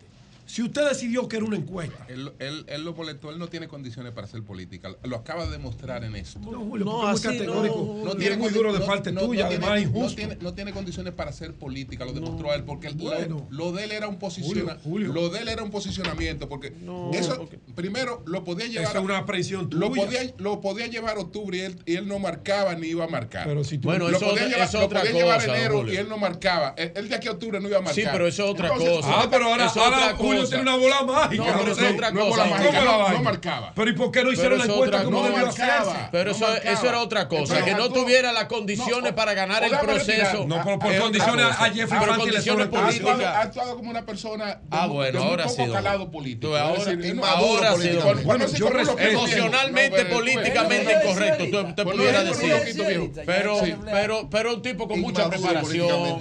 [0.56, 2.06] Si usted decidió que era una encuesta.
[2.08, 4.95] Él, él, él lo boletó, él no tiene condiciones para hacer política.
[5.03, 6.40] Lo acaba de demostrar en esto.
[6.40, 7.95] No, Julio, no, así, categórico.
[7.98, 10.22] No, no tiene muy duro de parte tuya, además injusto.
[10.40, 14.08] No tiene, condiciones para hacer política, lo demostró él, porque lo, lo, de él era
[14.08, 15.14] un posicionamiento.
[15.14, 16.72] Lo de él era un posicionamiento, porque
[17.11, 18.92] eso, primero, lo podía llevar.
[18.92, 19.90] Esa es una presión tuya.
[20.38, 23.45] Lo podía, llevar octubre y él, no marcaba ni iba a marcar.
[23.45, 26.17] Pero si tú, bueno, lo eso, podía, llevar, lo podía llevar enero y él no
[26.17, 26.75] marcaba.
[26.77, 27.95] El, el, de aquí a octubre no iba a marcar.
[27.95, 29.01] Sí, pero eso es otra cosa.
[29.03, 31.43] Ah, pero ahora, ahora Julio entonces una bola mágica.
[31.43, 32.45] No, pero es otra cosa.
[32.45, 33.74] No, marcaba.
[33.75, 36.09] Pero ¿y por qué no hicieron la encuesta como hacerse?
[36.11, 37.64] Pero eso era otra cosa.
[37.64, 40.45] Que no tuviera las condiciones para ganar el proceso.
[40.48, 45.24] No, pero por condiciones a Jeffrey Manti le ha actuado como una persona ah, bueno,
[45.24, 46.56] ahora sí, calado político.
[46.56, 53.11] ahora sí, bueno, yo emocionalmente, políticamente incorrecto, te pudiera decir.
[53.25, 56.19] Pero, pero, pero un tipo con mucha preparación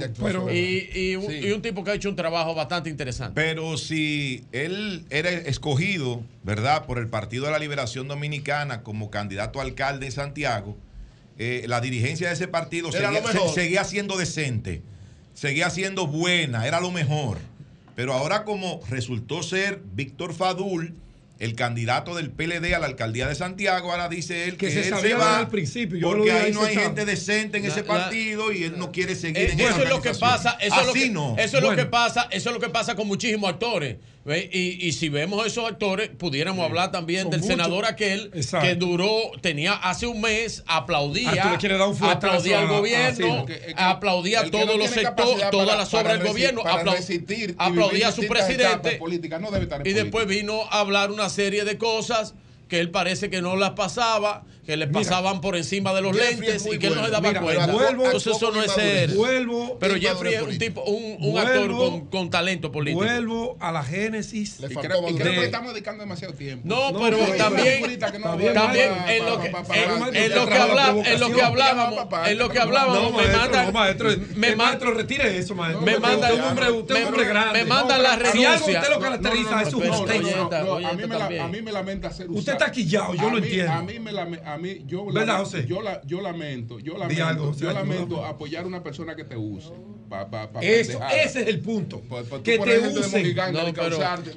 [0.51, 3.35] y, y, un, tipo que ha hecho un trabajo bastante interesante.
[3.35, 4.14] Pero si
[4.52, 10.07] él era escogido, ¿verdad?, por el Partido de la Liberación Dominicana como candidato a alcalde
[10.07, 10.76] en Santiago.
[11.39, 14.83] Eh, la dirigencia de ese partido seguía, seguía, siendo decente,
[15.34, 17.39] seguía siendo buena, era lo mejor.
[17.97, 20.94] Pero ahora como resultó ser Víctor Fadul,
[21.39, 24.89] el candidato del PLD a la alcaldía de Santiago, ahora dice él que, que se,
[24.89, 26.09] sabía se va al principio.
[26.09, 29.53] Porque ahí no hay gente decente en ese partido y él no quiere seguir eh,
[29.53, 29.71] en eso.
[29.71, 31.37] Eso es lo que pasa, eso es no.
[31.39, 33.97] eso es lo que pasa, eso es lo que pasa con muchísimos actores.
[34.27, 39.11] Y, y, si vemos esos actores, pudiéramos hablar también del senador aquel que duró,
[39.43, 41.59] tenía hace un mes, aplaudía,
[42.01, 43.44] aplaudía al gobierno,
[43.77, 46.62] aplaudía todos los sectores, todas las obras del gobierno,
[47.59, 48.99] aplaudía a su presidente.
[49.41, 52.35] no debe y después vino a hablar una serie de cosas
[52.69, 56.67] que él parece que no las pasaba que le pasaban por encima de los lentes
[56.67, 57.65] y que no se daba mira, cuenta.
[57.65, 59.10] Entonces eso no es ser.
[59.10, 63.05] Vuelvo, pero Jeffrey es un tipo, un, actor con, talento político.
[63.05, 64.60] Vuelvo a la génesis.
[64.60, 66.67] Le y creo, y creo que estamos dedicando demasiado tiempo.
[66.67, 69.25] No, pero, también, también, en
[70.34, 74.10] lo que hablábamos, en lo que hablábamos, en lo me mandan, maestro,
[74.57, 75.83] maestro, retire eso, maestro.
[75.83, 77.59] Me mandan un hombre, usted un hombre grande.
[77.60, 78.55] Me manda la renuncia.
[78.55, 79.83] Usted lo caracteriza es su.
[79.83, 82.39] A mí me lamenta ser usted.
[82.39, 83.73] Usted está quillado, yo lo entiendo.
[83.73, 84.53] A mí me lamenta
[84.86, 85.66] yo, José?
[85.66, 85.83] yo,
[86.20, 89.73] lamento, yo lamento, apoyar a una persona que te use.
[90.60, 92.02] Eso, ese es el punto.
[92.42, 93.34] que te use.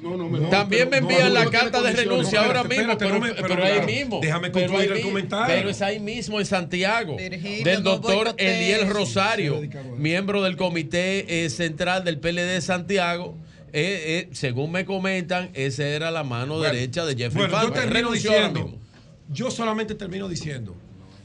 [0.02, 3.86] No, no, no, también me envían la carta de renuncia ahora mismo, pero, pero, ahí
[3.86, 4.20] mismo.
[4.20, 5.54] Déjame concluir el comentario.
[5.54, 9.60] Pero es ahí mismo en Santiago, del doctor Eliel Rosario,
[9.96, 13.36] miembro del Comité eh, Central del PLD de Santiago.
[13.70, 17.70] Eh, eh, según me comentan, esa era la mano derecha de Jeffrey bueno,
[19.30, 20.74] yo solamente termino diciendo,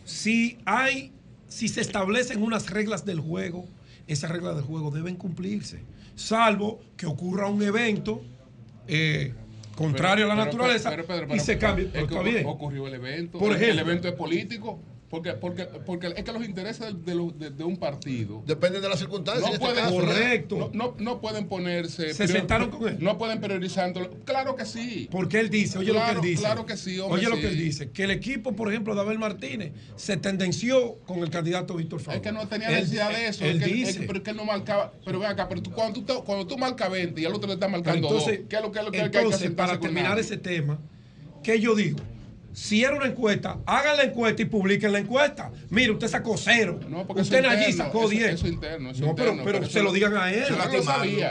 [0.06, 1.12] si hay,
[1.48, 3.66] si se establecen unas reglas del juego,
[4.08, 5.80] esas reglas del juego deben cumplirse,
[6.16, 8.22] salvo que ocurra un evento
[8.88, 9.34] eh,
[9.76, 10.96] contrario a la naturaleza
[11.34, 11.86] y se cambie.
[11.86, 12.46] Pues, está bien.
[12.46, 13.40] Ocurrió el evento.
[13.40, 14.80] Por ejemplo, el evento es político.
[15.14, 18.42] Porque, porque, porque es que los intereses de, un partido.
[18.48, 19.48] Dependen de las circunstancias.
[19.48, 20.72] No, este pueden, correcto.
[20.74, 22.16] No, no, pueden ponerse.
[22.16, 22.98] Se sentaron con él.
[23.00, 24.10] No pueden priorizando.
[24.26, 25.08] Claro que sí.
[25.12, 26.42] Porque él dice, oye claro, lo que él dice.
[26.42, 27.92] Claro que sí, hombre, Oye lo que él dice.
[27.92, 32.18] Que el equipo, por ejemplo, de Abel Martínez se tendenció con el candidato Víctor Fabio.
[32.18, 33.46] Es que no tenía necesidad de eso.
[33.46, 33.92] Él, dice.
[33.92, 34.94] Es pero es que él no marcaba.
[35.06, 37.68] Pero ven acá, pero cuando, tú, cuando tú marcas 20 y el otro le está
[37.68, 40.18] marcando entonces, dos, ¿qué es lo que, es lo que entonces, hay que Para terminar
[40.18, 40.80] ese tema,
[41.44, 42.00] ¿qué yo digo?
[42.54, 45.52] cierren una encuesta, hagan la encuesta y publiquen la encuesta.
[45.70, 46.80] Mire, usted sacó cero.
[47.16, 48.44] Usted allí sacó 10.
[49.00, 50.46] No, pero, se lo, digan a él,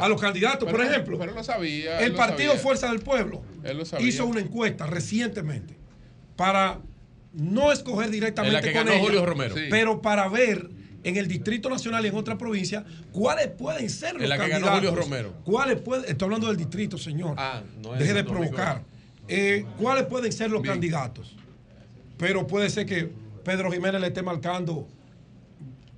[0.01, 1.19] a, los candidatos, por ejemplo.
[1.19, 2.01] Pero lo sabía.
[2.01, 2.53] El Partido.
[2.63, 3.43] Fuerza del Pueblo
[4.01, 5.77] hizo una encuesta recientemente
[6.37, 6.81] para
[7.33, 9.55] no escoger directamente la que con ganó Julio Romero.
[9.71, 10.71] pero para ver
[11.03, 14.69] en el Distrito Nacional y en otras provincias, ¿cuáles pueden ser los en la candidatos?
[14.69, 15.35] Que ganó Julio Romero.
[15.45, 16.05] ¿Cuáles pueden?
[16.09, 17.35] Estoy hablando del distrito, señor.
[17.39, 18.83] Ah, no es Deje de provocar.
[19.35, 21.37] Eh, ¿cuáles pueden ser los candidatos?
[22.19, 23.11] pero puede ser que
[23.45, 24.87] Pedro Jiménez le esté marcando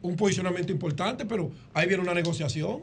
[0.00, 2.82] un posicionamiento importante, pero ahí viene una negociación.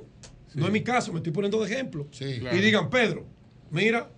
[0.54, 2.08] No es mi caso, me estoy poniendo de ejemplo.
[2.40, 2.56] claro.
[2.56, 3.26] Y digan, Pedro,
[3.72, 4.10] mira,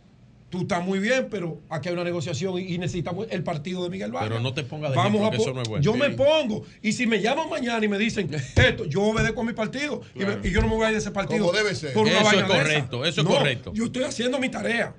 [0.49, 4.11] tú estás muy bien, pero aquí hay una negociación y, necesitamos el partido de Miguel
[4.11, 4.29] Vargas.
[4.29, 5.83] Pero no te pongas de Vamos ejemplo, a que po- eso no es bueno.
[5.83, 6.63] Yo me pongo.
[6.81, 10.19] Y si me llaman mañana y me dicen esto, yo obedezco a mi partido y,
[10.19, 10.41] me- Claro.
[10.43, 11.45] y yo no me voy a ir de ese partido.
[11.45, 11.93] Como debe ser.
[11.93, 12.63] por una Eso es vaina de esa.
[12.63, 13.71] correcto, eso es No, correcto.
[13.73, 14.95] Yo estoy haciendo mi tarea.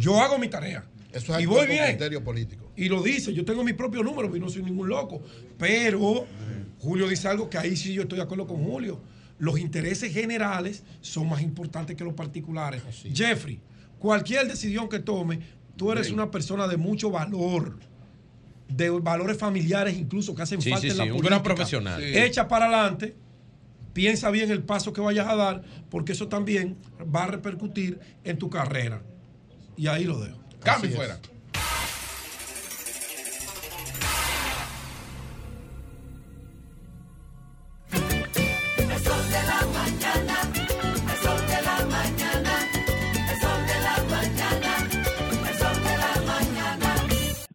[0.00, 0.84] Yo hago mi tarea.
[1.12, 1.84] Eso es y voy bien.
[1.88, 2.70] criterio político.
[2.76, 5.20] Y lo dice, yo tengo mi propio número, y no soy ningún loco.
[5.58, 6.26] Pero
[6.78, 9.00] Julio dice algo que ahí sí yo estoy de acuerdo con Julio.
[9.38, 12.82] Los intereses generales son más importantes que los particulares.
[13.12, 13.60] Jeffrey,
[13.98, 15.40] cualquier decisión que tome,
[15.76, 17.78] tú eres una persona de mucho valor,
[18.68, 21.28] de valores familiares incluso que hacen Sí, falta sí, en la sí, un política.
[21.34, 22.00] gran profesional.
[22.00, 22.16] Sí.
[22.18, 23.16] Echa para adelante,
[23.92, 26.76] piensa bien el paso que vayas a dar, porque eso también
[27.14, 29.02] va a repercutir en tu carrera.
[29.80, 30.38] Y ahí lo dejo.
[30.62, 31.16] Cambio fuera.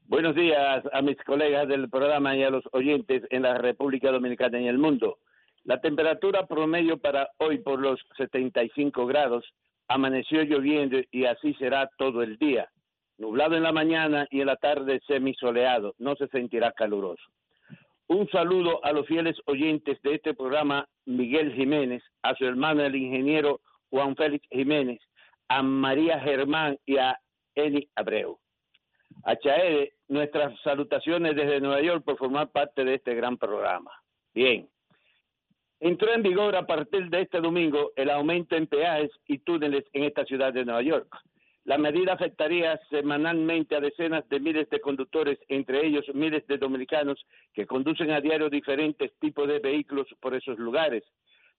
[0.08, 4.60] Buenos días a mis colegas del programa y a los oyentes en la República Dominicana
[4.60, 5.20] y el mundo.
[5.64, 9.46] La temperatura promedio para hoy por los 75 grados
[9.88, 12.70] amaneció lloviendo y así será todo el día.
[13.18, 15.96] Nublado en la mañana y en la tarde semisoleado.
[15.98, 17.24] No se sentirá caluroso.
[18.08, 22.96] Un saludo a los fieles oyentes de este programa, Miguel Jiménez, a su hermano el
[22.96, 25.00] ingeniero Juan Félix Jiménez,
[25.48, 27.20] a María Germán y a
[27.56, 28.38] Eni Abreu.
[29.24, 33.92] A Chaede, nuestras salutaciones desde Nueva York por formar parte de este gran programa.
[34.34, 34.70] Bien.
[35.86, 40.06] Entró en vigor a partir de este domingo el aumento en peajes y túneles en
[40.06, 41.16] esta ciudad de Nueva York.
[41.64, 47.24] La medida afectaría semanalmente a decenas de miles de conductores, entre ellos miles de dominicanos
[47.54, 51.04] que conducen a diario diferentes tipos de vehículos por esos lugares.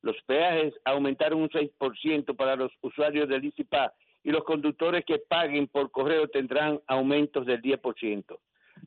[0.03, 3.93] Los peajes aumentaron un 6% para los usuarios del ICIPA
[4.25, 8.37] y los conductores que paguen por correo tendrán aumentos del 10%.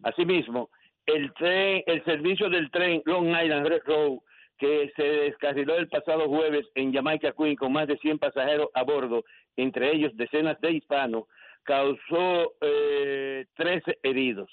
[0.04, 0.70] Asimismo,
[1.06, 4.20] el tren, el servicio del tren Long Island Red Road
[4.60, 8.84] que se descarriló el pasado jueves en Jamaica Queen con más de 100 pasajeros a
[8.84, 9.24] bordo,
[9.56, 11.24] entre ellos decenas de hispanos,
[11.64, 14.50] causó eh, 13 heridos.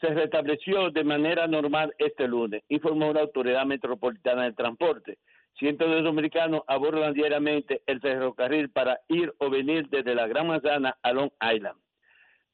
[0.00, 5.18] Se restableció de manera normal este lunes, informó la Autoridad Metropolitana del Transporte.
[5.58, 10.96] Cientos de dominicanos abordan diariamente el ferrocarril para ir o venir desde la Gran Manzana
[11.02, 11.78] a Long Island.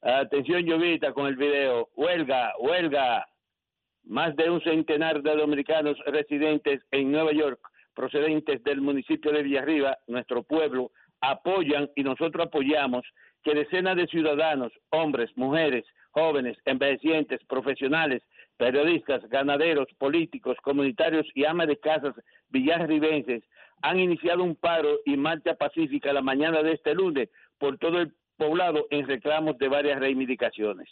[0.01, 1.89] Atención, Llovita, con el video.
[1.95, 3.25] Huelga, huelga.
[4.07, 7.59] Más de un centenar de dominicanos residentes en Nueva York,
[7.93, 13.05] procedentes del municipio de Villarriba, nuestro pueblo, apoyan y nosotros apoyamos
[13.43, 18.23] que decenas de ciudadanos, hombres, mujeres, jóvenes, envejecientes, profesionales,
[18.55, 22.15] periodistas, ganaderos, políticos, comunitarios y amas de casas
[22.49, 23.43] villarribenses
[23.81, 28.13] han iniciado un paro y marcha pacífica la mañana de este lunes por todo el
[28.37, 30.87] poblado en reclamos de varias reivindicaciones.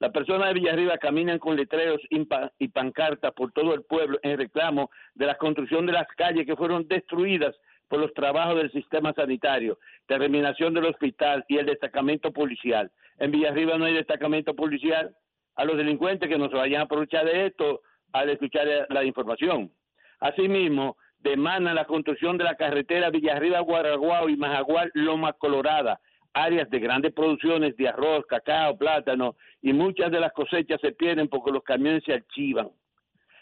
[0.00, 4.18] Las personas de Villarriba caminan con letreros y pa- y pancartas por todo el pueblo
[4.22, 7.54] en reclamo de la construcción de las calles que fueron destruidas
[7.88, 12.90] por los trabajos del sistema sanitario, terminación del hospital y el destacamento policial.
[13.18, 15.14] En Villarriba no hay destacamento policial.
[15.56, 17.80] A los delincuentes que no se vayan a aprovechar de esto
[18.12, 19.72] al escuchar la información.
[20.20, 25.98] Asimismo, demandan la construcción de la carretera Villarriba, Guaraguao y Majagual, Loma Colorada,
[26.32, 31.28] áreas de grandes producciones de arroz, cacao, plátano y muchas de las cosechas se pierden
[31.28, 32.70] porque los camiones se archivan.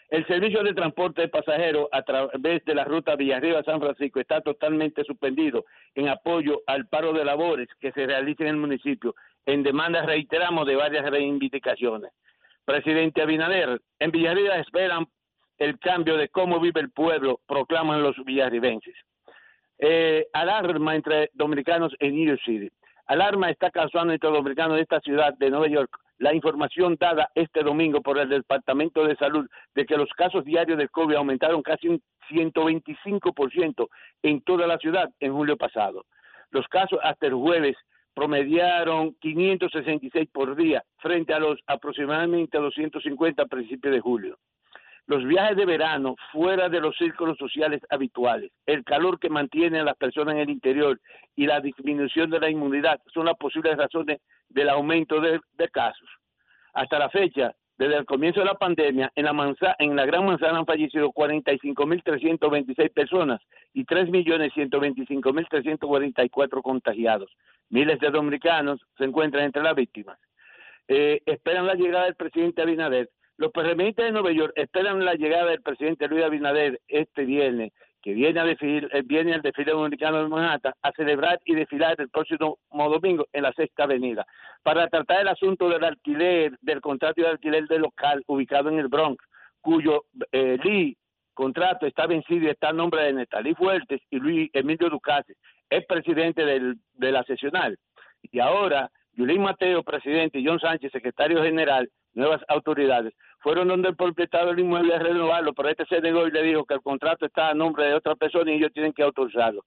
[0.09, 5.03] El servicio de transporte de pasajeros a través de la ruta Villarriba-San Francisco está totalmente
[5.03, 9.15] suspendido en apoyo al paro de labores que se realiza en el municipio.
[9.45, 12.11] En demanda reiteramos de varias reivindicaciones.
[12.63, 15.07] Presidente Abinader, en Villarriba esperan
[15.57, 18.95] el cambio de cómo vive el pueblo, proclaman los villarribenses.
[19.79, 22.69] Eh, alarma entre dominicanos en New York City.
[23.07, 27.63] Alarma está causando entre dominicanos de esta ciudad de Nueva York la información dada este
[27.63, 31.87] domingo por el Departamento de Salud de que los casos diarios de COVID aumentaron casi
[31.87, 33.87] un 125%
[34.23, 36.05] en toda la ciudad en julio pasado.
[36.49, 37.77] Los casos hasta el jueves
[38.13, 44.37] promediaron 566 por día frente a los aproximadamente 250 a principios de julio
[45.07, 49.85] los viajes de verano fuera de los círculos sociales habituales, el calor que mantiene a
[49.85, 50.99] las personas en el interior
[51.35, 54.19] y la disminución de la inmunidad son las posibles razones
[54.49, 55.39] del aumento de,
[55.71, 56.09] casos.
[56.73, 60.59] Hasta la fecha, desde el comienzo de la pandemia, en la, en la Gran Manzana
[60.59, 63.39] han fallecido 45.326 personas
[63.73, 67.31] y 3.125.344 contagiados.
[67.69, 70.19] Miles de dominicanos se encuentran entre las víctimas.
[70.89, 75.51] Eh, esperan la llegada del presidente Abinader Los PRMistas de Nueva York esperan la llegada
[75.51, 80.23] del presidente Luis Abinader este viernes, que viene a desfilar, eh, viene al desfile dominicano
[80.23, 84.25] de Manhattan a celebrar y desfilar el próximo domingo en la Sexta Avenida
[84.63, 88.87] para tratar el asunto del alquiler, del contrato de alquiler del local ubicado en el
[88.87, 89.23] Bronx,
[89.61, 90.97] cuyo eh, Lee
[91.35, 95.35] contrato está vencido y está a nombre de Netalí Fuertes y Luis Emilio Ducase,
[95.69, 97.77] es presidente del, de la sesional.
[98.23, 103.95] Y ahora, Yulín Mateo, presidente, y John Sánchez, secretario general, nuevas autoridades, fueron donde el
[103.95, 107.25] propietario del inmueble a renovarlo, pero este se negó y le dijo que el contrato
[107.25, 109.63] está a nombre de otra persona y ellos tienen que autorizarlo.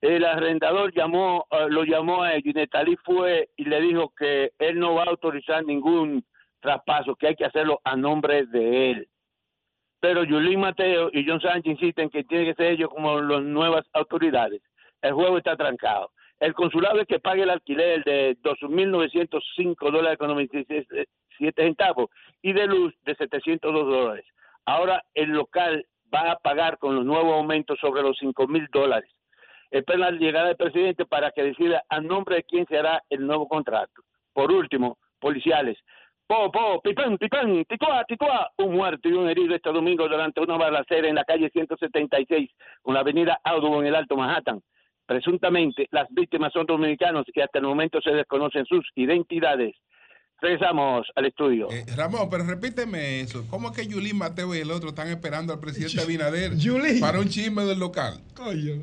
[0.00, 4.52] El arrendador llamó, eh, lo llamó a ellos y Netalí fue y le dijo que
[4.58, 6.24] él no va a autorizar ningún
[6.60, 9.08] traspaso, que hay que hacerlo a nombre de él
[10.00, 13.86] pero Yulín Mateo y John Sánchez insisten que tiene que ser ellos como las nuevas
[13.92, 14.62] autoridades.
[15.02, 16.10] El juego está trancado.
[16.40, 20.30] El consulado es que pague el alquiler de 2.905 dólares con
[21.40, 22.10] 97 centavos
[22.42, 24.26] y de luz de 702 dólares.
[24.66, 29.10] Ahora el local va a pagar con los nuevos aumentos sobre los 5.000 dólares.
[29.70, 33.26] Espera la llegada del presidente para que decida a nombre de quién se hará el
[33.26, 34.02] nuevo contrato.
[34.32, 35.78] Por último, policiales.
[36.26, 38.50] Po, po, pipán, pipán, tituá, tituá.
[38.58, 42.50] Un muerto y un herido este domingo durante una balacera en la calle 176
[42.82, 44.60] con la avenida Audubon en el Alto Manhattan.
[45.06, 49.74] Presuntamente, las víctimas son dominicanos y hasta el momento se desconocen sus identidades.
[50.40, 51.70] Regresamos al estudio.
[51.70, 53.44] Eh, Ramón, pero repíteme eso.
[53.50, 56.52] ¿Cómo es que Yulín Mateo y el otro están esperando al presidente Abinader
[57.00, 58.20] para un chisme del local?
[58.50, 58.80] Eh,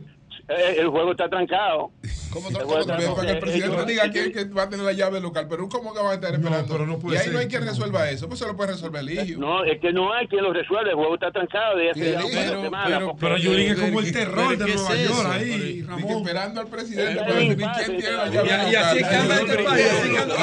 [0.47, 1.91] el juego está trancado.
[2.31, 3.39] ¿Cómo está está Para que el trancado.
[3.39, 5.93] presidente Eh, no diga eh, que, que va a tener la llave local, pero ¿cómo
[5.93, 6.99] que va a estar esperando?
[7.11, 9.39] y ahí no hay quien resuelva eso, pues se lo puede resolver el hijo.
[9.39, 10.89] No, es que no hay quien lo resuelve.
[10.91, 14.47] El juego está trancado desde hace ya de semanas, porque- Yulín es como el terror
[14.49, 16.11] pero de ¿qué Nueva es York ahí, Pero- Ramón.
[16.17, 18.75] esperando al presidente Eh, para eh, decidir pase, quién tiene la llave Y- del y
[18.75, 19.11] así local.
[19.17, 20.37] cambia este país, así cambia-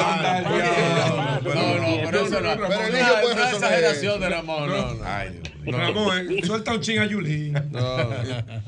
[1.55, 2.55] No, no, pero eso no.
[2.55, 4.75] Pero el no, hijo puede resolver exageración de Ramón, no,
[5.71, 5.77] no.
[5.77, 7.53] Ramón, eh, suelta un ching a Yulín.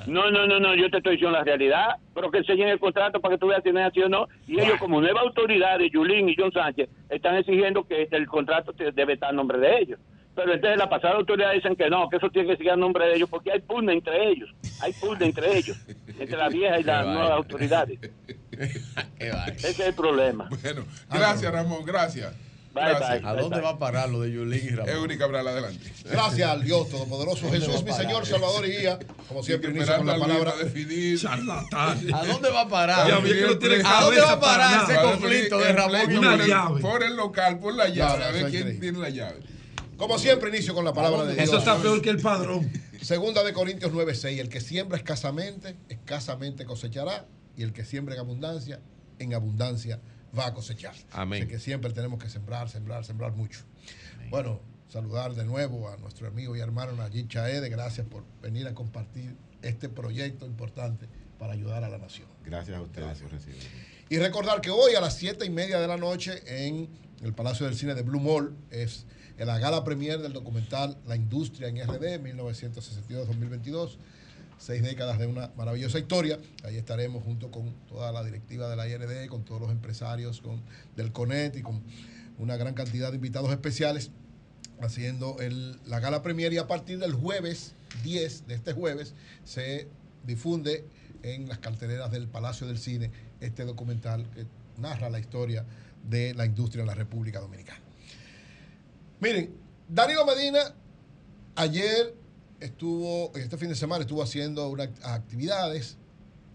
[0.07, 3.19] No, no, no, no, yo te estoy diciendo la realidad, pero que enseñen el contrato
[3.19, 4.27] para que tú veas si es así o no.
[4.47, 8.73] Y ellos, como nueva autoridad de Yulín y John Sánchez, están exigiendo que el contrato
[8.73, 9.99] te- debe estar a nombre de ellos.
[10.35, 13.07] Pero entonces la pasada autoridad dicen que no, que eso tiene que seguir a nombre
[13.07, 14.47] de ellos, porque hay pugna entre ellos,
[14.81, 15.75] hay pugna entre ellos,
[16.19, 17.99] entre la vieja y las nuevas autoridades.
[19.17, 20.47] Ese es el problema.
[20.61, 22.35] Bueno, gracias Ramón, gracias.
[22.79, 23.21] Bye, Gracias.
[23.21, 24.89] bye, ¿A dónde va a parar lo de Yulín y Ramón?
[24.93, 25.91] Eury Cabral, adelante.
[26.05, 28.99] Gracias al Dios Todopoderoso Jesús, mi Señor, Salvador y guía.
[29.27, 30.53] Como siempre, inicio con la palabra.
[32.13, 33.07] ¿A dónde va a parar?
[33.07, 36.13] Ya, bien que no tiene ¿A dónde va a parar ese conflicto de Ramón y
[36.15, 36.81] Yulín?
[36.81, 39.39] por el- local, por la llave, a ver quién tiene la llave.
[39.97, 41.45] Como siempre, inicio con la palabra de Dios.
[41.47, 42.71] Eso está peor que el padrón.
[43.01, 44.39] Segunda de Corintios 9:6.
[44.39, 47.25] El que siembra escasamente, escasamente cosechará.
[47.55, 48.79] Y el que siembra en abundancia,
[49.17, 49.99] en abundancia
[50.37, 50.95] va a cosechar.
[51.11, 51.43] Amén.
[51.43, 53.59] Así que siempre tenemos que sembrar, sembrar, sembrar mucho.
[54.29, 57.69] Bueno, saludar de nuevo a nuestro amigo y hermano Nayib Chaede.
[57.69, 61.07] Gracias por venir a compartir este proyecto importante
[61.37, 62.27] para ayudar a la nación.
[62.45, 63.63] Gracias a ustedes por recibirme.
[64.09, 66.89] Y recordar que hoy a las siete y media de la noche en
[67.21, 69.05] el Palacio del Cine de Blue Mall es
[69.37, 73.97] la gala premier del documental La Industria en RD 1962-2022.
[74.59, 76.39] Seis décadas de una maravillosa historia.
[76.63, 80.61] Ahí estaremos junto con toda la directiva de la IRD, con todos los empresarios con,
[80.95, 81.83] del CONET y con
[82.39, 84.11] una gran cantidad de invitados especiales
[84.81, 89.87] haciendo el- la gala premier y a partir del jueves 10 de este jueves se
[90.25, 90.85] difunde
[91.23, 93.11] en las carteleras del Palacio del Cine
[93.41, 94.45] este documental que
[94.79, 95.65] narra la historia
[96.07, 97.81] de la industria en la República Dominicana.
[99.19, 99.51] Miren,
[99.89, 100.59] Danilo Medina
[101.55, 102.13] ayer
[102.59, 105.97] estuvo, este fin de semana estuvo haciendo unas actividades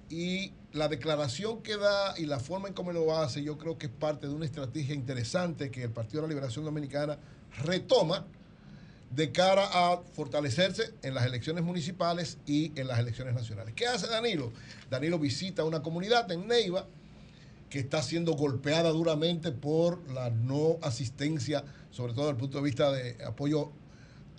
[0.08, 3.86] y la declaración que da y la forma en cómo lo hace, yo creo que
[3.86, 7.18] es parte de una estrategia interesante que el Partido de la Liberación Dominicana
[7.64, 8.26] retoma
[9.10, 13.74] de cara a fortalecerse en las elecciones municipales y en las elecciones nacionales.
[13.74, 14.52] ¿Qué hace Danilo?
[14.90, 16.86] Danilo visita una comunidad en Neiva
[17.68, 22.64] que está siendo golpeada duramente por la no asistencia, sobre todo desde el punto de
[22.64, 23.72] vista de apoyo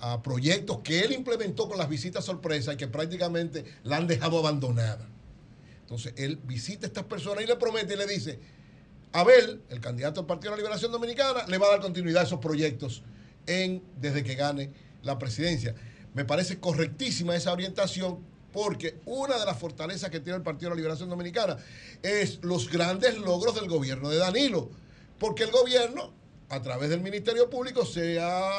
[0.06, 4.38] a proyectos que él implementó con las visitas sorpresa y que prácticamente la han dejado
[4.38, 5.08] abandonada.
[5.80, 8.38] Entonces él visita a estas personas y le promete y le dice,
[9.14, 12.26] Abel, el candidato del Partido de la Liberación Dominicana, le va a dar continuidad a
[12.26, 13.02] esos proyectos
[13.48, 14.72] en, desde que gane
[15.04, 15.74] la presidencia.
[16.14, 18.20] Me parece correctísima esa orientación
[18.52, 21.56] porque una de las fortalezas que tiene el Partido de la Liberación Dominicana
[22.02, 24.70] es los grandes logros del gobierno de Danilo.
[25.18, 26.12] Porque el gobierno,
[26.50, 28.52] a través del Ministerio Público, se ha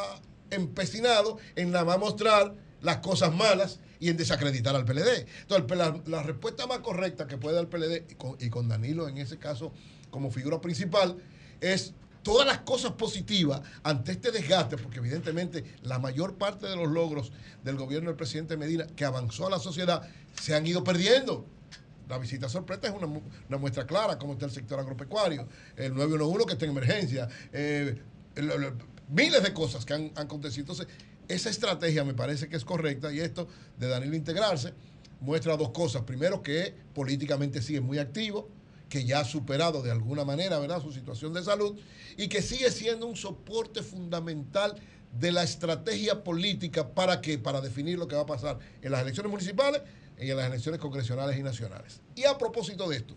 [0.54, 5.26] empecinado en nada más mostrar las cosas malas y en desacreditar al PLD.
[5.42, 8.04] Entonces, la, respuesta más correcta que puede dar el PLD,
[8.40, 9.72] y con, Danilo en ese caso
[10.10, 11.16] como figura principal,
[11.60, 16.88] es todas las cosas positivas ante este desgaste, porque evidentemente la mayor parte de los
[16.88, 20.08] logros del gobierno del presidente Medina que avanzó a la sociedad
[20.40, 21.46] se han ido perdiendo.
[22.08, 25.94] La visita sorpresa es una, mu- una muestra clara, cómo está el sector agropecuario, el
[25.94, 27.98] 911 que está en emergencia, eh,
[28.36, 28.50] el-
[29.08, 30.62] miles de cosas que han, acontecido.
[30.62, 30.86] Entonces,
[31.28, 34.74] esa estrategia me parece que es correcta y esto de Danilo integrarse
[35.20, 36.02] muestra dos cosas.
[36.02, 38.48] Primero, que políticamente sigue muy activo,
[38.88, 40.82] que ya ha superado de alguna manera ¿verdad?
[40.82, 41.78] su situación de salud
[42.16, 44.74] y que sigue siendo un soporte fundamental
[45.18, 49.02] de la estrategia política para que para definir lo que va a pasar en las
[49.02, 49.82] elecciones municipales
[50.18, 52.00] y en las elecciones congresionales y nacionales.
[52.14, 53.14] Y a propósito de esto,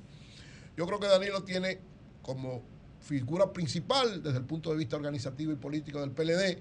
[0.76, 1.80] yo creo que Danilo tiene
[2.22, 2.64] como
[3.08, 6.58] figura principal desde el punto de vista organizativo y político del PLD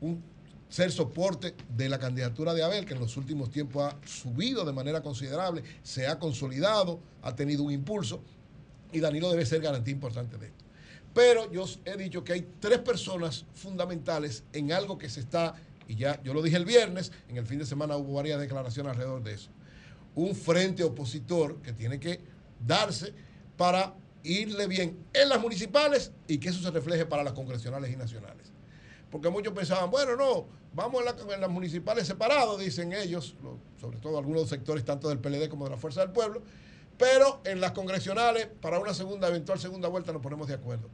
[0.00, 0.22] un
[0.68, 4.72] ser soporte de la candidatura de Abel, que en los últimos tiempos ha subido de
[4.72, 8.22] manera considerable, se ha consolidado, ha tenido un impulso,
[8.90, 10.64] y Danilo debe ser garantía importante de esto.
[11.12, 15.56] Pero yo he dicho que hay tres personas fundamentales en algo que se está,
[15.88, 18.92] y ya yo lo dije el viernes, en el fin de semana hubo varias declaraciones
[18.92, 19.50] alrededor de eso.
[20.14, 22.20] Un frente opositor que tiene que
[22.66, 23.12] darse
[23.58, 23.94] para
[24.24, 28.52] irle bien en las municipales y que eso se refleje para las congresionales y nacionales.
[29.10, 33.58] Porque muchos pensaban, bueno, no, vamos en, la- en las municipales separados, dicen ellos, lo-
[33.80, 36.42] sobre todo algunos sectores tanto del PLD como de la Fuerza del Pueblo,
[36.98, 40.88] pero en las congresionales, para una segunda, eventual segunda vuelta, nos ponemos de acuerdo.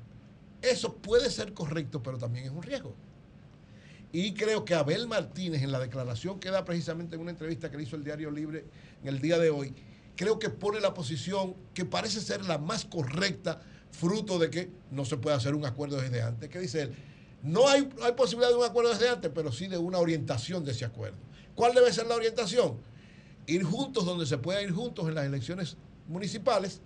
[0.62, 2.94] Eso puede ser correcto, pero también es un riesgo.
[4.10, 7.76] Y creo que Abel Martínez, en la declaración que da precisamente en una entrevista que
[7.76, 8.64] le hizo el Diario Libre
[9.02, 9.74] en el día de hoy,
[10.18, 15.04] creo que pone la posición que parece ser la más correcta, fruto de que no
[15.04, 16.48] se puede hacer un acuerdo desde antes.
[16.50, 16.94] ¿Qué dice él?
[17.44, 20.64] No hay, no hay posibilidad de un acuerdo desde antes, pero sí de una orientación
[20.64, 21.16] de ese acuerdo.
[21.54, 22.78] ¿Cuál debe ser la orientación?
[23.46, 25.76] Ir juntos donde se pueda ir juntos en las elecciones
[26.08, 26.80] municipales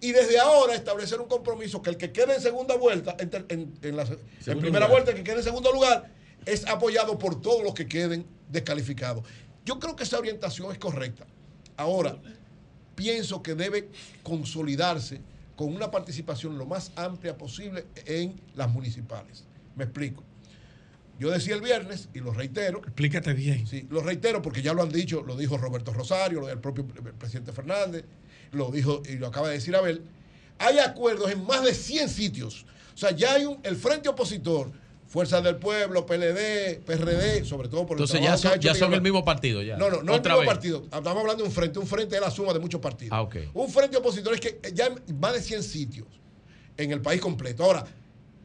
[0.00, 3.74] y desde ahora establecer un compromiso que el que quede en segunda vuelta, en, en-
[3.82, 4.90] en la- en primera lugar.
[4.90, 6.10] vuelta, el que quede en segundo lugar,
[6.46, 9.22] es apoyado por todos los que queden descalificados.
[9.66, 11.26] Yo creo que esa orientación es correcta.
[11.76, 12.16] Ahora,
[12.94, 13.88] pienso que debe
[14.22, 15.20] consolidarse
[15.56, 19.44] con una participación lo más amplia posible en las municipales.
[19.76, 20.24] Me explico.
[21.18, 22.78] Yo decía el viernes, y lo reitero.
[22.78, 23.66] Explícate bien.
[23.66, 26.86] Sí, lo reitero porque ya lo han dicho, lo dijo Roberto Rosario, lo del propio
[26.86, 28.06] presidente Fernández,
[28.52, 30.02] lo dijo y lo acaba de decir Abel.
[30.58, 32.64] Hay acuerdos en más de 100 sitios.
[32.94, 34.72] O sea, ya hay un, el frente opositor,
[35.10, 39.02] Fuerza del Pueblo, PLD, PRD, sobre todo por el Entonces ya son, ya son el
[39.02, 39.60] mismo partido.
[39.60, 39.76] Ya.
[39.76, 40.48] no, no, no Otra el mismo vez.
[40.48, 40.82] partido.
[40.84, 41.78] Estamos hablando de un frente.
[41.80, 43.12] Un frente es la suma de muchos partidos.
[43.12, 43.28] Ah.
[43.52, 46.06] Un frente opositor es que ya más de 100 sitios
[46.76, 47.64] en el país completo.
[47.64, 47.84] Ahora,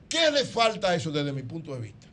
[0.10, 2.08] ¿qué le falta a eso desde mi punto de vista?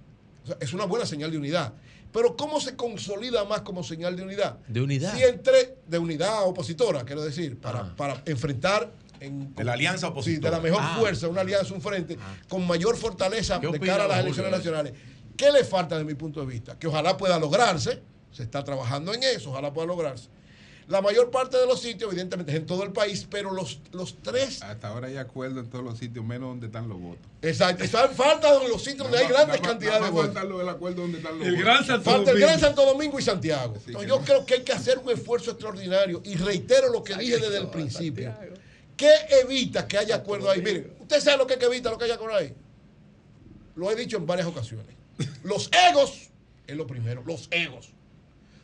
[0.44, 1.72] O sea, es una buena señal de unidad.
[2.12, 4.58] Pero ¿cómo se consolida más como señal de unidad?
[4.68, 5.14] De unidad.
[5.16, 7.94] Si entre de unidad opositora, quiero decir, para, Ah.
[7.96, 8.92] para enfrentar
[9.24, 10.50] en, De la alianza sí, opositora.
[10.50, 10.96] de la mejor Ah.
[10.98, 12.18] fuerza, una alianza, un frente,
[12.48, 14.92] con mayor fortaleza ¿Qué de cara a las elecciones Julio de nacionales.
[15.36, 16.78] ¿Qué le falta desde mi punto de vista?
[16.78, 20.28] Que ojalá pueda lograrse, se está trabajando en eso, ojalá pueda lograrse.
[20.88, 24.16] La mayor parte de los sitios, evidentemente, es en todo el país, pero los, los
[24.20, 27.22] tres Hasta ahora hay acuerdo en todos los sitios, menos donde están los votos.
[27.40, 27.84] Exacto.
[27.84, 30.34] Eso falta en los sitios donde hay grandes cantidades de votos.
[30.34, 31.64] Falta lo del acuerdo donde están los El votos.
[31.66, 32.46] Gran Santo Falta el Domingo.
[32.46, 33.74] Gran Santo Domingo y Santiago.
[33.76, 34.24] Sí, Entonces, yo no.
[34.24, 37.68] creo que hay que hacer un esfuerzo extraordinario y reitero lo que dije desde el
[37.68, 38.34] principio.
[39.02, 40.62] ¿Qué evita que haya acuerdo ahí?
[40.62, 42.54] Miren, ¿usted sabe lo que, es que evita lo que haya acuerdo ahí?
[43.74, 44.94] Lo he dicho en varias ocasiones.
[45.42, 46.30] Los egos
[46.68, 47.90] es lo primero, los egos.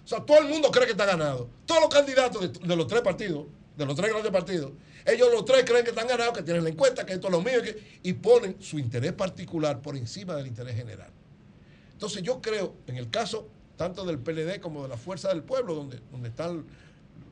[0.04, 1.50] O sea, todo el mundo cree que está ganado.
[1.66, 4.70] Todos los candidatos de, de los tres partidos, de los tres grandes partidos,
[5.04, 7.40] ellos los tres creen que están ganados, que tienen la encuesta, que esto es lo
[7.42, 11.10] mío, que- y ponen su interés particular por encima del interés general.
[11.92, 15.74] Entonces yo creo, en el caso tanto del PLD como de la Fuerza del Pueblo,
[15.74, 16.64] donde, donde están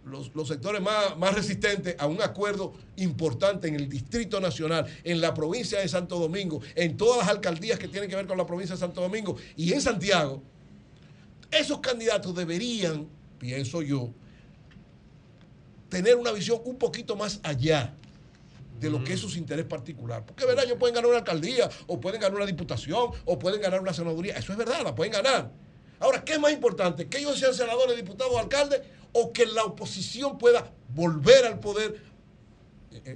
[0.07, 5.21] los, los sectores más, más resistentes a un acuerdo importante en el Distrito Nacional, en
[5.21, 8.47] la provincia de Santo Domingo, en todas las alcaldías que tienen que ver con la
[8.47, 10.43] provincia de Santo Domingo y en Santiago,
[11.51, 14.11] esos candidatos deberían, pienso yo,
[15.89, 17.95] tener una visión un poquito más allá
[18.79, 20.25] de lo que es su interés particular.
[20.25, 23.61] Porque es verdad, ellos pueden ganar una alcaldía, o pueden ganar una diputación, o pueden
[23.61, 24.37] ganar una senaduría.
[24.37, 25.51] Eso es verdad, la pueden ganar.
[25.99, 27.09] Ahora, ¿qué es más importante?
[27.09, 32.01] ¿Que ellos sean senadores, diputados, alcaldes, o que la oposición pueda volver al poder?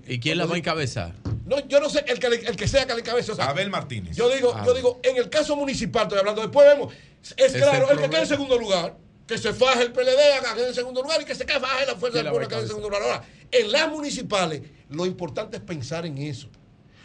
[0.06, 1.14] ¿Y quién la va a encabezar?
[1.46, 3.32] No, yo no sé el que, el que sea que le encabece.
[3.32, 4.16] o sea, Abel Martínez.
[4.16, 4.62] yo digo, Ah.
[4.64, 6.92] yo digo, en el caso municipal, estoy hablando, después vemos,
[7.36, 8.96] es claro, el que quede en segundo lugar,
[9.26, 11.96] que se faje el PLD, haga quede en segundo lugar y que se faje la
[11.96, 12.68] fuerza ¿Quién del pueblo, que quede en encabezar?
[12.68, 13.02] segundo lugar.
[13.02, 16.48] Ahora, en las municipales, lo importante es pensar en eso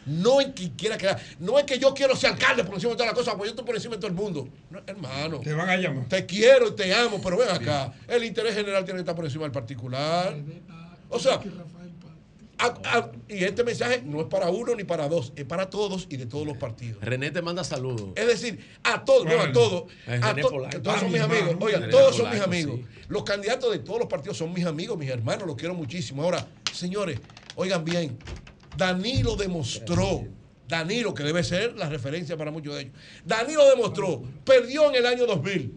[0.05, 1.19] no en quien quiera quedar.
[1.39, 3.51] No es que yo quiero ser alcalde por encima de todas las cosas, porque yo
[3.51, 4.47] estoy por encima de todo el mundo.
[4.85, 5.39] Hermano.
[5.39, 6.07] Te van a llamar.
[6.07, 7.93] Te quiero y te amo, pero ven acá.
[8.07, 10.35] El interés general tiene que estar por encima del particular.
[11.09, 11.39] O sea,
[13.27, 16.25] y este mensaje no es para uno ni para dos, es para todos y de
[16.25, 17.03] todos los partidos.
[17.03, 18.09] René te manda saludos.
[18.15, 19.83] Es decir, a todos, bueno, no a todos.
[20.07, 21.55] Eh, a to, Polanco, todos son ah, mis amigos.
[21.59, 22.79] Oigan, todos son mis amigos.
[23.07, 26.23] Los candidatos de todos los partidos son mis amigos, mis hermanos, los quiero muchísimo.
[26.23, 27.19] Ahora, señores,
[27.55, 28.17] oigan bien,
[28.77, 30.25] Danilo demostró,
[30.67, 35.05] Danilo, que debe ser la referencia para muchos de ellos, Danilo demostró, perdió en el
[35.05, 35.73] año 2000,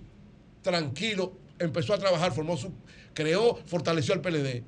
[0.62, 2.72] tranquilo, empezó a trabajar, formó su,
[3.14, 4.62] creó, fortaleció al PLD.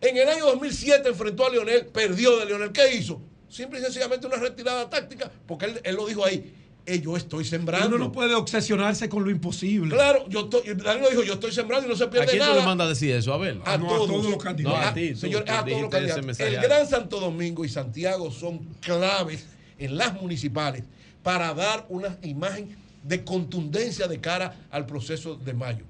[0.00, 2.70] En el año 2007 enfrentó a Leonel, perdió de Leonel.
[2.70, 3.20] ¿Qué hizo?
[3.48, 6.54] Simple y sencillamente una retirada táctica, porque él, él lo dijo ahí
[6.86, 7.96] yo estoy sembrando.
[7.96, 9.94] Uno no puede obsesionarse con lo imposible.
[9.94, 12.26] Claro, yo estoy, Danilo dijo, yo estoy sembrando y no se pierde nada.
[12.26, 12.52] ¿A quién nada.
[12.54, 13.32] tú le mandas decir eso?
[13.32, 13.60] A ver.
[13.64, 14.24] A, todos.
[14.24, 14.86] los candidatos.
[14.86, 16.40] A ti, señor, a todos los candidatos.
[16.40, 19.46] El Gran Santo Domingo y Santiago son claves
[19.78, 20.84] en las municipales
[21.22, 25.84] para dar una imagen de contundencia de cara al proceso de mayo.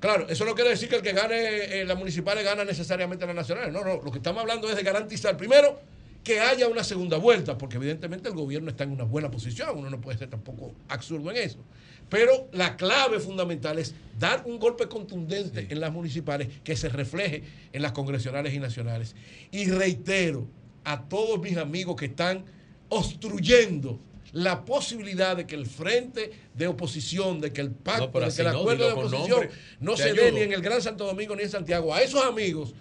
[0.00, 3.34] Claro, eso no quiere decir que el que gane eh, las municipales gana necesariamente las
[3.34, 3.72] nacionales.
[3.72, 5.80] No, no, lo que estamos hablando es de garantizar primero
[6.28, 9.88] que haya una segunda vuelta, porque evidentemente el gobierno está en una buena posición, uno
[9.88, 11.56] no puede ser tampoco absurdo en eso.
[12.10, 17.44] Pero la clave fundamental es dar un golpe contundente en las municipales que se refleje
[17.72, 19.16] en las congresionales y nacionales.
[19.52, 20.46] Y reitero
[20.84, 22.44] a todos mis amigos que están
[22.90, 23.98] obstruyendo
[24.32, 28.48] la posibilidad de que el frente de oposición, de que el pacto, de que el
[28.48, 29.48] acuerdo de oposición
[29.80, 31.94] no se dé ni en el Gran Santo Domingo ni en Santiago.
[31.94, 32.74] A esos amigos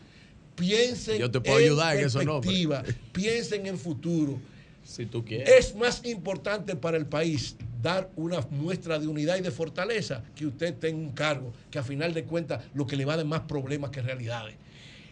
[0.58, 4.40] Piensen en perspectiva, piensen en futuro.
[4.84, 5.50] Si tú quieres.
[5.50, 10.48] Es más importante para el país dar una muestra de unidad y de fortaleza que
[10.48, 13.26] usted tenga un cargo, que a final de cuentas lo que le va a dar
[13.26, 14.56] más problemas que realidades.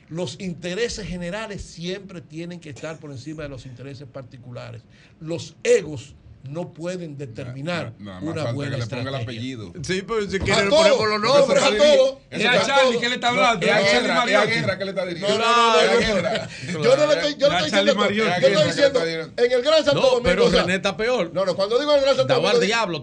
[0.09, 4.81] Los intereses generales siempre tienen que estar por encima de los intereses particulares.
[5.19, 6.15] Los egos
[6.49, 9.11] no pueden determinar na, na, una buena que estrategia.
[9.11, 9.73] Le ponga el apellido.
[9.83, 11.45] Sí, pero si quiere poner por los nombres.
[11.45, 12.21] Pues, a todo.
[12.29, 13.65] Es a Charlie que le está hablando.
[13.65, 15.37] Es a Charlie María Guerra que le está dirigiendo.
[15.37, 16.83] No, no, no.
[16.83, 18.09] Yo no le estoy, yo estoy diciendo.
[18.11, 20.23] Yo estoy diciendo en el Gran Santo Domingo.
[20.23, 21.31] Pero René está peor.
[21.33, 22.59] No, no, cuando digo en el Gran Santo Domingo.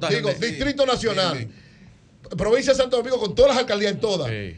[0.09, 1.49] Digo, Distrito Nacional.
[2.37, 4.31] Provincia de Santo Domingo con todas las alcaldías en todas.
[4.31, 4.57] Sí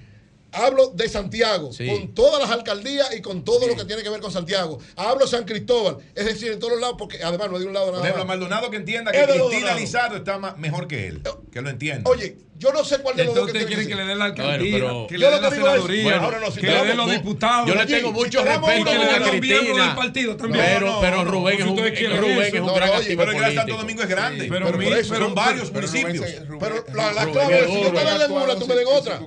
[0.55, 1.86] Hablo de Santiago, sí.
[1.86, 3.68] con todas las alcaldías y con todo sí.
[3.68, 4.78] lo que tiene que ver con Santiago.
[4.97, 7.73] Hablo de San Cristóbal, es decir, en todos los lados, porque además no hay un
[7.73, 8.15] lado nada.
[8.15, 11.23] Por Maldonado que entienda que Cristina Lizardo está más, mejor que él.
[11.52, 12.10] Que lo entienda.
[12.10, 14.26] Oye, yo no sé cuál de los dos que usted quiere que le dé la
[14.26, 16.20] alcaldía, pero que le dé la senaduría,
[16.55, 17.68] que le dé los diputados.
[17.68, 20.65] Yo le tengo mucho si respeto a Los miembros del partido también.
[20.65, 24.49] Pero, pero Rubén, es un, Rubén gran activo Pero el Gran Santo Domingo es grande.
[24.49, 26.26] pero, son varios municipios.
[26.60, 29.20] Pero la clave, si yo te doy una, tú me den otra.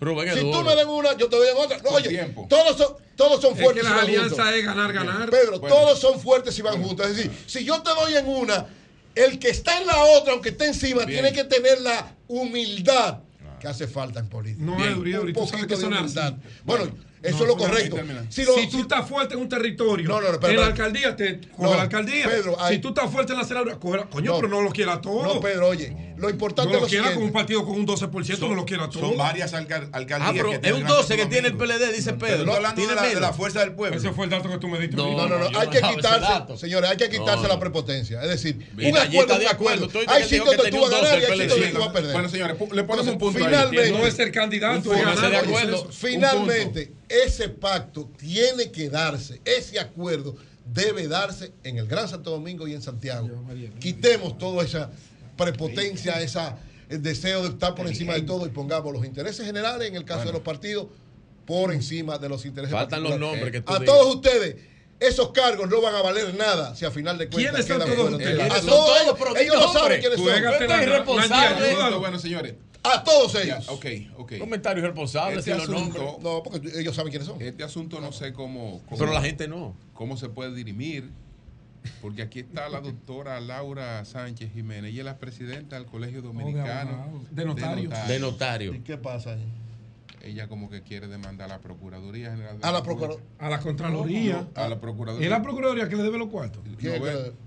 [0.00, 1.78] Si tú me den una, yo te doy en otra.
[1.78, 3.84] No, oye, todos son, todos son fuertes.
[3.84, 5.28] Es que la alianza es ganar, ganar.
[5.28, 7.06] Pedro, todos son fuertes y van juntos.
[7.06, 8.66] Es decir, si yo te doy en una,
[9.14, 13.18] el que está en la otra, aunque esté encima, tiene que tener la humildad
[13.60, 14.64] que hace falta en política.
[14.64, 16.34] No hay, Un, poquito de humildad.
[16.64, 17.96] Bueno eso es lo correcto.
[18.30, 22.28] Si, tú estás fuerte en un territorio, no, en la alcaldía, te coge la alcaldía.
[22.68, 25.22] Si tú estás fuerte en la senadora, coge Coño, pero no lo quiera todo.
[25.22, 27.86] No, Pedro, oye, lo importante no lo es lo quiera con un partido con un
[27.86, 29.08] 12%, son, no lo quiera todo.
[29.08, 29.90] Son varias alcaldías.
[30.22, 32.44] Ah, pero es un 12 que tiene el PLD, dice Pedro.
[32.44, 33.96] No hablando de la, fuerza del pueblo.
[33.96, 34.96] Ese fue el dato que tú me diste.
[34.96, 35.58] No, no, no.
[35.58, 38.22] hay que quitarse, señores, hay que quitarse la prepotencia.
[38.22, 39.88] Es decir, un acuerdo de acuerdo.
[40.06, 42.12] Hay sitios donde tú vas a ganar y hay sitios donde tú vas a perder.
[42.12, 43.38] Bueno, señores, le ponemos un punto.
[43.38, 43.90] Finalmente.
[43.92, 44.90] No es ser candidato.
[45.90, 52.68] Finalmente ese pacto tiene que darse, ese acuerdo debe darse en el Gran Santo Domingo
[52.68, 53.28] y en Santiago.
[53.80, 54.90] Quitemos toda esa
[55.36, 56.58] prepotencia, esa,
[56.88, 60.04] el deseo de estar por encima de todo y pongamos los intereses generales, en el
[60.04, 60.86] caso de los partidos,
[61.44, 62.72] por encima de los intereses.
[62.72, 64.56] Faltan los nombres que tú A todos ustedes
[65.00, 68.12] esos cargos no van a valer nada si a final de cuentas ¿Quiénes son todos
[68.12, 68.38] ustedes?
[68.38, 70.26] Eh, a todos, ellos no saben quiénes son.
[70.26, 71.98] Tú eres irresponsable.
[71.98, 72.54] Bueno, señores.
[72.82, 73.66] A todos ellos.
[73.66, 73.86] Ya, ok,
[74.16, 74.38] ok.
[74.38, 77.40] Comentarios responsables, este asunto, No, porque ellos saben quiénes son.
[77.40, 79.74] Este asunto no sé cómo, Pero la gente no.
[79.94, 81.10] ¿Cómo se puede dirimir?
[82.02, 84.92] Porque aquí está la doctora Laura Sánchez Jiménez.
[84.92, 87.22] Ella es la presidenta del Colegio Dominicano.
[87.30, 87.94] De notarios.
[88.06, 88.18] De.
[88.18, 88.74] Notario.
[88.74, 89.46] ¿Y qué pasa ahí?
[90.22, 93.24] ella como que quiere demandar a la Procuraduría General de a la, la Procuraduría.
[93.38, 94.48] A la Contraloría.
[94.54, 95.26] A la Procuraduría.
[95.26, 96.62] ¿Es la Procuraduría que le debe los cuartos?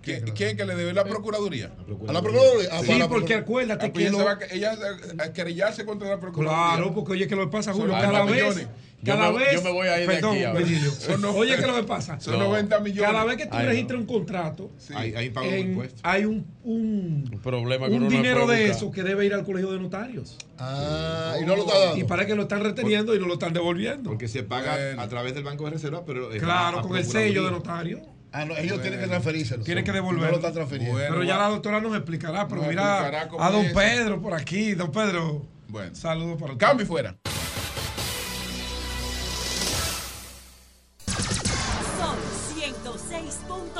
[0.02, 1.72] ¿Quién, que, le debe la Procuraduría?
[2.08, 2.80] A la Procuraduría.
[2.82, 4.56] Sí, porque acuérdate ah, pues que.
[4.56, 5.08] Ella, lo...
[5.08, 6.76] se va querellarse contra la Procuraduría.
[6.76, 8.68] Claro, porque oye, que lo pasa Julio cada vez.
[9.04, 9.64] Cada yo me, vez.
[9.64, 10.76] Voy a ir perdón, de aquí.
[11.36, 12.20] Oye, ¿qué es lo que pasa?
[12.20, 13.12] Son 90 millones.
[13.12, 17.88] Cada vez que tú registras un contrato, hay, hay, en, hay un, un, un, problema
[17.88, 20.38] un dinero de eso que debe ir al colegio de notarios.
[20.58, 21.58] Ah, y no oh.
[21.58, 21.98] lo está dando.
[21.98, 24.10] Y para que lo están reteniendo y no lo están devolviendo.
[24.10, 26.30] Porque se paga a través del banco de reserva, pero.
[26.30, 28.02] Claro, con el sello de notario.
[28.32, 29.64] Ah, no, ellos tienen que transferírselo.
[29.64, 30.26] Tienen que devolverlo.
[30.26, 30.96] No lo están transfiriendo.
[30.96, 32.48] Bueno, pero ya la doctora nos explicará.
[32.48, 33.08] Pero mira
[33.40, 34.74] a don Pedro por aquí.
[34.74, 35.46] Don Pedro.
[35.68, 35.94] Bueno.
[35.94, 36.58] Saludos para todos.
[36.58, 37.16] Cambio fuera.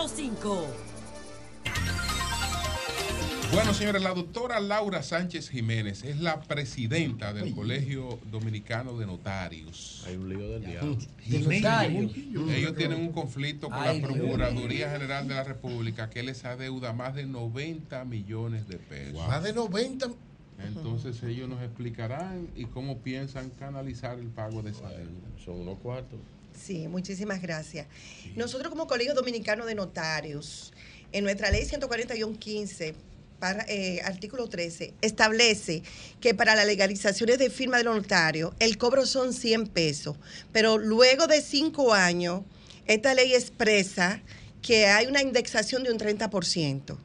[0.04, 0.66] 106.5.
[3.54, 10.04] Bueno, señores, la doctora Laura Sánchez Jiménez es la presidenta del Colegio Dominicano de Notarios.
[10.08, 10.98] Hay un lío del diablo.
[11.30, 16.44] Ellos tienen un conflicto con Ay, la Dios Procuraduría General de la República que les
[16.44, 19.26] adeuda más de 90 millones de pesos.
[19.28, 20.08] Más de 90.
[20.66, 25.30] Entonces ellos nos explicarán y cómo piensan canalizar el pago de esa deuda.
[25.44, 26.20] Son unos cuartos.
[26.60, 27.88] Sí, muchísimas gracias.
[28.36, 30.74] Nosotros como Colegio Dominicano de Notarios,
[31.12, 32.94] en nuestra ley 141-15,
[33.40, 35.84] para, eh, artículo 13, establece
[36.22, 40.16] que para las legalizaciones de firma de los notarios, el cobro son 100 pesos,
[40.54, 42.44] pero luego de cinco años,
[42.86, 44.22] esta ley expresa
[44.62, 46.98] que hay una indexación de un 30%.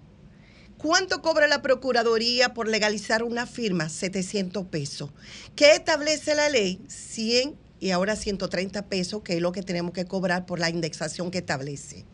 [0.77, 3.89] ¿Cuánto cobra la Procuraduría por legalizar una firma?
[3.89, 5.11] 700 pesos.
[5.57, 6.81] ¿Qué establece la ley?
[6.87, 11.31] 100 y ahora 130 pesos, que es lo que tenemos que cobrar por la indexación
[11.31, 12.05] que establece.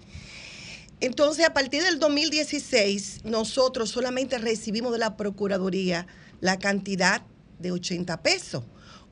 [1.00, 6.06] Entonces, a partir del 2016, nosotros solamente recibimos de la Procuraduría
[6.40, 7.22] la cantidad
[7.58, 8.64] de 80 pesos.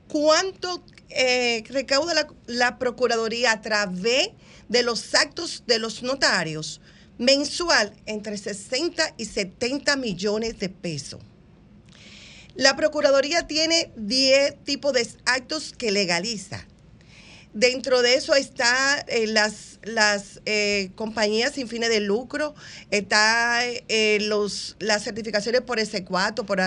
[0.07, 4.29] ¿Cuánto eh, recauda la, la Procuraduría a través
[4.69, 6.81] de los actos de los notarios?
[7.17, 11.21] Mensual, entre 60 y 70 millones de pesos.
[12.55, 16.67] La Procuraduría tiene 10 tipos de actos que legaliza.
[17.53, 22.55] Dentro de eso está eh, las, las eh, compañías sin fines de lucro,
[22.91, 26.59] está eh, los, las certificaciones por S4, por,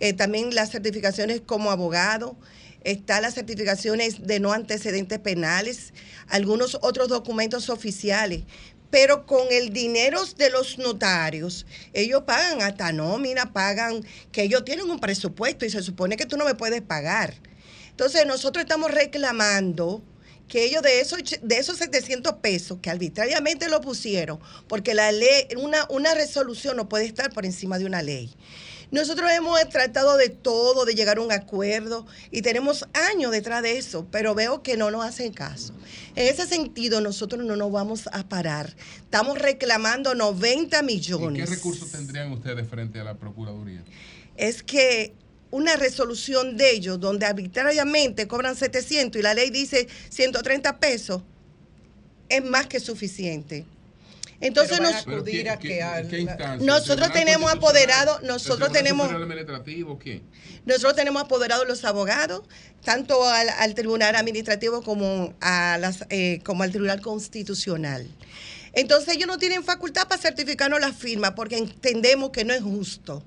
[0.00, 2.36] eh, también las certificaciones como abogado,
[2.84, 5.94] está las certificaciones de no antecedentes penales,
[6.28, 8.42] algunos otros documentos oficiales.
[8.94, 14.88] Pero con el dinero de los notarios, ellos pagan hasta nómina, pagan, que ellos tienen
[14.88, 17.34] un presupuesto y se supone que tú no me puedes pagar.
[17.90, 20.00] Entonces nosotros estamos reclamando
[20.46, 25.48] que ellos de esos, de esos 700 pesos que arbitrariamente lo pusieron, porque la ley,
[25.56, 28.32] una, una resolución no puede estar por encima de una ley.
[28.94, 33.76] Nosotros hemos tratado de todo, de llegar a un acuerdo y tenemos años detrás de
[33.76, 35.74] eso, pero veo que no nos hacen caso.
[36.14, 38.76] En ese sentido, nosotros no nos vamos a parar.
[38.98, 41.48] Estamos reclamando 90 ¿Y millones.
[41.50, 43.82] qué recursos tendrían ustedes frente a la Procuraduría?
[44.36, 45.12] es que
[45.50, 51.22] una resolución de ellos donde arbitrariamente cobran 700 y la ley dice 130 pesos
[52.28, 53.66] es más que suficiente.
[54.40, 56.56] Entonces a nos- acudir a que al- ¿Qué instancia?
[56.66, 57.58] nosotros ¿Tribunal tenemos Constitucional?
[57.98, 59.06] apoderado, nosotros ¿El Tribunal tenemos
[59.98, 60.22] qué?
[60.66, 62.42] nosotros tenemos apoderados los abogados,
[62.84, 68.06] tanto al, al Tribunal Administrativo como, a las, eh, como al Tribunal Constitucional.
[68.72, 73.24] Entonces ellos no tienen facultad para certificarnos la firma porque entendemos que no es justo.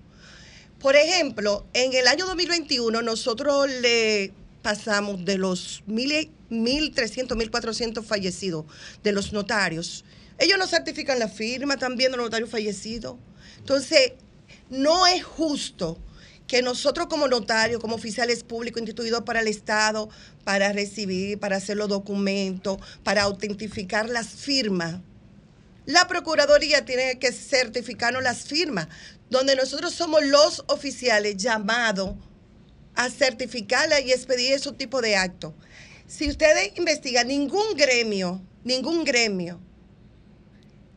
[0.80, 8.66] Por ejemplo, en el año 2021 nosotros le pasamos de los mil- 1.300, 1.400 fallecidos
[9.03, 10.03] de los notarios.
[10.40, 13.17] Ellos no certifican la firma también de los notarios fallecidos.
[13.57, 14.14] Entonces,
[14.69, 15.98] no es justo
[16.48, 20.09] que nosotros como notarios, como oficiales públicos instituidos para el Estado,
[20.43, 25.01] para recibir, para hacer los documentos, para autentificar las firmas,
[25.85, 28.88] la Procuraduría tiene que certificarnos las firmas,
[29.30, 32.16] donde nosotros somos los oficiales llamados
[32.95, 35.53] a certificarla y expedir esos tipos de actos.
[36.06, 39.61] Si ustedes investigan, ningún gremio, ningún gremio,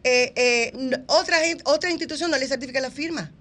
[0.04, 3.32] eh, eh, otra, otra institución no le certifica la firma.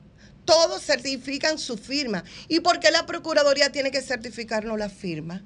[0.45, 2.23] Todos certifican su firma.
[2.47, 5.43] ¿Y por qué la Procuraduría tiene que certificarnos la firma?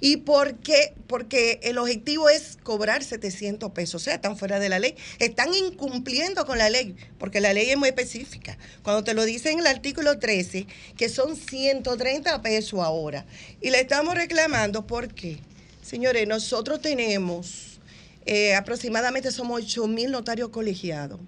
[0.00, 0.94] ¿Y por qué?
[1.06, 4.02] Porque el objetivo es cobrar 700 pesos.
[4.02, 4.96] O sea, están fuera de la ley.
[5.20, 8.58] Están incumpliendo con la ley, porque la ley es muy específica.
[8.82, 10.66] Cuando te lo dice en el artículo 13,
[10.96, 13.24] que son 130 pesos ahora.
[13.60, 15.38] Y le estamos reclamando, ¿por qué?
[15.82, 17.71] Señores, nosotros tenemos
[18.26, 21.20] eh, aproximadamente somos 8 mil notarios colegiados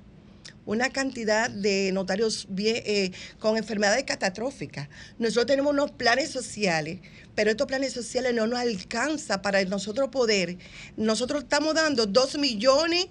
[0.67, 4.89] una cantidad de notarios eh, con enfermedades catastróficas.
[5.19, 7.01] Nosotros tenemos unos planes sociales,
[7.35, 10.57] pero estos planes sociales no nos alcanza para nosotros poder.
[10.97, 13.09] Nosotros estamos dando 2 millones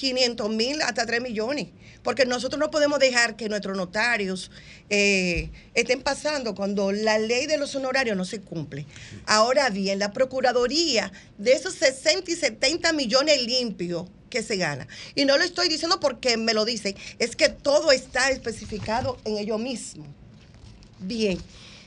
[0.00, 1.68] 500 mil hasta 3 millones,
[2.02, 4.50] porque nosotros no podemos dejar que nuestros notarios
[4.88, 8.86] eh, estén pasando cuando la ley de los honorarios no se cumple.
[9.26, 15.26] Ahora bien, la Procuraduría, de esos 60 y 70 millones limpios que se gana, y
[15.26, 19.58] no lo estoy diciendo porque me lo dicen, es que todo está especificado en ello
[19.58, 20.06] mismo.
[20.98, 21.38] Bien.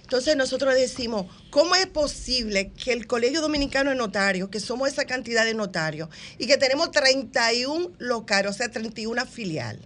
[0.04, 5.06] Entonces nosotros decimos, ¿cómo es posible que el Colegio Dominicano de Notarios, que somos esa
[5.06, 9.80] cantidad de notarios, y que tenemos 31 locales, o sea, 31 filial?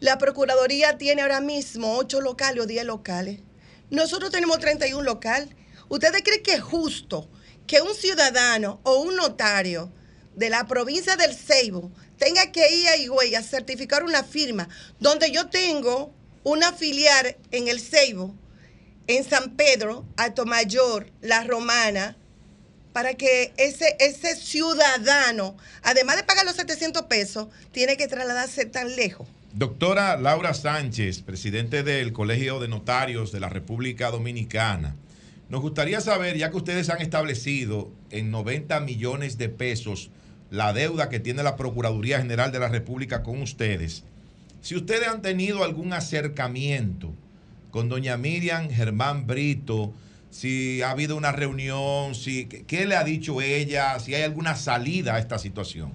[0.00, 3.40] La Procuraduría tiene ahora mismo 8 locales o 10 locales.
[3.90, 5.48] Nosotros tenemos 31 local.
[5.88, 7.28] ¿Ustedes creen que es justo
[7.66, 9.92] que un ciudadano o un notario
[10.34, 14.68] de la provincia del Ceibo tenga que ir a Higüey a certificar una firma
[15.00, 16.12] donde yo tengo
[16.44, 18.34] una filial en el Ceibo,
[19.08, 22.16] en San Pedro, Alto Mayor, La Romana,
[22.92, 28.94] para que ese, ese ciudadano, además de pagar los 700 pesos, tiene que trasladarse tan
[28.96, 29.26] lejos.
[29.54, 34.94] Doctora Laura Sánchez, presidente del Colegio de Notarios de la República Dominicana.
[35.48, 40.10] Nos gustaría saber, ya que ustedes han establecido en 90 millones de pesos
[40.50, 44.04] la deuda que tiene la Procuraduría General de la República con ustedes,
[44.60, 47.14] si ustedes han tenido algún acercamiento
[47.70, 49.92] con doña Miriam Germán Brito,
[50.30, 53.98] si ha habido una reunión, si, ¿qué le ha dicho ella?
[53.98, 55.92] Si hay alguna salida a esta situación.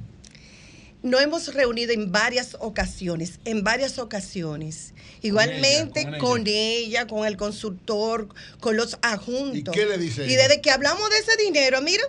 [1.04, 4.94] Nos hemos reunido en varias ocasiones, en varias ocasiones.
[5.22, 7.08] Igualmente ella, con, con ella.
[7.08, 8.30] con el consultor,
[8.62, 9.76] con los adjuntos.
[9.76, 10.44] ¿Y qué le dice Y ella?
[10.44, 12.04] desde que hablamos de ese dinero, mira,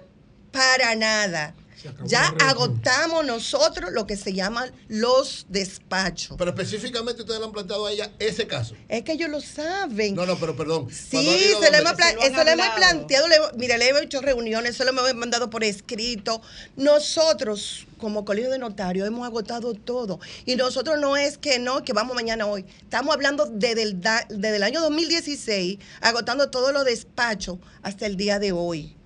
[0.53, 1.57] para nada.
[2.05, 6.37] Ya agotamos nosotros lo que se llaman los despachos.
[6.39, 8.75] Pero específicamente ustedes le han planteado a ella ese caso.
[8.89, 10.15] Es que ellos lo saben.
[10.15, 10.89] No, no, pero perdón.
[10.91, 13.29] Sí, se lo donde- hemos, pla- eso lo hemos planteado.
[13.29, 16.41] le mira, le hemos hecho reuniones, se lo hemos mandado por escrito.
[16.77, 20.21] Nosotros, como colegio de notarios, hemos agotado todo.
[20.47, 22.65] Y nosotros no es que no, que vamos mañana hoy.
[22.83, 28.39] Estamos hablando desde el, desde el año 2016, agotando todos los despachos hasta el día
[28.39, 28.97] de hoy.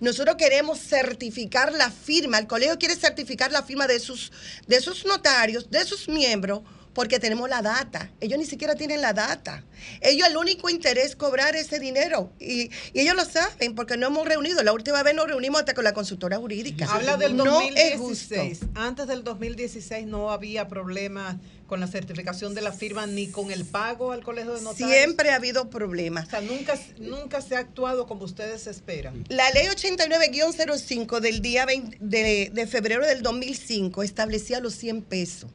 [0.00, 4.30] Nosotros queremos certificar la firma, el colegio quiere certificar la firma de sus,
[4.66, 6.62] de sus notarios, de sus miembros,
[6.98, 8.10] porque tenemos la data.
[8.20, 9.62] Ellos ni siquiera tienen la data.
[10.00, 12.32] Ellos el único interés es cobrar ese dinero.
[12.40, 14.64] Y, y ellos lo saben, porque no hemos reunido.
[14.64, 16.92] La última vez nos reunimos hasta con la consultora jurídica.
[16.92, 18.34] Habla del No es justo.
[18.34, 18.70] 2016.
[18.74, 21.36] Antes del 2016 no había problemas
[21.68, 24.90] con la certificación de la firma ni con el pago al colegio de notarios.
[24.90, 26.26] Siempre ha habido problemas.
[26.26, 29.24] O sea, nunca, nunca se ha actuado como ustedes esperan.
[29.28, 35.48] La ley 89-05 del día 20 de, de febrero del 2005 establecía los 100 pesos.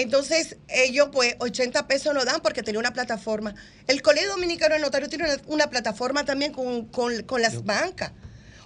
[0.00, 3.54] Entonces, ellos pues 80 pesos no dan porque tenía una plataforma.
[3.86, 8.12] El Colegio Dominicano de Notarios tiene una, una plataforma también con, con- con las bancas.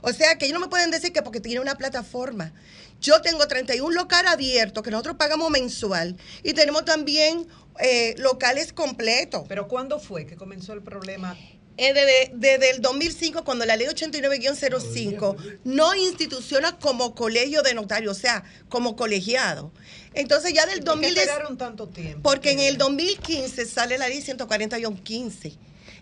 [0.02, 2.52] O sea, que ellos no me pueden decir que porque tiene una plataforma.
[3.00, 7.46] Yo tengo 31 locales abiertos que nosotros pagamos mensual y tenemos también
[7.80, 9.44] eh, locales completos.
[9.48, 11.36] ¿Pero cuándo fue que comenzó el problema?
[11.76, 18.16] Eh, desde, desde el 2005, cuando la ley 89-05 no instituciona como colegio de notarios,
[18.16, 19.72] o sea, como colegiado.
[20.14, 21.26] Entonces ya del ¿Y por qué 2010...
[21.26, 22.20] esperaron tanto tiempo?
[22.22, 25.56] Porque en el 2015 sale la ley 140-15.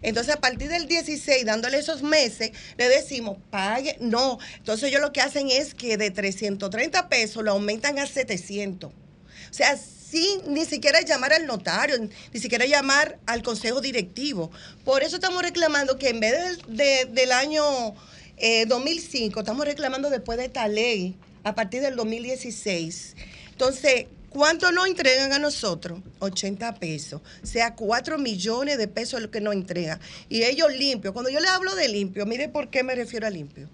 [0.04, 3.96] Entonces, a partir del 16, dándole esos meses, le decimos, pague.
[4.00, 4.38] No.
[4.56, 8.90] Entonces, ellos lo que hacen es que de 330 pesos lo aumentan a 700.
[8.90, 11.96] O sea, sin ni siquiera llamar al notario,
[12.32, 14.50] ni siquiera llamar al consejo directivo.
[14.84, 16.32] Por eso estamos reclamando que en vez
[16.66, 17.62] del, de- del año
[18.38, 23.14] eh, 2005, estamos reclamando después de esta ley, a partir del 2016.
[23.62, 26.00] Entonces, ¿cuánto nos entregan a nosotros?
[26.18, 27.20] 80 pesos.
[27.44, 30.00] O sea, 4 millones de pesos es lo que nos entregan.
[30.28, 31.12] Y ellos limpios.
[31.12, 33.68] Cuando yo le hablo de limpio, mire por qué me refiero a limpio.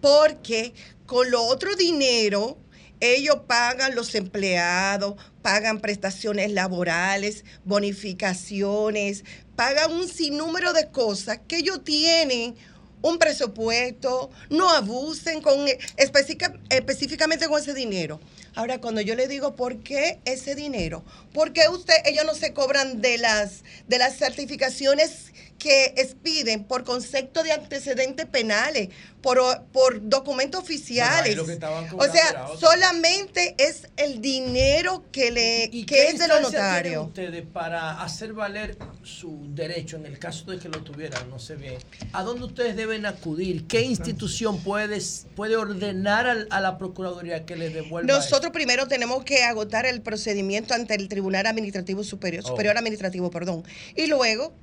[0.00, 0.74] Porque
[1.06, 2.58] con lo otro dinero,
[2.98, 9.22] ellos pagan los empleados, pagan prestaciones laborales, bonificaciones,
[9.54, 12.56] pagan un sinnúmero de cosas que ellos tienen
[13.00, 18.18] un presupuesto, no abusen con específica- específicamente con ese dinero.
[18.58, 22.52] Ahora, cuando yo le digo por qué ese dinero, ¿por qué usted, ellos no se
[22.52, 28.88] cobran de las, de las certificaciones que expiden por concepto de antecedentes penales,
[29.20, 31.38] por, por documentos oficiales?
[31.38, 37.06] o sea, solamente es el dinero que le ¿Y que qué es de los notarios.
[37.06, 41.54] ustedes para hacer valer su derecho en el caso de que lo tuvieran, no sé
[41.54, 41.78] bien?
[42.12, 43.68] ¿A dónde ustedes deben acudir?
[43.68, 45.00] ¿Qué institución puede,
[45.36, 48.06] puede ordenar a la Procuraduría que les devuelva?
[48.48, 52.48] Nosotros primero tenemos que agotar el procedimiento ante el Tribunal Administrativo Superior, Oh.
[52.48, 53.62] Superior Administrativo, perdón,
[53.94, 54.54] y luego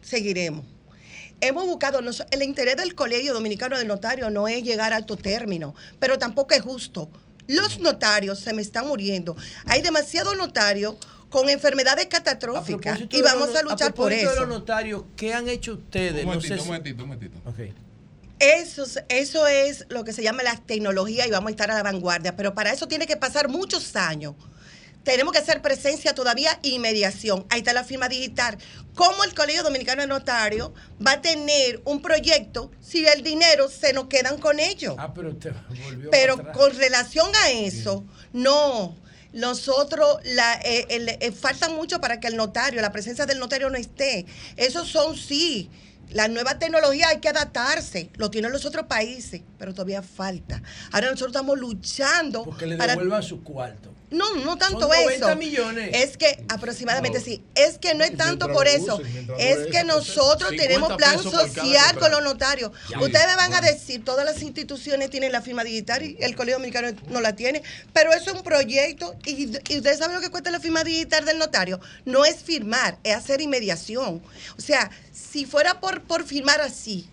[0.00, 0.64] seguiremos.
[1.40, 5.16] Hemos buscado, nos- el interés del Colegio Dominicano de Notarios no es llegar a alto
[5.16, 7.08] término, pero tampoco es justo.
[7.48, 9.34] Los notarios se me están muriendo.
[9.66, 10.94] Hay demasiados notarios
[11.28, 14.40] con enfermedades catastróficas y vamos los- a luchar por propósito de eso.
[14.42, 16.12] los notarios, ¿qué han hecho ustedes?
[16.12, 17.38] Un No momentito, un momentito, un momentito.
[17.44, 17.58] Ok.
[18.42, 21.74] Eso, es- eso es lo que se llama la tecnología y vamos a estar a
[21.74, 24.34] la vanguardia, pero para eso tiene que pasar muchos años.
[25.04, 27.46] Tenemos que hacer presencia todavía y mediación.
[27.50, 28.58] Ahí está la firma digital.
[28.96, 30.70] ¿Cómo el Colegio Dominicano de Notarios
[31.04, 34.96] va a tener un proyecto si el dinero se nos quedan con ellos?
[34.98, 35.50] Ah, pero te
[35.84, 36.56] volvió Pero atrás.
[36.56, 38.96] con relación a eso, no.
[39.32, 43.70] Nosotros la, eh, el- eh, falta mucho para que el notario, la presencia del notario
[43.70, 44.26] no esté.
[44.56, 45.70] Esos son sí
[46.12, 50.62] La nueva tecnología hay que adaptarse, lo tienen los otros países, pero todavía falta.
[50.90, 53.91] Ahora nosotros estamos luchando Que le para devuelvan su cuarto.
[54.12, 55.36] No, no tanto Son 90 eso.
[55.36, 55.90] millones.
[55.94, 57.24] Es que aproximadamente No.
[57.24, 57.42] sí.
[57.54, 59.00] Es que no es tanto por eso.
[59.38, 62.70] Es que nosotros 50 tenemos plan social con los notarios.
[62.90, 63.00] Ya.
[63.00, 66.56] Ustedes me van a decir, todas las instituciones tienen la firma digital y el Colegio
[66.58, 67.62] Dominicano no la tiene.
[67.92, 71.24] Pero eso es un proyecto y, y ustedes saben lo que cuesta la firma digital
[71.24, 71.80] del notario.
[72.04, 74.22] No es firmar, es hacer inmediación.
[74.58, 77.08] O sea, si fuera por, por firmar así,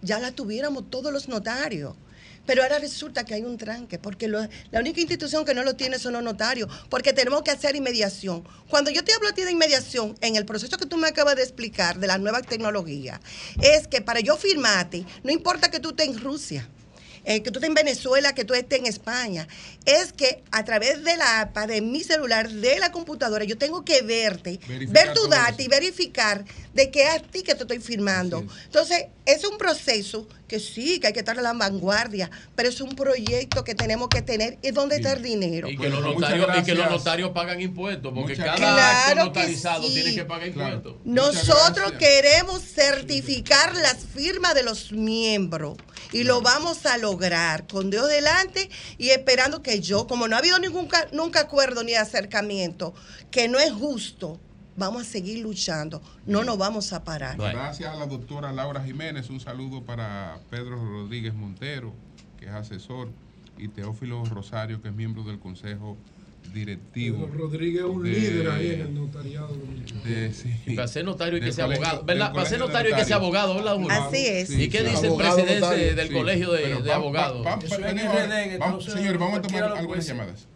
[0.00, 1.94] ya la tuviéramos todos los notarios.
[2.46, 5.76] Pero ahora resulta que hay un tranque, porque lo- la única institución que no lo
[5.76, 8.42] tiene son los notarios, porque tenemos que hacer inmediación.
[8.68, 11.36] Cuando yo te hablo a ti de inmediación, en el proceso que tú me acabas
[11.36, 13.20] de explicar de la nueva tecnología,
[13.60, 16.68] es que para yo firmarte, no importa que tú estés en Rusia,
[17.24, 19.46] eh, que tú estés en Venezuela, que tú estés en España,
[19.84, 23.84] es que a través de la APA, de mi celular, de la computadora, yo tengo
[23.84, 27.62] que verte, Verificar ver tu data y verificar de que es a ti que te
[27.62, 28.44] estoy firmando.
[28.64, 32.78] Entonces, es un proceso que sí, que hay que estar a la vanguardia, pero es
[32.82, 34.58] un proyecto que tenemos que tener.
[34.62, 35.66] ¿Y dónde está el dinero?
[35.66, 36.90] Y que, los notarios, y que los gracias.
[36.90, 39.94] notarios pagan impuestos, porque Muchas cada acto Claro que notarizado sí.
[39.94, 40.94] tiene que pagar impuestos.
[41.06, 45.78] Nosotros queremos certificar las firmas de los miembros
[46.12, 50.40] y lo vamos a lograr con Dios delante y esperando que yo, como no ha
[50.40, 52.92] habido ningún ca- nunca acuerdo ni acercamiento,
[53.30, 54.38] que no es justo,
[54.76, 57.36] vamos a seguir luchando, no nos vamos a parar.
[57.36, 59.28] Gracias a la doctora Laura Jiménez.
[59.30, 61.92] Un saludo para Pedro Rodríguez Montero,
[62.38, 63.08] que es asesor,
[63.58, 65.96] y Teófilo Rosario, que es miembro del Consejo
[66.52, 67.26] Directivo.
[67.26, 69.56] Pedro Rodríguez es un de- líder ahí en el notariado.
[70.04, 70.52] de- sí.
[70.66, 72.32] Y para ser notario hay que colegio- abogado, ¿verdad?
[72.32, 73.44] Para ser notario hay que ser notarios.
[73.44, 73.90] abogado, ¿verdad, Julio?
[74.08, 74.50] Así es.
[74.50, 75.94] ¿Y qué dice el presidente notario.
[75.94, 76.14] del Sí.
[76.14, 77.46] colegio de, de abogados?
[78.84, 80.48] señor, vamos a tomar algunas llamadas.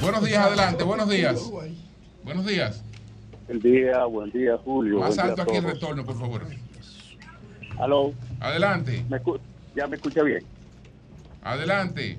[0.00, 1.50] Buenos días, adelante, buenos días.
[2.22, 2.84] Buenos días.
[3.46, 5.00] Buen día, buen día, Julio.
[5.00, 6.46] Más alto aquí el retorno, por favor.
[7.78, 8.12] Aló.
[8.40, 9.04] Adelante.
[9.08, 9.20] ¿Me
[9.74, 10.42] ¿Ya me escucha bien?
[11.42, 12.18] Adelante.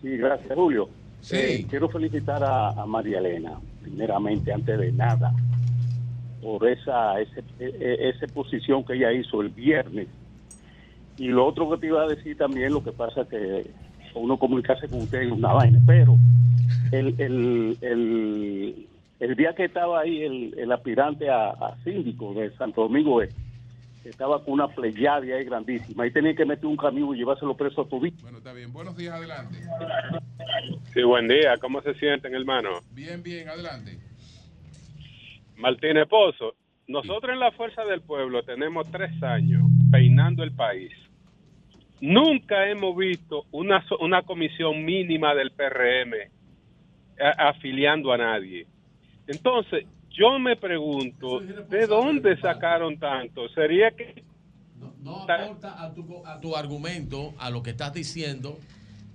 [0.00, 0.88] Sí, gracias, Julio.
[1.20, 1.36] Sí.
[1.36, 5.32] Eh, quiero felicitar a, a María Elena, primeramente, antes de nada,
[6.40, 10.08] por esa, ese, e- e- esa posición que ella hizo el viernes.
[11.18, 13.66] Y lo otro que te iba a decir también, lo que pasa que
[14.14, 16.16] uno comunicarse con usted es una vaina, pero
[16.92, 18.86] el, el, el,
[19.20, 23.34] el día que estaba ahí el, el aspirante a, a síndico de Santo Domingo Este,
[24.10, 26.04] estaba con una pleyadia ahí grandísima.
[26.04, 28.22] Ahí tenía que meter un camión y llevárselo preso a todito.
[28.22, 28.72] Bueno, está bien.
[28.72, 29.58] Buenos días, adelante.
[30.94, 31.56] Sí, buen día.
[31.58, 32.70] ¿Cómo se sienten, hermano?
[32.92, 33.98] Bien, bien, adelante.
[35.56, 36.54] Martín Pozo,
[36.86, 40.92] nosotros en la Fuerza del Pueblo tenemos tres años peinando el país.
[42.00, 46.14] Nunca hemos visto una, una comisión mínima del PRM
[47.20, 48.66] a- afiliando a nadie.
[49.26, 49.84] Entonces,
[50.18, 53.48] yo me pregunto, ¿de dónde sacaron tanto?
[53.50, 54.24] ¿Sería que
[55.00, 58.58] No aporta a tu, a tu argumento, a lo que estás diciendo,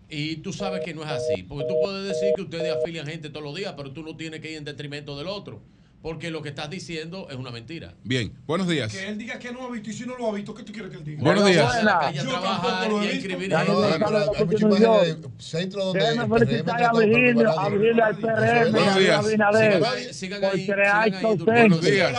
[0.09, 1.43] y tú sabes que no es así.
[1.43, 4.39] Porque tú puedes decir que ustedes afilian gente todos los días, pero tú no tienes
[4.39, 5.61] que ir en detrimento del otro.
[6.03, 7.93] Porque lo que estás diciendo es una mentira.
[8.03, 8.91] Bien, buenos días.
[8.93, 10.73] Que él diga que no ha visto y si no lo ha visto, ¿qué tú
[10.73, 11.23] quieres que él diga?
[11.23, 11.81] Buenos días.
[12.13, 13.15] Yo trabajar tampoco lo y he a
[15.05, 16.35] visto.
[16.35, 19.25] felicitar a Virgilio, a Virgilio, al PRM, a días.
[19.25, 20.43] Abinader, Sigan-
[20.93, 21.11] ahí,
[21.45, 22.13] Buenos días.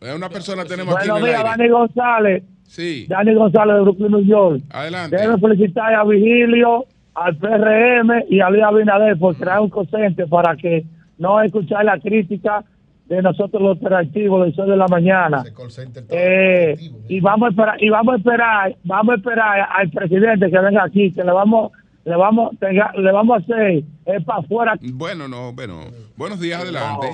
[0.00, 1.42] Es una persona tenemos aquí en Buenos días.
[1.42, 2.42] Dani González.
[2.68, 3.06] Sí.
[3.08, 4.62] Dani González de Brooklyn, New York.
[4.70, 5.16] Adelante.
[5.16, 10.54] Déjeme felicitar a Vigilio, al PRM y a Luis Abinader por crear un consente para
[10.56, 10.84] que
[11.18, 12.64] no escuchar la crítica
[13.08, 15.44] de nosotros los interactivos del sol de la mañana.
[16.10, 16.76] Eh,
[17.08, 20.84] y vamos a esperar, y vamos a esperar, vamos a esperar al presidente que venga
[20.84, 21.72] aquí, que le vamos,
[22.04, 24.74] le vamos, tenga- le vamos a hacer es para afuera.
[24.92, 25.80] Bueno, no, bueno.
[26.16, 27.06] Buenos días, adelante.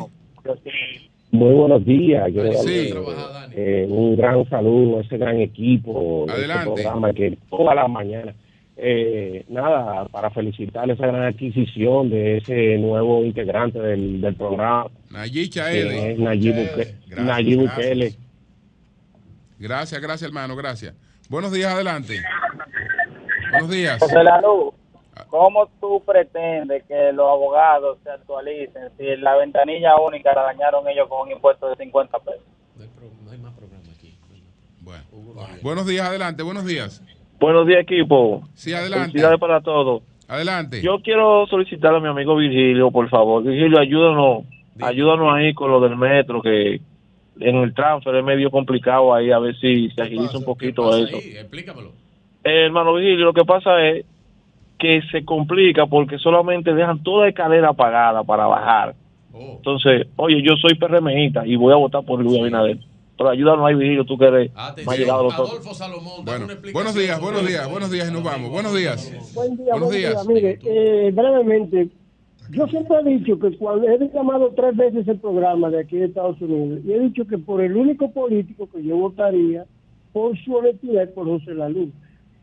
[1.30, 2.30] Muy buenos días.
[2.32, 2.92] Yo Sí.
[2.92, 6.64] darle, eh, un gran saludo a ese gran equipo, este Adelante.
[6.74, 8.34] programa que todas las mañanas.
[8.76, 14.90] Eh, nada, para felicitar esa gran adquisición de ese nuevo integrante del, del programa.
[15.10, 16.16] Nayib Chaele.
[16.16, 16.54] Nayib,
[17.06, 17.56] Gracias.
[17.56, 18.14] Bukele.
[19.58, 20.94] Gracias, gracias, hermano, gracias.
[21.28, 22.20] Buenos días, adelante.
[23.50, 23.98] Buenos días.
[24.00, 24.72] José Lalu,
[25.28, 31.08] ¿cómo tú pretendes que los abogados se actualicen si la ventanilla única la dañaron ellos
[31.08, 32.42] con un impuesto de 50 pesos?
[35.62, 37.02] Buenos días, adelante, buenos días.
[37.42, 38.44] Buenos días, equipo.
[38.54, 39.06] Sí, adelante.
[39.06, 40.04] Felicidades para todos.
[40.28, 40.80] Adelante.
[40.80, 43.42] Yo quiero solicitar a mi amigo Virgilio, por favor.
[43.42, 44.44] Virgilio, ayúdanos,
[44.80, 46.80] ayúdanos ahí con lo del metro, que
[47.40, 51.18] en el transfer es medio complicado ahí, a ver si se agiliza un poquito eso.
[51.18, 51.88] Sí, explícamelo.
[52.44, 54.06] Eh, hermano Virgilio, lo que pasa es
[54.78, 58.94] que se complica porque solamente dejan toda escalera apagada para bajar.
[59.32, 59.54] Oh.
[59.56, 62.78] Entonces, oye, yo soy PRMista y voy a votar por Luis Abinader.
[63.22, 64.50] Pero ayúdanos ahí, Virgilio, tú que eres
[64.84, 65.50] más llegado a los otros.
[65.52, 68.50] Adolfo Salomón, Bueno, buenos días, buenos días, buenos días y nos vamos.
[68.50, 69.32] Buenos días.
[69.34, 70.10] Buen día, Buenos buen día.
[70.10, 70.26] días.
[70.26, 71.88] Mire, eh, brevemente,
[72.50, 76.06] yo siempre he dicho que cuando he llamado tres veces el programa de aquí de
[76.06, 79.66] Estados Unidos y he dicho que por el único político que yo votaría
[80.12, 81.90] por su honestidad es por José Laluz.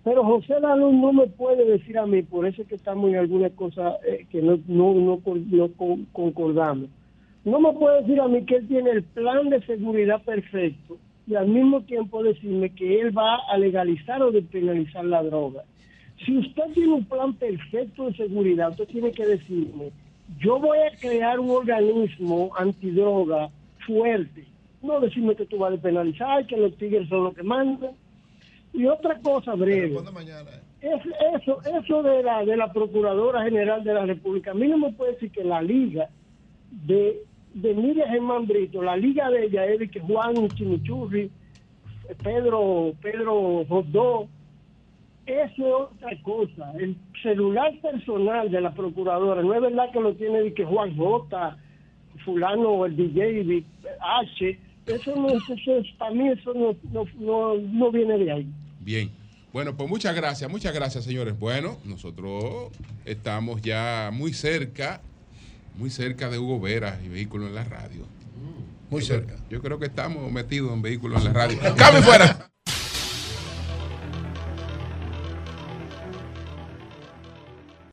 [0.05, 3.17] Pero José Laluz no me puede decir a mí, por eso es que estamos en
[3.17, 6.87] algunas cosas eh, que no, no, no, no con- concordamos.
[7.45, 11.35] No me puede decir a mí que él tiene el plan de seguridad perfecto y
[11.35, 15.63] al mismo tiempo decirme que él va a legalizar o despenalizar la droga.
[16.25, 19.91] Si usted tiene un plan perfecto de seguridad, usted tiene que decirme,
[20.39, 23.49] yo voy a crear un organismo antidroga
[23.85, 24.45] fuerte.
[24.81, 27.91] No decirme que tú vas a despenalizar, que los tigres son los que mandan.
[28.73, 29.97] Y otra cosa breve.
[30.81, 31.01] Es,
[31.35, 34.93] eso eso de la, de la Procuradora General de la República, a mí no me
[34.93, 36.09] puede decir que la liga
[36.71, 41.31] de, de Miriam Germán Brito, la liga de ella es de que Juan Chimichurri,
[42.23, 44.27] Pedro, Pedro Rodó,
[45.25, 46.71] eso es otra cosa.
[46.79, 50.95] El celular personal de la procuradora, no es verdad que lo tiene de que Juan
[50.95, 51.57] J,
[52.25, 53.63] fulano, el DJ
[53.99, 58.47] H, eso no eso, es, para mí eso no, no, no, no viene de ahí.
[58.79, 59.11] Bien.
[59.51, 61.37] Bueno, pues muchas gracias, muchas gracias, señores.
[61.39, 62.71] Bueno, nosotros
[63.05, 65.01] estamos ya muy cerca,
[65.79, 68.05] muy cerca de Hugo Veras y Vehículo en la Radio.
[68.89, 69.43] Muy Yo creo- cerca.
[69.49, 71.57] Yo creo que estamos metidos en Vehículo en la Radio.
[71.77, 72.51] ¡Cambio fuera!